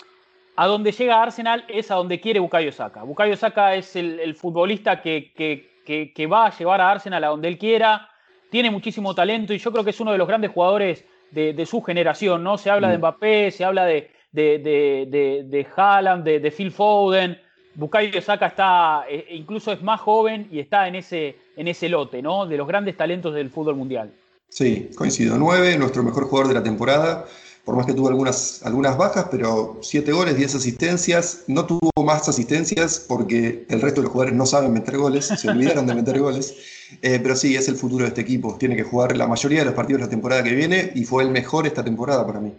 a 0.57 0.67
donde 0.67 0.93
llega 0.93 1.23
Arsenal 1.23 1.65
es 1.69 1.91
a 1.91 1.97
donde 1.97 2.21
quiere 2.21 2.41
Bukayo 2.41 2.73
Saka. 2.73 3.03
Bukayo 3.03 3.37
Saka 3.37 3.75
es 3.75 3.95
el, 3.95 4.35
futbolista 4.35 5.01
que, 5.01 5.33
que, 5.35 6.27
va 6.27 6.47
a 6.47 6.57
llevar 6.57 6.81
a 6.81 6.91
Arsenal 6.91 7.23
a 7.25 7.29
donde 7.29 7.49
él 7.49 7.59
quiera, 7.59 8.09
tiene 8.51 8.71
muchísimo 8.71 9.15
talento 9.15 9.53
y 9.53 9.59
yo 9.59 9.71
creo 9.71 9.85
que 9.85 9.91
es 9.91 10.01
uno 10.01 10.13
de 10.13 10.19
los 10.19 10.27
grandes 10.27 10.51
jugadores 10.51 11.05
de, 11.31 11.67
su 11.67 11.83
generación, 11.83 12.43
¿no? 12.43 12.59
Se 12.59 12.71
habla 12.71 12.89
de 12.89 12.97
mm. 12.97 13.01
Mbappé, 13.01 13.51
se 13.51 13.65
habla 13.65 13.85
de, 13.85 14.11
de, 14.35 15.07
de, 15.11 15.45
de 15.49 15.67
Haaland, 15.77 16.25
de, 16.25 16.51
Phil 16.51 16.73
Foden, 16.73 17.39
Bukayo 17.77 18.21
Saka 18.21 18.47
está, 18.47 19.05
eh, 19.09 19.27
incluso 19.31 19.73
es 19.73 19.83
más 19.83 20.01
joven 20.01 20.49
y 20.51 20.59
está 20.59 20.89
en 20.89 20.97
ese, 20.97 21.37
en 21.57 21.69
ese 21.69 21.89
lote, 21.89 22.21
¿no? 22.21 22.47
De 22.47 22.57
los 22.57 22.67
grandes 22.67 22.97
talentos 22.97 23.35
del 23.35 23.51
fútbol 23.51 23.77
mundial. 23.77 24.13
Sí, 24.49 24.91
coincido. 24.97 25.37
9, 25.39 25.79
nuestro 25.79 26.03
mejor 26.03 26.25
jugador 26.25 26.49
de 26.49 26.55
la 26.55 26.63
temporada. 26.63 27.27
Por 27.65 27.77
más 27.77 27.87
que 27.87 27.95
tuvo 27.95 28.09
algunas, 28.09 28.61
algunas 28.65 28.99
bajas, 28.99 29.29
pero 29.31 29.79
7 29.81 30.13
goles, 30.13 30.37
10 30.37 30.57
asistencias. 30.57 31.45
No 31.47 31.65
tuvo 31.65 31.91
más 32.05 32.29
asistencias 32.29 33.05
porque 33.09 33.65
el 33.71 33.81
resto 33.81 34.01
de 34.01 34.05
los 34.05 34.13
jugadores 34.13 34.37
no 34.37 34.47
saben 34.47 34.73
meter 34.73 34.99
goles, 34.99 35.27
se 35.27 35.49
olvidaron 35.49 35.87
de 35.87 35.95
meter 35.95 36.19
goles. 36.21 36.57
Eh, 37.03 37.19
pero 37.23 37.35
sí, 37.35 37.57
es 37.57 37.69
el 37.69 37.77
futuro 37.77 38.05
de 38.05 38.09
este 38.09 38.21
equipo. 38.21 38.57
Tiene 38.59 38.77
que 38.77 38.83
jugar 38.83 39.17
la 39.17 39.27
mayoría 39.27 39.61
de 39.61 39.65
los 39.65 39.75
partidos 39.75 40.01
de 40.01 40.07
la 40.07 40.11
temporada 40.11 40.43
que 40.43 40.55
viene 40.55 40.93
y 40.95 41.05
fue 41.05 41.23
el 41.23 41.31
mejor 41.31 41.67
esta 41.67 41.83
temporada 41.83 42.27
para 42.27 42.41
mí. 42.41 42.53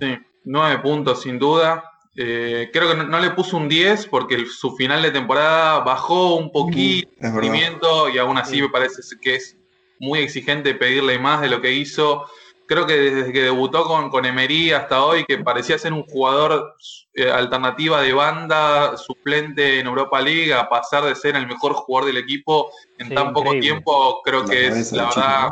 Sí, 0.00 0.16
9 0.46 0.78
puntos 0.78 1.22
sin 1.22 1.38
duda. 1.38 1.92
Eh, 2.14 2.70
creo 2.72 2.88
que 2.88 3.04
no, 3.04 3.20
le 3.20 3.30
puso 3.32 3.58
un 3.58 3.68
10 3.68 4.06
porque 4.06 4.46
su 4.46 4.74
final 4.74 5.02
de 5.02 5.10
temporada 5.10 5.80
bajó 5.80 6.36
un 6.36 6.50
poquito 6.50 7.10
el 7.20 7.34
rendimiento 7.34 8.08
y 8.08 8.16
aún 8.16 8.38
así 8.38 8.62
me 8.62 8.70
parece 8.70 9.02
que 9.20 9.34
es 9.34 9.58
muy 9.98 10.20
exigente 10.20 10.74
pedirle 10.74 11.18
más 11.18 11.42
de 11.42 11.50
lo 11.50 11.60
que 11.60 11.72
hizo. 11.72 12.24
Creo 12.66 12.86
que 12.86 12.96
desde 12.96 13.32
que 13.32 13.42
debutó 13.42 13.84
con, 13.84 14.08
con 14.08 14.24
Emery 14.24 14.72
hasta 14.72 15.04
hoy, 15.04 15.24
que 15.24 15.38
parecía 15.38 15.78
ser 15.78 15.92
un 15.92 16.04
jugador 16.04 16.74
eh, 17.14 17.30
alternativa 17.30 18.00
de 18.00 18.12
banda, 18.12 18.96
suplente 18.96 19.78
en 19.78 19.86
Europa 19.86 20.20
League, 20.20 20.52
a 20.54 20.68
pasar 20.68 21.04
de 21.04 21.14
ser 21.14 21.36
el 21.36 21.46
mejor 21.46 21.74
jugador 21.74 22.06
del 22.06 22.16
equipo 22.16 22.70
en 22.98 23.14
tan 23.14 23.32
poco 23.32 23.52
tiempo, 23.60 24.20
creo 24.24 24.44
que 24.44 24.66
es 24.68 24.92
la 24.92 25.04
verdad 25.04 25.48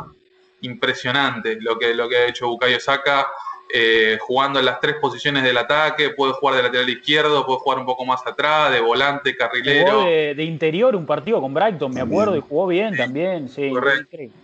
impresionante 0.61 1.57
lo 1.61 1.77
que, 1.77 1.93
lo 1.93 2.09
que 2.09 2.17
ha 2.17 2.27
hecho 2.27 2.47
Bukayo 2.47 2.79
Saka. 2.79 3.27
Eh, 3.73 4.19
jugando 4.21 4.59
en 4.59 4.65
las 4.65 4.79
tres 4.79 4.95
posiciones 5.01 5.43
del 5.43 5.57
ataque, 5.57 6.11
puede 6.11 6.33
jugar 6.33 6.55
de 6.55 6.63
lateral 6.63 6.87
izquierdo, 6.87 7.45
puede 7.45 7.59
jugar 7.59 7.79
un 7.79 7.85
poco 7.85 8.05
más 8.05 8.25
atrás, 8.25 8.71
de 8.71 8.79
volante, 8.79 9.35
carrilero. 9.35 9.91
Jugó 9.91 10.05
de, 10.05 10.43
interior 10.43 10.95
un 10.95 11.05
partido 11.05 11.41
con 11.41 11.53
Brighton, 11.53 11.91
me 11.91 12.01
acuerdo, 12.01 12.37
y 12.37 12.41
jugó 12.41 12.67
bien 12.67 12.95
también, 12.95 13.49
sí. 13.49 13.73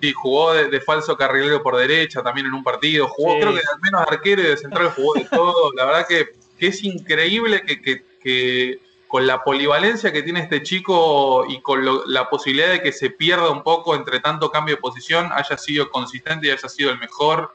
Sí, 0.02 0.12
jugó 0.14 0.54
de, 0.54 0.82
falso 0.82 1.16
carrilero 1.16 1.62
por 1.62 1.78
derecha 1.78 2.24
también 2.24 2.48
en 2.48 2.54
un 2.54 2.64
partido, 2.64 3.08
jugó 3.08 3.36
creo 3.36 3.54
que 3.54 3.60
al 3.60 3.80
menos 3.82 4.02
arquero 4.02 4.42
y 4.42 4.46
de 4.46 4.58
central 4.58 4.90
jugó 4.96 5.14
de 5.14 5.26
todo. 5.26 5.72
La 5.78 5.86
verdad 5.86 6.08
que, 6.08 6.26
es 6.58 6.84
increíble 6.84 7.64
que, 7.64 8.80
con 9.08 9.28
la 9.28 9.44
polivalencia 9.44 10.12
que 10.12 10.24
tiene 10.24 10.42
este 10.42 10.64
chico 10.64 11.46
y 11.48 11.62
con 11.62 11.86
la 12.08 12.30
posibilidad 12.30 12.72
de 12.72 12.82
que 12.82 12.92
se 12.92 13.12
pierda 13.12 13.50
un 13.50 13.64
poco 13.64 13.96
entre 13.96 14.20
tanto 14.20 14.52
cambio 14.52 14.76
de 14.76 14.82
posición, 14.82 15.30
haya 15.32 15.58
sido 15.58 15.90
consistente 15.90 16.48
y 16.48 16.50
haya 16.50 16.68
sido 16.68 16.92
el 16.92 17.00
mejor 17.00 17.54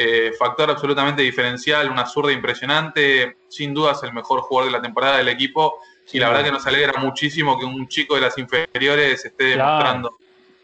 eh, 0.00 0.32
factor 0.38 0.70
absolutamente 0.70 1.22
diferencial, 1.22 1.90
una 1.90 2.06
zurda 2.06 2.30
impresionante, 2.30 3.38
sin 3.48 3.74
dudas 3.74 4.00
el 4.04 4.12
mejor 4.12 4.42
jugador 4.42 4.70
de 4.70 4.78
la 4.78 4.80
temporada 4.80 5.16
del 5.16 5.26
equipo. 5.26 5.80
y 6.12 6.20
la 6.20 6.28
verdad 6.28 6.44
que 6.44 6.52
nos 6.52 6.64
alegra 6.68 7.00
muchísimo 7.00 7.58
que 7.58 7.64
un 7.64 7.88
chico 7.88 8.14
de 8.14 8.20
las 8.20 8.38
inferiores 8.38 9.24
esté 9.24 9.44
demostrando 9.44 10.16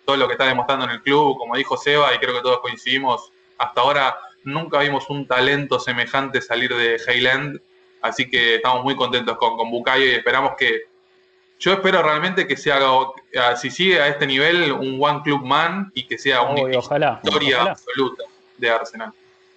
todo 0.04 0.16
lo 0.16 0.28
que 0.28 0.34
está 0.34 0.46
demostrando 0.46 0.84
en 0.84 0.92
el 0.92 1.02
club, 1.02 1.36
como 1.36 1.56
dijo 1.56 1.76
Seba, 1.76 2.14
y 2.14 2.18
creo 2.18 2.32
que 2.32 2.42
todos 2.42 2.60
coincidimos, 2.60 3.32
hasta 3.58 3.80
ahora 3.80 4.16
nunca 4.44 4.78
vimos 4.78 5.10
un 5.10 5.26
talento 5.26 5.80
semejante 5.80 6.40
salir 6.40 6.72
de 6.72 7.00
Highland, 7.04 7.60
así 8.02 8.30
que 8.30 8.54
estamos 8.54 8.84
muy 8.84 8.94
contentos 8.94 9.36
con, 9.36 9.56
con 9.56 9.68
Bucayo 9.68 10.04
y 10.04 10.10
esperamos 10.10 10.52
que, 10.56 10.82
yo 11.58 11.72
espero 11.72 12.04
realmente 12.04 12.46
que 12.46 12.56
se 12.56 12.70
haga, 12.70 13.08
si 13.56 13.68
sigue 13.68 14.00
a 14.00 14.06
este 14.06 14.28
nivel, 14.28 14.70
un 14.70 14.96
One 15.02 15.22
Club 15.24 15.44
Man 15.44 15.90
y 15.92 16.06
que 16.06 16.18
sea 16.18 16.42
una 16.42 16.72
historia 16.72 17.62
absoluta 17.62 18.22
de 18.58 18.70
Arsenal. 18.70 19.12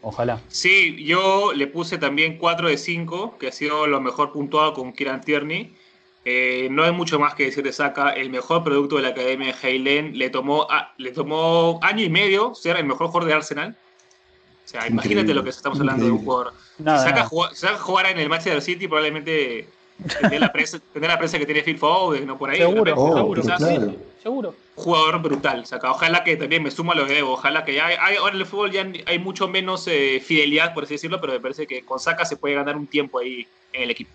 Ojalá. 0.07 0.39
Sí, 0.47 1.03
yo 1.03 1.51
le 1.53 1.67
puse 1.67 1.97
también 1.97 2.37
4 2.37 2.69
de 2.69 2.77
5, 2.77 3.37
que 3.37 3.49
ha 3.49 3.51
sido 3.51 3.87
lo 3.87 3.99
mejor 3.99 4.31
puntuado 4.31 4.73
con 4.73 4.93
Kieran 4.93 5.19
Tierney. 5.19 5.75
Eh, 6.23 6.69
no 6.71 6.85
hay 6.85 6.93
mucho 6.93 7.19
más 7.19 7.35
que 7.35 7.43
decir 7.43 7.61
de 7.61 7.73
Saka. 7.73 8.11
El 8.11 8.29
mejor 8.29 8.63
producto 8.63 8.95
de 8.95 9.01
la 9.01 9.09
Academia 9.09 9.47
de 9.47 9.67
Heilen 9.67 10.17
le 10.17 10.29
tomó, 10.29 10.65
le 10.97 11.11
tomó 11.11 11.81
año 11.83 12.05
y 12.05 12.09
medio 12.09 12.55
ser 12.55 12.77
el 12.77 12.85
mejor 12.85 13.07
jugador 13.07 13.27
de 13.27 13.33
Arsenal. 13.33 13.75
O 14.63 14.67
sea, 14.69 14.87
imagínate 14.87 15.33
lo 15.33 15.43
que 15.43 15.49
estamos 15.49 15.77
hablando 15.77 16.05
de 16.05 16.11
un 16.11 16.23
jugador. 16.23 16.53
Saka, 16.85 17.25
jugara 17.77 18.09
en 18.09 18.19
el 18.19 18.29
Manchester 18.29 18.61
City, 18.61 18.87
probablemente 18.87 19.67
tendría 20.21 20.39
la, 20.39 20.53
prensa, 20.53 20.79
la 20.95 21.19
que 21.19 21.45
tiene 21.45 21.63
Phil 21.63 21.77
Foden, 21.77 22.25
¿no? 22.25 22.37
Por 22.37 22.51
ahí. 22.51 22.59
Seguro, 22.59 22.95
seguro, 22.95 23.43
seguro. 24.23 24.66
Jugador 24.77 25.21
brutal. 25.21 25.63
O 25.69 25.89
ojalá 25.89 26.23
que 26.23 26.37
también 26.37 26.61
me 26.61 26.71
sumo 26.71 26.91
a 26.91 26.95
lo 26.95 27.05
de 27.05 27.17
Evo. 27.17 27.33
Ojalá 27.33 27.65
que 27.65 27.73
ya 27.73 27.87
hay, 27.87 28.15
ahora 28.15 28.35
en 28.35 28.41
el 28.41 28.45
fútbol 28.45 28.71
ya 28.71 28.87
hay 29.05 29.19
mucho 29.19 29.47
menos 29.47 29.87
eh, 29.87 30.21
fidelidad, 30.23 30.73
por 30.73 30.83
así 30.83 30.93
decirlo, 30.93 31.19
pero 31.19 31.33
me 31.33 31.39
parece 31.39 31.65
que 31.65 31.83
con 31.83 31.99
Saka 31.99 32.25
se 32.25 32.37
puede 32.37 32.55
ganar 32.55 32.77
un 32.77 32.85
tiempo 32.85 33.19
ahí 33.19 33.47
en 33.73 33.83
el 33.83 33.89
equipo. 33.89 34.11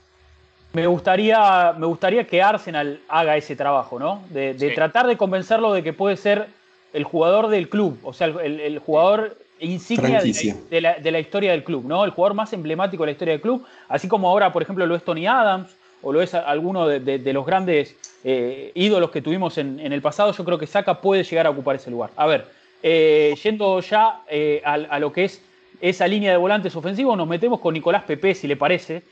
Me 0.72 0.86
gustaría, 0.86 1.74
me 1.76 1.86
gustaría 1.86 2.24
que 2.24 2.40
Arsenal 2.40 3.00
haga 3.08 3.36
ese 3.36 3.56
trabajo, 3.56 3.98
¿no? 3.98 4.22
De, 4.30 4.54
tratar 4.74 5.06
de 5.06 5.16
convencerlo 5.16 5.74
de 5.74 5.82
que 5.82 5.92
puede 5.92 6.16
ser 6.16 6.46
el 6.94 7.04
jugador 7.04 7.48
del 7.48 7.68
club, 7.68 7.98
o 8.02 8.12
sea, 8.12 8.28
el, 8.28 8.78
jugador 8.78 9.36
insignia 9.58 10.22
de 10.22 10.80
la, 10.80 11.20
historia 11.20 11.50
del 11.50 11.64
club, 11.64 11.84
¿no? 11.84 12.04
El 12.04 12.10
jugador 12.12 12.34
más 12.34 12.52
emblemático 12.52 13.02
de 13.02 13.08
la 13.08 13.12
historia 13.12 13.32
del 13.32 13.42
club, 13.42 13.66
así 13.88 14.08
como 14.08 14.28
ahora, 14.28 14.50
por 14.52 14.62
ejemplo, 14.62 14.86
lo 14.86 14.94
es 14.94 15.04
Tony 15.04 15.26
Adams 15.26 15.76
o 16.02 16.12
lo 16.12 16.20
es 16.20 16.34
alguno 16.34 16.86
de, 16.86 17.32
los 17.32 17.46
grandes 17.46 17.96
eh, 18.24 18.72
ídolos 18.74 19.10
que 19.10 19.22
tuvimos 19.22 19.58
en, 19.58 19.80
el 19.80 20.02
pasado, 20.02 20.32
yo 20.32 20.44
creo 20.44 20.58
que 20.58 20.66
Saka 20.66 21.00
puede 21.00 21.24
llegar 21.24 21.46
a 21.46 21.50
ocupar 21.50 21.76
ese 21.76 21.90
lugar. 21.90 22.10
A 22.16 22.26
ver, 22.26 22.46
eh, 22.82 23.34
yendo 23.42 23.80
ya 23.80 24.22
eh, 24.28 24.60
a, 24.64 24.98
lo 24.98 25.12
que 25.12 25.24
es 25.24 25.42
esa 25.80 26.06
línea 26.06 26.30
de 26.30 26.36
volantes 26.36 26.74
ofensivos, 26.76 27.16
nos 27.16 27.28
metemos 27.28 27.60
con 27.60 27.74
Nicolás 27.74 28.04
Pepe, 28.04 28.34
si 28.34 28.46
le 28.46 28.56
parece. 28.56 29.02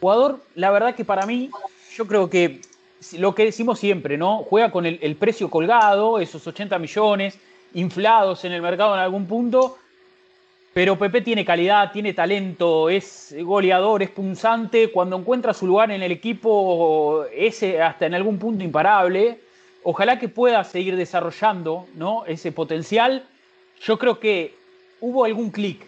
Jugador, 0.00 0.40
la 0.54 0.70
verdad 0.70 0.94
que 0.94 1.04
para 1.04 1.26
mí, 1.26 1.50
yo 1.96 2.06
creo 2.06 2.30
que 2.30 2.60
lo 3.18 3.34
que 3.34 3.44
decimos 3.44 3.78
siempre, 3.78 4.16
¿no? 4.16 4.38
Juega 4.38 4.70
con 4.70 4.86
el 4.86 5.16
precio 5.16 5.50
colgado, 5.50 6.18
esos 6.18 6.46
80 6.46 6.78
millones, 6.78 7.38
inflados 7.74 8.44
en 8.44 8.52
el 8.52 8.62
mercado 8.62 8.94
en 8.94 9.00
algún 9.00 9.26
punto, 9.26 9.76
pero 10.76 10.98
Pepe 10.98 11.22
tiene 11.22 11.42
calidad, 11.42 11.90
tiene 11.90 12.12
talento, 12.12 12.90
es 12.90 13.34
goleador, 13.40 14.02
es 14.02 14.10
punzante. 14.10 14.90
Cuando 14.90 15.16
encuentra 15.16 15.54
su 15.54 15.66
lugar 15.66 15.90
en 15.90 16.02
el 16.02 16.12
equipo, 16.12 17.24
es 17.34 17.62
hasta 17.62 18.04
en 18.04 18.12
algún 18.12 18.38
punto 18.38 18.62
imparable. 18.62 19.38
Ojalá 19.84 20.18
que 20.18 20.28
pueda 20.28 20.62
seguir 20.64 20.96
desarrollando 20.96 21.86
¿no? 21.94 22.26
ese 22.26 22.52
potencial. 22.52 23.24
Yo 23.80 23.98
creo 23.98 24.20
que 24.20 24.54
hubo 25.00 25.24
algún 25.24 25.50
clic. 25.50 25.80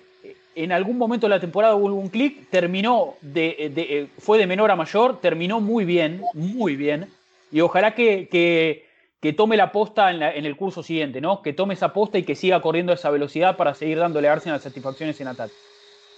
En 0.54 0.72
algún 0.72 0.96
momento 0.96 1.26
de 1.26 1.34
la 1.34 1.40
temporada 1.40 1.74
hubo 1.74 1.88
algún 1.88 2.08
clic. 2.08 2.48
Terminó 2.48 3.16
de, 3.20 4.08
fue 4.16 4.38
de 4.38 4.46
menor 4.46 4.70
a 4.70 4.76
mayor, 4.76 5.20
terminó 5.20 5.60
muy 5.60 5.84
bien, 5.84 6.22
muy 6.32 6.76
bien. 6.76 7.10
Y 7.52 7.60
ojalá 7.60 7.94
que 7.94 8.26
que 8.30 8.87
tome 9.36 9.56
la 9.56 9.72
posta 9.72 10.10
en, 10.12 10.22
el 10.22 10.56
curso 10.56 10.82
siguiente, 10.82 11.20
¿no? 11.20 11.42
Que 11.42 11.52
tome 11.52 11.74
esa 11.74 11.92
posta 11.92 12.18
y 12.18 12.22
que 12.22 12.34
siga 12.34 12.62
corriendo 12.62 12.92
a 12.92 12.94
esa 12.94 13.10
velocidad 13.10 13.56
para 13.56 13.74
seguir 13.74 13.98
dándole 13.98 14.28
a 14.28 14.32
Arsenal 14.34 14.60
satisfacciones 14.60 15.20
en 15.20 15.28
ataque. 15.28 15.54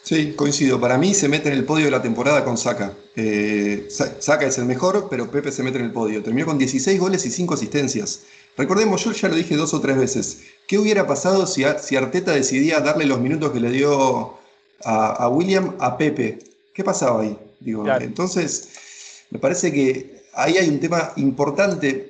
Sí, 0.02 0.32
coincido. 0.32 0.80
Para 0.80 0.96
mí 0.96 1.14
se 1.14 1.28
mete 1.28 1.48
en 1.48 1.54
el 1.54 1.64
podio 1.64 1.86
de 1.86 1.90
la 1.90 2.02
temporada 2.02 2.44
con 2.44 2.56
Saka. 2.56 2.94
Eh, 3.16 3.88
Saka 3.90 4.46
es 4.46 4.58
el 4.58 4.64
mejor, 4.64 5.08
pero 5.10 5.30
Pepe 5.30 5.52
se 5.52 5.62
mete 5.62 5.78
en 5.78 5.84
el 5.86 5.92
podio. 5.92 6.22
Terminó 6.22 6.46
con 6.46 6.58
16 6.58 6.98
goles 6.98 7.24
y 7.26 7.30
5 7.30 7.54
asistencias. 7.54 8.24
Recordemos, 8.56 9.04
yo 9.04 9.12
ya 9.12 9.28
lo 9.28 9.36
dije 9.36 9.56
dos 9.56 9.74
o 9.74 9.80
tres 9.80 9.96
veces. 9.96 10.42
¿Qué 10.66 10.78
hubiera 10.78 11.06
pasado 11.06 11.46
si, 11.46 11.64
Arteta 11.64 12.32
decidía 12.32 12.80
darle 12.80 13.06
los 13.06 13.20
minutos 13.20 13.52
que 13.52 13.60
le 13.60 13.70
dio 13.70 14.38
a, 14.84 15.28
William 15.28 15.76
a 15.78 15.96
Pepe? 15.96 16.38
¿Qué 16.74 16.82
pasaba 16.82 17.22
ahí? 17.22 17.38
Digo, 17.60 17.86
Entonces, 18.00 19.24
me 19.30 19.38
parece 19.38 19.72
que 19.72 20.24
ahí 20.34 20.56
hay 20.56 20.68
un 20.68 20.80
tema 20.80 21.12
importante 21.16 22.09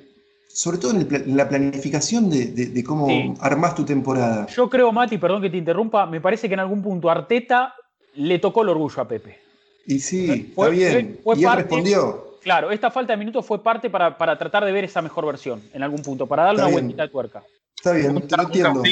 sobre 0.53 0.77
todo 0.77 0.91
en, 0.91 1.37
la 1.37 1.47
planificación 1.47 2.29
de, 2.29 2.83
cómo 2.85 3.35
armás 3.39 3.75
tu 3.75 3.85
temporada. 3.85 4.47
Yo 4.47 4.69
creo, 4.69 4.91
Mati, 4.91 5.17
perdón 5.17 5.41
que 5.41 5.49
te 5.49 5.57
interrumpa, 5.57 6.05
me 6.05 6.21
parece 6.21 6.47
que 6.47 6.53
en 6.53 6.59
algún 6.59 6.81
punto 6.81 7.09
Arteta 7.09 7.73
le 8.15 8.39
tocó 8.39 8.63
el 8.63 8.69
orgullo 8.69 9.01
a 9.01 9.07
Pepe. 9.07 9.39
Y 9.85 9.99
sí, 9.99 10.47
está 10.49 10.69
bien. 10.69 11.19
y 11.35 11.43
él 11.43 11.55
respondió. 11.55 12.37
Claro, 12.41 12.71
esta 12.71 12.89
falta 12.89 13.13
de 13.13 13.17
minutos 13.17 13.45
fue 13.45 13.61
parte 13.61 13.89
para, 13.89 14.17
tratar 14.17 14.65
de 14.65 14.71
ver 14.71 14.83
esa 14.83 15.01
mejor 15.01 15.25
versión 15.25 15.61
en 15.73 15.83
algún 15.83 16.01
punto, 16.01 16.25
para 16.25 16.43
darle 16.43 16.63
una 16.63 16.71
vueltita 16.71 17.03
de 17.03 17.09
tuerca. 17.09 17.43
Está 17.75 17.93
bien, 17.93 18.27
te 18.27 18.37
lo 18.37 18.43
entiendo. 18.43 18.83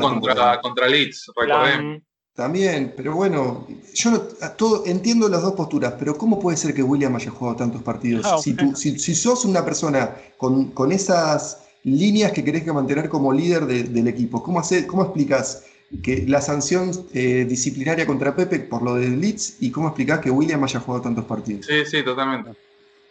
contra, 0.00 0.60
contra 0.60 0.88
Leeds, 0.88 1.32
recordemos. 1.36 2.02
También, 2.36 2.92
pero 2.94 3.14
bueno, 3.14 3.66
yo 3.94 4.20
todo, 4.58 4.84
entiendo 4.84 5.26
las 5.26 5.40
dos 5.40 5.54
posturas, 5.54 5.94
pero 5.98 6.18
¿cómo 6.18 6.38
puede 6.38 6.58
ser 6.58 6.74
que 6.74 6.82
William 6.82 7.16
haya 7.16 7.30
jugado 7.30 7.56
tantos 7.56 7.82
partidos? 7.82 8.26
Ah, 8.26 8.36
si, 8.36 8.54
si, 8.98 9.14
sos 9.14 9.46
una 9.46 9.64
persona 9.64 10.14
con, 10.36 10.92
esas 10.92 11.62
líneas 11.82 12.32
que 12.32 12.44
querés 12.44 12.62
que 12.62 12.74
mantener 12.74 13.08
como 13.08 13.32
líder 13.32 13.64
del 13.64 14.06
equipo, 14.06 14.42
¿cómo, 14.42 14.60
hace, 14.60 14.86
¿cómo 14.86 15.04
explicas 15.04 15.64
que 16.02 16.26
la 16.28 16.42
sanción 16.42 16.90
eh, 17.14 17.46
disciplinaria 17.48 18.06
contra 18.06 18.36
Pepe 18.36 18.60
por 18.60 18.82
lo 18.82 18.96
de 18.96 19.08
Leeds 19.08 19.56
y 19.60 19.70
cómo 19.70 19.88
explicás 19.88 20.20
que 20.20 20.30
William 20.30 20.62
haya 20.62 20.78
jugado 20.78 21.04
tantos 21.04 21.24
partidos? 21.24 21.64
Sí, 21.64 21.86
sí, 21.86 22.02
totalmente. 22.02 22.50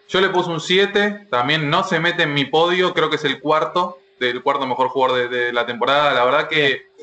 Yo 0.07 0.21
le 0.21 0.29
puse 0.29 0.51
un 0.51 0.61
7, 0.61 1.29
también 1.31 1.67
no 1.67 1.83
se 1.83 1.99
mete 1.99 2.23
en 2.23 2.33
mi 2.35 2.45
podio, 2.45 2.93
creo 2.93 3.09
que 3.09 3.15
es 3.15 3.23
el 3.23 3.41
cuarto, 3.41 3.97
del 4.19 4.43
cuarto 4.43 4.67
mejor 4.67 4.89
jugador 4.89 5.31
de 5.31 5.51
la 5.51 5.65
temporada. 5.65 6.13
La 6.13 6.23
verdad 6.25 6.47
que 6.47 6.93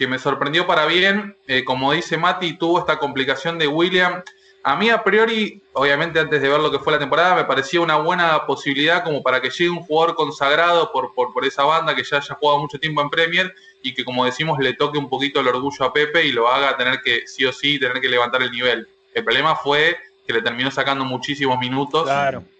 que 0.00 0.08
me 0.08 0.18
sorprendió 0.18 0.66
para 0.66 0.86
bien. 0.86 1.36
Eh, 1.46 1.62
como 1.62 1.92
dice 1.92 2.16
Mati, 2.16 2.54
tuvo 2.54 2.78
esta 2.78 2.98
complicación 2.98 3.58
de 3.58 3.66
William. 3.66 4.22
A 4.62 4.74
mí, 4.74 4.88
a 4.88 5.04
priori, 5.04 5.62
obviamente, 5.74 6.18
antes 6.18 6.40
de 6.40 6.48
ver 6.48 6.58
lo 6.58 6.70
que 6.70 6.78
fue 6.78 6.94
la 6.94 6.98
temporada, 6.98 7.34
me 7.34 7.44
parecía 7.44 7.82
una 7.82 7.96
buena 7.96 8.46
posibilidad 8.46 9.04
como 9.04 9.22
para 9.22 9.42
que 9.42 9.50
llegue 9.50 9.68
un 9.68 9.82
jugador 9.82 10.14
consagrado 10.14 10.90
por, 10.90 11.12
por, 11.12 11.44
esa 11.44 11.64
banda 11.64 11.94
que 11.94 12.02
ya 12.02 12.16
haya 12.16 12.34
jugado 12.34 12.60
mucho 12.60 12.78
tiempo 12.78 13.02
en 13.02 13.10
Premier 13.10 13.54
y 13.82 13.92
que, 13.92 14.02
como 14.02 14.24
decimos, 14.24 14.58
le 14.58 14.72
toque 14.72 14.96
un 14.96 15.10
poquito 15.10 15.40
el 15.40 15.48
orgullo 15.48 15.84
a 15.84 15.92
Pepe 15.92 16.24
y 16.24 16.32
lo 16.32 16.48
haga 16.48 16.78
tener 16.78 17.02
que, 17.02 17.26
sí 17.26 17.44
o 17.44 17.52
sí, 17.52 17.78
tener 17.78 18.00
que 18.00 18.08
levantar 18.08 18.40
el 18.40 18.50
nivel. 18.50 18.88
El 19.12 19.22
problema 19.22 19.54
fue 19.54 19.98
que 20.26 20.32
le 20.32 20.40
terminó 20.40 20.70
sacando 20.70 21.04
muchísimos 21.04 21.58
minutos, 21.58 22.08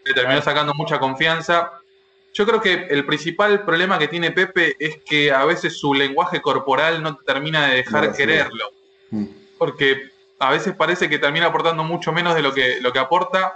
le 0.05 0.12
terminó 0.12 0.43
sacando 0.43 0.74
mucha 0.74 0.99
confianza 0.99 1.72
yo 2.33 2.47
creo 2.47 2.61
que 2.61 2.87
el 2.91 3.05
principal 3.05 3.64
problema 3.64 3.99
que 3.99 4.09
tiene 4.09 4.31
Pepe 4.31 4.76
es 4.78 4.99
que 5.05 5.33
a 5.33 5.45
veces 5.45 5.78
su 5.78 5.95
lenguaje 5.95 6.41
corporal 6.41 7.03
no 7.03 7.16
termina 7.16 7.68
de 7.68 7.76
dejar 7.76 8.14
quererlo. 8.14 8.70
Mm. 9.11 9.26
Porque 9.59 10.11
a 10.39 10.51
veces 10.51 10.74
parece 10.74 11.09
que 11.09 11.18
termina 11.18 11.47
aportando 11.47 11.85
mucho 11.85 12.12
menos 12.12 12.35
de 12.35 12.43
lo 12.43 12.55
que, 12.55 12.81
lo 12.81 12.93
que 12.93 12.99
aporta. 12.99 13.55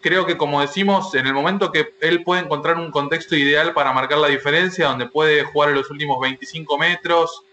Creo 0.00 0.26
que, 0.26 0.36
como 0.36 0.60
decimos, 0.60 1.14
en 1.14 1.26
el 1.26 1.32
momento 1.32 1.70
que 1.70 1.94
él 2.00 2.24
puede 2.24 2.42
encontrar 2.42 2.76
un 2.76 2.90
contexto 2.90 3.36
ideal 3.36 3.72
para 3.72 3.92
marcar 3.92 4.18
la 4.18 4.28
diferencia, 4.28 4.88
donde 4.88 5.06
puede 5.06 5.44
jugar 5.44 5.70
en 5.70 5.76
los 5.76 5.90
últimos 5.90 6.20
25 6.20 6.76
metros, 6.76 7.44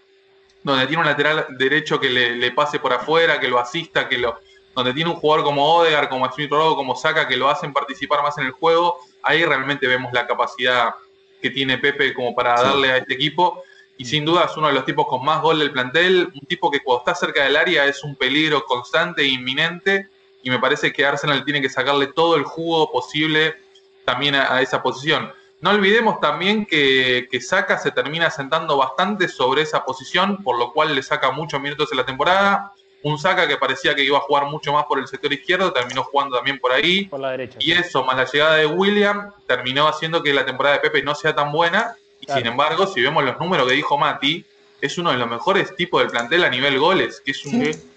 donde 0.64 0.86
tiene 0.86 1.00
un 1.00 1.06
lateral 1.06 1.46
derecho 1.50 2.00
que 2.00 2.10
le, 2.10 2.50
pase 2.50 2.80
por 2.80 2.92
afuera, 2.92 3.38
que 3.38 3.48
lo 3.48 3.60
asista, 3.60 4.08
que 4.08 4.18
lo, 4.18 4.38
donde 4.74 4.92
tiene 4.92 5.10
un 5.10 5.16
jugador 5.16 5.44
como 5.44 5.76
Odegar, 5.76 6.08
como 6.08 6.30
Smith 6.30 6.50
Rowe, 6.50 6.74
como 6.74 6.96
Saka, 6.96 7.28
que 7.28 7.36
lo 7.36 7.48
hacen 7.48 7.72
participar 7.72 8.22
más 8.22 8.36
en 8.36 8.46
el 8.46 8.52
juego, 8.52 8.98
ahí 9.22 9.44
realmente 9.44 9.86
vemos 9.86 10.12
la 10.12 10.26
capacidad 10.26 10.94
que 11.40 11.50
tiene 11.50 11.78
Pepe 11.78 12.14
como 12.14 12.34
para 12.34 12.60
darle 12.60 12.92
a 12.92 12.96
este 12.98 13.14
equipo. 13.14 13.62
Y 13.96 14.04
sin 14.04 14.24
duda 14.24 14.44
es 14.44 14.56
uno 14.56 14.68
de 14.68 14.72
los 14.72 14.84
tipos 14.84 15.06
con 15.06 15.24
más 15.24 15.42
gol 15.42 15.58
del 15.58 15.72
plantel, 15.72 16.30
un 16.34 16.46
tipo 16.46 16.70
que 16.70 16.80
cuando 16.80 17.00
está 17.00 17.14
cerca 17.14 17.44
del 17.44 17.56
área 17.56 17.84
es 17.84 18.02
un 18.02 18.16
peligro 18.16 18.64
constante 18.64 19.22
e 19.22 19.26
inminente. 19.26 20.08
Y 20.42 20.48
me 20.48 20.58
parece 20.58 20.92
que 20.92 21.04
Arsenal 21.04 21.44
tiene 21.44 21.60
que 21.60 21.68
sacarle 21.68 22.06
todo 22.06 22.36
el 22.36 22.44
jugo 22.44 22.90
posible 22.90 23.56
también 24.04 24.34
a, 24.34 24.60
esa 24.62 24.82
posición. 24.82 25.30
No 25.60 25.70
olvidemos 25.70 26.18
también 26.20 26.64
que, 26.64 27.28
que 27.30 27.40
Saka 27.42 27.78
se 27.78 27.90
termina 27.90 28.30
sentando 28.30 28.78
bastante 28.78 29.28
sobre 29.28 29.62
esa 29.62 29.84
posición, 29.84 30.42
por 30.42 30.58
lo 30.58 30.72
cual 30.72 30.94
le 30.94 31.02
saca 31.02 31.30
muchos 31.30 31.60
minutos 31.60 31.92
en 31.92 31.98
la 31.98 32.06
temporada 32.06 32.72
un 33.02 33.18
Saka 33.18 33.48
que 33.48 33.56
parecía 33.56 33.94
que 33.94 34.04
iba 34.04 34.18
a 34.18 34.22
jugar 34.22 34.46
mucho 34.46 34.72
más 34.72 34.84
por 34.84 34.98
el 34.98 35.08
sector 35.08 35.32
izquierdo, 35.32 35.72
terminó 35.72 36.04
jugando 36.04 36.36
también 36.36 36.58
por 36.58 36.72
ahí. 36.72 37.06
Por 37.06 37.20
la 37.20 37.30
derecha. 37.30 37.58
Y 37.60 37.72
eso, 37.72 38.04
más 38.04 38.16
la 38.16 38.26
llegada 38.26 38.56
de 38.56 38.66
William, 38.66 39.32
terminó 39.46 39.88
haciendo 39.88 40.22
que 40.22 40.34
la 40.34 40.44
temporada 40.44 40.76
de 40.76 40.82
Pepe 40.82 41.02
no 41.02 41.14
sea 41.14 41.34
tan 41.34 41.52
buena. 41.52 41.96
Y 42.20 42.30
sin 42.30 42.46
embargo, 42.46 42.86
si 42.86 43.00
vemos 43.00 43.24
los 43.24 43.38
números 43.38 43.66
que 43.66 43.74
dijo 43.74 43.96
Mati, 43.96 44.44
es 44.80 44.98
uno 44.98 45.10
de 45.10 45.16
los 45.16 45.28
mejores 45.28 45.74
tipos 45.76 46.02
del 46.02 46.10
plantel 46.10 46.44
a 46.44 46.50
nivel 46.50 46.78
goles, 46.78 47.22
que 47.24 47.30
es 47.30 47.42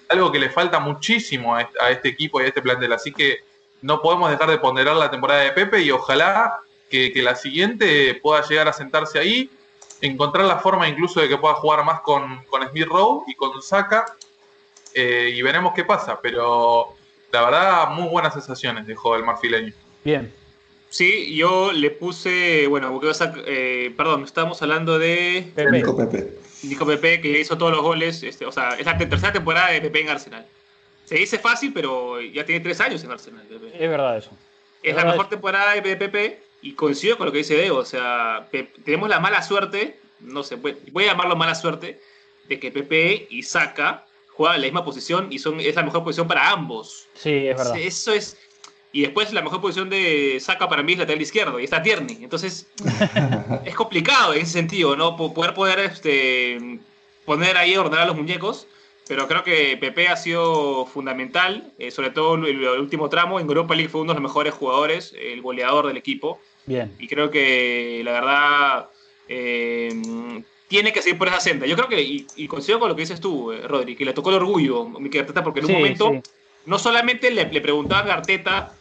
algo 0.10 0.32
que 0.32 0.39
le 0.39 0.49
falta 0.49 0.80
muchísimo 0.80 1.56
a 1.56 1.89
este, 1.89 2.10
equipo 2.10 2.39
y 2.39 2.45
a 2.45 2.47
este 2.47 2.62
plantel. 2.62 2.93
Así 2.93 3.12
que 3.12 3.39
no 3.82 4.01
podemos 4.01 4.30
dejar 4.30 4.49
de 4.49 4.58
ponderar 4.58 4.95
la 4.95 5.12
temporada 5.12 5.41
de 5.41 5.51
Pepe 5.51 5.82
y 5.82 5.91
ojalá 5.91 6.60
que, 6.89 7.12
la 7.16 7.36
siguiente 7.36 8.16
pueda 8.22 8.47
llegar 8.47 8.68
a 8.68 8.74
sentarse 8.74 9.20
ahí, 9.20 9.49
encontrar 9.99 10.45
la 10.45 10.60
forma 10.60 10.88
incluso 10.88 11.20
de 11.20 11.28
que 11.28 11.38
pueda 11.38 11.56
jugar 11.56 11.84
más 11.84 12.01
con, 12.01 12.43
con 12.45 12.68
Smith 12.70 12.86
Rowe 12.86 13.24
y 13.28 13.36
con 13.36 13.62
Saka 13.62 14.06
eh, 14.94 15.32
y 15.34 15.41
veremos 15.41 15.74
qué 15.74 15.84
pasa. 15.84 16.20
Pero 16.22 16.96
la 17.32 17.44
verdad, 17.44 17.89
muy 17.89 18.08
buenas 18.10 18.34
sensaciones 18.34 18.86
dejó 18.86 19.16
el 19.16 19.24
marfileño. 19.24 19.74
Bien. 20.04 20.32
Sí, 20.89 21.36
yo 21.36 21.72
le 21.72 21.89
puse, 21.89 22.68
bueno, 22.68 22.91
porque 22.91 23.08
vas 23.08 23.22
a, 23.22 23.34
eh, 23.48 23.91
perdón, 23.98 24.24
estábamos 24.26 24.62
hablando 24.62 25.00
de 25.00 25.52
Nico 25.72 25.98
Pepe. 25.98 26.38
Nico 26.62 26.86
Pepe, 26.86 27.20
que 27.20 27.39
hizo 27.39 27.58
todos 27.58 27.72
los 27.72 27.82
goles, 27.82 28.22
este, 28.22 28.46
o 28.46 28.52
sea, 28.52 28.76
es 28.78 28.86
la 28.86 28.96
tercera 28.98 29.34
temporada 29.34 29.72
de 29.72 29.82
Pepe 29.82 30.02
en 30.02 30.10
Arsenal. 30.10 30.46
Se 31.06 31.16
dice 31.16 31.39
fácil, 31.39 31.74
pero 31.74 32.22
ya 32.22 32.46
tiene 32.46 32.62
tres 32.62 32.80
años 32.80 33.04
en 33.04 33.12
Arsenal. 33.12 33.44
Es 33.74 33.89
verdad 33.89 34.20
eso. 34.20 34.38
Es, 34.84 34.96
la 34.96 35.06
mejor 35.06 35.30
temporada 35.30 35.74
de 35.74 35.96
Pepe 35.96 36.44
y 36.62 36.74
coincido 36.74 37.18
con 37.18 37.26
lo 37.26 37.32
que 37.32 37.39
dice 37.39 37.56
Debo, 37.56 37.80
o 37.80 37.86
sea, 37.86 38.48
tenemos 38.86 39.10
la 39.10 39.20
mala 39.20 39.41
suerte, 39.41 40.00
no 40.20 40.44
sé, 40.44 40.58
voy, 40.58 40.78
voy 40.91 41.06
a 41.06 41.08
llamarlo 41.08 41.36
mala 41.36 41.56
suerte, 41.56 42.00
de 42.48 42.60
que 42.60 42.72
Pepe 42.72 43.26
y 43.32 43.41
Saka 43.41 44.06
juegan 44.36 44.56
en 44.56 44.62
la 44.62 44.68
misma 44.68 44.86
posición 44.86 45.28
y 45.32 45.40
son, 45.40 45.60
es 45.60 45.76
la 45.76 45.84
mejor 45.84 46.04
posición 46.04 46.28
para 46.28 46.50
ambos. 46.52 47.08
Sí, 47.14 47.48
es 47.48 47.58
verdad. 47.58 47.78
Eso 47.78 48.14
es. 48.14 48.38
y 48.92 49.02
después 49.02 49.32
la 49.34 49.42
mejor 49.42 49.62
posición 49.62 49.90
de 49.90 50.38
Saca 50.40 50.68
para 50.68 50.84
mí 50.84 50.94
es 50.94 51.00
lateral 51.00 51.22
izquierdo 51.22 51.60
y 51.60 51.64
está 51.64 51.82
Tierney. 51.82 52.20
Entonces 52.24 52.68
es 53.66 53.76
complicado 53.76 54.34
en 54.34 54.42
ese 54.42 54.54
sentido, 54.54 54.96
¿no? 54.96 55.16
Poder 55.16 55.54
poder 55.54 55.80
este, 55.80 56.80
poner 57.26 57.58
ahí, 57.58 57.76
ordenar 57.76 58.08
los 58.08 58.16
muñecos. 58.16 58.68
Pero 59.06 59.28
creo 59.28 59.44
que 59.44 59.76
Pepe 59.76 60.08
ha 60.08 60.16
sido 60.16 60.86
fundamental, 60.86 61.74
eh, 61.78 61.92
sobre 61.92 62.12
todo 62.12 62.36
el, 62.36 62.46
el, 62.46 62.80
último 62.80 63.10
tramo. 63.10 63.38
En 63.38 63.48
Europa 63.48 63.76
League 63.76 63.90
fue 63.90 64.00
uno 64.00 64.14
de 64.14 64.22
los 64.22 64.24
mejores 64.24 64.54
jugadores, 64.54 65.14
el 65.20 65.42
goleador 65.42 65.88
del 65.88 65.98
equipo. 65.98 66.40
Bien. 66.66 66.96
Y 66.98 67.10
creo 67.10 67.30
que 67.30 68.02
la 68.06 68.12
verdad 68.14 68.90
eh, 69.28 70.44
tiene 70.68 70.91
que 70.93 71.01
seguir 71.01 71.18
por 71.18 71.28
esa 71.28 71.39
senda. 71.39 71.66
Yo 71.66 71.76
creo 71.76 71.88
que, 71.88 72.01
y, 72.01 72.26
y 72.36 72.47
coincido 72.47 72.80
con 72.80 72.89
lo 72.89 72.95
que 72.95 73.01
dices 73.01 73.20
tú, 73.20 73.51
eh, 73.51 73.68
Rodri, 73.68 73.95
que 73.95 74.05
le 74.05 74.14
tocó 74.14 74.30
el 74.30 74.38
orgullo 74.38 74.84
a 74.84 74.99
Mikel 74.99 75.22
Arteta, 75.22 75.43
porque 75.43 75.59
en 75.59 75.66
un 75.66 75.72
Sí, 75.72 75.76
momento 75.76 76.11
sí. 76.11 76.32
no 76.66 76.80
solamente 76.80 77.30
le, 77.32 77.45
le 77.51 77.61
preguntaban 77.61 78.09
a 78.09 78.14
Arteta 78.16 78.74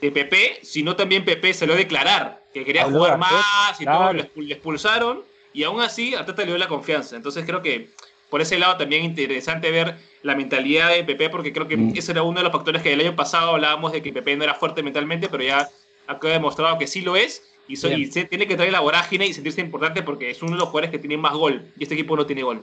de 0.00 0.10
Pepe, 0.10 0.58
sino 0.62 0.96
también 0.96 1.24
Pepe 1.24 1.54
se 1.54 1.66
lo 1.66 1.74
declarar, 1.74 2.42
que 2.52 2.64
quería 2.64 2.82
Habló 2.82 2.98
jugar 2.98 3.18
más 3.18 3.80
y 3.80 3.84
todo, 3.84 3.96
claro. 3.98 4.12
le, 4.14 4.24
expul- 4.24 4.46
le 4.46 4.54
expulsaron, 4.54 5.22
y 5.52 5.62
aún 5.64 5.80
así 5.80 6.14
Arteta 6.14 6.42
le 6.42 6.48
dio 6.48 6.58
la 6.58 6.68
confianza. 6.68 7.16
Entonces 7.16 7.44
creo 7.46 7.62
que 7.62 7.90
por 8.28 8.40
ese 8.42 8.58
lado 8.58 8.76
también 8.76 9.04
interesante 9.04 9.70
ver 9.70 9.96
la 10.22 10.34
mentalidad 10.34 10.90
de 10.90 11.04
Pepe, 11.04 11.30
porque 11.30 11.52
creo 11.52 11.68
que 11.68 11.76
Mm. 11.76 11.92
ese 11.96 12.12
era 12.12 12.22
uno 12.24 12.38
de 12.40 12.44
los 12.44 12.52
factores 12.52 12.82
que 12.82 12.92
el 12.92 13.00
año 13.00 13.14
pasado 13.14 13.52
hablábamos 13.52 13.92
de 13.92 14.02
que 14.02 14.12
Pepe 14.12 14.36
no 14.36 14.42
era 14.44 14.54
fuerte 14.54 14.82
mentalmente, 14.82 15.28
pero 15.28 15.44
ya 15.44 15.68
ha 16.08 16.18
quedado 16.18 16.34
demostrado 16.34 16.76
que 16.78 16.86
sí 16.86 17.00
lo 17.02 17.14
es. 17.16 17.42
Y, 17.68 17.76
so- 17.76 17.88
Bien. 17.88 18.00
y 18.00 18.06
se 18.06 18.24
tiene 18.24 18.46
que 18.46 18.56
traer 18.56 18.72
la 18.72 18.80
vorágine 18.80 19.26
y 19.26 19.32
sentirse 19.32 19.60
importante 19.60 20.02
porque 20.02 20.30
es 20.30 20.42
uno 20.42 20.52
de 20.52 20.58
los 20.58 20.68
jugadores 20.68 20.90
que 20.90 20.98
tiene 20.98 21.16
más 21.16 21.34
gol. 21.34 21.62
Y 21.78 21.82
este 21.82 21.94
equipo 21.94 22.16
no 22.16 22.24
tiene 22.26 22.42
gol. 22.42 22.62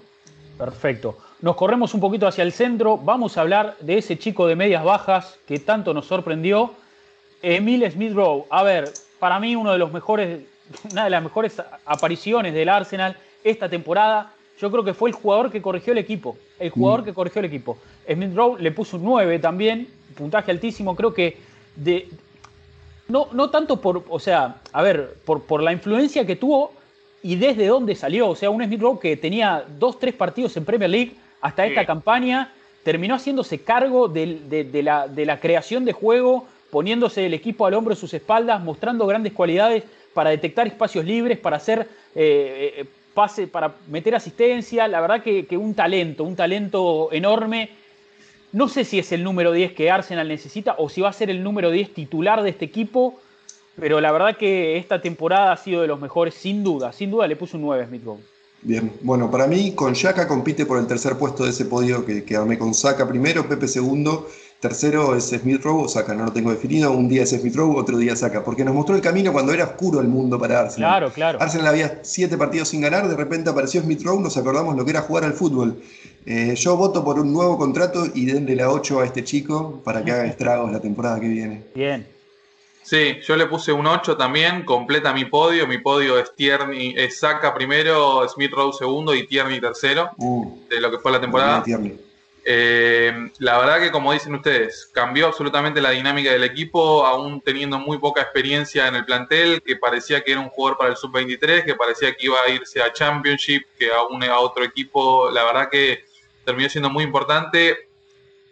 Perfecto. 0.58 1.18
Nos 1.42 1.56
corremos 1.56 1.94
un 1.94 2.00
poquito 2.00 2.28
hacia 2.28 2.44
el 2.44 2.52
centro. 2.54 2.98
Vamos 2.98 3.38
a 3.38 3.42
hablar 3.42 3.76
de 3.82 3.98
ese 3.98 4.18
chico 4.18 4.48
de 4.48 4.56
medias 4.56 4.84
bajas 4.84 5.38
que 5.48 5.60
tanto 5.60 5.94
nos 5.94 6.06
sorprendió. 6.06 6.74
Emil 7.42 7.90
Smith 7.92 8.14
Rowe. 8.14 8.46
A 8.50 8.64
ver, 8.64 8.92
para 9.20 9.40
mí 9.40 9.56
uno 9.56 9.72
de 9.72 9.78
los 9.80 9.92
mejores, 9.92 10.42
una 10.92 11.04
de 11.06 11.10
las 11.10 11.24
mejores 11.24 11.62
apariciones 11.86 12.54
del 12.54 12.70
Arsenal 12.70 13.18
esta 13.44 13.68
temporada. 13.70 14.32
Yo 14.62 14.72
creo 14.72 14.84
que 14.84 14.94
fue 14.94 15.10
el 15.10 15.16
jugador 15.16 15.52
que 15.52 15.62
corrigió 15.62 15.92
el 15.92 16.00
equipo. 16.00 16.38
El 16.60 16.70
jugador 16.70 17.02
Mm. 17.02 17.06
que 17.06 17.14
corrigió 17.14 17.40
el 17.40 17.46
equipo. 17.46 17.78
Smith 18.10 18.34
Rowe 18.36 18.62
le 18.62 18.72
puso 18.72 18.98
un 18.98 19.04
9 19.04 19.40
también, 19.40 19.88
puntaje 20.16 20.52
altísimo. 20.52 20.96
Creo 20.96 21.14
que 21.14 21.38
de, 21.76 22.08
no, 23.14 23.28
no 23.32 23.50
tanto 23.50 23.74
por, 23.80 24.04
o 24.10 24.20
sea, 24.20 24.56
a 24.72 24.82
ver, 24.82 24.98
por, 25.26 25.44
por 25.44 25.62
la 25.62 25.72
influencia 25.72 26.26
que 26.26 26.36
tuvo 26.36 26.72
y 27.22 27.36
desde 27.36 27.68
dónde 27.68 27.94
salió. 27.96 28.28
O 28.30 28.36
sea, 28.36 28.50
un 28.50 28.64
Smith 28.66 28.82
Rowe 28.82 29.00
que 29.00 29.16
tenía 29.18 29.64
dos, 29.80 30.00
tres 30.00 30.14
partidos 30.16 30.58
en 30.58 30.66
Premier 30.66 30.90
League 30.90 31.12
hasta 31.40 31.66
esta 31.66 31.82
Sí. 31.82 31.88
campaña, 31.88 32.52
terminó 32.84 33.14
haciéndose 33.16 33.60
cargo 33.60 34.08
de, 34.08 34.26
de 34.74 34.84
la, 34.84 35.08
de 35.08 35.26
la 35.26 35.40
creación 35.40 35.86
de 35.86 35.94
juego, 35.94 36.48
poniéndose 36.72 37.26
el 37.28 37.34
equipo 37.34 37.66
al 37.68 37.76
hombro 37.76 37.94
de 37.94 38.02
sus 38.02 38.14
espaldas, 38.14 38.62
mostrando 38.64 39.06
grandes 39.06 39.32
cualidades 39.34 39.84
para 40.16 40.32
detectar 40.32 40.66
espacios 40.68 41.06
libres, 41.06 41.38
para 41.38 41.58
hacer 41.58 41.88
eh, 42.16 42.74
eh, 42.80 42.86
pase, 43.14 43.46
para 43.48 43.76
meter 43.90 44.16
asistencia. 44.16 44.88
La 44.88 45.00
verdad 45.02 45.22
que, 45.22 45.46
que 45.46 45.56
un 45.56 45.76
talento, 45.76 46.24
un 46.24 46.36
talento 46.36 47.10
enorme. 47.12 47.70
No 48.54 48.70
sé 48.70 48.86
si 48.86 49.00
es 49.00 49.12
el 49.12 49.24
número 49.24 49.52
10 49.52 49.74
que 49.74 49.90
Arsenal 49.90 50.28
necesita 50.28 50.76
o 50.78 50.88
si 50.88 51.02
va 51.02 51.10
a 51.10 51.14
ser 51.14 51.32
el 51.32 51.44
número 51.44 51.72
10 51.72 51.92
titular 51.96 52.44
de 52.44 52.52
este 52.52 52.66
equipo, 52.66 53.20
pero 53.80 54.00
la 54.00 54.12
verdad 54.12 54.38
que 54.38 54.78
esta 54.78 55.02
temporada 55.02 55.52
ha 55.52 55.58
sido 55.58 55.82
de 55.82 55.88
los 55.88 56.00
mejores, 56.00 56.36
sin 56.36 56.64
duda. 56.64 56.94
Sin 56.94 57.10
duda 57.10 57.26
le 57.28 57.36
puso 57.36 57.58
un 57.58 57.64
9 57.64 57.88
Smith 57.88 58.04
Rowe. 58.06 58.20
Bien, 58.62 58.94
bueno, 59.02 59.30
para 59.32 59.48
mí 59.48 59.72
con 59.74 59.96
Yaka 59.96 60.28
compite 60.28 60.68
por 60.68 60.78
el 60.78 60.86
tercer 60.86 61.18
puesto 61.18 61.44
de 61.44 61.50
ese 61.50 61.66
podio 61.66 62.06
que, 62.06 62.24
que 62.24 62.36
armé 62.36 62.60
con 62.60 62.76
Saka 62.76 63.06
primero, 63.08 63.50
Pepe 63.50 63.68
segundo, 63.68 64.30
tercero 64.62 65.18
es 65.18 65.32
Smith 65.32 65.62
Rowe, 65.62 65.84
o 65.84 65.90
Saka 65.90 66.14
no 66.14 66.24
lo 66.24 66.32
tengo 66.32 66.50
definido, 66.50 66.92
un 66.94 67.10
día 67.10 67.24
es 67.24 67.32
Smith 67.32 67.56
Rowe, 67.56 67.78
otro 67.78 67.98
día 67.98 68.16
Saka, 68.16 68.42
porque 68.42 68.64
nos 68.64 68.74
mostró 68.74 68.96
el 68.96 69.02
camino 69.02 69.34
cuando 69.34 69.52
era 69.52 69.66
oscuro 69.66 70.00
el 70.00 70.08
mundo 70.08 70.40
para 70.40 70.62
Arsenal. 70.62 70.92
Claro, 70.92 71.12
claro. 71.12 71.42
Arsenal 71.42 71.68
había 71.68 72.00
siete 72.04 72.38
partidos 72.38 72.70
sin 72.70 72.80
ganar, 72.80 73.10
de 73.10 73.18
repente 73.18 73.50
apareció 73.50 73.82
Smith 73.82 74.02
Rowe, 74.04 74.22
nos 74.22 74.38
acordamos 74.38 74.78
lo 74.78 74.86
que 74.86 74.92
era 74.92 75.02
jugar 75.02 75.26
al 75.26 75.34
fútbol. 75.34 75.82
Eh, 76.26 76.56
yo 76.56 76.78
voto 76.78 77.04
por 77.04 77.20
un 77.20 77.34
nuevo 77.34 77.58
contrato 77.58 78.06
y 78.14 78.26
denle 78.26 78.56
la 78.56 78.70
8 78.70 79.02
a 79.02 79.06
este 79.06 79.24
chico 79.24 79.82
para 79.84 80.04
que 80.04 80.12
haga 80.12 80.26
estragos 80.26 80.72
la 80.72 80.80
temporada 80.80 81.20
que 81.20 81.28
viene. 81.28 81.64
Bien. 81.76 82.08
Sí, 82.84 83.20
yo 83.26 83.36
le 83.38 83.46
puse 83.46 83.72
un 83.72 83.88
8 83.88 84.18
también, 84.18 84.66
completa 84.66 85.14
mi 85.14 85.26
podio. 85.26 85.66
Mi 85.68 85.78
podio 85.78 86.20
es 86.20 86.36
Tierney, 86.36 86.94
es 86.98 87.20
Saka 87.20 87.54
primero, 87.54 88.28
Smith 88.28 88.52
Rowe 88.52 88.74
segundo 88.74 89.16
y 89.16 89.26
Tierney 89.26 89.60
tercero 89.60 90.12
Uh, 90.18 90.60
de 90.70 90.82
lo 90.82 90.92
que 90.92 91.00
fue 91.00 91.12
la 91.12 91.22
temporada. 91.22 91.64
Tierney. 91.64 91.98
Eh, 92.46 93.32
la 93.40 93.58
verdad 93.58 93.80
que 93.80 93.90
como 93.90 94.12
dicen 94.12 94.36
ustedes, 94.36 94.90
cambió 94.94 95.28
absolutamente 95.28 95.80
la 95.80 95.92
dinámica 95.92 96.32
del 96.32 96.44
equipo, 96.44 97.06
aún 97.06 97.40
teniendo 97.40 97.80
muy 97.80 97.98
poca 98.00 98.22
experiencia 98.22 98.88
en 98.88 98.96
el 98.96 99.06
plantel, 99.06 99.62
que 99.62 99.78
parecía 99.78 100.22
que 100.22 100.34
era 100.34 100.42
un 100.42 100.50
jugador 100.50 100.78
para 100.78 100.90
el 100.90 100.98
sub-23, 100.98 101.64
que 101.64 101.76
parecía 101.76 102.14
que 102.14 102.26
iba 102.26 102.38
a 102.46 102.50
irse 102.50 102.82
a 102.82 102.92
Championship, 102.92 103.64
que 103.80 103.92
aún 103.92 104.24
a 104.24 104.40
otro 104.40 104.66
equipo, 104.66 105.30
la 105.32 105.46
verdad 105.46 105.70
que 105.72 106.04
terminó 106.46 106.70
siendo 106.70 106.90
muy 106.90 107.04
importante. 107.04 107.90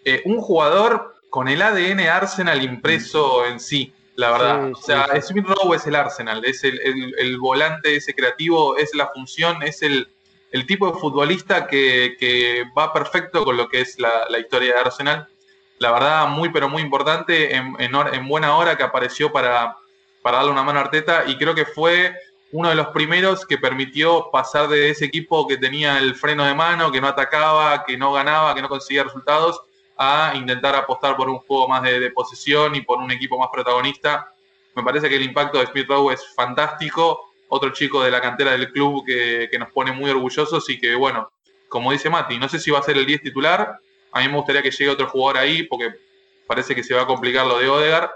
Eh, 0.06 0.22
un 0.26 0.42
jugador 0.42 1.16
con 1.30 1.48
el 1.48 1.62
ADN 1.62 2.02
Arsenal 2.10 2.62
impreso 2.64 3.46
en 3.46 3.60
sí, 3.60 3.94
la 4.16 4.32
verdad. 4.32 4.66
Sí, 4.68 4.72
o 4.74 4.76
sea, 4.82 5.06
sí, 5.16 5.22
sí. 5.22 5.28
Smith 5.34 5.46
Rowe 5.48 5.76
es 5.76 5.86
el 5.88 5.96
Arsenal, 5.96 6.44
es 6.46 6.64
el, 6.64 6.80
el- 6.82 7.16
el 7.18 7.38
volante 7.38 7.96
ese 7.96 8.14
creativo, 8.14 8.78
es 8.78 8.94
la 8.96 9.08
función, 9.08 9.62
es 9.64 9.82
el, 9.82 10.08
el 10.52 10.66
tipo 10.66 10.92
de 10.92 11.00
futbolista 11.00 11.68
que, 11.68 12.16
que 12.20 12.64
va 12.78 12.92
perfecto 12.94 13.46
con 13.46 13.56
lo 13.58 13.70
que 13.70 13.82
es 13.82 14.00
la, 14.00 14.26
la 14.30 14.40
historia 14.40 14.74
de 14.74 14.80
Arsenal. 14.80 15.28
La 15.80 15.92
verdad, 15.92 16.28
muy 16.28 16.50
pero 16.50 16.68
muy 16.70 16.82
importante, 16.82 17.56
en, 17.56 17.76
en 17.80 17.96
hora- 17.96 18.16
en 18.16 18.28
buena 18.28 18.56
hora 18.58 18.76
que 18.78 18.84
apareció 18.84 19.32
para, 19.32 19.78
para 20.22 20.38
darle 20.38 20.52
una 20.52 20.64
mano 20.64 20.80
a 20.80 20.84
Arteta 20.84 21.24
y 21.28 21.38
creo 21.38 21.56
que 21.56 21.66
fue 21.66 22.14
uno 22.54 22.70
de 22.70 22.76
los 22.76 22.88
primeros 22.88 23.46
que 23.46 23.58
permitió 23.58 24.30
pasar 24.32 24.68
de 24.68 24.90
ese 24.90 25.06
equipo 25.06 25.48
que 25.48 25.58
tenía 25.58 25.98
el 25.98 26.16
freno 26.16 26.46
de 26.46 26.54
mano, 26.54 26.92
que 26.92 27.00
no 27.00 27.08
atacaba, 27.08 27.86
que 27.86 27.98
no 27.98 28.12
ganaba, 28.12 28.54
que 28.54 28.62
no 28.62 28.70
conseguía 28.70 29.04
resultados, 29.04 29.62
a 29.98 30.34
intentar 30.36 30.76
apostar 30.76 31.16
por 31.16 31.30
un 31.30 31.40
juego 31.40 31.68
más 31.68 31.84
de, 31.84 32.00
de 32.00 32.12
posesión 32.12 32.76
y 32.76 32.82
por 32.82 33.00
un 33.00 33.12
equipo 33.12 33.38
más 33.38 33.50
protagonista. 33.52 34.34
Me 34.76 34.84
parece 34.84 35.10
que 35.10 35.16
el 35.16 35.24
impacto 35.24 35.60
de 35.60 35.68
Smith 35.68 35.88
Rowe 35.88 36.14
es 36.14 36.34
fantástico. 36.36 37.32
Otro 37.50 37.72
chico 37.72 38.04
de 38.04 38.12
la 38.12 38.22
cantera 38.22 38.52
del 38.52 38.72
club 38.72 39.06
que, 39.06 39.50
que 39.52 39.60
nos 39.60 39.70
pone 39.72 39.92
muy 39.92 40.10
orgullosos 40.10 40.70
y 40.70 40.80
que, 40.80 40.96
bueno, 40.96 41.32
como 41.68 41.92
dice 41.92 42.10
Mati, 42.10 42.38
no 42.38 42.48
sé 42.50 42.60
si 42.60 42.72
va 42.72 42.80
a 42.80 42.84
ser 42.84 42.98
el 42.98 43.06
10 43.06 43.22
titular. 43.22 43.80
A 44.14 44.20
mí 44.20 44.28
me 44.28 44.36
gustaría 44.36 44.62
que 44.62 44.72
llegue 44.72 44.90
otro 44.90 45.08
jugador 45.08 45.42
ahí 45.42 45.64
porque 45.64 45.94
parece 46.48 46.74
que 46.74 46.84
se 46.84 46.94
va 46.94 47.04
a 47.04 47.08
complicar 47.08 47.46
lo 47.46 47.60
de 47.60 47.70
Odegar. 47.70 48.12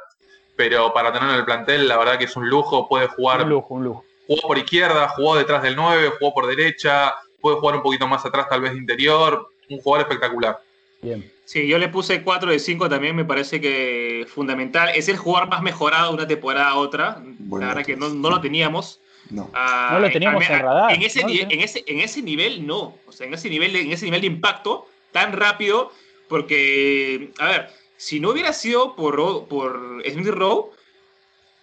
Pero 0.56 0.94
para 0.94 1.12
tenerlo 1.12 1.34
en 1.34 1.40
el 1.40 1.46
plantel, 1.46 1.88
la 1.88 1.98
verdad 1.98 2.18
que 2.18 2.26
es 2.26 2.36
un 2.38 2.50
lujo. 2.50 2.88
Puede 2.88 3.08
jugar 3.08 3.44
Un 3.44 3.50
lujo, 3.50 3.74
un 3.74 3.84
lujo. 3.84 4.05
Jugó 4.28 4.42
por 4.48 4.58
izquierda, 4.58 5.08
jugó 5.10 5.36
detrás 5.38 5.62
del 5.64 5.76
9, 5.76 6.12
jugó 6.20 6.34
por 6.34 6.48
derecha, 6.48 7.14
puede 7.42 7.58
jugar 7.58 7.76
un 7.78 7.82
poquito 7.84 8.08
más 8.08 8.26
atrás, 8.26 8.48
tal 8.50 8.62
vez 8.62 8.72
de 8.74 8.80
interior. 8.80 9.50
Un 9.70 9.80
jugador 9.80 10.08
espectacular. 10.08 10.60
Bien. 11.02 11.32
Sí, 11.44 11.68
yo 11.68 11.78
le 11.78 11.90
puse 11.90 12.22
4 12.24 12.52
de 12.52 12.60
5 12.60 12.90
también, 12.90 13.16
me 13.16 13.26
parece 13.26 13.62
que 13.62 14.26
fundamental. 14.28 14.90
Es 14.96 15.10
el 15.10 15.18
jugador 15.18 15.50
más 15.50 15.62
mejorado 15.62 16.10
de 16.10 16.14
una 16.16 16.28
temporada 16.28 16.70
a 16.70 16.76
otra. 16.76 17.22
La 17.52 17.68
verdad 17.68 17.86
que 17.86 17.96
no, 17.96 18.10
no 18.10 18.30
lo 18.30 18.42
teníamos. 18.42 19.00
No. 19.30 19.50
Ah, 19.54 19.90
No 19.94 20.00
lo 20.00 20.10
teníamos 20.12 20.48
en 20.50 20.60
radar, 20.60 20.92
En 20.94 21.02
ese, 21.02 21.22
no 21.22 21.28
lo 21.28 21.34
ni- 21.34 21.40
teníamos. 21.40 21.54
en, 21.56 21.62
ese, 21.62 21.84
en 21.88 22.00
ese 22.00 22.22
nivel 22.22 22.66
no. 22.68 22.98
O 23.08 23.12
sea, 23.12 23.26
en 23.28 23.34
ese 23.34 23.50
nivel, 23.50 23.74
de, 23.74 23.82
en 23.82 23.92
ese 23.92 24.06
nivel 24.06 24.22
de 24.22 24.28
impacto 24.28 24.88
tan 25.12 25.34
rápido. 25.34 25.92
Porque, 26.28 27.32
a 27.40 27.46
ver, 27.48 27.70
si 27.98 28.20
no 28.20 28.30
hubiera 28.32 28.54
sido 28.54 28.96
por, 28.96 29.48
por 29.48 30.04
Smith 30.12 30.28
Rowe, 30.28 30.72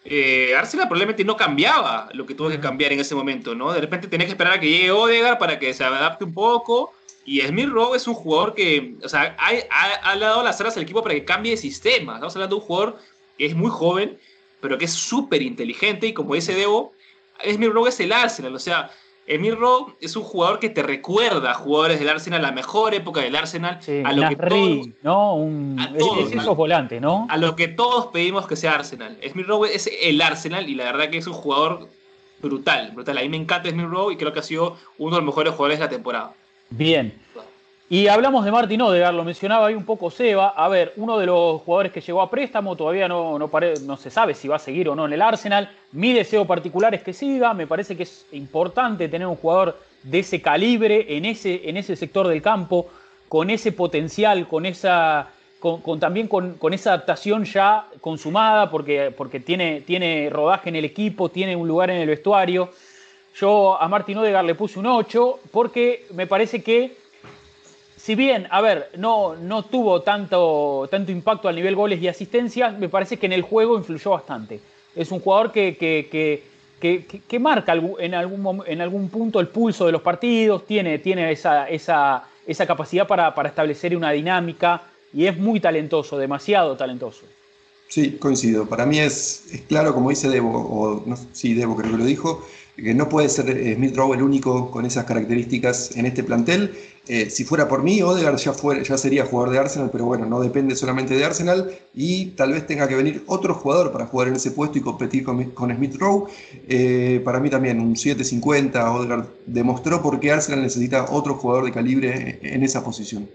eh, 0.04 0.54
Arsenal 0.56 0.88
probablemente 0.88 1.24
no 1.24 1.36
cambiaba 1.36 2.08
lo 2.12 2.26
que 2.26 2.34
tuvo 2.34 2.48
que 2.48 2.58
cambiar 2.60 2.92
en 2.92 3.00
ese 3.00 3.14
momento, 3.14 3.54
¿no? 3.54 3.72
De 3.72 3.80
repente 3.80 4.08
tenés 4.08 4.26
que 4.26 4.32
esperar 4.32 4.54
a 4.54 4.60
que 4.60 4.68
llegue 4.68 4.90
Odegaard 4.90 5.38
para 5.38 5.58
que 5.58 5.72
se 5.72 5.84
adapte 5.84 6.24
un 6.24 6.34
poco. 6.34 6.92
Y 7.24 7.40
Smith 7.42 7.68
Rowe 7.68 7.94
es 7.96 8.08
un 8.08 8.14
jugador 8.14 8.52
que, 8.54 8.96
o 9.04 9.08
sea, 9.08 9.36
ha, 9.38 9.50
ha- 9.70 10.10
ha 10.10 10.16
dado 10.18 10.42
las 10.42 10.60
alas 10.60 10.76
al 10.76 10.82
equipo 10.82 11.02
para 11.04 11.14
que 11.14 11.24
cambie 11.24 11.52
de 11.52 11.56
sistema. 11.56 12.14
Estamos 12.14 12.34
hablando 12.34 12.56
de 12.56 12.60
un 12.62 12.66
jugador 12.66 12.98
que 13.38 13.46
es 13.46 13.54
muy 13.54 13.70
joven, 13.70 14.18
pero 14.60 14.76
que 14.76 14.86
es 14.86 14.92
súper 14.92 15.40
inteligente. 15.40 16.08
Y 16.08 16.14
como 16.14 16.34
dice 16.34 16.52
Debo, 16.52 16.92
Smith 17.48 17.70
Rowe 17.70 17.88
es 17.88 18.00
el 18.00 18.12
Arsenal. 18.12 18.54
O 18.56 18.58
sea, 18.58 18.90
Smith 19.26 19.54
Rowe 19.54 19.94
es 20.00 20.16
un 20.16 20.24
jugador 20.24 20.58
que 20.58 20.68
te 20.68 20.82
recuerda 20.82 21.52
a 21.52 21.54
jugadores 21.54 21.98
del 22.00 22.08
Arsenal, 22.08 22.42
la 22.42 22.52
mejor 22.52 22.92
época 22.92 23.20
del 23.20 23.36
Arsenal, 23.36 23.78
Sí, 23.80 24.02
a, 24.04 24.12
lo 24.12 24.28
que 24.28 24.36
todos, 24.36 24.50
Nasri, 24.50 24.94
¿no? 25.02 25.34
Un, 25.36 25.76
a 25.78 25.96
todos, 25.96 26.28
es 26.28 26.34
¿no? 26.34 26.42
esos 26.42 26.56
volantes, 26.56 27.00
¿no? 27.00 27.26
a 27.30 27.36
lo 27.36 27.54
que 27.54 27.68
todos 27.68 28.08
pedimos 28.08 28.46
que 28.46 28.56
sea 28.56 28.74
Arsenal. 28.74 29.16
Smith 29.30 29.46
Rowe 29.46 29.72
es 29.72 29.88
el 30.02 30.20
Arsenal 30.20 30.68
y 30.68 30.74
la 30.74 30.84
verdad 30.84 31.08
que 31.10 31.18
es 31.18 31.26
un 31.26 31.34
jugador 31.34 31.88
brutal, 32.42 32.90
brutal. 32.92 33.18
A 33.18 33.22
mí 33.22 33.28
me 33.28 33.36
encanta 33.36 33.70
Smith 33.70 33.86
Rowe 33.86 34.12
y 34.12 34.16
creo 34.16 34.32
que 34.32 34.40
ha 34.40 34.42
sido 34.42 34.76
uno 34.98 35.12
de 35.12 35.22
los 35.22 35.26
mejores 35.26 35.52
jugadores 35.52 35.78
de 35.78 35.84
la 35.84 35.90
temporada. 35.90 36.34
Bien. 36.70 37.14
Y 37.92 38.08
hablamos 38.08 38.42
de 38.46 38.50
Martin 38.50 38.80
Odegaard, 38.80 39.14
lo 39.14 39.22
mencionaba 39.22 39.66
ahí 39.66 39.74
un 39.74 39.84
poco 39.84 40.10
Seba. 40.10 40.54
A 40.56 40.66
ver, 40.70 40.94
uno 40.96 41.18
de 41.18 41.26
los 41.26 41.60
jugadores 41.60 41.92
que 41.92 42.00
llegó 42.00 42.22
a 42.22 42.30
préstamo, 42.30 42.74
todavía 42.74 43.06
no, 43.06 43.38
no, 43.38 43.50
no 43.84 43.96
se 43.98 44.10
sabe 44.10 44.32
si 44.32 44.48
va 44.48 44.56
a 44.56 44.58
seguir 44.58 44.88
o 44.88 44.96
no 44.96 45.04
en 45.04 45.12
el 45.12 45.20
Arsenal. 45.20 45.70
Mi 45.90 46.14
deseo 46.14 46.46
particular 46.46 46.94
es 46.94 47.02
que 47.02 47.12
siga. 47.12 47.52
Me 47.52 47.66
parece 47.66 47.94
que 47.94 48.04
es 48.04 48.24
importante 48.32 49.10
tener 49.10 49.26
un 49.26 49.36
jugador 49.36 49.78
de 50.04 50.20
ese 50.20 50.40
calibre 50.40 51.04
en 51.18 51.26
ese, 51.26 51.68
en 51.68 51.76
ese 51.76 51.94
sector 51.94 52.28
del 52.28 52.40
campo, 52.40 52.86
con 53.28 53.50
ese 53.50 53.72
potencial, 53.72 54.48
con 54.48 54.64
esa 54.64 55.28
con, 55.60 56.00
también 56.00 56.28
con, 56.28 56.72
esa 56.72 56.94
adaptación 56.94 57.44
ya 57.44 57.88
consumada, 58.00 58.70
porque, 58.70 59.12
porque 59.14 59.38
tiene, 59.38 59.82
tiene 59.82 60.30
rodaje 60.30 60.70
en 60.70 60.76
el 60.76 60.86
equipo, 60.86 61.28
tiene 61.28 61.56
un 61.56 61.68
lugar 61.68 61.90
en 61.90 62.00
el 62.00 62.08
vestuario. 62.08 62.70
Yo 63.34 63.78
a 63.78 63.86
Martín 63.86 64.16
Odegar 64.16 64.46
le 64.46 64.54
puse 64.54 64.78
un 64.78 64.86
8 64.86 65.40
porque 65.50 66.06
me 66.14 66.26
parece 66.26 66.62
que, 66.62 67.01
si 68.02 68.16
bien, 68.16 68.48
a 68.50 68.60
ver, 68.60 68.90
no, 68.96 69.36
no 69.36 69.62
tuvo 69.64 70.02
tanto, 70.02 70.88
tanto 70.90 71.12
impacto 71.12 71.46
al 71.48 71.54
nivel 71.54 71.76
goles 71.76 72.02
y 72.02 72.08
asistencias, 72.08 72.76
me 72.76 72.88
parece 72.88 73.16
que 73.16 73.26
en 73.26 73.32
el 73.32 73.42
juego 73.42 73.78
influyó 73.78 74.10
bastante. 74.10 74.60
Es 74.96 75.12
un 75.12 75.20
jugador 75.20 75.52
que, 75.52 75.76
que, 75.78 77.38
marca 77.38 77.74
en 77.74 78.14
algún, 78.14 78.64
en 78.66 78.80
algún 78.80 79.08
punto 79.08 79.38
el 79.38 79.46
pulso 79.46 79.86
de 79.86 79.92
los 79.92 80.02
partidos, 80.02 80.66
tiene, 80.66 80.98
tiene 80.98 81.30
esa, 81.30 81.68
esa, 81.68 82.24
esa 82.44 82.66
capacidad 82.66 83.06
para, 83.06 83.32
para 83.36 83.50
establecer 83.50 83.96
una 83.96 84.10
dinámica 84.10 84.82
y 85.14 85.26
es 85.26 85.38
muy 85.38 85.60
talentoso, 85.60 86.18
demasiado 86.18 86.76
talentoso. 86.76 87.24
Sí, 87.86 88.12
coincido. 88.12 88.66
Para 88.66 88.84
mí 88.84 88.98
es, 88.98 89.44
es 89.52 89.60
claro, 89.60 89.94
como 89.94 90.10
dice 90.10 90.28
Debo, 90.28 90.50
o 90.50 91.04
no, 91.06 91.16
sí, 91.32 91.54
Debo 91.54 91.76
creo 91.76 91.92
que 91.92 91.98
lo 91.98 92.04
dijo, 92.04 92.44
que 92.76 92.94
no 92.94 93.08
puede 93.08 93.28
ser 93.28 93.50
eh, 93.50 93.74
Smith 93.74 93.96
Rowe 93.96 94.14
el 94.14 94.22
único 94.22 94.70
con 94.70 94.86
esas 94.86 95.04
características 95.04 95.96
en 95.96 96.06
este 96.06 96.24
plantel. 96.24 96.74
Eh, 97.08 97.30
si 97.30 97.44
fuera 97.44 97.68
por 97.68 97.82
mí, 97.82 98.00
Odegaard 98.00 98.38
ya, 98.38 98.96
sería 98.96 99.26
jugador 99.26 99.50
de 99.52 99.58
Arsenal, 99.58 99.90
pero 99.90 100.04
bueno, 100.04 100.24
no 100.24 100.40
depende 100.40 100.76
solamente 100.76 101.14
de 101.14 101.24
Arsenal 101.24 101.70
y 101.94 102.26
tal 102.30 102.52
vez 102.52 102.66
tenga 102.66 102.86
que 102.86 102.94
venir 102.94 103.24
otro 103.26 103.54
jugador 103.54 103.92
para 103.92 104.06
jugar 104.06 104.28
en 104.28 104.36
ese 104.36 104.52
puesto 104.52 104.78
y 104.78 104.82
competir 104.82 105.24
con, 105.24 105.74
Smith 105.76 105.96
Rowe. 105.96 106.28
Eh, 106.68 107.20
para 107.24 107.40
mí 107.40 107.50
también 107.50 107.80
un 107.80 107.94
7.50, 107.94 108.94
Odegaard 108.94 109.26
demostró 109.46 110.00
por 110.00 110.20
qué 110.20 110.32
Arsenal 110.32 110.62
necesita 110.62 111.06
otro 111.10 111.34
jugador 111.34 111.64
de 111.64 111.72
calibre 111.72 112.38
en 112.42 112.62
esa 112.62 112.84
posición. 112.84 113.28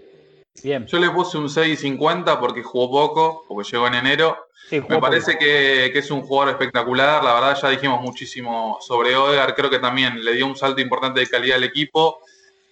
Yo 0.62 0.98
le 0.98 1.10
puse 1.10 1.38
un 1.38 1.48
6.50 1.48 2.38
porque 2.38 2.62
jugó 2.62 2.90
poco, 2.90 3.44
porque 3.48 3.70
llegó 3.70 3.86
en 3.86 3.94
enero. 3.94 4.48
Me 4.70 4.98
parece 4.98 5.38
que, 5.38 5.86
es 5.86 6.10
un 6.10 6.22
jugador 6.22 6.50
espectacular. 6.50 7.24
La 7.24 7.34
verdad, 7.34 7.58
ya 7.60 7.68
dijimos 7.70 8.00
muchísimo 8.02 8.78
sobre 8.80 9.16
Odegaard. 9.16 9.54
Creo 9.54 9.70
que 9.70 9.78
también 9.78 10.22
le 10.22 10.32
dio 10.32 10.46
un 10.46 10.56
salto 10.56 10.80
importante 10.80 11.20
de 11.20 11.26
calidad 11.26 11.56
al 11.56 11.64
equipo. 11.64 12.20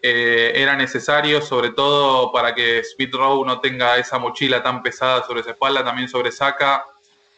Eh, 0.02 0.52
era 0.54 0.76
necesario, 0.76 1.40
sobre 1.40 1.70
todo 1.70 2.30
para 2.30 2.54
que 2.54 2.80
Speed 2.80 3.14
Row 3.14 3.44
no 3.44 3.60
tenga 3.60 3.96
esa 3.96 4.18
mochila 4.18 4.62
tan 4.62 4.82
pesada 4.82 5.26
sobre 5.26 5.42
su 5.42 5.50
espalda, 5.50 5.84
también 5.84 6.08
sobre 6.08 6.30
Saka. 6.30 6.84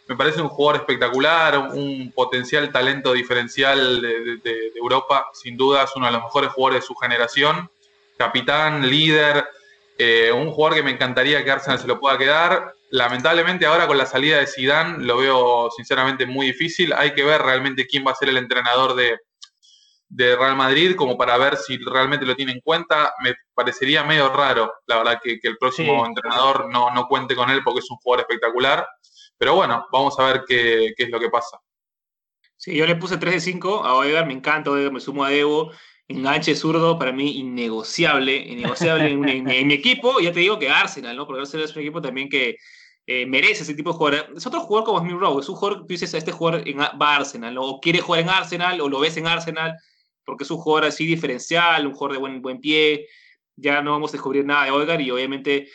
Me 0.08 0.16
parece 0.16 0.40
un 0.40 0.48
jugador 0.48 0.80
espectacular, 0.80 1.58
un 1.58 2.10
potencial 2.12 2.72
talento 2.72 3.12
diferencial 3.12 4.00
de 4.42 4.72
Europa. 4.74 5.28
Sin 5.34 5.56
duda, 5.56 5.84
es 5.84 5.90
uno 5.94 6.06
de 6.06 6.12
los 6.12 6.22
mejores 6.22 6.50
jugadores 6.50 6.82
de 6.82 6.86
su 6.86 6.94
generación. 6.94 7.70
Capitán, 8.16 8.88
líder 8.88 9.46
eh, 10.00 10.30
un 10.30 10.52
jugador 10.52 10.76
que 10.76 10.84
me 10.84 10.92
encantaría 10.92 11.44
que 11.44 11.50
Arsenal 11.50 11.80
se 11.80 11.88
lo 11.88 11.98
pueda 11.98 12.16
quedar. 12.16 12.72
Lamentablemente 12.90 13.66
ahora 13.66 13.88
con 13.88 13.98
la 13.98 14.06
salida 14.06 14.38
de 14.38 14.46
Zidane 14.46 15.04
lo 15.04 15.18
veo 15.18 15.70
sinceramente 15.76 16.24
muy 16.24 16.46
difícil. 16.46 16.92
Hay 16.92 17.14
que 17.14 17.24
ver 17.24 17.42
realmente 17.42 17.86
quién 17.86 18.04
va 18.06 18.12
a 18.12 18.14
ser 18.14 18.28
el 18.28 18.36
entrenador 18.36 18.94
de, 18.94 19.18
Real 20.10 20.56
Madrid 20.56 20.94
como 20.94 21.18
para 21.18 21.36
ver 21.36 21.56
si 21.56 21.76
realmente 21.78 22.24
lo 22.24 22.36
tiene 22.36 22.52
en 22.52 22.60
cuenta. 22.60 23.12
Me 23.24 23.34
parecería 23.52 24.04
medio 24.04 24.32
raro, 24.32 24.72
la 24.86 24.98
verdad, 24.98 25.20
que, 25.22 25.38
el 25.42 25.58
próximo 25.58 26.06
entrenador 26.06 26.70
no, 26.70 26.90
no, 26.94 27.08
cuente 27.08 27.34
con 27.34 27.50
él 27.50 27.62
porque 27.64 27.80
es 27.80 27.90
un 27.90 27.98
jugador 27.98 28.20
espectacular. 28.20 28.86
Pero 29.36 29.56
bueno, 29.56 29.86
vamos 29.92 30.18
a 30.18 30.26
ver 30.26 30.44
qué, 30.46 30.94
es 30.96 31.10
lo 31.10 31.18
que 31.18 31.28
pasa. 31.28 31.58
Sí, 32.56 32.74
yo 32.74 32.86
le 32.86 32.96
puse 32.96 33.18
3 33.18 33.34
de 33.34 33.40
5 33.40 33.84
a 33.84 33.94
Odegaard, 33.94 34.26
me 34.26 34.32
encanta 34.32 34.70
Odegaard, 34.70 34.92
me 34.92 35.00
sumo 35.00 35.24
a 35.24 35.30
Debo 35.30 35.72
enganche 36.09 36.56
zurdo 36.56 36.98
para 36.98 37.12
mí 37.12 37.39
innegociable, 37.39 38.36
innegociable 38.36 39.10
en, 39.10 39.66
mi 39.66 39.74
equipo. 39.74 40.20
Ya 40.20 40.32
te 40.32 40.40
digo 40.40 40.59
que 40.59 40.70
Arsenal, 40.70 41.16
¿no? 41.16 41.26
Porque 41.26 41.43
Arsenal 41.43 41.66
es 41.66 41.76
un 41.76 41.82
equipo 41.82 42.01
también 42.01 42.28
que 42.28 42.56
eh, 43.06 43.26
merece 43.26 43.62
ese 43.62 43.74
tipo 43.74 43.93
de 43.93 43.97
jugador. 43.98 44.32
Es 44.36 44.47
otro 44.47 44.60
jugador 44.60 44.86
como 44.86 45.01
Smith 45.01 45.16
Rowe, 45.18 45.40
es 45.40 45.48
un 45.48 45.55
jugador 45.55 45.80
tú 45.80 45.86
dices, 45.86 46.12
este 46.14 46.32
jugador 46.32 46.64
va 47.01 47.14
a 47.14 47.16
Arsenal, 47.16 47.56
o 47.59 47.78
quiere 47.80 48.01
jugar 48.01 48.22
en 48.22 48.30
Arsenal, 48.30 48.80
o 48.80 48.89
lo 48.89 49.01
ves 49.01 49.16
en 49.18 49.26
Arsenal, 49.26 49.76
porque 50.24 50.44
es 50.44 50.51
un 50.51 50.59
jugador 50.59 50.89
así 50.89 51.06
diferencial, 51.06 51.86
un 51.86 51.93
jugador 51.93 52.12
de 52.12 52.18
buen, 52.18 52.43
buen 52.43 52.60
pie. 52.60 53.06
Ya 53.56 53.82
no 53.82 53.93
vamos 53.93 54.10
a 54.10 54.12
descubrir 54.12 54.44
nada 54.44 54.64
de 54.64 54.70
Olgar 54.70 55.01
y 55.01 55.10
obviamente 55.10 55.68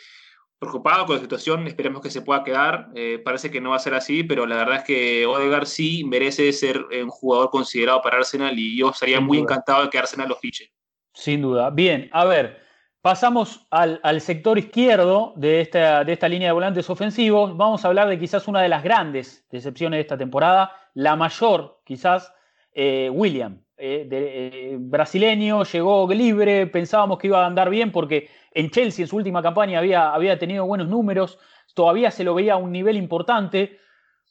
preocupado 0.64 1.06
con 1.06 1.16
la 1.16 1.22
situación, 1.22 1.66
esperemos 1.66 2.02
que 2.02 2.10
se 2.10 2.22
pueda 2.22 2.42
quedar. 2.42 2.88
Eh, 2.94 3.20
parece 3.24 3.50
que 3.50 3.60
no 3.60 3.70
va 3.70 3.76
a 3.76 3.80
ser 3.80 3.94
así, 3.94 4.24
pero 4.24 4.46
la 4.46 4.56
verdad 4.56 4.76
es 4.76 4.84
que 4.84 5.26
Odegaard 5.26 5.66
sí 5.66 6.04
merece 6.04 6.52
ser 6.52 6.84
un 6.84 7.10
jugador 7.10 7.50
considerado 7.50 8.02
para 8.02 8.18
Arsenal 8.18 8.58
y 8.58 8.78
yo 8.78 8.90
estaría 8.90 9.20
muy 9.20 9.38
encantado 9.38 9.82
de 9.82 9.90
que 9.90 9.98
Arsenal 9.98 10.28
lo 10.28 10.36
fiche. 10.36 10.72
Sin 11.12 11.42
duda. 11.42 11.70
Bien, 11.70 12.10
a 12.12 12.24
ver, 12.24 12.64
pasamos 13.04 13.66
al, 13.70 14.20
sector 14.20 14.58
izquierdo 14.58 15.34
de 15.36 15.60
esta, 15.60 16.04
de 16.04 16.12
esta 16.14 16.28
línea 16.28 16.48
de 16.48 16.52
volantes 16.52 16.88
ofensivos. 16.90 17.56
Vamos 17.56 17.84
a 17.84 17.88
hablar 17.88 18.08
de 18.08 18.18
quizás 18.18 18.48
una 18.48 18.62
de 18.62 18.68
las 18.68 18.82
grandes 18.82 19.46
decepciones 19.50 19.98
de 19.98 20.00
esta 20.00 20.16
temporada, 20.18 20.72
la 20.94 21.14
mayor 21.14 21.82
quizás, 21.84 22.32
eh, 22.72 23.10
William. 23.12 23.63
Eh, 23.76 24.76
brasileño, 24.78 25.64
llegó 25.64 26.06
libre, 26.12 26.66
pensábamos 26.68 27.18
que 27.18 27.26
iba 27.26 27.42
a 27.42 27.46
andar 27.46 27.70
bien 27.70 27.90
porque 27.90 28.28
en 28.52 28.70
Chelsea 28.70 29.02
en 29.02 29.08
su 29.08 29.16
última 29.16 29.42
campaña 29.42 29.78
había, 29.78 30.14
había 30.14 30.38
tenido 30.38 30.64
buenos 30.64 30.88
números, 30.88 31.38
todavía 31.74 32.10
se 32.10 32.22
lo 32.24 32.34
veía 32.34 32.54
a 32.54 32.56
un 32.56 32.70
nivel 32.70 32.96
importante. 32.96 33.78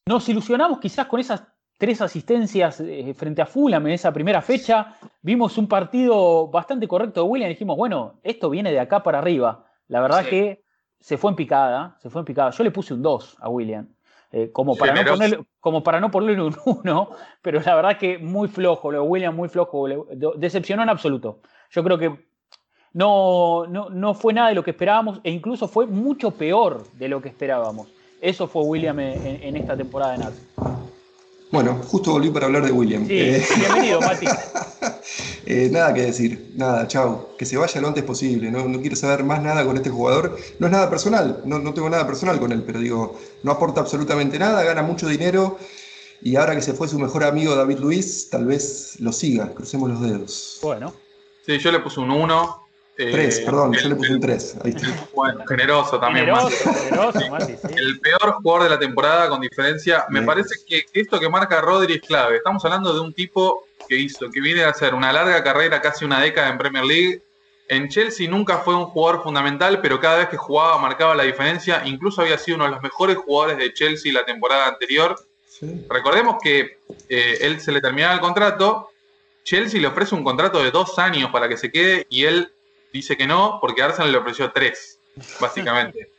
Nos 0.06 0.28
ilusionamos 0.30 0.80
quizás 0.80 1.08
con 1.08 1.20
esas 1.20 1.44
tres 1.78 2.02
asistencias 2.02 2.80
eh, 2.80 3.14
frente 3.14 3.42
a 3.42 3.46
Fulham 3.46 3.86
en 3.88 3.94
esa 3.94 4.14
primera 4.14 4.42
fecha. 4.42 4.96
Vimos 5.22 5.58
un 5.58 5.68
partido 5.68 6.48
bastante 6.48 6.88
correcto 6.88 7.22
de 7.22 7.30
William 7.30 7.50
y 7.50 7.54
dijimos, 7.54 7.76
bueno, 7.76 8.20
esto 8.24 8.50
viene 8.50 8.72
de 8.72 8.80
acá 8.80 9.04
para 9.04 9.20
arriba. 9.20 9.68
La 9.88 10.00
verdad 10.00 10.26
que 10.26 10.64
se 11.00 11.18
fue 11.18 11.32
en 11.32 11.36
picada, 11.36 11.98
se 12.02 12.10
fue 12.10 12.22
en 12.22 12.26
picada. 12.26 12.52
Yo 12.52 12.64
le 12.64 12.72
puse 12.72 12.94
un 12.94 13.02
2 13.02 13.38
a 13.42 13.50
William. 13.50 13.93
Eh, 14.36 14.50
como, 14.52 14.76
para 14.76 14.96
no 14.96 15.12
ponerle, 15.12 15.40
como 15.60 15.84
para 15.84 16.00
no 16.00 16.10
ponerle 16.10 16.42
un 16.42 16.56
1, 16.66 17.10
pero 17.44 17.62
la 17.62 17.76
verdad 17.76 17.98
que 18.00 18.18
muy 18.18 18.48
flojo, 18.48 18.92
lo 18.92 19.04
de 19.04 19.08
William 19.08 19.36
muy 19.36 19.48
flojo, 19.48 19.86
decepcionó 20.36 20.82
en 20.82 20.90
absoluto. 20.90 21.40
Yo 21.70 21.84
creo 21.84 22.00
que 22.00 22.26
no, 22.94 23.68
no, 23.68 23.92
no, 23.92 24.16
fue 24.16 24.34
nada 24.34 24.50
de 24.50 24.56
lo 24.56 24.64
que 24.64 24.72
esperábamos 24.72 25.20
e 25.24 25.30
incluso 25.30 25.68
fue 25.68 25.86
mucho 25.86 26.32
peor 26.32 26.84
de 26.94 27.10
lo 27.10 27.22
que 27.22 27.30
esperábamos. 27.30 27.88
Eso 28.22 28.48
fue 28.48 28.64
William 28.64 29.00
en, 29.00 29.56
esta 29.56 29.78
temporada 29.78 30.18
de 30.18 30.24
Arsenal. 30.24 30.83
Bueno, 31.54 31.80
justo 31.86 32.14
volví 32.14 32.32
para 32.32 32.48
hablar 32.48 32.66
de 32.66 32.72
William. 32.72 33.06
Sí, 33.06 33.14
eh, 33.14 33.46
bienvenido, 33.60 34.02
Mati. 34.02 34.26
Eh, 35.46 35.70
nada 35.72 35.94
que 35.94 36.02
decir, 36.02 36.52
nada, 36.56 36.88
chao. 36.88 37.36
Que 37.38 37.46
se 37.46 37.58
vaya 37.58 37.80
lo 37.80 37.90
antes 37.90 38.04
posible. 38.04 38.50
No, 38.50 38.68
no 38.68 38.82
quiero 38.82 38.96
saber 38.96 39.24
más 39.24 39.40
nada 39.40 39.64
con 39.64 39.78
este 39.78 39.92
jugador. 39.92 40.36
No 40.58 40.66
es 40.66 40.74
nada 40.74 40.90
personal, 40.90 41.44
no, 41.46 41.60
no 41.60 41.72
tengo 41.76 41.92
nada 41.92 42.08
personal 42.08 42.40
con 42.40 42.52
él, 42.52 42.64
pero 42.64 42.80
digo, 42.80 43.20
no 43.44 43.52
aporta 43.52 43.82
absolutamente 43.82 44.40
nada, 44.40 44.64
gana 44.64 44.82
mucho 44.82 45.08
dinero. 45.08 45.60
Y 46.24 46.38
ahora 46.38 46.56
que 46.56 46.62
se 46.64 46.74
fue 46.74 46.88
su 46.88 46.98
mejor 46.98 47.24
amigo 47.24 47.56
David 47.56 47.78
Luis, 47.78 48.32
tal 48.32 48.48
vez 48.48 49.00
lo 49.00 49.12
siga, 49.12 49.54
crucemos 49.54 49.92
los 49.92 50.02
dedos. 50.02 50.58
Bueno. 50.64 50.92
Sí, 51.46 51.60
yo 51.60 51.72
le 51.72 51.82
puse 51.82 52.00
un 52.00 52.10
1 52.10 52.63
Tres, 52.96 53.40
eh, 53.40 53.46
perdón, 53.46 53.74
yo 53.74 53.90
le 53.90 53.96
puse 53.96 54.14
un 54.14 54.22
3. 54.22 54.58
Bueno, 55.16 55.44
generoso 55.48 56.00
también. 56.00 56.30
El 56.30 58.00
peor 58.00 58.34
jugador 58.34 58.64
de 58.64 58.70
la 58.70 58.80
temporada, 58.80 59.30
con 59.30 59.42
diferencia. 59.42 60.06
Me 60.10 60.22
parece 60.22 60.56
que 60.68 60.86
esto 60.94 61.20
que 61.20 61.30
marca 61.30 61.60
Rodri 61.62 61.96
es 61.96 62.02
clave. 62.02 62.38
Estamos 62.38 62.64
hablando 62.66 62.94
de 62.94 63.00
un 63.00 63.14
tipo 63.14 63.66
que 63.88 63.96
hizo, 63.98 64.30
que 64.30 64.40
viene 64.42 64.64
a 64.64 64.70
hacer 64.70 64.94
una 64.94 65.12
larga 65.12 65.44
carrera, 65.44 65.82
casi 65.82 66.06
una 66.06 66.22
década 66.22 66.50
en 66.50 66.58
Premier 66.58 66.86
League. 66.86 67.22
En 67.68 67.90
Chelsea 67.90 68.30
nunca 68.30 68.60
fue 68.60 68.76
un 68.76 68.86
jugador 68.86 69.24
fundamental, 69.24 69.82
pero 69.82 70.00
cada 70.00 70.18
vez 70.18 70.30
que 70.30 70.38
jugaba 70.38 70.78
marcaba 70.78 71.16
la 71.16 71.24
diferencia. 71.24 71.82
Incluso 71.86 72.22
había 72.22 72.38
sido 72.38 72.58
uno 72.58 72.66
de 72.66 72.72
los 72.72 72.84
mejores 72.84 73.18
jugadores 73.18 73.58
de 73.58 73.74
Chelsea 73.74 74.14
la 74.14 74.26
temporada 74.26 74.68
anterior. 74.68 75.16
Recordemos 75.90 76.36
que 76.44 76.78
eh, 77.10 77.38
él 77.42 77.60
se 77.60 77.72
le 77.72 77.82
terminaba 77.82 78.14
el 78.14 78.20
contrato. 78.20 78.90
Chelsea 79.44 79.82
le 79.82 79.88
ofrece 79.88 80.14
un 80.14 80.24
contrato 80.24 80.62
de 80.62 80.72
dos 80.72 81.00
años 81.00 81.32
para 81.32 81.50
que 81.50 81.58
se 81.58 81.72
quede 81.72 82.06
y 82.10 82.26
él 82.26 82.53
dice 82.94 83.18
que 83.18 83.28
no 83.28 83.58
porque 83.60 83.82
Arsenal 83.82 84.12
le 84.12 84.20
ofreció 84.20 84.52
tres, 84.52 85.00
básicamente. 85.42 86.14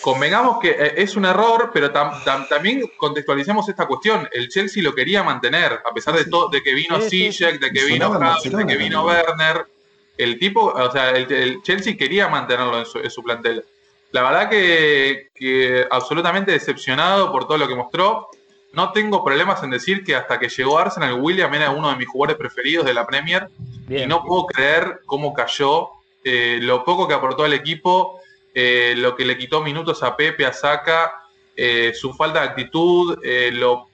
Convengamos 0.00 0.58
que 0.60 0.70
eh, 0.70 0.94
es 0.96 1.16
un 1.16 1.24
error, 1.24 1.70
pero 1.72 1.90
también 1.90 2.82
contextualicemos 2.96 3.68
esta 3.68 3.86
cuestión. 3.86 4.28
El 4.32 4.48
Chelsea 4.48 4.82
lo 4.82 4.94
quería 4.94 5.22
mantener, 5.22 5.72
a 5.72 5.92
pesar 5.92 6.14
de 6.14 6.24
todo, 6.24 6.48
de 6.48 6.62
que 6.62 6.74
vino 6.74 7.00
Ziyech, 7.00 7.58
de 7.58 7.70
que 7.70 7.84
vino 7.84 8.18
de 8.42 8.66
que 8.66 8.76
vino 8.76 9.04
Werner. 9.04 9.66
El 10.16 10.38
tipo, 10.38 10.66
o 10.66 10.92
sea, 10.92 11.10
el, 11.10 11.60
Chelsea 11.62 11.96
quería 11.96 12.28
mantenerlo 12.28 12.78
en 12.78 13.10
su, 13.10 13.22
plantel. 13.22 13.64
La 14.12 14.22
verdad 14.22 14.48
que, 14.48 15.86
absolutamente 15.90 16.52
decepcionado 16.52 17.32
por 17.32 17.46
todo 17.46 17.58
lo 17.58 17.68
que 17.68 17.74
mostró. 17.74 18.28
No 18.72 18.90
tengo 18.90 19.24
problemas 19.24 19.62
en 19.62 19.70
decir 19.70 20.02
que 20.02 20.16
hasta 20.16 20.38
que 20.38 20.48
llegó 20.48 20.78
Arsenal, 20.78 21.20
William 21.20 21.52
era 21.54 21.70
uno 21.70 21.90
de 21.90 21.96
mis 21.96 22.08
jugadores 22.08 22.36
preferidos 22.36 22.84
de 22.84 22.94
la 22.94 23.06
Premier. 23.06 23.48
y 23.88 24.06
no 24.06 24.24
puedo 24.24 24.46
creer 24.46 25.00
cómo 25.06 25.32
cayó 25.32 25.90
eh, 26.24 26.58
lo 26.60 26.84
poco 26.84 27.06
que 27.06 27.14
aportó 27.14 27.44
al 27.44 27.52
equipo, 27.52 28.20
eh, 28.54 28.94
lo 28.96 29.14
que 29.14 29.26
le 29.26 29.36
quitó 29.36 29.62
minutos 29.62 30.02
a 30.02 30.16
Pepe, 30.16 30.46
a 30.46 30.52
Saca, 30.52 31.12
eh, 31.54 31.92
su 31.94 32.14
falta 32.14 32.40
de 32.40 32.48
actitud, 32.48 33.18
lo, 33.52 33.88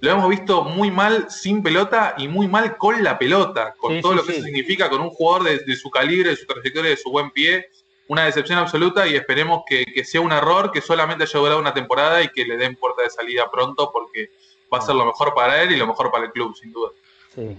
lo 0.00 0.10
hemos 0.10 0.28
visto 0.28 0.64
muy 0.64 0.90
mal 0.90 1.30
sin 1.30 1.62
pelota 1.62 2.14
y 2.18 2.26
muy 2.26 2.48
mal 2.48 2.76
con 2.76 3.02
la 3.02 3.16
pelota, 3.18 3.74
con 3.78 4.00
todo 4.00 4.14
lo 4.14 4.24
que 4.24 4.32
eso 4.32 4.42
significa 4.42 4.90
con 4.90 5.00
un 5.00 5.10
jugador 5.10 5.64
de, 5.64 5.76
su 5.76 5.88
calibre, 5.88 6.30
de 6.30 6.36
su 6.36 6.46
trayectoria, 6.46 6.90
de 6.90 6.96
su 6.96 7.10
buen 7.10 7.30
pie. 7.30 7.68
una 8.08 8.24
decepción 8.24 8.58
absoluta 8.58 9.06
y 9.06 9.14
esperemos 9.14 9.62
que, 9.66 9.84
que, 9.86 10.04
sea 10.04 10.20
un 10.20 10.32
error 10.32 10.70
que 10.70 10.80
solamente 10.80 11.24
haya 11.24 11.38
durado 11.38 11.60
una 11.60 11.74
temporada 11.74 12.22
y 12.22 12.28
que 12.28 12.44
le 12.44 12.56
den 12.56 12.76
puerta 12.76 13.02
de 13.02 13.10
salida 13.10 13.50
pronto 13.50 13.90
porque 13.92 14.30
va 14.72 14.78
a 14.78 14.82
ser 14.82 14.94
lo 14.96 15.06
mejor 15.06 15.32
para 15.34 15.62
él 15.62 15.72
y 15.72 15.76
lo 15.76 15.86
mejor 15.86 16.10
para 16.10 16.24
el 16.24 16.32
club, 16.32 16.54
sin 16.56 16.72
duda. 16.72 16.90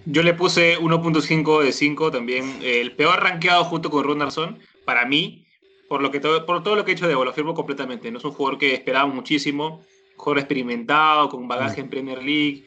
Yo 0.05 0.23
le 0.23 0.33
puse 0.33 0.79
1.5 0.79 1.63
de 1.63 1.71
5 1.71 2.11
también. 2.11 2.59
El 2.63 2.95
peor 2.95 3.21
rankeado 3.21 3.63
junto 3.65 3.89
con 3.89 4.03
Ronaldson, 4.03 4.59
para 4.85 5.05
mí, 5.05 5.45
por, 5.87 6.01
lo 6.01 6.11
que 6.11 6.19
todo, 6.19 6.45
por 6.45 6.63
todo 6.63 6.75
lo 6.75 6.85
que 6.85 6.91
he 6.91 6.93
hecho 6.95 7.07
de 7.07 7.13
lo 7.13 7.33
firmo 7.33 7.53
completamente. 7.53 8.11
No 8.11 8.17
es 8.17 8.25
un 8.25 8.31
jugador 8.31 8.57
que 8.57 8.73
esperaba 8.73 9.07
muchísimo, 9.07 9.83
jugador 10.15 10.39
experimentado, 10.39 11.29
con 11.29 11.47
bagaje 11.47 11.81
en 11.81 11.89
Premier 11.89 12.23
League. 12.23 12.65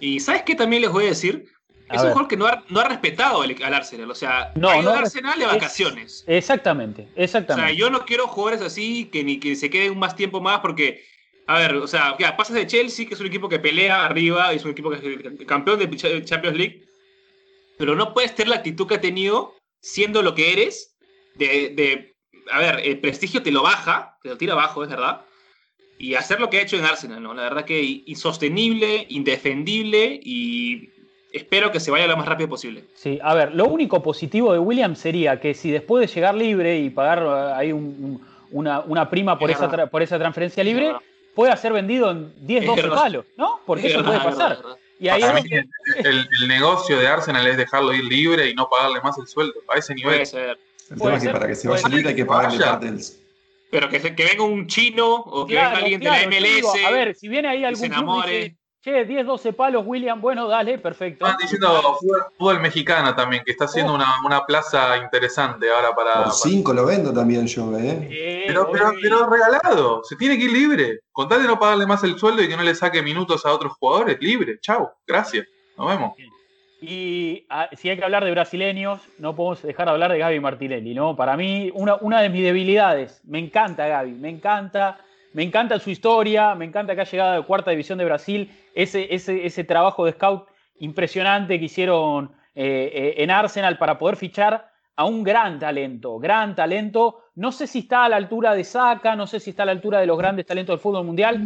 Y 0.00 0.20
¿sabes 0.20 0.42
qué 0.42 0.54
también 0.54 0.82
les 0.82 0.90
voy 0.90 1.04
a 1.04 1.08
decir? 1.08 1.46
es 1.90 2.00
un 2.00 2.08
jugador 2.08 2.28
que 2.28 2.36
no 2.36 2.46
ha, 2.46 2.64
no 2.70 2.80
ha 2.80 2.88
respetado 2.88 3.42
al, 3.42 3.74
Arsenal. 3.74 4.10
O 4.10 4.14
sea, 4.14 4.52
no, 4.54 4.70
ha 4.70 4.78
ido 4.78 4.90
al 4.90 4.98
Arsenal 4.98 5.38
de 5.38 5.46
vacaciones. 5.46 6.24
exactamente, 6.26 7.08
exactamente. 7.16 7.64
O 7.64 7.68
sea, 7.68 7.76
yo 7.76 7.90
no 7.90 8.04
quiero 8.04 8.26
jugadores 8.26 8.62
así 8.62 9.06
que 9.06 9.22
ni 9.22 9.38
que 9.38 9.56
se 9.56 9.70
queden 9.70 9.98
más 9.98 10.16
tiempo 10.16 10.40
más 10.40 10.60
porque 10.60 11.04
a 11.54 11.58
ver, 11.58 11.74
o 11.76 11.86
sea, 11.86 12.16
ya, 12.18 12.36
pasas 12.36 12.56
de 12.56 12.66
Chelsea, 12.66 13.06
que 13.06 13.14
es 13.14 13.20
un 13.20 13.26
equipo 13.26 13.48
que 13.48 13.58
pelea 13.58 14.04
arriba, 14.04 14.52
es 14.52 14.64
un 14.64 14.70
equipo 14.70 14.90
que 14.90 14.96
es 14.96 15.46
campeón 15.46 15.78
de 15.78 16.24
Champions 16.24 16.56
League, 16.56 16.84
pero 17.78 17.94
no 17.94 18.14
puedes 18.14 18.34
tener 18.34 18.48
la 18.48 18.56
actitud 18.56 18.86
que 18.86 18.94
ha 18.94 19.00
tenido 19.00 19.54
siendo 19.80 20.22
lo 20.22 20.34
que 20.34 20.52
eres, 20.52 20.96
de, 21.34 21.70
de 21.70 22.14
a 22.50 22.58
ver, 22.58 22.80
el 22.84 23.00
prestigio 23.00 23.42
te 23.42 23.50
lo 23.50 23.62
baja, 23.62 24.18
te 24.22 24.30
lo 24.30 24.36
tira 24.36 24.52
abajo, 24.54 24.82
es 24.82 24.90
verdad, 24.90 25.22
y 25.98 26.14
hacer 26.14 26.40
lo 26.40 26.50
que 26.50 26.58
ha 26.58 26.62
hecho 26.62 26.76
en 26.76 26.84
Arsenal, 26.84 27.22
¿no? 27.22 27.34
La 27.34 27.42
verdad 27.42 27.64
que 27.64 28.02
insostenible, 28.06 29.06
indefendible 29.08 30.20
y 30.22 30.90
espero 31.32 31.70
que 31.70 31.80
se 31.80 31.90
vaya 31.90 32.06
lo 32.06 32.16
más 32.16 32.26
rápido 32.26 32.48
posible. 32.48 32.84
Sí, 32.94 33.18
a 33.22 33.34
ver, 33.34 33.54
lo 33.54 33.66
único 33.66 34.02
positivo 34.02 34.52
de 34.52 34.58
Williams 34.58 34.98
sería 34.98 35.38
que 35.40 35.54
si 35.54 35.70
después 35.70 36.06
de 36.06 36.14
llegar 36.14 36.34
libre 36.34 36.78
y 36.78 36.90
pagar 36.90 37.22
eh, 37.22 37.52
ahí 37.54 37.72
una, 37.72 38.80
una, 38.80 39.10
prima 39.10 39.38
por 39.38 39.50
esa, 39.50 39.86
por 39.86 40.02
esa 40.02 40.18
transferencia 40.18 40.64
libre 40.64 40.92
pueda 41.34 41.56
ser 41.56 41.72
vendido 41.72 42.10
en 42.10 42.32
10, 42.46 42.66
12 42.66 42.88
palos, 42.88 43.26
¿no? 43.36 43.60
Porque 43.66 43.88
eso 43.88 44.04
puede 44.04 44.20
pasar. 44.20 44.58
Y 44.98 45.08
ahí 45.08 45.22
el, 46.04 46.48
negocio 46.48 46.98
de 46.98 47.08
Arsenal 47.08 47.46
es 47.48 47.56
dejarlo 47.56 47.92
ir 47.92 48.04
libre 48.04 48.48
y 48.48 48.54
no 48.54 48.68
pagarle 48.68 49.00
más 49.00 49.18
el 49.18 49.26
sueldo. 49.26 49.54
A 49.68 49.78
ese 49.78 49.94
nivel. 49.94 50.14
Puede 50.14 50.26
ser. 50.26 50.58
El 50.90 50.98
tema 50.98 51.16
es 51.16 51.22
que 51.24 51.30
para 51.30 51.46
que 51.48 51.54
se 51.54 51.68
vaya 51.68 51.88
libre 51.88 52.10
hay 52.10 52.14
que 52.14 52.24
pagarle 52.24 52.64
parte 52.64 52.86
del. 52.86 53.00
Pero 53.70 53.88
que, 53.88 54.00
que 54.00 54.24
venga 54.24 54.44
un 54.44 54.66
chino 54.66 55.14
o 55.14 55.46
que 55.46 55.54
venga 55.54 55.76
alguien 55.76 56.00
de 56.00 56.06
la 56.06 56.26
MLS. 56.28 56.84
a 56.86 56.90
ver, 56.90 57.14
si 57.14 57.28
viene 57.28 57.48
ahí 57.48 57.64
algún 57.64 57.88
club 57.88 58.54
Che, 58.82 59.04
10, 59.04 59.24
12 59.24 59.52
palos, 59.52 59.84
William. 59.86 60.20
Bueno, 60.20 60.48
dale, 60.48 60.76
perfecto. 60.76 61.24
Están 61.24 61.38
diciendo 61.40 61.98
fútbol, 62.36 62.58
mexicano 62.58 63.14
también, 63.14 63.44
que 63.44 63.52
está 63.52 63.66
haciendo 63.66 63.94
una, 63.94 64.06
una, 64.26 64.44
plaza 64.44 64.96
interesante 64.96 65.70
ahora 65.70 65.94
para. 65.94 66.24
Por 66.24 66.32
5 66.32 66.72
lo 66.72 66.84
vendo 66.84 67.12
también 67.12 67.46
yo, 67.46 67.78
¿eh? 67.78 68.44
pero, 68.48 68.68
pero, 68.72 68.92
pero, 69.00 69.30
regalado. 69.30 70.02
Se 70.02 70.16
tiene 70.16 70.36
que 70.36 70.46
ir 70.46 70.52
libre. 70.52 70.98
Con 71.12 71.28
tal 71.28 71.42
de 71.42 71.46
no 71.46 71.60
pagarle 71.60 71.86
más 71.86 72.02
el 72.02 72.18
sueldo 72.18 72.42
y 72.42 72.48
que 72.48 72.56
no 72.56 72.64
le 72.64 72.74
saque 72.74 73.02
minutos 73.02 73.46
a 73.46 73.52
otros 73.52 73.74
jugadores, 73.74 74.18
libre. 74.20 74.58
Chau. 74.58 74.90
Gracias. 75.06 75.46
Nos 75.78 75.86
vemos. 75.86 76.14
Y 76.80 77.46
ah, 77.50 77.68
si 77.74 77.88
hay 77.88 77.96
que 77.96 78.02
hablar 78.02 78.24
de 78.24 78.32
brasileños, 78.32 79.00
no 79.18 79.36
podemos 79.36 79.62
dejar 79.62 79.86
de 79.86 79.92
hablar 79.92 80.10
de 80.10 80.18
Gaby 80.18 80.40
Martinelli, 80.40 80.92
¿no? 80.92 81.14
Para 81.14 81.36
mí, 81.36 81.70
una, 81.72 81.94
una 82.00 82.20
de 82.20 82.30
mis 82.30 82.42
debilidades. 82.42 83.20
Me 83.22 83.38
encanta 83.38 83.86
Gaby, 83.86 84.10
me 84.14 84.28
encanta 84.28 84.98
me 85.32 85.42
encanta 85.42 85.78
su 85.78 85.90
historia, 85.90 86.54
me 86.54 86.64
encanta 86.64 86.94
que 86.94 87.00
ha 87.00 87.04
llegado 87.04 87.40
a 87.40 87.46
cuarta 87.46 87.70
división 87.70 87.98
de 87.98 88.04
Brasil, 88.04 88.50
ese, 88.74 89.14
ese, 89.14 89.46
ese 89.46 89.64
trabajo 89.64 90.04
de 90.04 90.12
scout 90.12 90.46
impresionante 90.78 91.58
que 91.58 91.66
hicieron 91.66 92.32
eh, 92.54 92.90
eh, 92.92 93.14
en 93.22 93.30
Arsenal 93.30 93.78
para 93.78 93.98
poder 93.98 94.16
fichar 94.16 94.70
a 94.96 95.04
un 95.04 95.22
gran 95.22 95.58
talento, 95.58 96.18
gran 96.18 96.54
talento. 96.54 97.20
No 97.34 97.50
sé 97.50 97.66
si 97.66 97.80
está 97.80 98.04
a 98.04 98.08
la 98.10 98.16
altura 98.16 98.54
de 98.54 98.62
Saka, 98.62 99.16
no 99.16 99.26
sé 99.26 99.40
si 99.40 99.50
está 99.50 99.62
a 99.62 99.66
la 99.66 99.72
altura 99.72 100.00
de 100.00 100.06
los 100.06 100.18
grandes 100.18 100.44
talentos 100.44 100.74
del 100.74 100.80
fútbol 100.80 101.06
mundial, 101.06 101.40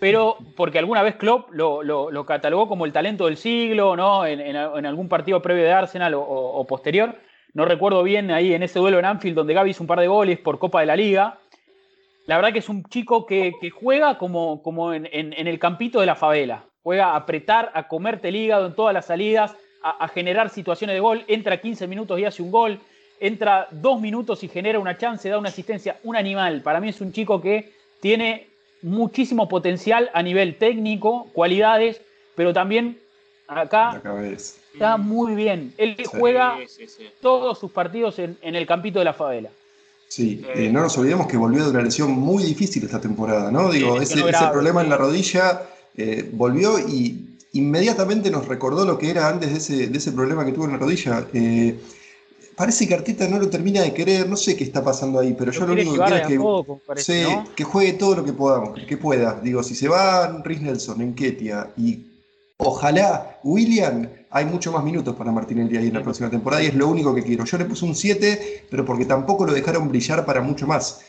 pero 0.00 0.36
porque 0.56 0.80
alguna 0.80 1.02
vez 1.02 1.14
Klopp 1.14 1.50
lo, 1.52 2.26
catalogó 2.26 2.66
como 2.66 2.84
el 2.84 2.92
talento 2.92 3.26
del 3.26 3.36
siglo, 3.36 3.94
¿no? 3.96 4.26
En, 4.26 4.56
algún 4.56 5.08
partido 5.08 5.40
previo 5.40 5.62
de 5.62 5.72
Arsenal 5.72 6.14
o, 6.16 6.66
posterior. 6.66 7.16
No 7.52 7.64
recuerdo 7.64 8.02
bien 8.02 8.30
ahí 8.32 8.54
en 8.54 8.62
ese 8.62 8.78
duelo 8.80 8.98
en 8.98 9.04
Anfield 9.04 9.36
donde 9.36 9.54
Gaby 9.54 9.70
hizo 9.70 9.82
un 9.82 9.88
par 9.88 10.00
de 10.00 10.08
goles 10.08 10.38
por 10.38 10.58
Copa 10.58 10.80
de 10.80 10.86
la 10.86 10.96
Liga 10.96 11.38
la 12.30 12.36
verdad 12.36 12.52
que 12.52 12.60
es 12.60 12.68
un 12.68 12.84
chico 12.84 13.26
que, 13.26 13.52
juega 13.74 14.16
como, 14.16 14.62
como 14.62 14.94
en, 14.94 15.08
el 15.12 15.58
campito 15.58 15.98
de 15.98 16.06
la 16.06 16.14
favela. 16.14 16.64
Juega 16.84 17.06
a 17.06 17.16
apretar, 17.16 17.72
a 17.74 17.88
comerte 17.88 18.28
el 18.28 18.36
hígado 18.36 18.68
en 18.68 18.76
todas 18.76 18.94
las 18.94 19.06
salidas, 19.06 19.56
a, 19.82 20.06
generar 20.06 20.48
situaciones 20.48 20.94
de 20.94 21.00
gol. 21.00 21.24
Entra 21.26 21.60
15 21.60 21.88
minutos 21.88 22.20
y 22.20 22.24
hace 22.24 22.40
un 22.40 22.52
gol. 22.52 22.78
Entra 23.18 23.66
dos 23.72 24.00
minutos 24.00 24.44
y 24.44 24.48
genera 24.48 24.78
una 24.78 24.96
chance, 24.96 25.28
da 25.28 25.38
una 25.38 25.48
asistencia. 25.48 25.96
Un 26.04 26.14
animal. 26.14 26.62
Para 26.62 26.78
mí 26.78 26.90
es 26.90 27.00
un 27.00 27.10
chico 27.10 27.40
que 27.40 27.72
tiene 28.00 28.46
muchísimo 28.80 29.48
potencial 29.48 30.08
a 30.14 30.22
nivel 30.22 30.56
técnico, 30.56 31.26
cualidades, 31.32 32.00
pero 32.36 32.52
también 32.52 33.00
acá 33.48 34.00
está 34.72 34.98
muy 34.98 35.34
bien. 35.34 35.74
Él 35.78 35.96
juega 36.06 36.58
todos 37.20 37.58
sus 37.58 37.72
partidos 37.72 38.20
en 38.20 38.38
el 38.40 38.68
campito 38.68 39.00
de 39.00 39.04
la 39.04 39.14
favela. 39.14 39.50
Sí, 40.10 40.42
eh, 40.56 40.68
no 40.72 40.80
nos 40.80 40.98
olvidemos 40.98 41.28
que 41.28 41.36
volvió 41.36 41.62
de 41.62 41.70
una 41.70 41.82
lesión 41.82 42.10
muy 42.10 42.42
difícil 42.42 42.82
esta 42.82 43.00
temporada, 43.00 43.48
¿no? 43.52 43.70
Digo, 43.70 44.00
ese, 44.00 44.20
problema 44.50 44.82
en 44.82 44.90
la 44.90 44.96
rodilla 44.96 45.62
eh, 45.96 46.28
volvió 46.32 46.80
y 46.80 47.38
inmediatamente 47.52 48.28
nos 48.28 48.48
recordó 48.48 48.84
lo 48.84 48.98
que 48.98 49.08
era 49.08 49.28
antes 49.28 49.52
de 49.52 49.58
ese, 49.58 49.86
de 49.86 49.96
ese 49.96 50.10
problema 50.10 50.44
que 50.44 50.50
tuvo 50.50 50.64
en 50.64 50.72
la 50.72 50.78
rodilla. 50.78 51.28
Eh, 51.32 51.78
parece 52.56 52.88
que 52.88 52.94
Arteta 52.94 53.28
no 53.28 53.38
lo 53.38 53.48
termina 53.48 53.82
de 53.82 53.94
querer, 53.94 54.28
no 54.28 54.36
sé 54.36 54.56
qué 54.56 54.64
está 54.64 54.82
pasando 54.82 55.20
ahí, 55.20 55.36
pero 55.38 55.52
yo 55.52 55.64
lo 55.64 55.74
único 55.74 55.92
que 55.92 56.22
quiero 56.26 56.66
es 56.96 57.06
que, 57.06 57.42
que 57.54 57.62
juegue 57.62 57.92
todo 57.92 58.16
lo 58.16 58.24
que 58.24 58.32
podamos, 58.32 58.80
que 58.80 58.96
pueda. 58.96 59.40
Digo, 59.40 59.62
si 59.62 59.76
se 59.76 59.86
va 59.86 60.42
Rhys 60.42 60.60
Nelson 60.60 61.02
en 61.02 61.14
Ketia 61.14 61.70
y 61.76 62.09
ojalá 62.60 63.38
William 63.42 64.08
hay 64.30 64.44
mucho 64.44 64.70
más 64.70 64.84
minutos 64.84 65.16
para 65.16 65.32
Martinelli 65.32 65.76
ahí 65.76 65.88
en 65.88 65.94
la 65.94 66.02
próxima 66.02 66.30
temporada 66.30 66.62
y 66.62 66.66
es 66.66 66.74
lo 66.74 66.88
único 66.88 67.14
que 67.14 67.22
quiero. 67.22 67.44
Yo 67.44 67.58
le 67.58 67.64
puse 67.64 67.84
un 67.84 67.94
7, 67.94 68.66
pero 68.70 68.84
porque 68.84 69.04
tampoco 69.04 69.44
lo 69.44 69.52
dejaron 69.52 69.88
brillar 69.88 70.24
para 70.24 70.40
mucho 70.40 70.66
más. 70.66 71.04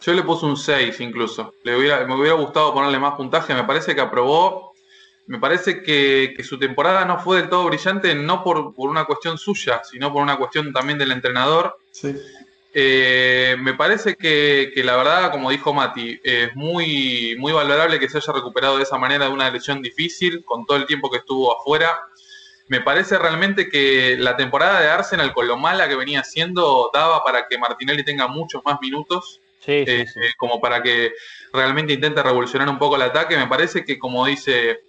Yo 0.00 0.12
le 0.12 0.22
puse 0.22 0.44
un 0.44 0.56
6 0.56 1.00
incluso. 1.00 1.54
Le 1.64 1.76
hubiera, 1.76 2.04
me 2.06 2.14
hubiera 2.14 2.34
gustado 2.34 2.74
ponerle 2.74 2.98
más 2.98 3.14
puntaje. 3.14 3.54
Me 3.54 3.64
parece 3.64 3.94
que 3.94 4.00
aprobó. 4.00 4.72
Me 5.26 5.38
parece 5.38 5.82
que, 5.82 6.34
su 6.42 6.58
temporada 6.58 7.04
no 7.04 7.18
fue 7.20 7.38
del 7.38 7.48
todo 7.48 7.64
brillante, 7.66 8.14
no 8.14 8.42
por, 8.42 8.74
una 8.76 9.04
cuestión 9.04 9.38
suya, 9.38 9.80
sino 9.84 10.12
por 10.12 10.20
una 10.20 10.36
cuestión 10.36 10.72
también 10.72 10.98
del 10.98 11.12
entrenador. 11.12 11.76
Sí. 11.92 12.14
Eh, 12.74 13.54
me 13.60 13.74
parece 13.74 14.16
que, 14.16 14.72
la 14.76 14.96
verdad, 14.96 15.30
como 15.30 15.50
dijo 15.50 15.74
Mati, 15.74 16.18
es 16.24 16.54
muy, 16.56 17.36
muy 17.38 17.52
valorable 17.52 18.00
que 18.00 18.08
se 18.08 18.16
haya 18.18 18.32
recuperado 18.32 18.78
de 18.78 18.84
esa 18.84 18.96
manera 18.96 19.26
de 19.26 19.30
una 19.30 19.50
lesión 19.50 19.82
difícil, 19.82 20.42
con 20.44 20.64
todo 20.64 20.78
el 20.78 20.86
tiempo 20.86 21.10
que 21.10 21.18
estuvo 21.18 21.58
afuera. 21.58 22.00
Me 22.68 22.80
parece 22.80 23.18
realmente 23.18 23.68
que 23.68 24.16
la 24.18 24.36
temporada 24.36 24.80
de 24.80 24.88
Arsenal, 24.88 25.34
con 25.34 25.46
lo 25.46 25.58
mala 25.58 25.86
que 25.86 25.96
venía 25.96 26.20
haciendo, 26.20 26.90
daba 26.94 27.22
para 27.22 27.46
que 27.46 27.58
Martinelli 27.58 28.04
tenga 28.04 28.26
muchos 28.26 28.62
más 28.64 28.78
minutos. 28.80 29.40
Sí, 29.60 29.84
eh, 29.86 30.06
como 30.38 30.60
para 30.60 30.82
que 30.82 31.12
realmente 31.52 31.92
intente 31.92 32.22
revolucionar 32.22 32.68
un 32.68 32.78
poco 32.78 32.96
el 32.96 33.02
ataque. 33.02 33.36
Me 33.36 33.46
parece 33.46 33.84
que, 33.84 33.98
como 33.98 34.24
dice, 34.26 34.80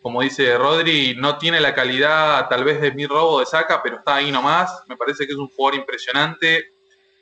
como 0.00 0.22
dice 0.22 0.56
Rodri, 0.56 1.16
no 1.18 1.36
tiene 1.36 1.60
la 1.60 1.74
calidad 1.74 2.48
tal 2.48 2.64
vez 2.64 2.80
de 2.80 2.92
mi 2.92 3.06
robo 3.06 3.40
de 3.40 3.46
saca, 3.46 3.82
pero 3.82 3.96
está 3.96 4.14
ahí 4.14 4.30
nomás. 4.30 4.84
Me 4.86 4.96
parece 4.96 5.26
que 5.26 5.32
es 5.32 5.38
un 5.38 5.48
jugador 5.48 5.80
impresionante 5.80 6.75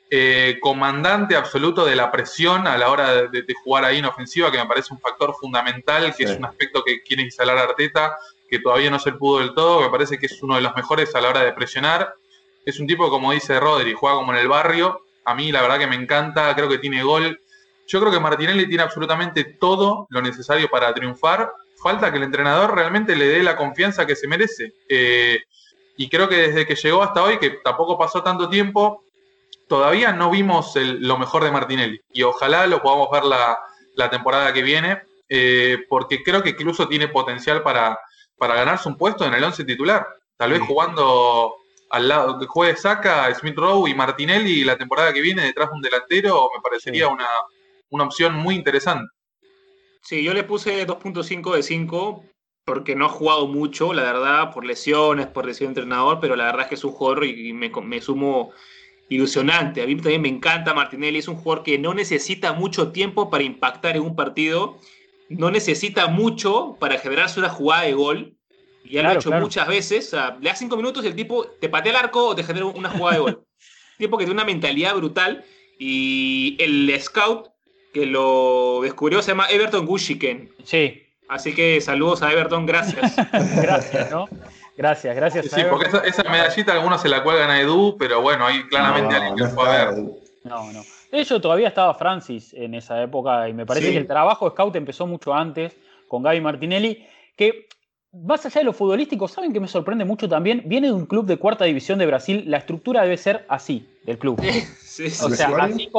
eh, 0.09 0.59
comandante 0.61 1.35
absoluto 1.35 1.83
de 1.83 1.95
la 1.95 2.11
presión 2.11 2.67
a 2.67 2.77
la 2.77 2.89
hora 2.89 3.23
de, 3.23 3.45
jugar 3.63 3.85
ahí 3.85 3.97
en 3.97 4.05
ofensiva, 4.05 4.51
que 4.51 4.59
me 4.59 4.65
parece 4.67 4.93
un 4.93 4.99
factor 4.99 5.33
fundamental, 5.39 6.15
que 6.15 6.25
es 6.25 6.37
un 6.37 6.45
aspecto 6.45 6.83
que 6.83 7.01
quiere 7.01 7.23
instalar 7.23 7.57
Arteta, 7.57 8.15
que 8.47 8.59
todavía 8.59 8.91
no 8.91 8.99
se 8.99 9.13
pudo 9.13 9.39
del 9.39 9.55
todo, 9.55 9.81
me 9.81 9.89
parece 9.89 10.19
que 10.19 10.27
es 10.27 10.43
uno 10.43 10.55
de 10.55 10.61
los 10.61 10.75
mejores 10.75 11.15
a 11.15 11.21
la 11.21 11.29
hora 11.29 11.43
de 11.43 11.53
presionar. 11.53 12.13
Es 12.65 12.79
un 12.79 12.87
tipo, 12.87 13.09
como 13.09 13.31
dice 13.31 13.59
Rodri, 13.59 13.93
juega 13.93 14.15
como 14.15 14.33
en 14.33 14.39
el 14.39 14.47
barrio. 14.47 15.01
A 15.25 15.33
mí 15.33 15.51
la 15.51 15.61
verdad 15.61 15.79
que 15.79 15.87
me 15.87 15.95
encanta, 15.95 16.53
creo 16.55 16.69
que 16.69 16.77
tiene 16.77 17.03
gol. 17.03 17.39
Yo 17.87 17.99
creo 17.99 18.11
que 18.11 18.19
Martinelli 18.19 18.67
tiene 18.67 18.83
absolutamente 18.83 19.43
todo 19.43 20.07
lo 20.09 20.21
necesario 20.21 20.67
para 20.69 20.93
triunfar. 20.93 21.51
Falta 21.81 22.11
que 22.11 22.17
el 22.17 22.23
entrenador 22.23 22.75
realmente 22.75 23.15
le 23.15 23.27
dé 23.27 23.43
la 23.43 23.55
confianza 23.55 24.05
que 24.05 24.15
se 24.15 24.27
merece. 24.27 24.73
Eh, 24.89 25.39
y 25.97 26.09
creo 26.09 26.27
que 26.27 26.35
desde 26.35 26.65
que 26.65 26.75
llegó 26.75 27.03
hasta 27.03 27.23
hoy, 27.23 27.37
que 27.37 27.51
tampoco 27.63 27.97
pasó 27.97 28.21
tanto 28.23 28.49
tiempo, 28.49 29.04
todavía 29.67 30.11
no 30.11 30.29
vimos 30.29 30.73
lo 30.75 31.17
mejor 31.17 31.43
de 31.43 31.51
Martinelli 31.51 32.01
y 32.13 32.23
ojalá 32.23 32.67
lo 32.67 32.81
podamos 32.81 33.09
ver 33.11 33.23
la, 33.23 34.09
temporada 34.09 34.53
que 34.53 34.61
viene, 34.61 35.01
eh, 35.29 35.77
porque 35.89 36.21
creo 36.23 36.43
que 36.43 36.49
incluso 36.49 36.87
tiene 36.87 37.07
potencial 37.07 37.63
para, 37.63 37.97
para 38.37 38.55
ganarse 38.55 38.89
un 38.89 38.97
puesto 38.97 39.25
en 39.25 39.33
el 39.33 39.43
11 39.43 39.63
titular. 39.63 40.05
Tal 40.37 40.51
vez 40.51 40.61
jugando 40.61 41.55
al 41.89 42.07
lado, 42.07 42.39
que 42.39 42.45
juegue 42.45 42.75
Saca, 42.75 43.33
Smith 43.33 43.55
Rowe 43.55 43.89
y 43.89 43.93
Martinelli 43.93 44.63
la 44.63 44.77
temporada 44.77 45.13
que 45.13 45.21
viene 45.21 45.43
detrás 45.43 45.69
de 45.69 45.75
un 45.75 45.81
delantero, 45.81 46.49
me 46.53 46.61
parecería 46.61 47.07
una, 47.07 47.27
una 47.89 48.03
opción 48.03 48.35
muy 48.35 48.55
interesante. 48.55 49.07
Sí, 50.01 50.23
yo 50.23 50.33
le 50.33 50.43
puse 50.43 50.85
2.5 50.85 51.55
de 51.55 51.63
5 51.63 52.23
porque 52.65 52.95
no 52.95 53.05
ha 53.05 53.09
jugado 53.09 53.47
mucho, 53.47 53.93
la 53.93 54.03
verdad, 54.03 54.53
por 54.53 54.65
lesiones, 54.65 55.27
por 55.27 55.45
lesión 55.45 55.73
de 55.73 55.81
entrenador, 55.81 56.19
pero 56.19 56.35
la 56.35 56.45
verdad 56.45 56.63
es 56.63 56.67
que 56.67 56.75
es 56.75 56.83
un 56.83 56.91
jugador 56.91 57.25
y 57.25 57.53
me, 57.53 57.69
me 57.69 58.01
sumo 58.01 58.51
ilusionante. 59.09 59.81
A 59.81 59.87
mí 59.87 59.95
también 59.95 60.21
me 60.21 60.29
encanta 60.29 60.73
Martinelli, 60.73 61.19
es 61.19 61.27
un 61.27 61.35
jugador 61.35 61.63
que 61.63 61.77
no 61.77 61.93
necesita 61.93 62.53
mucho 62.53 62.91
tiempo 62.91 63.29
para 63.29 63.43
impactar 63.43 63.95
en 63.95 64.03
un 64.03 64.15
partido, 64.15 64.79
no 65.29 65.51
necesita 65.51 66.07
mucho 66.07 66.77
para 66.79 66.97
generarse 66.97 67.39
una 67.39 67.49
jugada 67.49 67.83
de 67.83 67.93
gol. 67.93 68.33
Y 68.83 68.93
ya 68.93 69.03
lo 69.03 69.09
ha 69.09 69.13
hecho 69.13 69.31
muchas 69.31 69.67
veces. 69.67 70.07
O 70.07 70.09
sea, 70.11 70.37
le 70.39 70.49
das 70.49 70.59
cinco 70.59 70.77
minutos 70.77 71.03
y 71.03 71.07
el 71.07 71.15
tipo 71.15 71.45
te 71.59 71.69
patea 71.69 71.91
el 71.91 71.97
arco 71.97 72.27
o 72.27 72.35
te 72.35 72.43
genera 72.43 72.65
una 72.65 72.89
jugada 72.89 73.15
de 73.15 73.21
gol. 73.21 73.45
tipo 73.97 74.17
que 74.17 74.25
tiene 74.25 74.39
una 74.39 74.45
mentalidad 74.45 74.95
brutal. 74.95 75.43
Y 75.79 76.55
el 76.59 76.93
scout 77.01 77.49
que 77.93 78.05
lo 78.05 78.81
descubrió 78.83 79.21
se 79.21 79.31
llama 79.31 79.47
Everton 79.49 79.85
Gushiken. 79.85 80.51
Sí. 80.63 81.01
Así 81.27 81.53
que 81.53 81.81
saludos 81.81 82.21
a 82.21 82.31
Everton, 82.31 82.65
gracias. 82.65 83.15
gracias, 83.61 84.11
¿no? 84.11 84.27
Gracias, 84.77 85.15
gracias. 85.15 85.45
Sí, 85.47 85.61
porque 85.69 85.87
esa, 86.05 86.23
medallita 86.23 86.73
algunos 86.73 87.01
se 87.01 87.09
la 87.09 87.23
cuelgan 87.23 87.49
a 87.49 87.61
Edu, 87.61 87.95
pero 87.97 88.21
bueno, 88.21 88.45
ahí 88.45 88.63
claramente 88.67 89.15
alguien 89.15 89.35
que 89.35 89.45
fue 89.45 89.67
a 89.67 89.85
ver. 89.85 90.03
No, 90.43 90.71
no. 90.71 90.83
De 91.11 91.21
hecho, 91.21 91.39
todavía 91.39 91.69
estaba 91.69 91.93
Francis 91.93 92.53
en 92.53 92.73
esa 92.75 93.01
época 93.01 93.47
y 93.47 93.53
me 93.53 93.65
parece 93.65 93.91
que 93.91 93.97
el 93.97 94.07
trabajo 94.07 94.49
scout 94.49 94.75
empezó 94.75 95.07
mucho 95.07 95.33
antes 95.33 95.75
con 96.07 96.23
Gaby 96.23 96.41
Martinelli, 96.41 97.07
que 97.37 97.67
más 98.11 98.45
allá 98.45 98.61
de 98.61 98.65
lo 98.65 98.73
futbolístico, 98.73 99.27
¿saben 99.27 99.53
que 99.53 99.59
me 99.59 99.67
sorprende 99.67 100.05
mucho 100.05 100.27
también? 100.27 100.61
Viene 100.65 100.87
de 100.87 100.93
un 100.93 101.05
club 101.05 101.25
de 101.25 101.37
cuarta 101.37 101.65
división 101.65 101.99
de 101.99 102.05
Brasil, 102.05 102.43
la 102.47 102.57
estructura 102.57 103.03
debe 103.03 103.17
ser 103.17 103.45
así, 103.49 103.87
del 104.03 104.17
club. 104.17 104.41
Sí, 104.81 105.09
sí, 105.09 105.25
o 105.25 105.29
sea, 105.29 105.51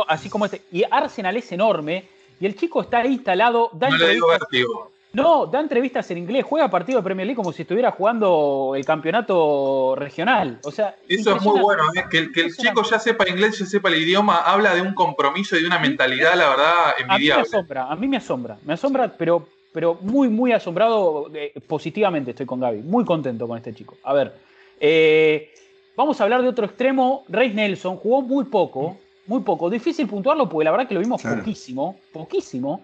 así, 0.08 0.30
como 0.30 0.44
este. 0.46 0.62
Y 0.72 0.84
Arsenal 0.90 1.36
es 1.36 1.50
enorme, 1.52 2.08
y 2.40 2.46
el 2.46 2.56
chico 2.56 2.80
está 2.80 2.98
ahí 2.98 3.14
instalado, 3.14 3.70
no 3.78 3.96
le 3.96 4.14
digo 4.14 4.90
no, 5.16 5.46
da 5.46 5.60
entrevistas 5.60 6.10
en 6.10 6.18
inglés, 6.18 6.44
juega 6.44 6.68
partido 6.68 6.98
de 6.98 7.02
Premier 7.02 7.26
League 7.26 7.36
como 7.36 7.50
si 7.50 7.62
estuviera 7.62 7.90
jugando 7.90 8.74
el 8.76 8.84
campeonato 8.84 9.94
regional. 9.96 10.58
O 10.62 10.70
sea, 10.70 10.94
eso 11.08 11.34
es 11.34 11.42
muy 11.42 11.58
bueno, 11.58 11.84
¿eh? 11.94 12.04
que, 12.10 12.18
el 12.42 12.54
chico 12.54 12.82
ya 12.82 12.98
sepa 12.98 13.26
inglés, 13.26 13.58
ya 13.58 13.64
sepa 13.64 13.88
el 13.88 14.02
idioma, 14.02 14.42
habla 14.42 14.74
de 14.74 14.82
un 14.82 14.92
compromiso 14.92 15.56
y 15.56 15.62
de 15.62 15.68
una 15.68 15.78
mentalidad, 15.78 16.34
la 16.34 16.50
verdad, 16.50 16.94
envidiable. 16.98 17.32
A 17.32 17.46
mí 17.46 17.50
me 17.50 17.56
asombra, 17.56 17.90
a 17.90 17.96
mí 17.96 18.08
me 18.08 18.16
asombra, 18.18 18.58
me 18.66 18.72
asombra, 18.74 19.14
pero, 19.16 19.48
pero 19.72 19.98
muy, 20.02 20.28
muy 20.28 20.52
asombrado 20.52 21.30
eh, 21.32 21.54
positivamente 21.66 22.32
estoy 22.32 22.44
con 22.44 22.60
Gaby, 22.60 22.82
muy 22.82 23.06
contento 23.06 23.48
con 23.48 23.56
este 23.56 23.72
chico. 23.72 23.96
A 24.02 24.12
ver, 24.12 24.34
eh, 24.78 25.50
vamos 25.96 26.20
a 26.20 26.24
hablar 26.24 26.42
de 26.42 26.48
otro 26.48 26.66
extremo, 26.66 27.24
Reis 27.28 27.54
Nelson, 27.54 27.96
jugó 27.96 28.20
muy 28.20 28.44
poco, 28.44 28.98
muy 29.26 29.40
poco, 29.40 29.70
difícil 29.70 30.06
puntuarlo 30.06 30.46
porque 30.46 30.66
la 30.66 30.72
verdad 30.72 30.86
que 30.86 30.94
lo 30.94 31.00
vimos 31.00 31.22
poquísimo, 31.22 31.98
poquísimo. 32.12 32.82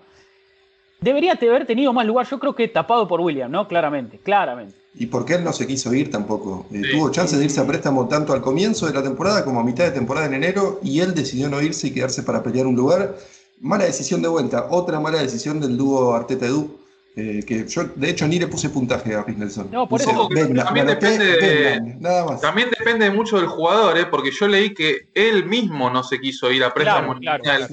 Debería 1.03 1.33
haber 1.33 1.66
tenido 1.66 1.93
más 1.93 2.07
lugar, 2.07 2.27
yo 2.29 2.39
creo 2.39 2.55
que 2.55 2.69
tapado 2.69 3.09
por 3.09 3.20
William, 3.20 3.51
¿no? 3.51 3.66
Claramente, 3.66 4.19
claramente. 4.19 4.74
Y 4.95 5.07
porque 5.07 5.35
él 5.35 5.45
no 5.45 5.53
se 5.53 5.66
quiso 5.66 5.93
ir 5.95 6.11
tampoco. 6.11 6.66
Eh, 6.70 6.83
tuvo 6.93 7.11
chance 7.11 7.37
de 7.37 7.45
irse 7.45 7.61
a 7.61 7.66
préstamo 7.66 8.07
tanto 8.09 8.33
al 8.33 8.41
comienzo 8.41 8.87
de 8.87 8.93
la 8.93 9.03
temporada 9.03 9.45
como 9.45 9.61
a 9.61 9.65
mitad 9.65 9.85
de 9.85 9.91
temporada 9.91 10.27
en 10.27 10.35
enero 10.35 10.81
y 10.83 11.01
él 11.01 11.15
decidió 11.15 11.49
no 11.49 11.61
irse 11.61 11.89
y 11.89 11.93
quedarse 11.93 12.23
para 12.23 12.43
pelear 12.43 12.66
un 12.66 12.77
lugar. 12.77 13.16
Mala 13.61 13.85
decisión 13.85 14.23
de 14.23 14.29
vuelta, 14.29 14.69
otra 14.70 15.01
mala 15.01 15.20
decisión 15.20 15.61
del 15.61 15.77
dúo 15.77 16.15
Arteta-Edu. 16.15 16.79
Eh, 17.15 17.45
que 17.47 17.69
yo, 17.69 17.85
de 17.95 18.09
hecho, 18.09 18.27
ni 18.27 18.39
le 18.39 18.47
puse 18.47 18.70
puntaje 18.70 19.15
a 19.15 19.23
Nelson. 19.27 19.69
No, 19.70 19.87
por 19.87 20.01
eso. 20.01 20.29
también, 20.29 20.87
depende 20.87 21.97
nada 22.01 22.24
más. 22.24 22.41
también 22.41 22.70
depende 22.70 23.11
mucho 23.11 23.37
del 23.37 23.49
jugador, 23.49 23.99
¿eh? 23.99 24.07
porque 24.07 24.31
yo 24.31 24.49
leí 24.49 24.73
que 24.73 25.09
él 25.12 25.45
mismo 25.45 25.91
no 25.91 26.03
se 26.03 26.19
quiso 26.19 26.51
ir 26.51 26.65
a 26.65 26.73
préstamo. 26.73 27.15
Claro, 27.19 27.43
claro, 27.43 27.66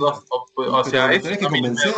o, 0.56 0.84
sea, 0.84 1.14
es 1.14 1.24
que 1.24 1.38
convencer. 1.38 1.94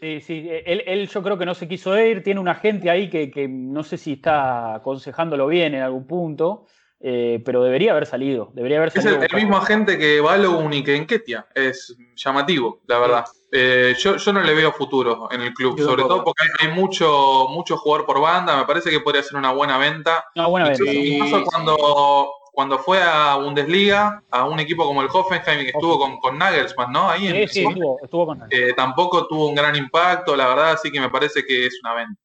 Sí, 0.00 0.20
sí, 0.20 0.48
él, 0.50 1.08
yo 1.08 1.22
creo 1.22 1.38
que 1.38 1.46
no 1.46 1.54
se 1.54 1.66
quiso 1.66 1.98
ir, 1.98 2.22
tiene 2.22 2.38
un 2.38 2.48
agente 2.48 2.90
ahí 2.90 3.08
que, 3.08 3.48
no 3.48 3.82
sé 3.82 3.96
si 3.96 4.14
está 4.14 4.74
aconsejándolo 4.74 5.46
bien 5.46 5.74
en 5.74 5.82
algún 5.82 6.06
punto, 6.06 6.66
eh, 7.00 7.42
pero 7.44 7.62
debería 7.62 7.92
haber 7.92 8.04
salido, 8.04 8.50
debería 8.52 8.76
haber 8.76 8.90
salido. 8.90 9.22
Es 9.22 9.32
el, 9.32 9.36
mismo 9.36 9.56
agente 9.56 9.96
que 9.96 10.20
Balogun 10.20 10.72
y 10.74 10.84
que 10.84 10.96
Enketia, 10.96 11.46
es 11.54 11.96
llamativo, 12.14 12.82
la 12.86 12.98
verdad. 12.98 13.24
Eh, 13.50 13.94
yo, 13.98 14.16
yo 14.16 14.32
no 14.34 14.42
le 14.42 14.54
veo 14.54 14.70
futuro 14.70 15.28
en 15.30 15.40
el 15.40 15.54
club, 15.54 15.78
sobre 15.80 16.02
todo 16.02 16.22
porque 16.22 16.44
hay, 16.60 16.68
mucho, 16.68 17.46
mucho 17.48 17.78
jugador 17.78 18.04
por 18.04 18.20
banda, 18.20 18.54
me 18.58 18.66
parece 18.66 18.90
que 18.90 19.00
podría 19.00 19.22
ser 19.22 19.38
una 19.38 19.52
buena 19.52 19.78
venta. 19.78 20.26
Una 20.34 20.46
buena 20.46 20.68
venta. 20.68 20.92
Incluso 20.92 21.42
cuando 21.44 22.28
cuando 22.56 22.78
fue 22.78 23.02
a 23.02 23.36
Bundesliga, 23.36 24.22
a 24.30 24.46
un 24.46 24.58
equipo 24.58 24.86
como 24.86 25.02
el 25.02 25.08
Hoffenheim, 25.12 25.60
que 25.60 25.72
estuvo 25.72 25.98
con, 25.98 26.16
con 26.16 26.38
Nagelsmann, 26.38 26.90
¿no? 26.90 27.10
Ahí 27.10 27.28
sí, 27.28 27.48
sí, 27.48 27.66
estuvo, 28.02 28.24
con 28.24 28.48
eh, 28.48 28.72
tampoco 28.74 29.26
tuvo 29.26 29.48
un 29.48 29.54
gran 29.54 29.76
impacto, 29.76 30.34
la 30.34 30.48
verdad, 30.48 30.70
así 30.70 30.90
que 30.90 30.98
me 30.98 31.10
parece 31.10 31.44
que 31.44 31.66
es 31.66 31.78
una 31.82 31.92
venta. 31.92 32.20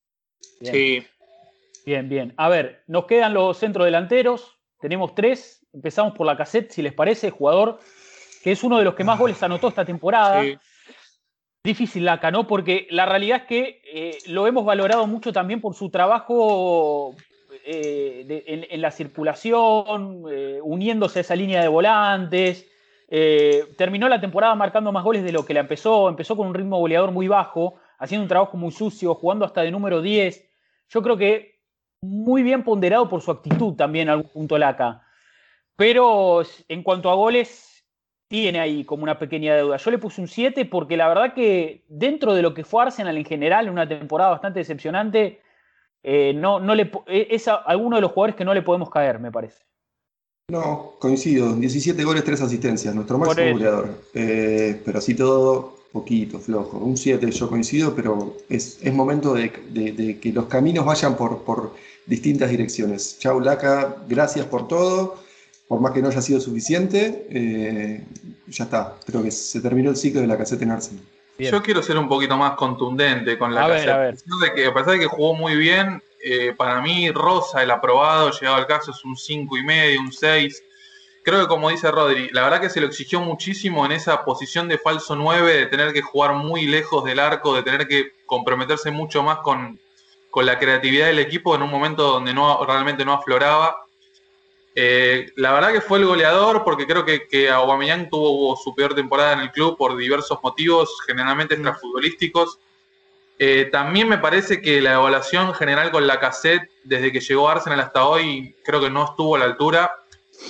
Bien. 0.62 0.74
Sí. 0.74 1.08
Bien, 1.86 2.08
bien. 2.08 2.34
A 2.38 2.48
ver, 2.48 2.82
nos 2.88 3.08
quedan 3.08 3.34
los 3.34 3.58
centrodelanteros, 3.58 4.58
tenemos 4.80 5.14
tres. 5.16 5.68
Empezamos 5.74 6.14
por 6.14 6.26
la 6.26 6.38
cassette, 6.38 6.72
si 6.72 6.82
les 6.82 6.94
parece, 6.94 7.30
jugador 7.30 7.80
que 8.42 8.54
es 8.54 8.64
uno 8.64 8.78
de 8.78 8.86
los 8.86 8.96
que 8.96 9.04
más 9.04 9.20
goles 9.20 9.44
anotó 9.44 9.68
esta 9.68 9.84
temporada. 9.84 10.44
Sí. 10.44 10.58
Difícil 11.62 12.06
Laca, 12.06 12.32
¿no? 12.32 12.48
Porque 12.48 12.88
la 12.90 13.06
realidad 13.06 13.42
es 13.42 13.48
que 13.48 13.82
eh, 13.94 14.18
lo 14.28 14.48
hemos 14.48 14.64
valorado 14.64 15.06
mucho 15.08 15.34
también 15.34 15.60
por 15.60 15.76
su 15.76 15.90
trabajo 15.90 17.18
eh, 17.74 18.68
en, 18.70 18.82
la 18.82 18.92
circulación, 18.92 20.26
eh, 20.30 20.60
uniéndose 20.62 21.20
a 21.20 21.22
esa 21.22 21.38
línea 21.38 21.62
de 21.62 21.70
volantes. 21.70 22.68
Eh, 23.08 23.64
terminó 23.78 24.10
la 24.10 24.20
temporada 24.20 24.56
marcando 24.56 24.92
más 24.92 25.06
goles 25.06 25.24
de 25.24 25.32
lo 25.32 25.46
que 25.46 25.54
la 25.54 25.62
empezó. 25.62 26.10
Empezó 26.10 26.36
con 26.36 26.48
un 26.48 26.54
ritmo 26.54 26.80
goleador 26.80 27.12
muy 27.12 27.30
bajo, 27.30 27.76
haciendo 27.98 28.24
un 28.24 28.28
trabajo 28.28 28.58
muy 28.58 28.72
sucio, 28.72 29.16
jugando 29.16 29.46
hasta 29.46 29.62
de 29.62 29.72
número 29.72 30.02
10. 30.02 30.50
Yo 30.90 31.02
creo 31.02 31.16
que 31.16 31.62
muy 32.02 32.44
bien 32.44 32.66
ponderado 32.66 33.08
por 33.08 33.22
su 33.22 33.32
actitud 33.32 33.76
también 33.76 34.10
algún 34.10 34.30
punto 34.30 34.58
Laca. 34.58 35.08
Pero 35.78 36.44
en 36.68 36.84
cuanto 36.84 37.10
a 37.10 37.16
goles, 37.16 37.86
tiene 38.28 38.60
ahí 38.60 38.84
como 38.84 39.04
una 39.04 39.18
pequeña 39.18 39.56
deuda. 39.56 39.78
Yo 39.78 39.92
le 39.92 39.98
puse 39.98 40.20
un 40.20 40.28
7 40.28 40.66
porque 40.66 40.98
la 40.98 41.08
verdad 41.08 41.34
que 41.34 41.86
dentro 41.88 42.34
de 42.34 42.42
lo 42.42 42.54
que 42.54 42.66
fue 42.66 42.84
Arsenal 42.84 43.18
en 43.18 43.26
general, 43.26 43.68
en 43.68 43.74
una 43.74 43.88
temporada 43.88 44.32
bastante 44.32 44.60
decepcionante, 44.60 45.42
eh, 46.04 46.34
no, 46.34 46.60
no 46.60 46.74
le, 46.74 46.92
eh, 47.08 47.28
es 47.30 47.48
alguno 47.48 47.98
de 47.98 48.02
los 48.02 48.12
jugadores 48.12 48.36
que 48.36 48.46
no 48.46 48.54
le 48.54 48.62
podemos 48.62 48.90
caer, 48.90 49.20
me 49.20 49.32
parece. 49.32 49.64
No, 50.50 50.96
coincido. 51.00 51.54
17 51.56 52.04
goles, 52.04 52.24
3 52.24 52.42
asistencias, 52.42 52.94
nuestro 52.94 53.18
máximo 53.18 53.52
goleador. 53.52 53.90
Eh, 54.14 54.82
pero 54.84 54.98
así 54.98 55.16
todo, 55.16 55.78
poquito, 55.92 56.40
flojo. 56.40 56.78
Un 56.78 56.98
7 56.98 57.32
yo 57.32 57.50
coincido, 57.50 57.96
pero 57.96 58.38
es, 58.50 58.82
momento 58.92 59.34
de, 59.34 59.52
que 60.20 60.34
los 60.34 60.46
caminos 60.46 60.86
vayan 60.86 61.16
por, 61.16 61.44
por 61.44 61.74
distintas 62.06 62.50
direcciones. 62.50 63.18
Chau, 63.20 63.40
Laca, 63.40 63.98
gracias 64.10 64.46
por 64.48 64.68
todo. 64.68 65.16
Por 65.68 65.80
más 65.80 65.94
que 65.94 66.02
no 66.02 66.10
haya 66.10 66.22
sido 66.22 66.42
suficiente, 66.42 68.04
ya 68.48 68.66
está. 68.66 68.98
Creo 69.06 69.24
que 69.24 69.32
se 69.32 69.62
terminó 69.62 69.92
el 69.92 69.96
ciclo 69.96 70.20
de 70.20 70.28
la 70.28 70.38
caseta 70.38 70.66
en 70.66 70.72
Arsenal. 70.72 71.06
Yo 71.50 71.62
quiero 71.62 71.82
ser 71.82 71.98
un 71.98 72.08
poquito 72.08 72.38
más 72.38 72.54
contundente 72.54 73.38
con 73.38 73.54
la 73.54 73.66
a 73.66 73.68
Ver, 73.68 73.90
a, 73.90 73.98
ver. 73.98 74.16
De 74.16 74.54
que, 74.54 74.66
a 74.68 74.74
pesar 74.74 74.94
de 74.94 75.00
que 75.00 75.06
jugó 75.08 75.34
muy 75.34 75.56
bien, 75.56 76.02
eh, 76.24 76.54
para 76.56 76.82
mí 76.82 77.10
Rosa, 77.12 77.64
el 77.64 77.72
aprobado, 77.72 78.32
llegado 78.32 78.58
al 78.58 78.68
caso, 78.68 78.92
es 78.92 79.04
un 79.04 79.18
5 79.18 79.58
y 79.58 79.64
medio, 79.64 80.02
un 80.02 80.12
6. 80.12 80.64
Creo 81.24 81.42
que 81.42 81.48
como 81.48 81.70
dice 81.70 81.92
Rodri, 81.92 82.30
la 82.32 82.44
verdad 82.44 82.62
que 82.62 82.70
se 82.70 82.82
lo 82.82 82.88
exigió 82.88 83.22
muchísimo 83.22 83.86
en 83.86 83.92
esa 83.92 84.26
posición 84.26 84.68
de 84.68 84.78
falso 84.78 85.16
9, 85.16 85.54
de 85.54 85.66
tener 85.68 85.94
que 85.94 86.02
jugar 86.02 86.34
muy 86.34 86.66
lejos 86.66 87.04
del 87.04 87.20
arco, 87.20 87.56
de 87.56 87.64
tener 87.64 87.88
que 87.88 88.14
comprometerse 88.26 88.90
mucho 88.92 89.22
más 89.22 89.40
con, 89.40 89.80
con 90.32 90.46
la 90.46 90.58
creatividad 90.58 91.08
del 91.08 91.20
equipo 91.20 91.56
en 91.56 91.62
un 91.62 91.70
momento 91.70 92.04
donde 92.04 92.34
no 92.34 92.66
realmente 92.66 93.06
no 93.06 93.14
afloraba. 93.14 93.76
Eh, 94.74 95.32
la 95.36 95.52
verdad 95.52 95.74
que 95.74 95.82
fue 95.82 96.00
el 96.00 96.06
goleador 96.06 96.64
porque 96.64 96.88
creo 96.88 97.04
que, 97.04 97.28
que 97.28 97.50
Aubameyang 97.50 98.10
tuvo 98.10 98.56
su 98.56 98.74
peor 98.74 98.96
temporada 98.96 99.34
en 99.34 99.42
el 99.42 99.52
club 99.52 99.78
por 99.78 99.98
diversos 99.98 100.40
motivos, 100.42 100.98
generalmente 101.06 101.56
extrafutbolísticos. 101.56 102.60
Eh, 103.44 103.70
también 103.72 104.08
me 104.08 104.20
parece 104.20 104.62
que 104.62 104.82
la 104.82 104.94
evaluación 104.94 105.54
general 105.56 105.92
con 105.92 106.06
la 106.06 106.20
cassette 106.20 106.70
desde 106.84 107.12
que 107.12 107.20
llegó 107.20 107.50
Arsenal 107.50 107.80
hasta 107.80 108.06
hoy 108.06 108.56
creo 108.64 108.80
que 108.80 108.90
no 108.90 109.04
estuvo 109.04 109.36
a 109.36 109.40
la 109.40 109.46
altura. 109.46 109.92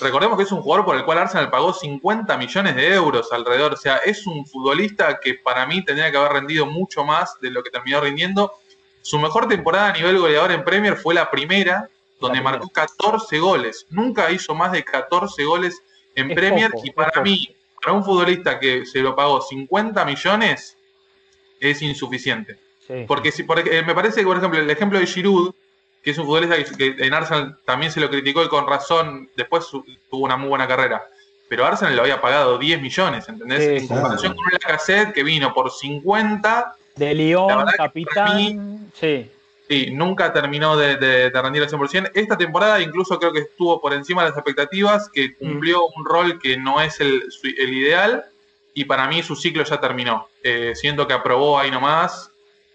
Recordemos 0.02 0.38
que 0.38 0.44
es 0.44 0.52
un 0.52 0.62
jugador 0.62 0.86
por 0.86 0.96
el 0.96 1.06
cual 1.06 1.20
Arsenal 1.20 1.50
pagó 1.50 1.74
50 1.74 2.38
millones 2.38 2.76
de 2.76 2.94
euros 2.94 3.32
alrededor. 3.32 3.74
O 3.74 3.78
sea, 3.78 3.98
es 3.98 4.28
un 4.28 4.46
futbolista 4.46 5.20
que 5.20 5.36
para 5.36 5.66
mí 5.66 5.84
tendría 5.84 6.12
que 6.12 6.18
haber 6.18 6.34
rendido 6.34 6.66
mucho 6.66 7.04
más 7.04 7.40
de 7.40 7.50
lo 7.50 7.64
que 7.64 7.70
terminó 7.70 8.02
rindiendo. 8.02 8.52
Su 9.02 9.18
mejor 9.20 9.48
temporada 9.48 9.90
a 9.90 9.94
nivel 9.94 10.20
goleador 10.20 10.52
en 10.52 10.64
Premier 10.64 10.96
fue 10.96 11.14
la 11.14 11.32
primera, 11.32 11.90
donde 12.22 12.40
marcó 12.40 12.70
14 12.70 13.40
goles. 13.40 13.86
Nunca 13.90 14.32
hizo 14.32 14.56
más 14.56 14.72
de 14.72 14.84
14 14.84 15.44
goles 15.44 15.82
en 16.16 16.34
Premier 16.34 16.72
y 16.84 16.92
para 16.92 17.22
mí, 17.22 17.54
para 17.82 17.98
un 17.98 18.06
futbolista 18.06 18.60
que 18.60 18.86
se 18.86 19.00
lo 19.00 19.16
pagó 19.16 19.42
50 19.42 20.06
millones, 20.06 20.78
es 21.60 21.82
insuficiente. 21.82 22.58
Porque 23.08 23.32
si, 23.32 23.44
porque, 23.44 23.82
me 23.84 23.96
parece 23.96 24.20
que, 24.20 24.26
por 24.26 24.38
ejemplo, 24.38 24.60
el 24.60 24.70
ejemplo 24.70 25.00
de 25.00 25.08
Giroud, 25.08 25.54
que 26.04 26.12
es 26.12 26.18
un 26.18 26.26
futbolista 26.26 26.62
que, 26.78 26.96
en 27.00 27.14
Arsenal 27.14 27.58
también 27.66 27.92
se 27.92 28.02
lo 28.02 28.10
criticó 28.10 28.44
y 28.44 28.50
con 28.50 28.68
razón, 28.68 29.30
después 29.36 29.68
tuvo 29.70 30.26
una 30.26 30.38
muy 30.38 30.50
buena 30.50 30.68
carrera. 30.68 31.02
Pero 31.48 31.66
Arsenal 31.66 31.96
le 31.96 32.02
había 32.02 32.22
pagado 32.22 32.58
10 32.58 32.82
millones, 32.82 33.28
¿entendés? 33.28 33.82
en 33.82 33.88
comparación 33.88 34.36
con 34.36 34.46
un 34.46 34.52
Lacazette 34.52 35.14
que 35.14 35.24
vino 35.24 35.54
por 35.54 35.72
50. 35.72 36.76
De 36.96 37.14
León, 37.14 37.66
capitán. 37.78 38.92
sí 38.94 39.30
Sí, 39.72 39.90
nunca 39.90 40.34
terminó 40.34 40.76
de, 40.76 41.30
rendir 41.30 41.64
al 41.64 41.70
100%. 41.70 42.12
Esta 42.14 42.38
temporada 42.38 42.82
incluso 42.82 43.18
creo 43.18 43.32
que 43.32 43.40
estuvo 43.40 43.80
por 43.80 43.94
encima 43.94 44.22
de 44.22 44.28
las 44.28 44.38
expectativas, 44.38 45.10
que 45.10 45.30
mm. 45.30 45.34
cumplió 45.40 45.86
un 45.96 46.04
rol 46.04 46.38
que 46.42 46.58
no 46.58 46.82
es 46.82 47.00
el, 47.00 47.24
ideal 47.42 48.26
y 48.74 48.84
para 48.84 49.08
mí 49.08 49.24
su 49.24 49.34
ciclo 49.34 49.64
ya 49.64 49.80
terminó. 49.80 50.28
Eh, 50.44 50.74
siento 50.76 51.08
que 51.08 51.14
aprobó 51.14 51.58
ahí 51.58 51.72
nomás 51.72 52.32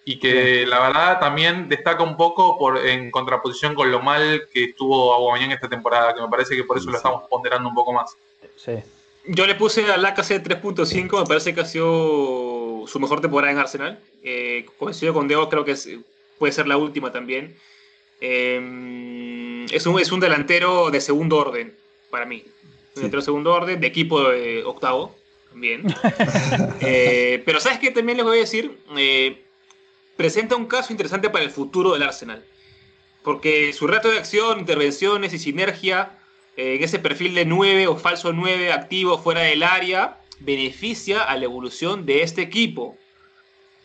y 0.06 0.18
que 0.18 0.64
la 0.64 0.81
verdad 0.81 1.20
también 1.20 1.68
destaca 1.68 2.02
un 2.02 2.16
poco 2.16 2.56
por, 2.59 2.78
en 2.78 3.10
contraposición 3.10 3.74
con 3.74 3.93
lo 3.93 4.01
mal 4.01 4.48
que 4.51 4.64
estuvo 4.64 5.12
Aguamañán 5.12 5.52
esta 5.52 5.68
temporada, 5.68 6.14
que 6.14 6.23
me 6.23 6.28
parece 6.28 6.56
que 6.56 6.64
por 6.64 6.78
eso 6.78 6.90
lo 6.90 6.97
estamos 6.97 7.24
ponderando 7.28 7.68
un 7.68 7.74
poco 7.74 7.93
más. 7.93 8.16
Sí. 8.56 8.73
Yo 9.27 9.47
le 9.47 9.55
puse 9.55 9.85
a 9.93 9.98
la 9.98 10.14
KC 10.14 10.43
3.5, 10.43 11.20
me 11.20 11.27
parece 11.27 11.55
que 11.55 11.60
ha 11.60 11.66
sido 11.66 12.85
su 12.86 12.98
mejor 12.98 13.20
temporada 13.20 13.52
en 13.52 13.59
Arsenal. 13.59 13.98
Eh, 14.23 14.64
coincido 14.78 15.12
con 15.12 15.28
Diego, 15.28 15.47
creo 15.51 15.62
que 15.62 15.73
es 15.73 15.86
puede 16.39 16.53
ser 16.53 16.67
la 16.67 16.77
última 16.77 17.13
también. 17.13 17.57
Em, 18.21 19.65
es, 19.67 19.87
un, 19.87 20.01
es 20.01 20.11
un 20.13 20.21
delantero 20.21 20.91
de 20.91 21.01
segundo 21.01 21.37
orden 21.39 21.77
para 22.11 22.27
mí. 22.27 22.45
Un 22.45 22.95
delantero 22.95 23.21
de 23.21 23.25
segundo 23.25 23.53
orden, 23.53 23.81
de 23.81 23.87
equipo 23.87 24.31
de 24.31 24.65
octavo 24.65 25.15
también. 25.51 25.83
Eh, 26.81 27.43
pero 27.45 27.59
¿sabes 27.59 27.79
qué? 27.79 27.91
También 27.91 28.19
les 28.19 28.27
voy 28.27 28.39
a 28.39 28.41
decir, 28.41 28.79
eh, 28.97 29.43
presenta 30.17 30.55
un 30.57 30.67
caso 30.67 30.93
interesante 30.93 31.31
para 31.31 31.45
el 31.45 31.51
futuro 31.51 31.93
del 31.93 32.03
Arsenal. 32.03 32.45
Porque 33.23 33.73
su 33.73 33.87
reto 33.87 34.11
de 34.11 34.19
acción, 34.19 34.61
intervenciones 34.61 35.33
y 35.33 35.39
sinergia 35.39 36.19
eh, 36.57 36.77
en 36.77 36.85
ese 36.85 36.99
perfil 36.99 37.35
de 37.35 37.45
9 37.45 37.89
o 37.89 37.97
falso 37.97 38.33
9 38.33 38.73
activo 38.73 39.19
fuera 39.19 39.41
del 39.43 39.63
área 39.63 40.21
beneficia 40.39 41.23
a 41.23 41.37
la 41.37 41.45
evolución 41.45 42.07
de 42.07 42.23
este 42.23 42.43
equipo 42.43 42.97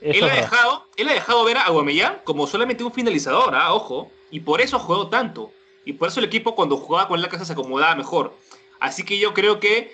él 0.02 0.24
ha, 0.24 0.36
dejado, 0.36 0.88
él 0.98 1.10
ha 1.10 1.14
dejado 1.14 1.44
ver 1.46 1.58
a 1.58 1.66
Aguamellán 1.66 2.22
como 2.24 2.48
solamente 2.48 2.84
un 2.84 2.92
finalizador, 2.92 3.54
¿ah? 3.56 3.74
ojo, 3.74 4.12
y 4.32 4.40
por 4.40 4.60
eso 4.60 4.80
jugó 4.80 5.08
tanto. 5.08 5.52
Y 5.86 5.94
por 5.94 6.10
eso 6.10 6.20
el 6.20 6.26
equipo 6.26 6.56
cuando 6.56 6.78
jugaba 6.78 7.08
con 7.08 7.22
la 7.22 7.30
casa 7.30 7.46
se 7.46 7.54
acomodaba 7.54 7.96
mejor. 7.96 8.34
Así 8.80 9.04
que 9.04 9.20
yo 9.20 9.34
creo 9.34 9.60
que 9.60 9.94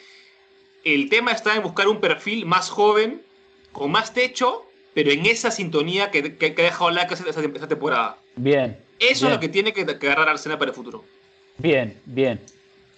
el 0.84 1.10
tema 1.10 1.32
está 1.32 1.56
en 1.56 1.64
buscar 1.64 1.88
un 1.88 2.00
perfil 2.00 2.46
más 2.46 2.70
joven, 2.70 3.22
con 3.74 3.92
más 3.92 4.14
techo, 4.14 4.66
pero 4.94 5.12
en 5.12 5.26
esa 5.26 5.52
sintonía 5.52 6.10
que, 6.10 6.20
ha 6.20 6.62
dejado 6.62 6.90
la 6.92 7.06
casa 7.08 7.26
esa, 7.28 7.68
temporada. 7.68 8.18
Bien. 8.36 8.78
Eso 9.00 9.28
es 9.28 9.34
lo 9.34 9.40
que 9.40 9.50
tiene 9.50 9.74
que, 9.74 9.82
agarrar 9.82 10.30
Arsenal 10.30 10.58
para 10.58 10.72
el 10.72 10.76
futuro. 10.76 11.04
Bien, 11.58 12.00
bien. 12.06 12.40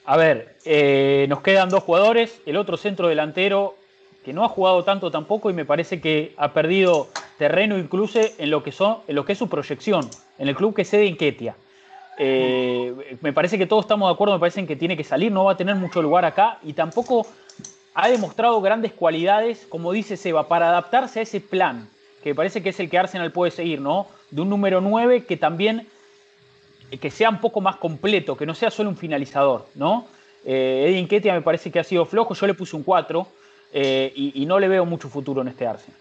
A 0.05 0.15
ver, 0.15 0.55
eh, 0.65 1.25
nos 1.27 1.41
quedan 1.41 1.69
dos 1.69 1.83
jugadores. 1.83 2.39
El 2.45 2.55
otro 2.57 2.77
centro 2.77 3.07
delantero 3.07 3.75
que 4.29 4.33
no 4.33 4.45
ha 4.45 4.49
jugado 4.49 4.83
tanto 4.83 5.09
tampoco 5.09 5.49
y 5.49 5.53
me 5.53 5.65
parece 5.65 5.99
que 5.99 6.35
ha 6.37 6.53
perdido 6.53 7.07
terreno 7.39 7.79
incluso 7.79 8.19
en 8.37 8.51
lo 8.51 8.61
que, 8.61 8.71
son, 8.71 8.99
en 9.07 9.15
lo 9.15 9.25
que 9.25 9.31
es 9.31 9.39
su 9.39 9.49
proyección, 9.49 10.07
en 10.37 10.47
el 10.47 10.55
club 10.55 10.75
que 10.75 10.85
sede 10.85 11.07
en 11.07 11.17
Ketia. 11.17 11.55
Eh, 12.19 13.17
me 13.21 13.33
parece 13.33 13.57
que 13.57 13.65
todos 13.65 13.85
estamos 13.85 14.07
de 14.07 14.13
acuerdo, 14.13 14.35
me 14.35 14.39
parece 14.39 14.63
que 14.67 14.75
tiene 14.75 14.95
que 14.95 15.03
salir, 15.03 15.31
no 15.31 15.45
va 15.45 15.53
a 15.53 15.57
tener 15.57 15.73
mucho 15.77 15.99
lugar 16.03 16.25
acá 16.25 16.59
y 16.61 16.73
tampoco 16.73 17.25
ha 17.95 18.07
demostrado 18.07 18.61
grandes 18.61 18.91
cualidades, 18.91 19.65
como 19.67 19.91
dice 19.93 20.15
Seba, 20.15 20.47
para 20.47 20.69
adaptarse 20.69 21.21
a 21.21 21.23
ese 21.23 21.41
plan, 21.41 21.89
que 22.21 22.29
me 22.29 22.35
parece 22.35 22.61
que 22.61 22.69
es 22.69 22.79
el 22.79 22.87
que 22.87 22.99
Arsenal 22.99 23.31
puede 23.31 23.49
seguir, 23.49 23.81
¿no? 23.81 24.05
De 24.29 24.41
un 24.41 24.49
número 24.49 24.79
9 24.79 25.25
que 25.25 25.37
también 25.37 25.87
que 27.01 27.09
sea 27.09 27.31
un 27.31 27.39
poco 27.39 27.61
más 27.61 27.77
completo, 27.77 28.37
que 28.37 28.45
no 28.45 28.53
sea 28.53 28.69
solo 28.69 28.91
un 28.91 28.95
finalizador, 28.95 29.65
¿no? 29.73 30.05
Eh, 30.45 30.85
Eddie 30.87 31.07
Ketia 31.07 31.33
me 31.33 31.41
parece 31.41 31.71
que 31.71 31.79
ha 31.79 31.83
sido 31.83 32.05
flojo, 32.05 32.35
yo 32.35 32.45
le 32.45 32.53
puse 32.53 32.75
un 32.75 32.83
4, 32.83 33.38
eh, 33.71 34.11
y, 34.15 34.45
no 34.45 34.59
le 34.59 34.67
veo 34.67 34.85
mucho 34.85 35.09
futuro 35.09 35.41
en 35.41 35.49
este 35.49 35.67
Arsenal. 35.67 35.97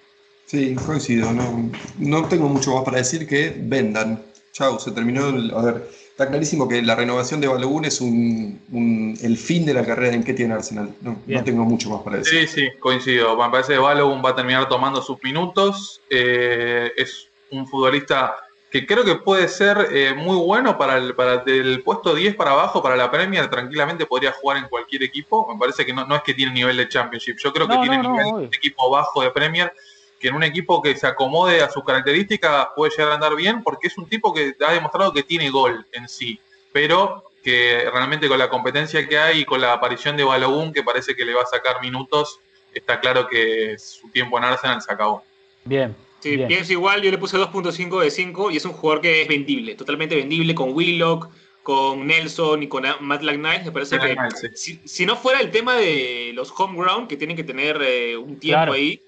Sí, 0.46 0.74
coincido. 0.74 1.32
No, 1.32 1.70
no 1.98 2.24
tengo 2.26 2.48
mucho 2.48 2.74
más 2.74 2.84
para 2.84 2.98
decir 2.98 3.26
que 3.26 3.54
vendan. 3.56 4.22
Chau, 4.52 4.78
se 4.78 4.90
terminó. 4.92 5.26
a 5.26 5.62
ver, 5.62 5.88
está 6.10 6.26
clarísimo 6.28 6.66
que 6.66 6.80
la 6.82 6.94
renovación 6.94 7.40
de 7.40 7.48
Balogun 7.48 7.84
es 7.84 8.00
un, 8.00 9.18
el 9.22 9.36
fin 9.36 9.66
de 9.66 9.74
la 9.74 9.84
carrera 9.84 10.14
en 10.14 10.24
que 10.24 10.34
tiene 10.34 10.54
Arsenal. 10.54 10.94
No, 11.02 11.20
no, 11.26 11.44
tengo 11.44 11.64
mucho 11.64 11.90
más 11.90 12.02
para 12.02 12.18
decir. 12.18 12.48
Sí, 12.48 12.62
sí, 12.62 12.68
coincido. 12.80 13.36
Me 13.36 13.50
parece 13.50 13.74
que 13.74 13.78
Balogun 13.78 14.22
va 14.24 14.30
a 14.30 14.36
terminar 14.36 14.68
tomando 14.68 15.02
sus 15.02 15.22
minutos. 15.22 16.00
Eh, 16.08 16.90
es 16.96 17.28
un 17.50 17.66
futbolista 17.66 18.34
que 18.70 18.86
creo 18.86 19.04
que 19.04 19.16
puede 19.16 19.48
ser 19.48 19.88
eh, 19.92 20.14
muy 20.14 20.36
bueno 20.36 20.76
para 20.76 20.98
el, 20.98 21.14
para 21.14 21.42
el 21.46 21.82
puesto 21.82 22.14
10 22.14 22.34
para 22.36 22.50
abajo, 22.50 22.82
para 22.82 22.96
la 22.96 23.10
Premier, 23.10 23.48
tranquilamente 23.48 24.04
podría 24.04 24.32
jugar 24.32 24.58
en 24.58 24.68
cualquier 24.68 25.02
equipo. 25.02 25.50
Me 25.50 25.58
parece 25.58 25.86
que 25.86 25.92
no, 25.92 26.06
no 26.06 26.16
es 26.16 26.22
que 26.22 26.34
tiene 26.34 26.52
nivel 26.52 26.76
de 26.76 26.88
Championship, 26.88 27.36
yo 27.38 27.52
creo 27.52 27.66
que 27.66 27.78
tiene 27.78 27.98
nivel 27.98 28.50
de 28.50 28.56
equipo 28.56 28.90
bajo 28.90 29.22
de 29.22 29.30
Premier, 29.30 29.72
que 30.20 30.28
en 30.28 30.34
un 30.34 30.42
equipo 30.42 30.82
que 30.82 30.96
se 30.96 31.06
acomode 31.06 31.62
a 31.62 31.70
sus 31.70 31.84
características 31.84 32.68
puede 32.76 32.90
llegar 32.90 33.12
a 33.12 33.14
andar 33.14 33.36
bien, 33.36 33.62
porque 33.62 33.86
es 33.86 33.96
un 33.96 34.06
tipo 34.06 34.34
que 34.34 34.54
ha 34.66 34.72
demostrado 34.72 35.12
que 35.12 35.22
tiene 35.22 35.48
gol 35.48 35.86
en 35.92 36.08
sí, 36.08 36.38
pero 36.72 37.24
que 37.42 37.88
realmente 37.90 38.28
con 38.28 38.38
la 38.38 38.50
competencia 38.50 39.06
que 39.08 39.18
hay 39.18 39.40
y 39.40 39.44
con 39.44 39.60
la 39.60 39.72
aparición 39.72 40.16
de 40.16 40.24
Balogun, 40.24 40.72
que 40.72 40.82
parece 40.82 41.14
que 41.14 41.24
le 41.24 41.32
va 41.32 41.42
a 41.42 41.46
sacar 41.46 41.80
minutos, 41.80 42.40
está 42.74 43.00
claro 43.00 43.26
que 43.28 43.78
su 43.78 44.10
tiempo 44.10 44.36
en 44.36 44.44
Arsenal 44.44 44.82
se 44.82 44.92
acabó. 44.92 45.22
Bien, 45.64 45.94
Sí, 46.20 46.36
pienso 46.48 46.72
igual, 46.72 47.02
yo 47.02 47.10
le 47.10 47.18
puse 47.18 47.36
2.5 47.36 48.00
de 48.00 48.10
5 48.10 48.50
y 48.50 48.56
es 48.56 48.64
un 48.64 48.72
jugador 48.72 49.02
que 49.02 49.22
es 49.22 49.28
vendible, 49.28 49.74
totalmente 49.76 50.16
vendible 50.16 50.54
con 50.54 50.72
Willock, 50.72 51.30
con 51.62 52.06
Nelson 52.06 52.62
y 52.62 52.66
con 52.66 52.84
Matt 53.00 53.20
Knight. 53.20 53.64
Me 53.64 53.72
parece 53.72 53.98
que 53.98 54.16
si, 54.54 55.06
no 55.06 55.16
fuera 55.16 55.40
el 55.40 55.50
tema 55.50 55.76
de 55.76 56.32
los 56.34 56.52
home 56.56 56.78
ground 56.78 57.08
que 57.08 57.16
tienen 57.16 57.36
que 57.36 57.44
tener 57.44 57.80
eh, 57.82 58.16
un 58.16 58.38
tiempo 58.38 58.72
ahí, 58.72 59.02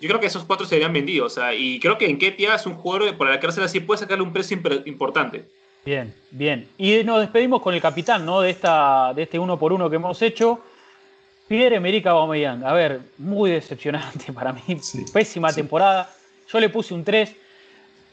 yo 0.00 0.08
creo 0.08 0.20
que 0.20 0.26
esos 0.26 0.44
cuatro 0.44 0.66
serían 0.66 0.92
vendidos. 0.92 1.32
O 1.32 1.34
sea, 1.34 1.54
y 1.54 1.80
creo 1.80 1.96
que 1.96 2.06
en 2.06 2.18
Ketia 2.18 2.54
es 2.54 2.66
un 2.66 2.74
jugador 2.74 3.16
para 3.16 3.30
la 3.30 3.40
cárcel 3.40 3.64
así 3.64 3.80
puede 3.80 4.00
sacarle 4.00 4.24
un 4.24 4.32
precio 4.32 4.60
importante. 4.84 5.46
Bien, 5.84 6.12
bien. 6.32 6.68
Y 6.76 7.04
nos 7.04 7.20
despedimos 7.20 7.62
con 7.62 7.72
el 7.72 7.80
capitán, 7.80 8.26
¿no? 8.26 8.40
De, 8.40 8.50
esta, 8.50 9.14
de 9.14 9.22
este 9.22 9.38
uno 9.38 9.56
por 9.58 9.72
uno 9.72 9.88
que 9.88 9.96
hemos 9.96 10.20
hecho. 10.20 10.60
Pierre 11.46 11.76
Emerick 11.76 12.04
Aubameyang. 12.06 12.64
A 12.64 12.72
ver, 12.72 13.00
muy 13.16 13.52
decepcionante 13.52 14.32
para 14.34 14.52
mí. 14.52 14.62
Pésima 15.12 15.52
temporada 15.52 16.15
yo 16.48 16.60
le 16.60 16.68
puse 16.68 16.94
un 16.94 17.04
3. 17.04 17.34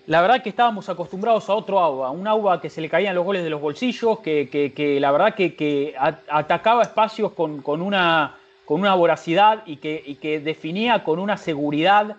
La 0.07 0.21
verdad 0.21 0.43
que 0.43 0.49
estábamos 0.49 0.89
acostumbrados 0.89 1.49
a 1.49 1.55
otro 1.55 1.79
agua, 1.79 2.11
un 2.11 2.27
agua 2.27 2.59
que 2.59 2.69
se 2.69 2.81
le 2.81 2.89
caían 2.89 3.15
los 3.15 3.23
goles 3.23 3.43
de 3.43 3.49
los 3.49 3.61
bolsillos, 3.61 4.19
que, 4.19 4.97
la 4.99 5.11
verdad 5.11 5.33
que, 5.33 5.95
atacaba 6.27 6.81
espacios 6.81 7.31
con, 7.31 7.81
una, 7.81 8.35
con 8.65 8.81
una 8.81 8.95
voracidad 8.95 9.63
y 9.65 9.77
que, 9.77 10.17
que 10.21 10.41
definía 10.41 11.03
con 11.03 11.19
una 11.19 11.37
seguridad. 11.37 12.17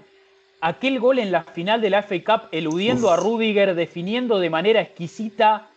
Aquel 0.62 0.99
gol 0.99 1.19
en 1.19 1.31
la 1.31 1.43
final 1.43 1.82
de 1.82 1.91
la 1.91 2.03
FA 2.03 2.16
Cup, 2.24 2.49
eludiendo 2.53 3.11
a 3.11 3.16
Rudiger, 3.16 3.74
definiendo 3.74 4.39
de 4.39 4.49
manera 4.49 4.81
exquisita, 4.81 5.69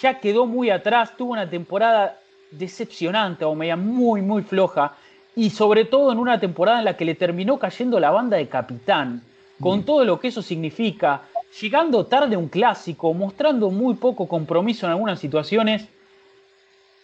ya 0.00 0.20
quedó 0.20 0.46
muy 0.46 0.70
atrás, 0.70 1.16
tuvo 1.16 1.32
una 1.32 1.50
temporada 1.50 2.20
decepcionante, 2.52 3.44
o 3.44 3.56
media 3.56 3.74
muy, 3.74 4.22
muy 4.22 4.42
floja, 4.42 4.94
y 5.34 5.50
sobre 5.50 5.86
todo 5.86 6.12
en 6.12 6.18
una 6.18 6.38
temporada 6.38 6.78
en 6.78 6.84
la 6.84 6.96
que 6.96 7.04
le 7.04 7.16
terminó 7.16 7.58
cayendo 7.58 7.98
la 7.98 8.12
banda 8.12 8.36
de 8.36 8.46
capitán 8.46 9.22
con 9.60 9.84
todo 9.84 10.04
lo 10.04 10.20
que 10.20 10.28
eso 10.28 10.42
significa, 10.42 11.22
llegando 11.60 12.06
tarde 12.06 12.36
a 12.36 12.38
un 12.38 12.48
clásico, 12.48 13.12
mostrando 13.14 13.70
muy 13.70 13.94
poco 13.94 14.28
compromiso 14.28 14.86
en 14.86 14.92
algunas 14.92 15.18
situaciones. 15.20 15.86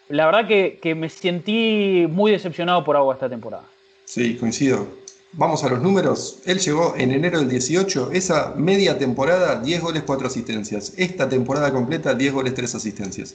La 0.08 0.26
verdad 0.26 0.46
que, 0.46 0.94
me 0.94 1.08
sentí 1.08 2.06
muy 2.08 2.30
decepcionado 2.30 2.84
por 2.84 2.96
Agua 2.96 3.14
esta 3.14 3.28
temporada. 3.28 3.64
Sí, 4.04 4.36
coincido. 4.36 4.86
Vamos 5.32 5.64
a 5.64 5.68
los 5.68 5.82
números. 5.82 6.40
Él 6.44 6.60
llegó 6.60 6.94
en 6.96 7.10
enero 7.10 7.38
del 7.38 7.48
18, 7.48 8.10
esa 8.12 8.54
media 8.56 8.98
temporada, 8.98 9.60
10 9.60 9.80
goles, 9.80 10.02
4 10.06 10.26
asistencias. 10.28 10.92
Esta 10.96 11.28
temporada 11.28 11.72
completa, 11.72 12.14
10 12.14 12.32
goles, 12.32 12.54
3 12.54 12.74
asistencias. 12.76 13.34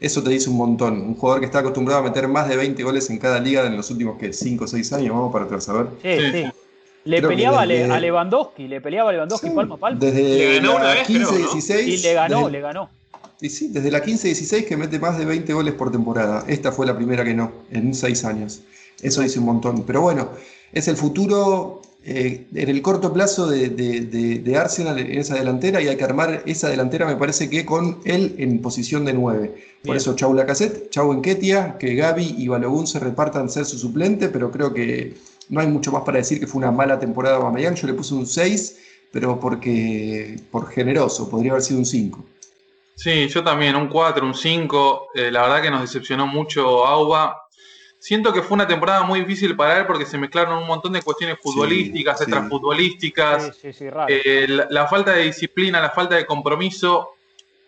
Eso 0.00 0.22
te 0.22 0.30
dice 0.30 0.48
un 0.48 0.56
montón. 0.56 1.00
Un 1.02 1.16
jugador 1.16 1.40
que 1.40 1.46
está 1.46 1.58
acostumbrado 1.58 2.00
a 2.00 2.04
meter 2.04 2.28
más 2.28 2.48
de 2.48 2.56
20 2.56 2.82
goles 2.82 3.10
en 3.10 3.18
cada 3.18 3.40
liga 3.40 3.66
en 3.66 3.76
los 3.76 3.90
últimos 3.90 4.16
5 4.30 4.64
o 4.64 4.66
6 4.66 4.92
años. 4.94 5.10
Vamos 5.10 5.32
para 5.32 5.44
atrás 5.44 5.68
a 5.68 5.72
ver. 5.74 5.86
Sí, 6.02 6.32
sí. 6.32 6.63
Le 7.04 7.20
peleaba 7.20 7.62
a 7.62 7.66
Lewandowski, 7.66 8.66
le 8.66 8.80
peleaba 8.80 9.10
a 9.10 9.12
Lewandowski 9.12 9.50
palmo 9.50 9.74
a 9.74 9.78
palmo. 9.78 10.00
Desde 10.00 10.60
la 10.60 11.04
15-16. 11.04 11.86
Y 11.86 11.96
le 11.98 12.14
ganó, 12.14 12.48
le 12.48 12.60
ganó. 12.60 12.88
Y 13.40 13.50
sí, 13.50 13.68
desde 13.68 13.90
la 13.90 14.02
15-16 14.02 14.64
que 14.66 14.76
mete 14.76 14.98
más 14.98 15.18
de 15.18 15.24
20 15.24 15.52
goles 15.52 15.74
por 15.74 15.92
temporada. 15.92 16.44
Esta 16.48 16.72
fue 16.72 16.86
la 16.86 16.96
primera 16.96 17.24
que 17.24 17.34
no, 17.34 17.52
en 17.70 17.94
6 17.94 18.24
años. 18.24 18.62
Eso 19.02 19.20
dice 19.20 19.38
un 19.38 19.44
montón. 19.44 19.84
Pero 19.84 20.00
bueno, 20.00 20.30
es 20.72 20.88
el 20.88 20.96
futuro 20.96 21.82
eh, 22.06 22.46
en 22.54 22.68
el 22.68 22.82
corto 22.82 23.14
plazo 23.14 23.48
de, 23.48 24.56
Arsenal 24.58 24.98
en 24.98 25.18
esa 25.18 25.36
delantera 25.36 25.80
y 25.80 25.88
hay 25.88 25.96
que 25.96 26.04
armar 26.04 26.42
esa 26.44 26.68
delantera, 26.68 27.06
me 27.06 27.16
parece 27.16 27.48
que 27.48 27.64
con 27.64 27.98
él 28.04 28.34
en 28.36 28.60
posición 28.60 29.06
de 29.06 29.14
9. 29.14 29.54
Por 29.82 29.96
eso 29.96 30.14
Chau 30.14 30.34
Lacazette, 30.34 30.90
Chau 30.90 31.12
Enquetia, 31.14 31.78
que 31.78 31.94
Gaby 31.94 32.34
y 32.36 32.48
Balogun 32.48 32.86
se 32.86 32.98
repartan 32.98 33.48
ser 33.48 33.64
su 33.64 33.78
suplente, 33.78 34.28
pero 34.28 34.50
creo 34.50 34.74
que 34.74 35.14
no 35.48 35.60
hay 35.60 35.66
mucho 35.66 35.92
más 35.92 36.02
para 36.02 36.18
decir 36.18 36.40
que 36.40 36.46
fue 36.46 36.58
una 36.58 36.70
mala 36.70 36.98
temporada 36.98 37.36
de 37.36 37.42
Aubameyang. 37.42 37.74
Yo 37.74 37.86
le 37.86 37.94
puse 37.94 38.14
un 38.14 38.26
6, 38.26 38.78
pero 39.12 39.38
porque 39.38 40.36
por 40.50 40.70
generoso, 40.70 41.28
podría 41.30 41.52
haber 41.52 41.62
sido 41.62 41.78
un 41.80 41.86
5. 41.86 42.24
Sí, 42.96 43.28
yo 43.28 43.42
también, 43.42 43.74
un 43.76 43.88
4, 43.88 44.24
un 44.24 44.34
5. 44.34 45.08
Eh, 45.14 45.30
la 45.30 45.42
verdad 45.42 45.62
que 45.62 45.70
nos 45.70 45.80
decepcionó 45.82 46.26
mucho 46.26 46.86
Auba. 46.86 47.40
siento 47.98 48.32
que 48.32 48.42
fue 48.42 48.54
una 48.54 48.66
temporada 48.66 49.02
muy 49.02 49.20
difícil 49.20 49.56
para 49.56 49.78
él 49.78 49.86
porque 49.86 50.06
se 50.06 50.16
mezclaron 50.18 50.58
un 50.58 50.66
montón 50.66 50.92
de 50.92 51.02
cuestiones 51.02 51.38
futbolísticas, 51.42 52.18
sí. 52.18 52.24
extrafutbolísticas, 52.24 53.44
Sí, 53.46 53.52
sí, 53.62 53.72
sí, 53.72 53.90
raro. 53.90 54.06
eh, 54.08 54.46
la, 54.48 54.66
la 54.70 54.86
falta 54.86 55.12
de 55.12 55.24
disciplina, 55.24 55.80
la 55.80 55.90
falta 55.90 56.14
de 56.16 56.26
compromiso, 56.26 57.10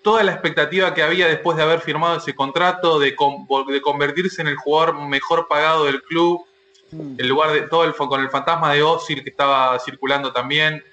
toda 0.03 0.23
la 0.23 0.33
expectativa 0.33 0.95
que 0.95 1.03
había 1.03 1.27
después 1.27 1.57
de 1.57 1.63
haber 1.65 1.81
firmado 1.81 2.19
ese 2.19 2.35
contrato, 2.35 2.99
de, 2.99 3.17
con- 3.17 3.47
de 3.69 3.81
convertirse 3.83 4.43
en 4.43 4.49
el 4.49 4.57
jugador 4.57 4.95
mejor 5.09 5.49
pagado 5.49 5.85
del 5.87 6.03
club, 6.03 6.43
Mm. 6.93 7.17
en 7.19 7.29
lugar 7.29 7.51
de 7.53 7.63
todo 7.63 7.85
el, 7.85 7.95
con 7.95 8.21
el 8.21 8.31
fantasma 8.31 8.73
de 8.73 8.83
Ozil 8.83 9.23
que 9.25 9.31
estaba 9.31 9.79
circulando 9.81 10.33
también. 10.33 10.85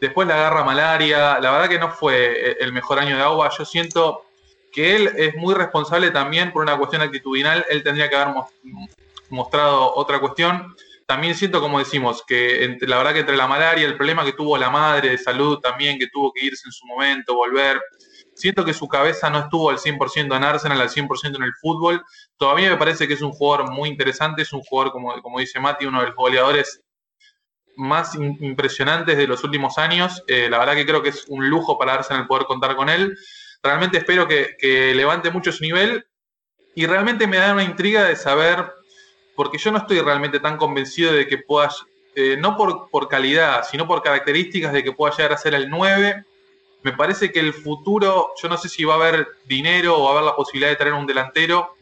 Después 0.00 0.26
la 0.28 0.34
agarra 0.34 0.64
malaria. 0.64 1.38
La 1.40 1.50
verdad 1.50 1.68
que 1.68 1.78
no 1.78 1.90
fue 1.90 2.56
el 2.60 2.72
mejor 2.72 2.98
año 2.98 3.16
de 3.16 3.22
agua. 3.22 3.50
Yo 3.56 3.64
siento 3.64 4.24
que 4.72 4.96
él 4.96 5.10
es 5.16 5.36
muy 5.36 5.54
responsable 5.54 6.10
también 6.10 6.52
por 6.52 6.62
una 6.62 6.76
cuestión 6.76 7.02
actitudinal. 7.02 7.64
Él 7.68 7.82
tendría 7.82 8.08
que 8.08 8.16
haber 8.16 8.34
mos- 8.34 8.50
mostrado 9.30 9.94
otra 9.94 10.18
cuestión. 10.18 10.74
También 11.06 11.34
siento, 11.34 11.60
como 11.60 11.78
decimos, 11.78 12.22
que 12.26 12.64
entre, 12.64 12.88
la 12.88 12.96
verdad 12.96 13.12
que 13.12 13.20
entre 13.20 13.36
la 13.36 13.46
malaria, 13.46 13.86
el 13.86 13.96
problema 13.96 14.24
que 14.24 14.32
tuvo 14.32 14.56
la 14.56 14.70
madre 14.70 15.10
de 15.10 15.18
salud 15.18 15.58
también, 15.58 15.98
que 15.98 16.08
tuvo 16.08 16.32
que 16.32 16.44
irse 16.44 16.66
en 16.66 16.72
su 16.72 16.86
momento, 16.86 17.34
volver. 17.34 17.80
Siento 18.34 18.64
que 18.64 18.74
su 18.74 18.88
cabeza 18.88 19.30
no 19.30 19.38
estuvo 19.40 19.70
al 19.70 19.78
100% 19.78 20.36
en 20.36 20.44
Arsenal, 20.44 20.80
al 20.80 20.90
100% 20.90 21.36
en 21.36 21.42
el 21.42 21.54
fútbol. 21.54 22.04
Todavía 22.36 22.70
me 22.70 22.76
parece 22.76 23.06
que 23.06 23.14
es 23.14 23.22
un 23.22 23.32
jugador 23.32 23.70
muy 23.70 23.88
interesante, 23.88 24.42
es 24.42 24.52
un 24.52 24.60
jugador, 24.62 24.92
como, 24.92 25.20
como 25.22 25.38
dice 25.38 25.60
Mati, 25.60 25.86
uno 25.86 26.00
de 26.00 26.08
los 26.08 26.16
goleadores 26.16 26.82
más 27.76 28.14
impresionantes 28.14 29.16
de 29.16 29.26
los 29.26 29.42
últimos 29.44 29.78
años. 29.78 30.22
Eh, 30.26 30.48
la 30.50 30.58
verdad 30.58 30.74
que 30.74 30.86
creo 30.86 31.02
que 31.02 31.10
es 31.10 31.24
un 31.28 31.48
lujo 31.48 31.78
para 31.78 31.94
Arsenal 31.94 32.26
poder 32.26 32.46
contar 32.46 32.76
con 32.76 32.88
él. 32.88 33.16
Realmente 33.62 33.98
espero 33.98 34.28
que, 34.28 34.56
que 34.58 34.94
levante 34.94 35.30
mucho 35.30 35.52
su 35.52 35.62
nivel 35.62 36.04
y 36.74 36.86
realmente 36.86 37.26
me 37.26 37.36
da 37.36 37.52
una 37.52 37.64
intriga 37.64 38.04
de 38.04 38.16
saber, 38.16 38.72
porque 39.36 39.58
yo 39.58 39.70
no 39.70 39.78
estoy 39.78 40.00
realmente 40.00 40.40
tan 40.40 40.56
convencido 40.56 41.12
de 41.12 41.26
que 41.26 41.38
pueda, 41.38 41.70
eh, 42.14 42.36
no 42.38 42.56
por, 42.56 42.90
por 42.90 43.08
calidad, 43.08 43.64
sino 43.68 43.86
por 43.86 44.02
características 44.02 44.72
de 44.72 44.82
que 44.82 44.92
pueda 44.92 45.16
llegar 45.16 45.32
a 45.32 45.38
ser 45.38 45.54
el 45.54 45.70
9. 45.70 46.24
Me 46.84 46.92
parece 46.92 47.32
que 47.32 47.40
el 47.40 47.52
futuro, 47.54 48.32
yo 48.40 48.48
no 48.48 48.56
sé 48.58 48.68
si 48.68 48.84
va 48.84 48.94
a 48.94 48.96
haber 48.96 49.26
dinero 49.46 49.96
o 49.98 50.04
va 50.04 50.10
a 50.10 50.12
haber 50.12 50.24
la 50.24 50.36
posibilidad 50.36 50.70
de 50.70 50.76
traer 50.76 50.92
un 50.94 51.06
delantero, 51.06 51.74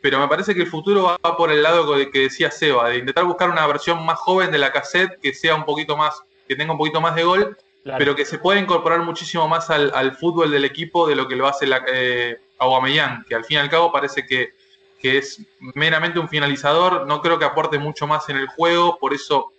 pero 0.00 0.18
me 0.18 0.26
parece 0.26 0.54
que 0.54 0.62
el 0.62 0.66
futuro 0.68 1.02
va 1.24 1.36
por 1.36 1.52
el 1.52 1.62
lado 1.62 1.94
de 1.94 2.10
que 2.10 2.20
decía 2.20 2.50
Seba, 2.50 2.88
de 2.88 2.98
intentar 2.98 3.24
buscar 3.24 3.50
una 3.50 3.66
versión 3.66 4.04
más 4.06 4.18
joven 4.18 4.50
de 4.50 4.58
la 4.58 4.72
cassette 4.72 5.20
que 5.20 5.34
sea 5.34 5.54
un 5.54 5.64
poquito 5.64 5.96
más, 5.96 6.22
que 6.48 6.56
tenga 6.56 6.72
un 6.72 6.78
poquito 6.78 7.00
más 7.00 7.14
de 7.14 7.22
gol, 7.24 7.56
Claro. 7.84 7.98
pero 8.00 8.16
que 8.16 8.24
se 8.24 8.38
pueda 8.38 8.58
incorporar 8.60 9.00
muchísimo 9.02 9.46
más 9.48 9.70
al, 9.70 9.92
al 9.94 10.16
fútbol 10.16 10.50
del 10.50 10.64
equipo 10.64 11.06
de 11.06 11.14
lo 11.14 11.28
que 11.28 11.36
lo 11.36 11.46
hace 11.46 11.66
la, 11.66 11.82
eh, 11.90 12.38
Aubameyang, 12.58 13.24
que 13.24 13.34
al 13.34 13.44
fin 13.44 13.56
y 13.56 13.60
al 13.60 13.70
cabo 13.70 13.92
parece 13.92 14.26
que, 14.26 14.52
que 15.00 15.18
es 15.18 15.40
meramente 15.74 16.18
un 16.18 16.28
finalizador, 16.28 17.06
no 17.06 17.22
creo 17.22 17.38
que 17.38 17.44
aporte 17.44 17.78
mucho 17.78 18.06
más 18.06 18.28
en 18.30 18.36
el 18.36 18.48
juego, 18.48 18.98
por 18.98 19.14
eso 19.14 19.52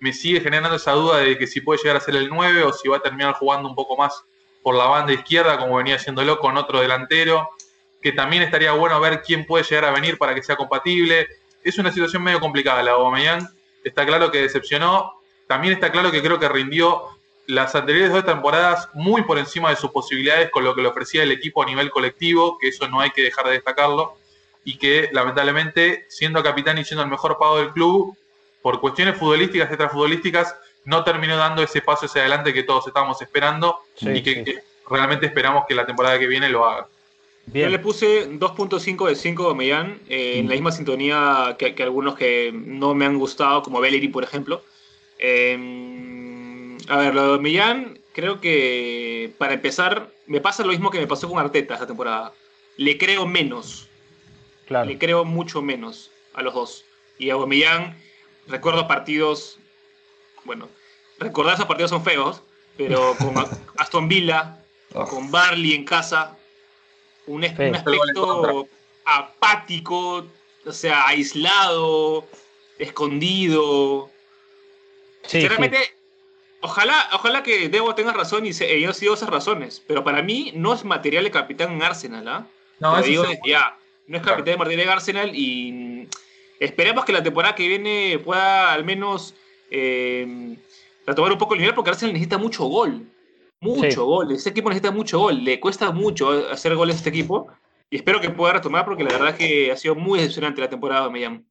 me 0.00 0.12
sigue 0.12 0.40
generando 0.40 0.76
esa 0.76 0.92
duda 0.92 1.18
de 1.18 1.38
que 1.38 1.46
si 1.46 1.60
puede 1.60 1.80
llegar 1.80 1.96
a 1.96 2.00
ser 2.00 2.16
el 2.16 2.28
9 2.28 2.64
o 2.64 2.72
si 2.72 2.88
va 2.88 2.96
a 2.96 3.00
terminar 3.00 3.34
jugando 3.34 3.68
un 3.68 3.74
poco 3.74 3.96
más 3.96 4.24
por 4.62 4.74
la 4.74 4.86
banda 4.86 5.12
izquierda, 5.12 5.58
como 5.58 5.76
venía 5.76 5.96
haciéndolo 5.96 6.38
con 6.38 6.56
otro 6.56 6.80
delantero, 6.80 7.48
que 8.02 8.12
también 8.12 8.42
estaría 8.42 8.72
bueno 8.72 8.98
ver 8.98 9.22
quién 9.22 9.46
puede 9.46 9.64
llegar 9.64 9.84
a 9.84 9.90
venir 9.90 10.18
para 10.18 10.34
que 10.34 10.42
sea 10.42 10.56
compatible. 10.56 11.28
Es 11.62 11.78
una 11.78 11.92
situación 11.92 12.22
medio 12.22 12.40
complicada 12.40 12.82
la 12.82 12.92
Aubameyang, 12.92 13.46
está 13.84 14.06
claro 14.06 14.30
que 14.30 14.38
decepcionó, 14.38 15.12
también 15.46 15.74
está 15.74 15.92
claro 15.92 16.10
que 16.10 16.22
creo 16.22 16.38
que 16.38 16.48
rindió 16.48 17.04
las 17.46 17.74
anteriores 17.74 18.12
dos 18.12 18.24
temporadas 18.24 18.88
muy 18.94 19.22
por 19.22 19.38
encima 19.38 19.70
de 19.70 19.76
sus 19.76 19.90
posibilidades 19.90 20.50
con 20.50 20.64
lo 20.64 20.74
que 20.74 20.82
le 20.82 20.88
ofrecía 20.88 21.24
el 21.24 21.32
equipo 21.32 21.62
a 21.62 21.66
nivel 21.66 21.90
colectivo, 21.90 22.56
que 22.58 22.68
eso 22.68 22.88
no 22.88 23.00
hay 23.00 23.10
que 23.10 23.22
dejar 23.22 23.46
de 23.46 23.52
destacarlo, 23.52 24.16
y 24.64 24.78
que 24.78 25.10
lamentablemente, 25.12 26.06
siendo 26.08 26.42
capitán 26.42 26.78
y 26.78 26.84
siendo 26.84 27.02
el 27.02 27.10
mejor 27.10 27.38
pago 27.38 27.58
del 27.58 27.72
club, 27.72 28.16
por 28.62 28.80
cuestiones 28.80 29.16
futbolísticas 29.16 29.68
y 29.68 29.72
extrafutbolísticas, 29.72 30.54
no 30.84 31.04
terminó 31.04 31.36
dando 31.36 31.62
ese 31.62 31.82
paso 31.82 32.06
hacia 32.06 32.22
adelante 32.22 32.52
que 32.52 32.62
todos 32.62 32.86
estábamos 32.86 33.20
esperando 33.22 33.78
Sí, 33.96 34.08
y 34.10 34.22
que, 34.22 34.34
sí. 34.34 34.44
que 34.44 34.58
realmente 34.88 35.26
esperamos 35.26 35.64
que 35.68 35.74
la 35.74 35.86
temporada 35.86 36.18
que 36.18 36.26
viene 36.26 36.48
lo 36.48 36.64
haga. 36.66 36.86
Yo 37.52 37.68
le 37.68 37.78
puse 37.78 38.28
2.5 38.30 39.08
de 39.08 39.16
5 39.16 39.50
a 39.50 39.54
Millán, 39.54 39.98
eh, 40.08 40.34
en 40.38 40.46
la 40.48 40.52
misma 40.54 40.70
sintonía 40.72 41.56
que, 41.58 41.74
que 41.74 41.82
algunos 41.82 42.14
que 42.16 42.52
no 42.54 42.94
me 42.94 43.06
han 43.06 43.18
gustado, 43.18 43.62
como 43.62 43.80
Bellerin, 43.80 44.12
por 44.12 44.22
ejemplo. 44.22 44.62
Eh, 45.18 46.76
a 46.88 46.96
ver, 46.98 47.14
lo 47.14 47.32
de 47.36 47.38
Millán, 47.42 47.98
creo 48.12 48.40
que 48.40 49.32
para 49.38 49.54
empezar, 49.54 50.08
me 50.26 50.40
pasa 50.40 50.62
lo 50.64 50.70
mismo 50.70 50.90
que 50.90 50.98
me 51.00 51.06
pasó 51.06 51.28
con 51.28 51.38
Arteta 51.38 51.74
esta 51.74 51.86
temporada. 51.86 52.32
Le 52.76 52.96
creo 52.98 53.26
menos, 53.26 53.88
Claro. 54.66 54.88
le 54.88 54.98
creo 54.98 55.24
mucho 55.24 55.62
menos 55.62 56.10
a 56.34 56.42
los 56.42 56.54
dos. 56.54 56.84
Y 57.18 57.30
a 57.30 57.34
Aubameyang, 57.34 57.96
recuerdo 58.50 58.86
partidos, 58.88 59.58
bueno, 60.44 60.68
recordar 61.18 61.54
esos 61.54 61.66
partidos 61.66 61.90
son 61.90 62.04
feos, 62.04 62.42
pero 62.76 63.16
con 63.18 63.34
Aston 63.78 64.08
Villa, 64.08 64.58
con 65.08 65.30
Barley 65.30 65.74
en 65.74 65.84
casa, 65.84 66.36
un, 67.26 67.44
es- 67.44 67.56
Feo. 67.56 67.68
un 67.70 67.74
aspecto 67.76 68.68
apático, 69.04 70.26
o 70.66 70.72
sea, 70.72 71.06
aislado, 71.06 72.26
escondido. 72.78 74.10
Sí, 75.22 75.28
sí. 75.28 75.40
Sinceramente, 75.40 75.78
ojalá, 76.60 77.08
ojalá 77.12 77.42
que 77.42 77.68
Debo 77.68 77.94
tenga 77.94 78.12
razón 78.12 78.46
y 78.46 78.52
se, 78.52 78.80
yo 78.80 78.92
sigo 78.92 79.14
esas 79.14 79.28
razones, 79.30 79.82
pero 79.86 80.02
para 80.04 80.22
mí 80.22 80.52
no 80.54 80.72
es 80.74 80.84
material 80.84 81.24
de 81.24 81.30
capitán 81.30 81.72
en 81.72 81.82
Arsenal, 81.82 82.28
¿ah? 82.28 82.46
No, 82.78 82.96
eso 82.98 83.06
digo 83.08 83.24
ya, 83.44 83.76
no 84.06 84.16
es 84.16 84.22
capitán 84.22 84.52
de 84.54 84.56
material 84.56 84.80
en 84.86 84.88
Arsenal 84.88 85.30
y 85.34 86.08
esperemos 86.60 87.04
que 87.04 87.12
la 87.12 87.22
temporada 87.22 87.54
que 87.54 87.66
viene 87.66 88.20
pueda 88.24 88.72
al 88.72 88.84
menos 88.84 89.34
eh, 89.70 90.56
retomar 91.06 91.32
un 91.32 91.38
poco 91.38 91.54
el 91.54 91.60
nivel 91.60 91.74
porque 91.74 91.90
Arsenal 91.90 92.12
necesita 92.12 92.38
mucho 92.38 92.64
gol. 92.66 93.06
Mucho 93.60 93.90
Sí. 93.90 93.96
gol. 93.96 94.32
Este 94.32 94.50
equipo 94.50 94.68
necesita 94.68 94.90
mucho 94.90 95.18
gol. 95.18 95.42
Le 95.44 95.58
cuesta 95.60 95.90
mucho 95.90 96.30
hacer 96.50 96.74
goles 96.74 96.96
a 96.96 96.98
este 96.98 97.10
equipo. 97.10 97.48
Y 97.90 97.96
espero 97.96 98.20
que 98.20 98.30
pueda 98.30 98.54
retomar 98.54 98.84
porque 98.84 99.02
la 99.04 99.10
verdad 99.10 99.30
es 99.30 99.34
que 99.34 99.72
ha 99.72 99.76
sido 99.76 99.94
muy 99.94 100.18
decepcionante 100.20 100.60
la 100.60 100.68
temporada 100.68 101.04
de 101.06 101.10
Millán. 101.10 101.44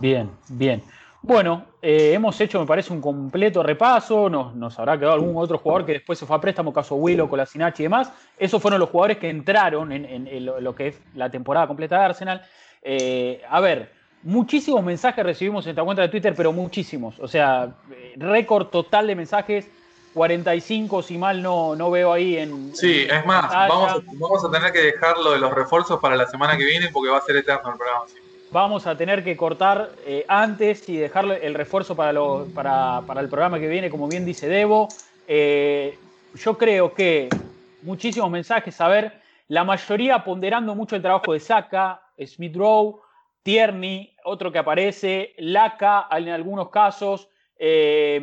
Bien, 0.00 0.30
bien. 0.48 0.82
Bueno, 1.22 1.64
eh, 1.80 2.12
hemos 2.12 2.38
hecho, 2.40 2.60
me 2.60 2.66
parece, 2.66 2.92
un 2.92 3.00
completo 3.00 3.62
repaso. 3.62 4.28
Nos, 4.28 4.54
nos 4.54 4.78
habrá 4.78 4.98
quedado 4.98 5.14
algún 5.14 5.34
otro 5.36 5.56
jugador 5.56 5.86
que 5.86 5.92
después 5.92 6.18
se 6.18 6.26
fue 6.26 6.36
a 6.36 6.40
préstamo, 6.40 6.70
caso 6.72 6.96
Willow, 6.96 7.28
Colasinachi 7.28 7.82
y 7.82 7.86
demás. 7.86 8.12
Esos 8.36 8.60
fueron 8.60 8.78
los 8.80 8.90
jugadores 8.90 9.16
que 9.18 9.30
entraron 9.30 9.90
en, 9.92 10.04
en- 10.04 10.26
en 10.26 10.44
lo, 10.44 10.60
lo 10.60 10.74
que 10.74 10.88
es 10.88 11.00
la 11.14 11.30
temporada 11.30 11.66
completa 11.66 11.98
de 11.98 12.04
Arsenal. 12.04 12.42
Eh, 12.82 13.40
a 13.48 13.60
ver, 13.60 13.90
muchísimos 14.24 14.82
mensajes 14.82 15.24
recibimos 15.24 15.64
en 15.66 15.70
esta 15.70 15.84
cuenta 15.84 16.02
de 16.02 16.08
Twitter, 16.08 16.34
pero 16.36 16.52
muchísimos. 16.52 17.18
O 17.20 17.28
sea, 17.28 17.68
eh, 17.92 18.14
récord 18.16 18.66
total 18.66 19.06
de 19.06 19.14
mensajes. 19.14 19.68
45, 20.14 21.02
si 21.02 21.18
mal 21.18 21.42
no, 21.42 21.74
no 21.74 21.90
veo 21.90 22.12
ahí 22.12 22.36
en. 22.36 22.72
Sí, 22.74 23.02
en 23.02 23.16
es 23.16 23.26
más, 23.26 23.50
vamos 23.52 23.90
a, 23.90 23.96
vamos 24.12 24.44
a 24.44 24.50
tener 24.50 24.72
que 24.72 24.78
dejar 24.80 25.18
lo 25.18 25.32
de 25.32 25.38
los 25.40 25.52
refuerzos 25.52 25.98
para 26.00 26.14
la 26.14 26.26
semana 26.26 26.56
que 26.56 26.64
viene 26.64 26.88
porque 26.92 27.10
va 27.10 27.18
a 27.18 27.22
ser 27.22 27.34
eterno 27.36 27.72
el 27.72 27.76
programa. 27.78 28.04
sí. 28.06 28.14
vamos 28.52 28.86
a 28.86 28.96
tener 28.96 29.24
que 29.24 29.36
cortar 29.36 29.90
eh, 30.06 30.24
antes 30.28 30.88
y 30.88 30.96
dejarle 30.98 31.44
el 31.44 31.54
refuerzo 31.54 31.96
para, 31.96 32.12
lo- 32.12 32.46
para, 32.54 33.02
para 33.04 33.20
el 33.22 33.28
programa 33.28 33.58
que 33.58 33.66
viene, 33.66 33.90
como 33.90 34.06
bien 34.06 34.24
dice 34.24 34.46
Debo. 34.46 34.86
Eh, 35.26 35.98
yo 36.36 36.56
creo 36.56 36.94
que 36.94 37.28
muchísimos 37.82 38.30
mensajes, 38.30 38.80
a 38.80 38.86
ver, 38.86 39.20
la 39.48 39.64
mayoría 39.64 40.22
ponderando 40.22 40.76
mucho 40.76 40.94
el 40.94 41.02
trabajo 41.02 41.32
de 41.32 41.40
Saka, 41.40 42.00
Smith 42.24 42.54
Rowe, 42.54 43.00
Tierney, 43.42 44.13
otro 44.24 44.50
que 44.50 44.58
aparece, 44.58 45.34
Laca 45.38 46.08
en 46.10 46.28
algunos 46.28 46.70
casos. 46.70 47.28
eh, 47.56 48.20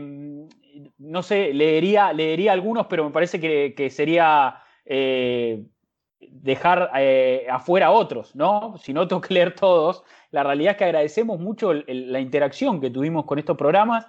no 0.97 1.21
sé, 1.21 1.53
leería, 1.53 2.13
leería 2.13 2.53
algunos, 2.53 2.87
pero 2.87 3.03
me 3.03 3.11
parece 3.11 3.39
que, 3.39 3.73
que 3.75 3.89
sería 3.89 4.61
eh, 4.85 5.65
dejar 6.19 6.91
eh, 6.95 7.45
afuera 7.49 7.87
a 7.87 7.91
otros, 7.91 8.35
¿no? 8.35 8.77
Si 8.77 8.93
no 8.93 9.07
tengo 9.07 9.21
que 9.21 9.33
leer 9.33 9.53
todos, 9.55 10.03
la 10.31 10.43
realidad 10.43 10.71
es 10.71 10.77
que 10.77 10.85
agradecemos 10.85 11.39
mucho 11.39 11.73
la 11.73 12.19
interacción 12.19 12.79
que 12.79 12.89
tuvimos 12.89 13.25
con 13.25 13.37
estos 13.37 13.57
programas, 13.57 14.07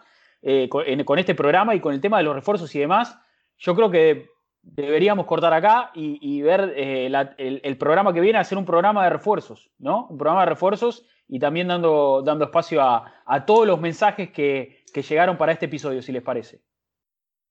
con, 0.68 1.18
este 1.18 1.34
programa 1.34 1.74
y 1.74 1.80
con 1.80 1.94
el 1.94 2.00
tema 2.00 2.18
de 2.18 2.24
los 2.24 2.34
refuerzos 2.34 2.72
y 2.74 2.78
demás. 2.78 3.18
Yo 3.58 3.74
creo 3.74 3.90
que 3.90 4.28
deberíamos 4.62 5.26
cortar 5.26 5.52
acá 5.52 5.90
y, 5.94 6.40
ver 6.42 6.74
el, 6.76 7.60
el 7.64 7.76
programa 7.76 8.12
que 8.12 8.20
viene, 8.20 8.38
hacer 8.38 8.56
un 8.56 8.64
programa 8.64 9.02
de 9.02 9.10
refuerzos, 9.10 9.70
¿no? 9.78 10.06
Un 10.06 10.16
programa 10.16 10.42
de 10.42 10.50
refuerzos 10.50 11.04
y 11.32 11.38
también 11.38 11.68
dando, 11.68 12.20
dando 12.22 12.44
espacio 12.44 12.82
a, 12.82 13.10
a 13.24 13.46
todos 13.46 13.66
los 13.66 13.80
mensajes 13.80 14.30
que, 14.30 14.84
que 14.92 15.00
llegaron 15.00 15.38
para 15.38 15.52
este 15.52 15.64
episodio, 15.64 16.02
si 16.02 16.12
les 16.12 16.22
parece. 16.22 16.60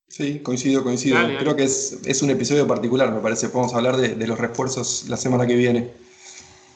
Sí, 0.07 0.39
coincido, 0.41 0.83
coincido. 0.83 1.15
Dale, 1.15 1.33
dale. 1.33 1.39
Creo 1.39 1.55
que 1.55 1.63
es, 1.63 1.99
es 2.05 2.21
un 2.21 2.29
episodio 2.29 2.67
particular, 2.67 3.11
me 3.11 3.21
parece. 3.21 3.49
Podemos 3.49 3.73
hablar 3.73 3.97
de, 3.97 4.13
de 4.13 4.27
los 4.27 4.37
refuerzos 4.37 5.09
la 5.09 5.17
semana 5.17 5.47
que 5.47 5.55
viene. 5.55 5.89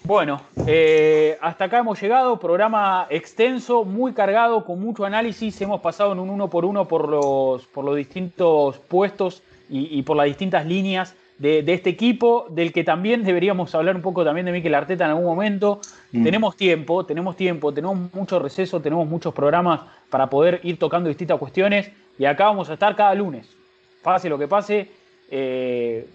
Bueno, 0.03 0.41
eh, 0.65 1.37
hasta 1.41 1.65
acá 1.65 1.77
hemos 1.77 2.01
llegado, 2.01 2.39
programa 2.39 3.05
extenso, 3.11 3.85
muy 3.85 4.13
cargado, 4.13 4.65
con 4.65 4.81
mucho 4.81 5.05
análisis. 5.05 5.61
Hemos 5.61 5.81
pasado 5.81 6.11
en 6.11 6.17
un 6.17 6.31
uno 6.31 6.49
por 6.49 6.65
uno 6.65 6.87
por 6.87 7.07
los, 7.07 7.67
por 7.67 7.85
los 7.85 7.95
distintos 7.95 8.79
puestos 8.79 9.43
y, 9.69 9.99
y 9.99 10.01
por 10.01 10.17
las 10.17 10.25
distintas 10.25 10.65
líneas 10.65 11.13
de, 11.37 11.63
este 11.67 11.89
equipo, 11.89 12.47
del 12.49 12.71
que 12.71 12.83
también 12.83 13.23
deberíamos 13.23 13.75
hablar 13.75 13.95
un 13.95 14.01
poco 14.01 14.23
también 14.23 14.45
de 14.45 14.51
Mikel 14.51 14.73
Arteta 14.73 15.05
en 15.05 15.11
algún 15.11 15.25
momento. 15.25 15.81
Mm. 16.11 16.23
Tenemos 16.23 16.55
tiempo, 16.55 17.05
tenemos 17.05 17.35
tiempo, 17.35 17.73
tenemos 17.73 18.13
mucho 18.13 18.39
receso, 18.39 18.81
tenemos 18.81 19.07
muchos 19.07 19.33
programas 19.33 19.81
para 20.09 20.29
poder 20.29 20.61
ir 20.63 20.79
tocando 20.79 21.09
distintas 21.09 21.37
cuestiones 21.37 21.91
y 22.17 22.25
acá 22.25 22.45
vamos 22.45 22.69
a 22.69 22.73
estar 22.73 22.95
cada 22.95 23.13
lunes. 23.15 23.55
Pase 24.01 24.29
lo 24.29 24.37
que 24.37 24.47
pase, 24.47 24.91
eh, 25.29 26.07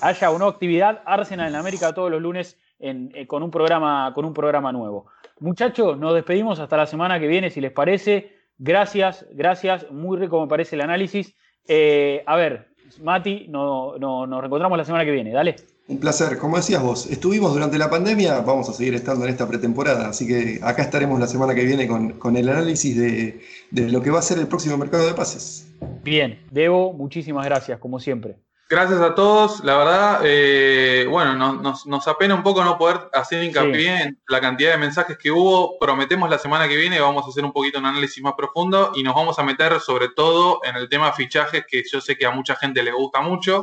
haya 0.00 0.30
o 0.30 0.38
no 0.38 0.46
actividad, 0.46 1.02
Arsenal 1.04 1.48
en 1.48 1.56
América 1.56 1.92
todos 1.92 2.10
los 2.10 2.22
lunes 2.22 2.56
eh, 2.80 3.26
con, 3.26 3.42
un 3.42 3.50
programa, 3.50 4.12
con 4.14 4.24
un 4.24 4.34
programa 4.34 4.70
nuevo. 4.70 5.06
Muchachos, 5.40 5.98
nos 5.98 6.14
despedimos 6.14 6.60
hasta 6.60 6.76
la 6.76 6.86
semana 6.86 7.18
que 7.18 7.26
viene, 7.26 7.50
si 7.50 7.60
les 7.60 7.72
parece. 7.72 8.36
Gracias, 8.58 9.26
gracias. 9.32 9.90
Muy 9.90 10.18
rico 10.18 10.40
me 10.40 10.48
parece 10.48 10.76
el 10.76 10.82
análisis. 10.82 11.34
Eh, 11.66 12.22
a 12.26 12.36
ver, 12.36 12.67
Mati, 13.02 13.46
no, 13.48 13.98
nos 13.98 14.40
reencontramos 14.40 14.78
la 14.78 14.84
semana 14.84 15.04
que 15.04 15.10
viene. 15.10 15.32
Dale. 15.32 15.56
Un 15.88 15.98
placer. 15.98 16.36
Como 16.38 16.56
decías 16.56 16.82
vos, 16.82 17.06
estuvimos 17.06 17.52
durante 17.54 17.78
la 17.78 17.88
pandemia, 17.88 18.40
vamos 18.40 18.68
a 18.68 18.72
seguir 18.74 18.94
estando 18.94 19.24
en 19.24 19.30
esta 19.30 19.48
pretemporada, 19.48 20.08
así 20.08 20.26
que 20.26 20.60
acá 20.62 20.82
estaremos 20.82 21.18
la 21.18 21.26
semana 21.26 21.54
que 21.54 21.64
viene 21.64 21.88
con, 21.88 22.36
el 22.36 22.48
análisis 22.48 22.96
de, 22.96 23.40
de, 23.70 23.88
lo 23.88 24.02
que 24.02 24.10
va 24.10 24.18
a 24.18 24.22
ser 24.22 24.38
el 24.38 24.48
próximo 24.48 24.76
mercado 24.76 25.06
de 25.06 25.14
pases. 25.14 25.66
Bien, 26.04 26.40
Debo, 26.50 26.92
muchísimas 26.92 27.46
gracias, 27.46 27.78
como 27.78 27.98
siempre. 28.00 28.36
Gracias 28.70 29.00
a 29.00 29.14
todos. 29.14 29.64
La 29.64 29.78
verdad, 29.78 30.20
eh, 30.24 31.06
bueno, 31.08 31.34
nos, 31.34 31.86
nos, 31.86 32.06
apena 32.06 32.34
un 32.34 32.42
poco 32.42 32.62
no 32.62 32.76
poder 32.76 33.08
hacer 33.14 33.42
hincapié 33.42 34.02
en 34.02 34.20
la 34.28 34.42
cantidad 34.42 34.72
de 34.72 34.76
mensajes 34.76 35.16
que 35.16 35.30
hubo. 35.30 35.78
Prometemos 35.78 36.28
la 36.28 36.36
semana 36.36 36.68
que 36.68 36.76
viene 36.76 37.00
vamos 37.00 37.24
a 37.24 37.30
hacer 37.30 37.44
un 37.46 37.52
poquito 37.52 37.78
un 37.78 37.86
análisis 37.86 38.22
más 38.22 38.34
profundo 38.36 38.92
y 38.94 39.02
nos 39.02 39.14
vamos 39.14 39.38
a 39.38 39.42
meter 39.42 39.80
sobre 39.80 40.08
todo 40.14 40.60
en 40.64 40.76
el 40.76 40.86
tema 40.90 41.12
fichajes, 41.12 41.64
que 41.66 41.82
yo 41.90 42.02
sé 42.02 42.18
que 42.18 42.26
a 42.26 42.30
mucha 42.30 42.56
gente 42.56 42.82
le 42.82 42.92
gusta 42.92 43.22
mucho. 43.22 43.62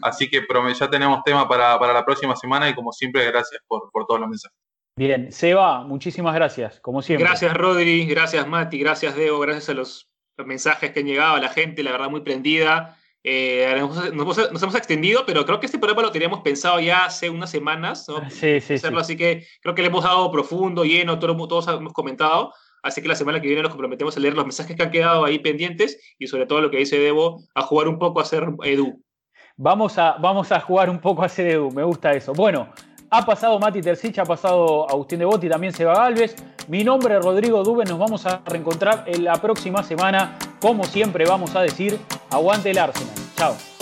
Así 0.00 0.30
que 0.30 0.42
ya 0.78 0.90
tenemos 0.90 1.22
tema 1.22 1.46
para, 1.46 1.78
la 1.92 2.04
próxima 2.04 2.34
semana 2.34 2.68
y 2.70 2.74
como 2.74 2.92
siempre, 2.92 3.26
gracias 3.26 3.60
por, 3.66 3.90
por 3.90 4.06
todos 4.06 4.20
los 4.20 4.28
mensajes. 4.30 4.56
Bien, 4.98 5.30
Seba, 5.30 5.84
muchísimas 5.84 6.34
gracias, 6.34 6.80
como 6.80 7.02
siempre. 7.02 7.28
Gracias, 7.28 7.54
Rodri, 7.54 8.06
gracias, 8.06 8.46
Mati, 8.48 8.78
gracias, 8.78 9.14
Debo, 9.14 9.38
gracias 9.40 9.68
a 9.68 9.74
los, 9.74 10.08
los 10.38 10.46
mensajes 10.46 10.92
que 10.92 11.00
han 11.00 11.06
llegado 11.06 11.34
a 11.34 11.40
la 11.40 11.50
gente, 11.50 11.82
la 11.82 11.92
verdad, 11.92 12.08
muy 12.08 12.22
prendida. 12.22 12.96
Eh, 13.28 13.66
nos, 14.14 14.38
hemos 14.38 14.74
extendido, 14.76 15.24
pero 15.26 15.44
creo 15.44 15.58
que 15.58 15.66
este 15.66 15.80
programa 15.80 16.02
lo 16.02 16.12
teníamos 16.12 16.42
pensado 16.42 16.78
ya 16.78 17.06
hace 17.06 17.28
unas 17.28 17.50
semanas, 17.50 18.06
¿no? 18.08 18.30
Sí, 18.30 18.60
sí, 18.60 18.74
Hacerlo, 18.74 19.00
Así 19.00 19.16
que 19.16 19.44
creo 19.60 19.74
que 19.74 19.82
le 19.82 19.88
hemos 19.88 20.04
dado 20.04 20.30
profundo, 20.30 20.84
lleno, 20.84 21.18
todos, 21.18 21.48
todos 21.48 21.66
hemos 21.66 21.92
comentado. 21.92 22.54
Así 22.84 23.02
que 23.02 23.08
la 23.08 23.16
semana 23.16 23.40
que 23.40 23.48
viene 23.48 23.62
nos 23.62 23.72
comprometemos 23.72 24.16
a 24.16 24.20
leer 24.20 24.34
los 24.34 24.44
mensajes 24.44 24.76
que 24.76 24.82
han 24.84 24.92
quedado 24.92 25.24
ahí 25.24 25.40
pendientes 25.40 25.98
y 26.20 26.28
sobre 26.28 26.46
todo 26.46 26.60
lo 26.60 26.70
que 26.70 26.76
dice 26.76 27.00
Debo, 27.00 27.42
a 27.56 27.62
jugar 27.62 27.88
un 27.88 27.98
poco 27.98 28.20
a 28.20 28.24
ser 28.24 28.46
Edu. 28.62 29.02
Vamos 29.56 29.98
a, 29.98 30.18
vamos 30.20 30.52
a 30.52 30.60
jugar 30.60 30.88
un 30.88 31.00
poco 31.00 31.24
a 31.24 31.28
ser 31.28 31.48
Edu, 31.48 31.72
me 31.72 31.82
gusta 31.82 32.12
eso. 32.12 32.32
Bueno, 32.32 32.68
ha 33.16 33.24
pasado 33.24 33.58
Mati 33.58 33.80
Tercich, 33.80 34.18
ha 34.18 34.24
pasado 34.24 34.88
Agustín 34.90 35.18
de 35.18 35.24
Botti, 35.24 35.48
también 35.48 35.72
Seba 35.72 35.94
Galvez. 35.94 36.36
Mi 36.68 36.84
nombre 36.84 37.16
es 37.16 37.24
Rodrigo 37.24 37.62
Duben, 37.62 37.88
nos 37.88 37.98
vamos 37.98 38.26
a 38.26 38.42
reencontrar 38.44 39.04
en 39.06 39.24
la 39.24 39.40
próxima 39.40 39.82
semana. 39.82 40.38
Como 40.60 40.84
siempre 40.84 41.24
vamos 41.24 41.56
a 41.56 41.62
decir, 41.62 41.98
aguante 42.30 42.70
el 42.70 42.78
Arsenal. 42.78 43.14
Chao. 43.36 43.75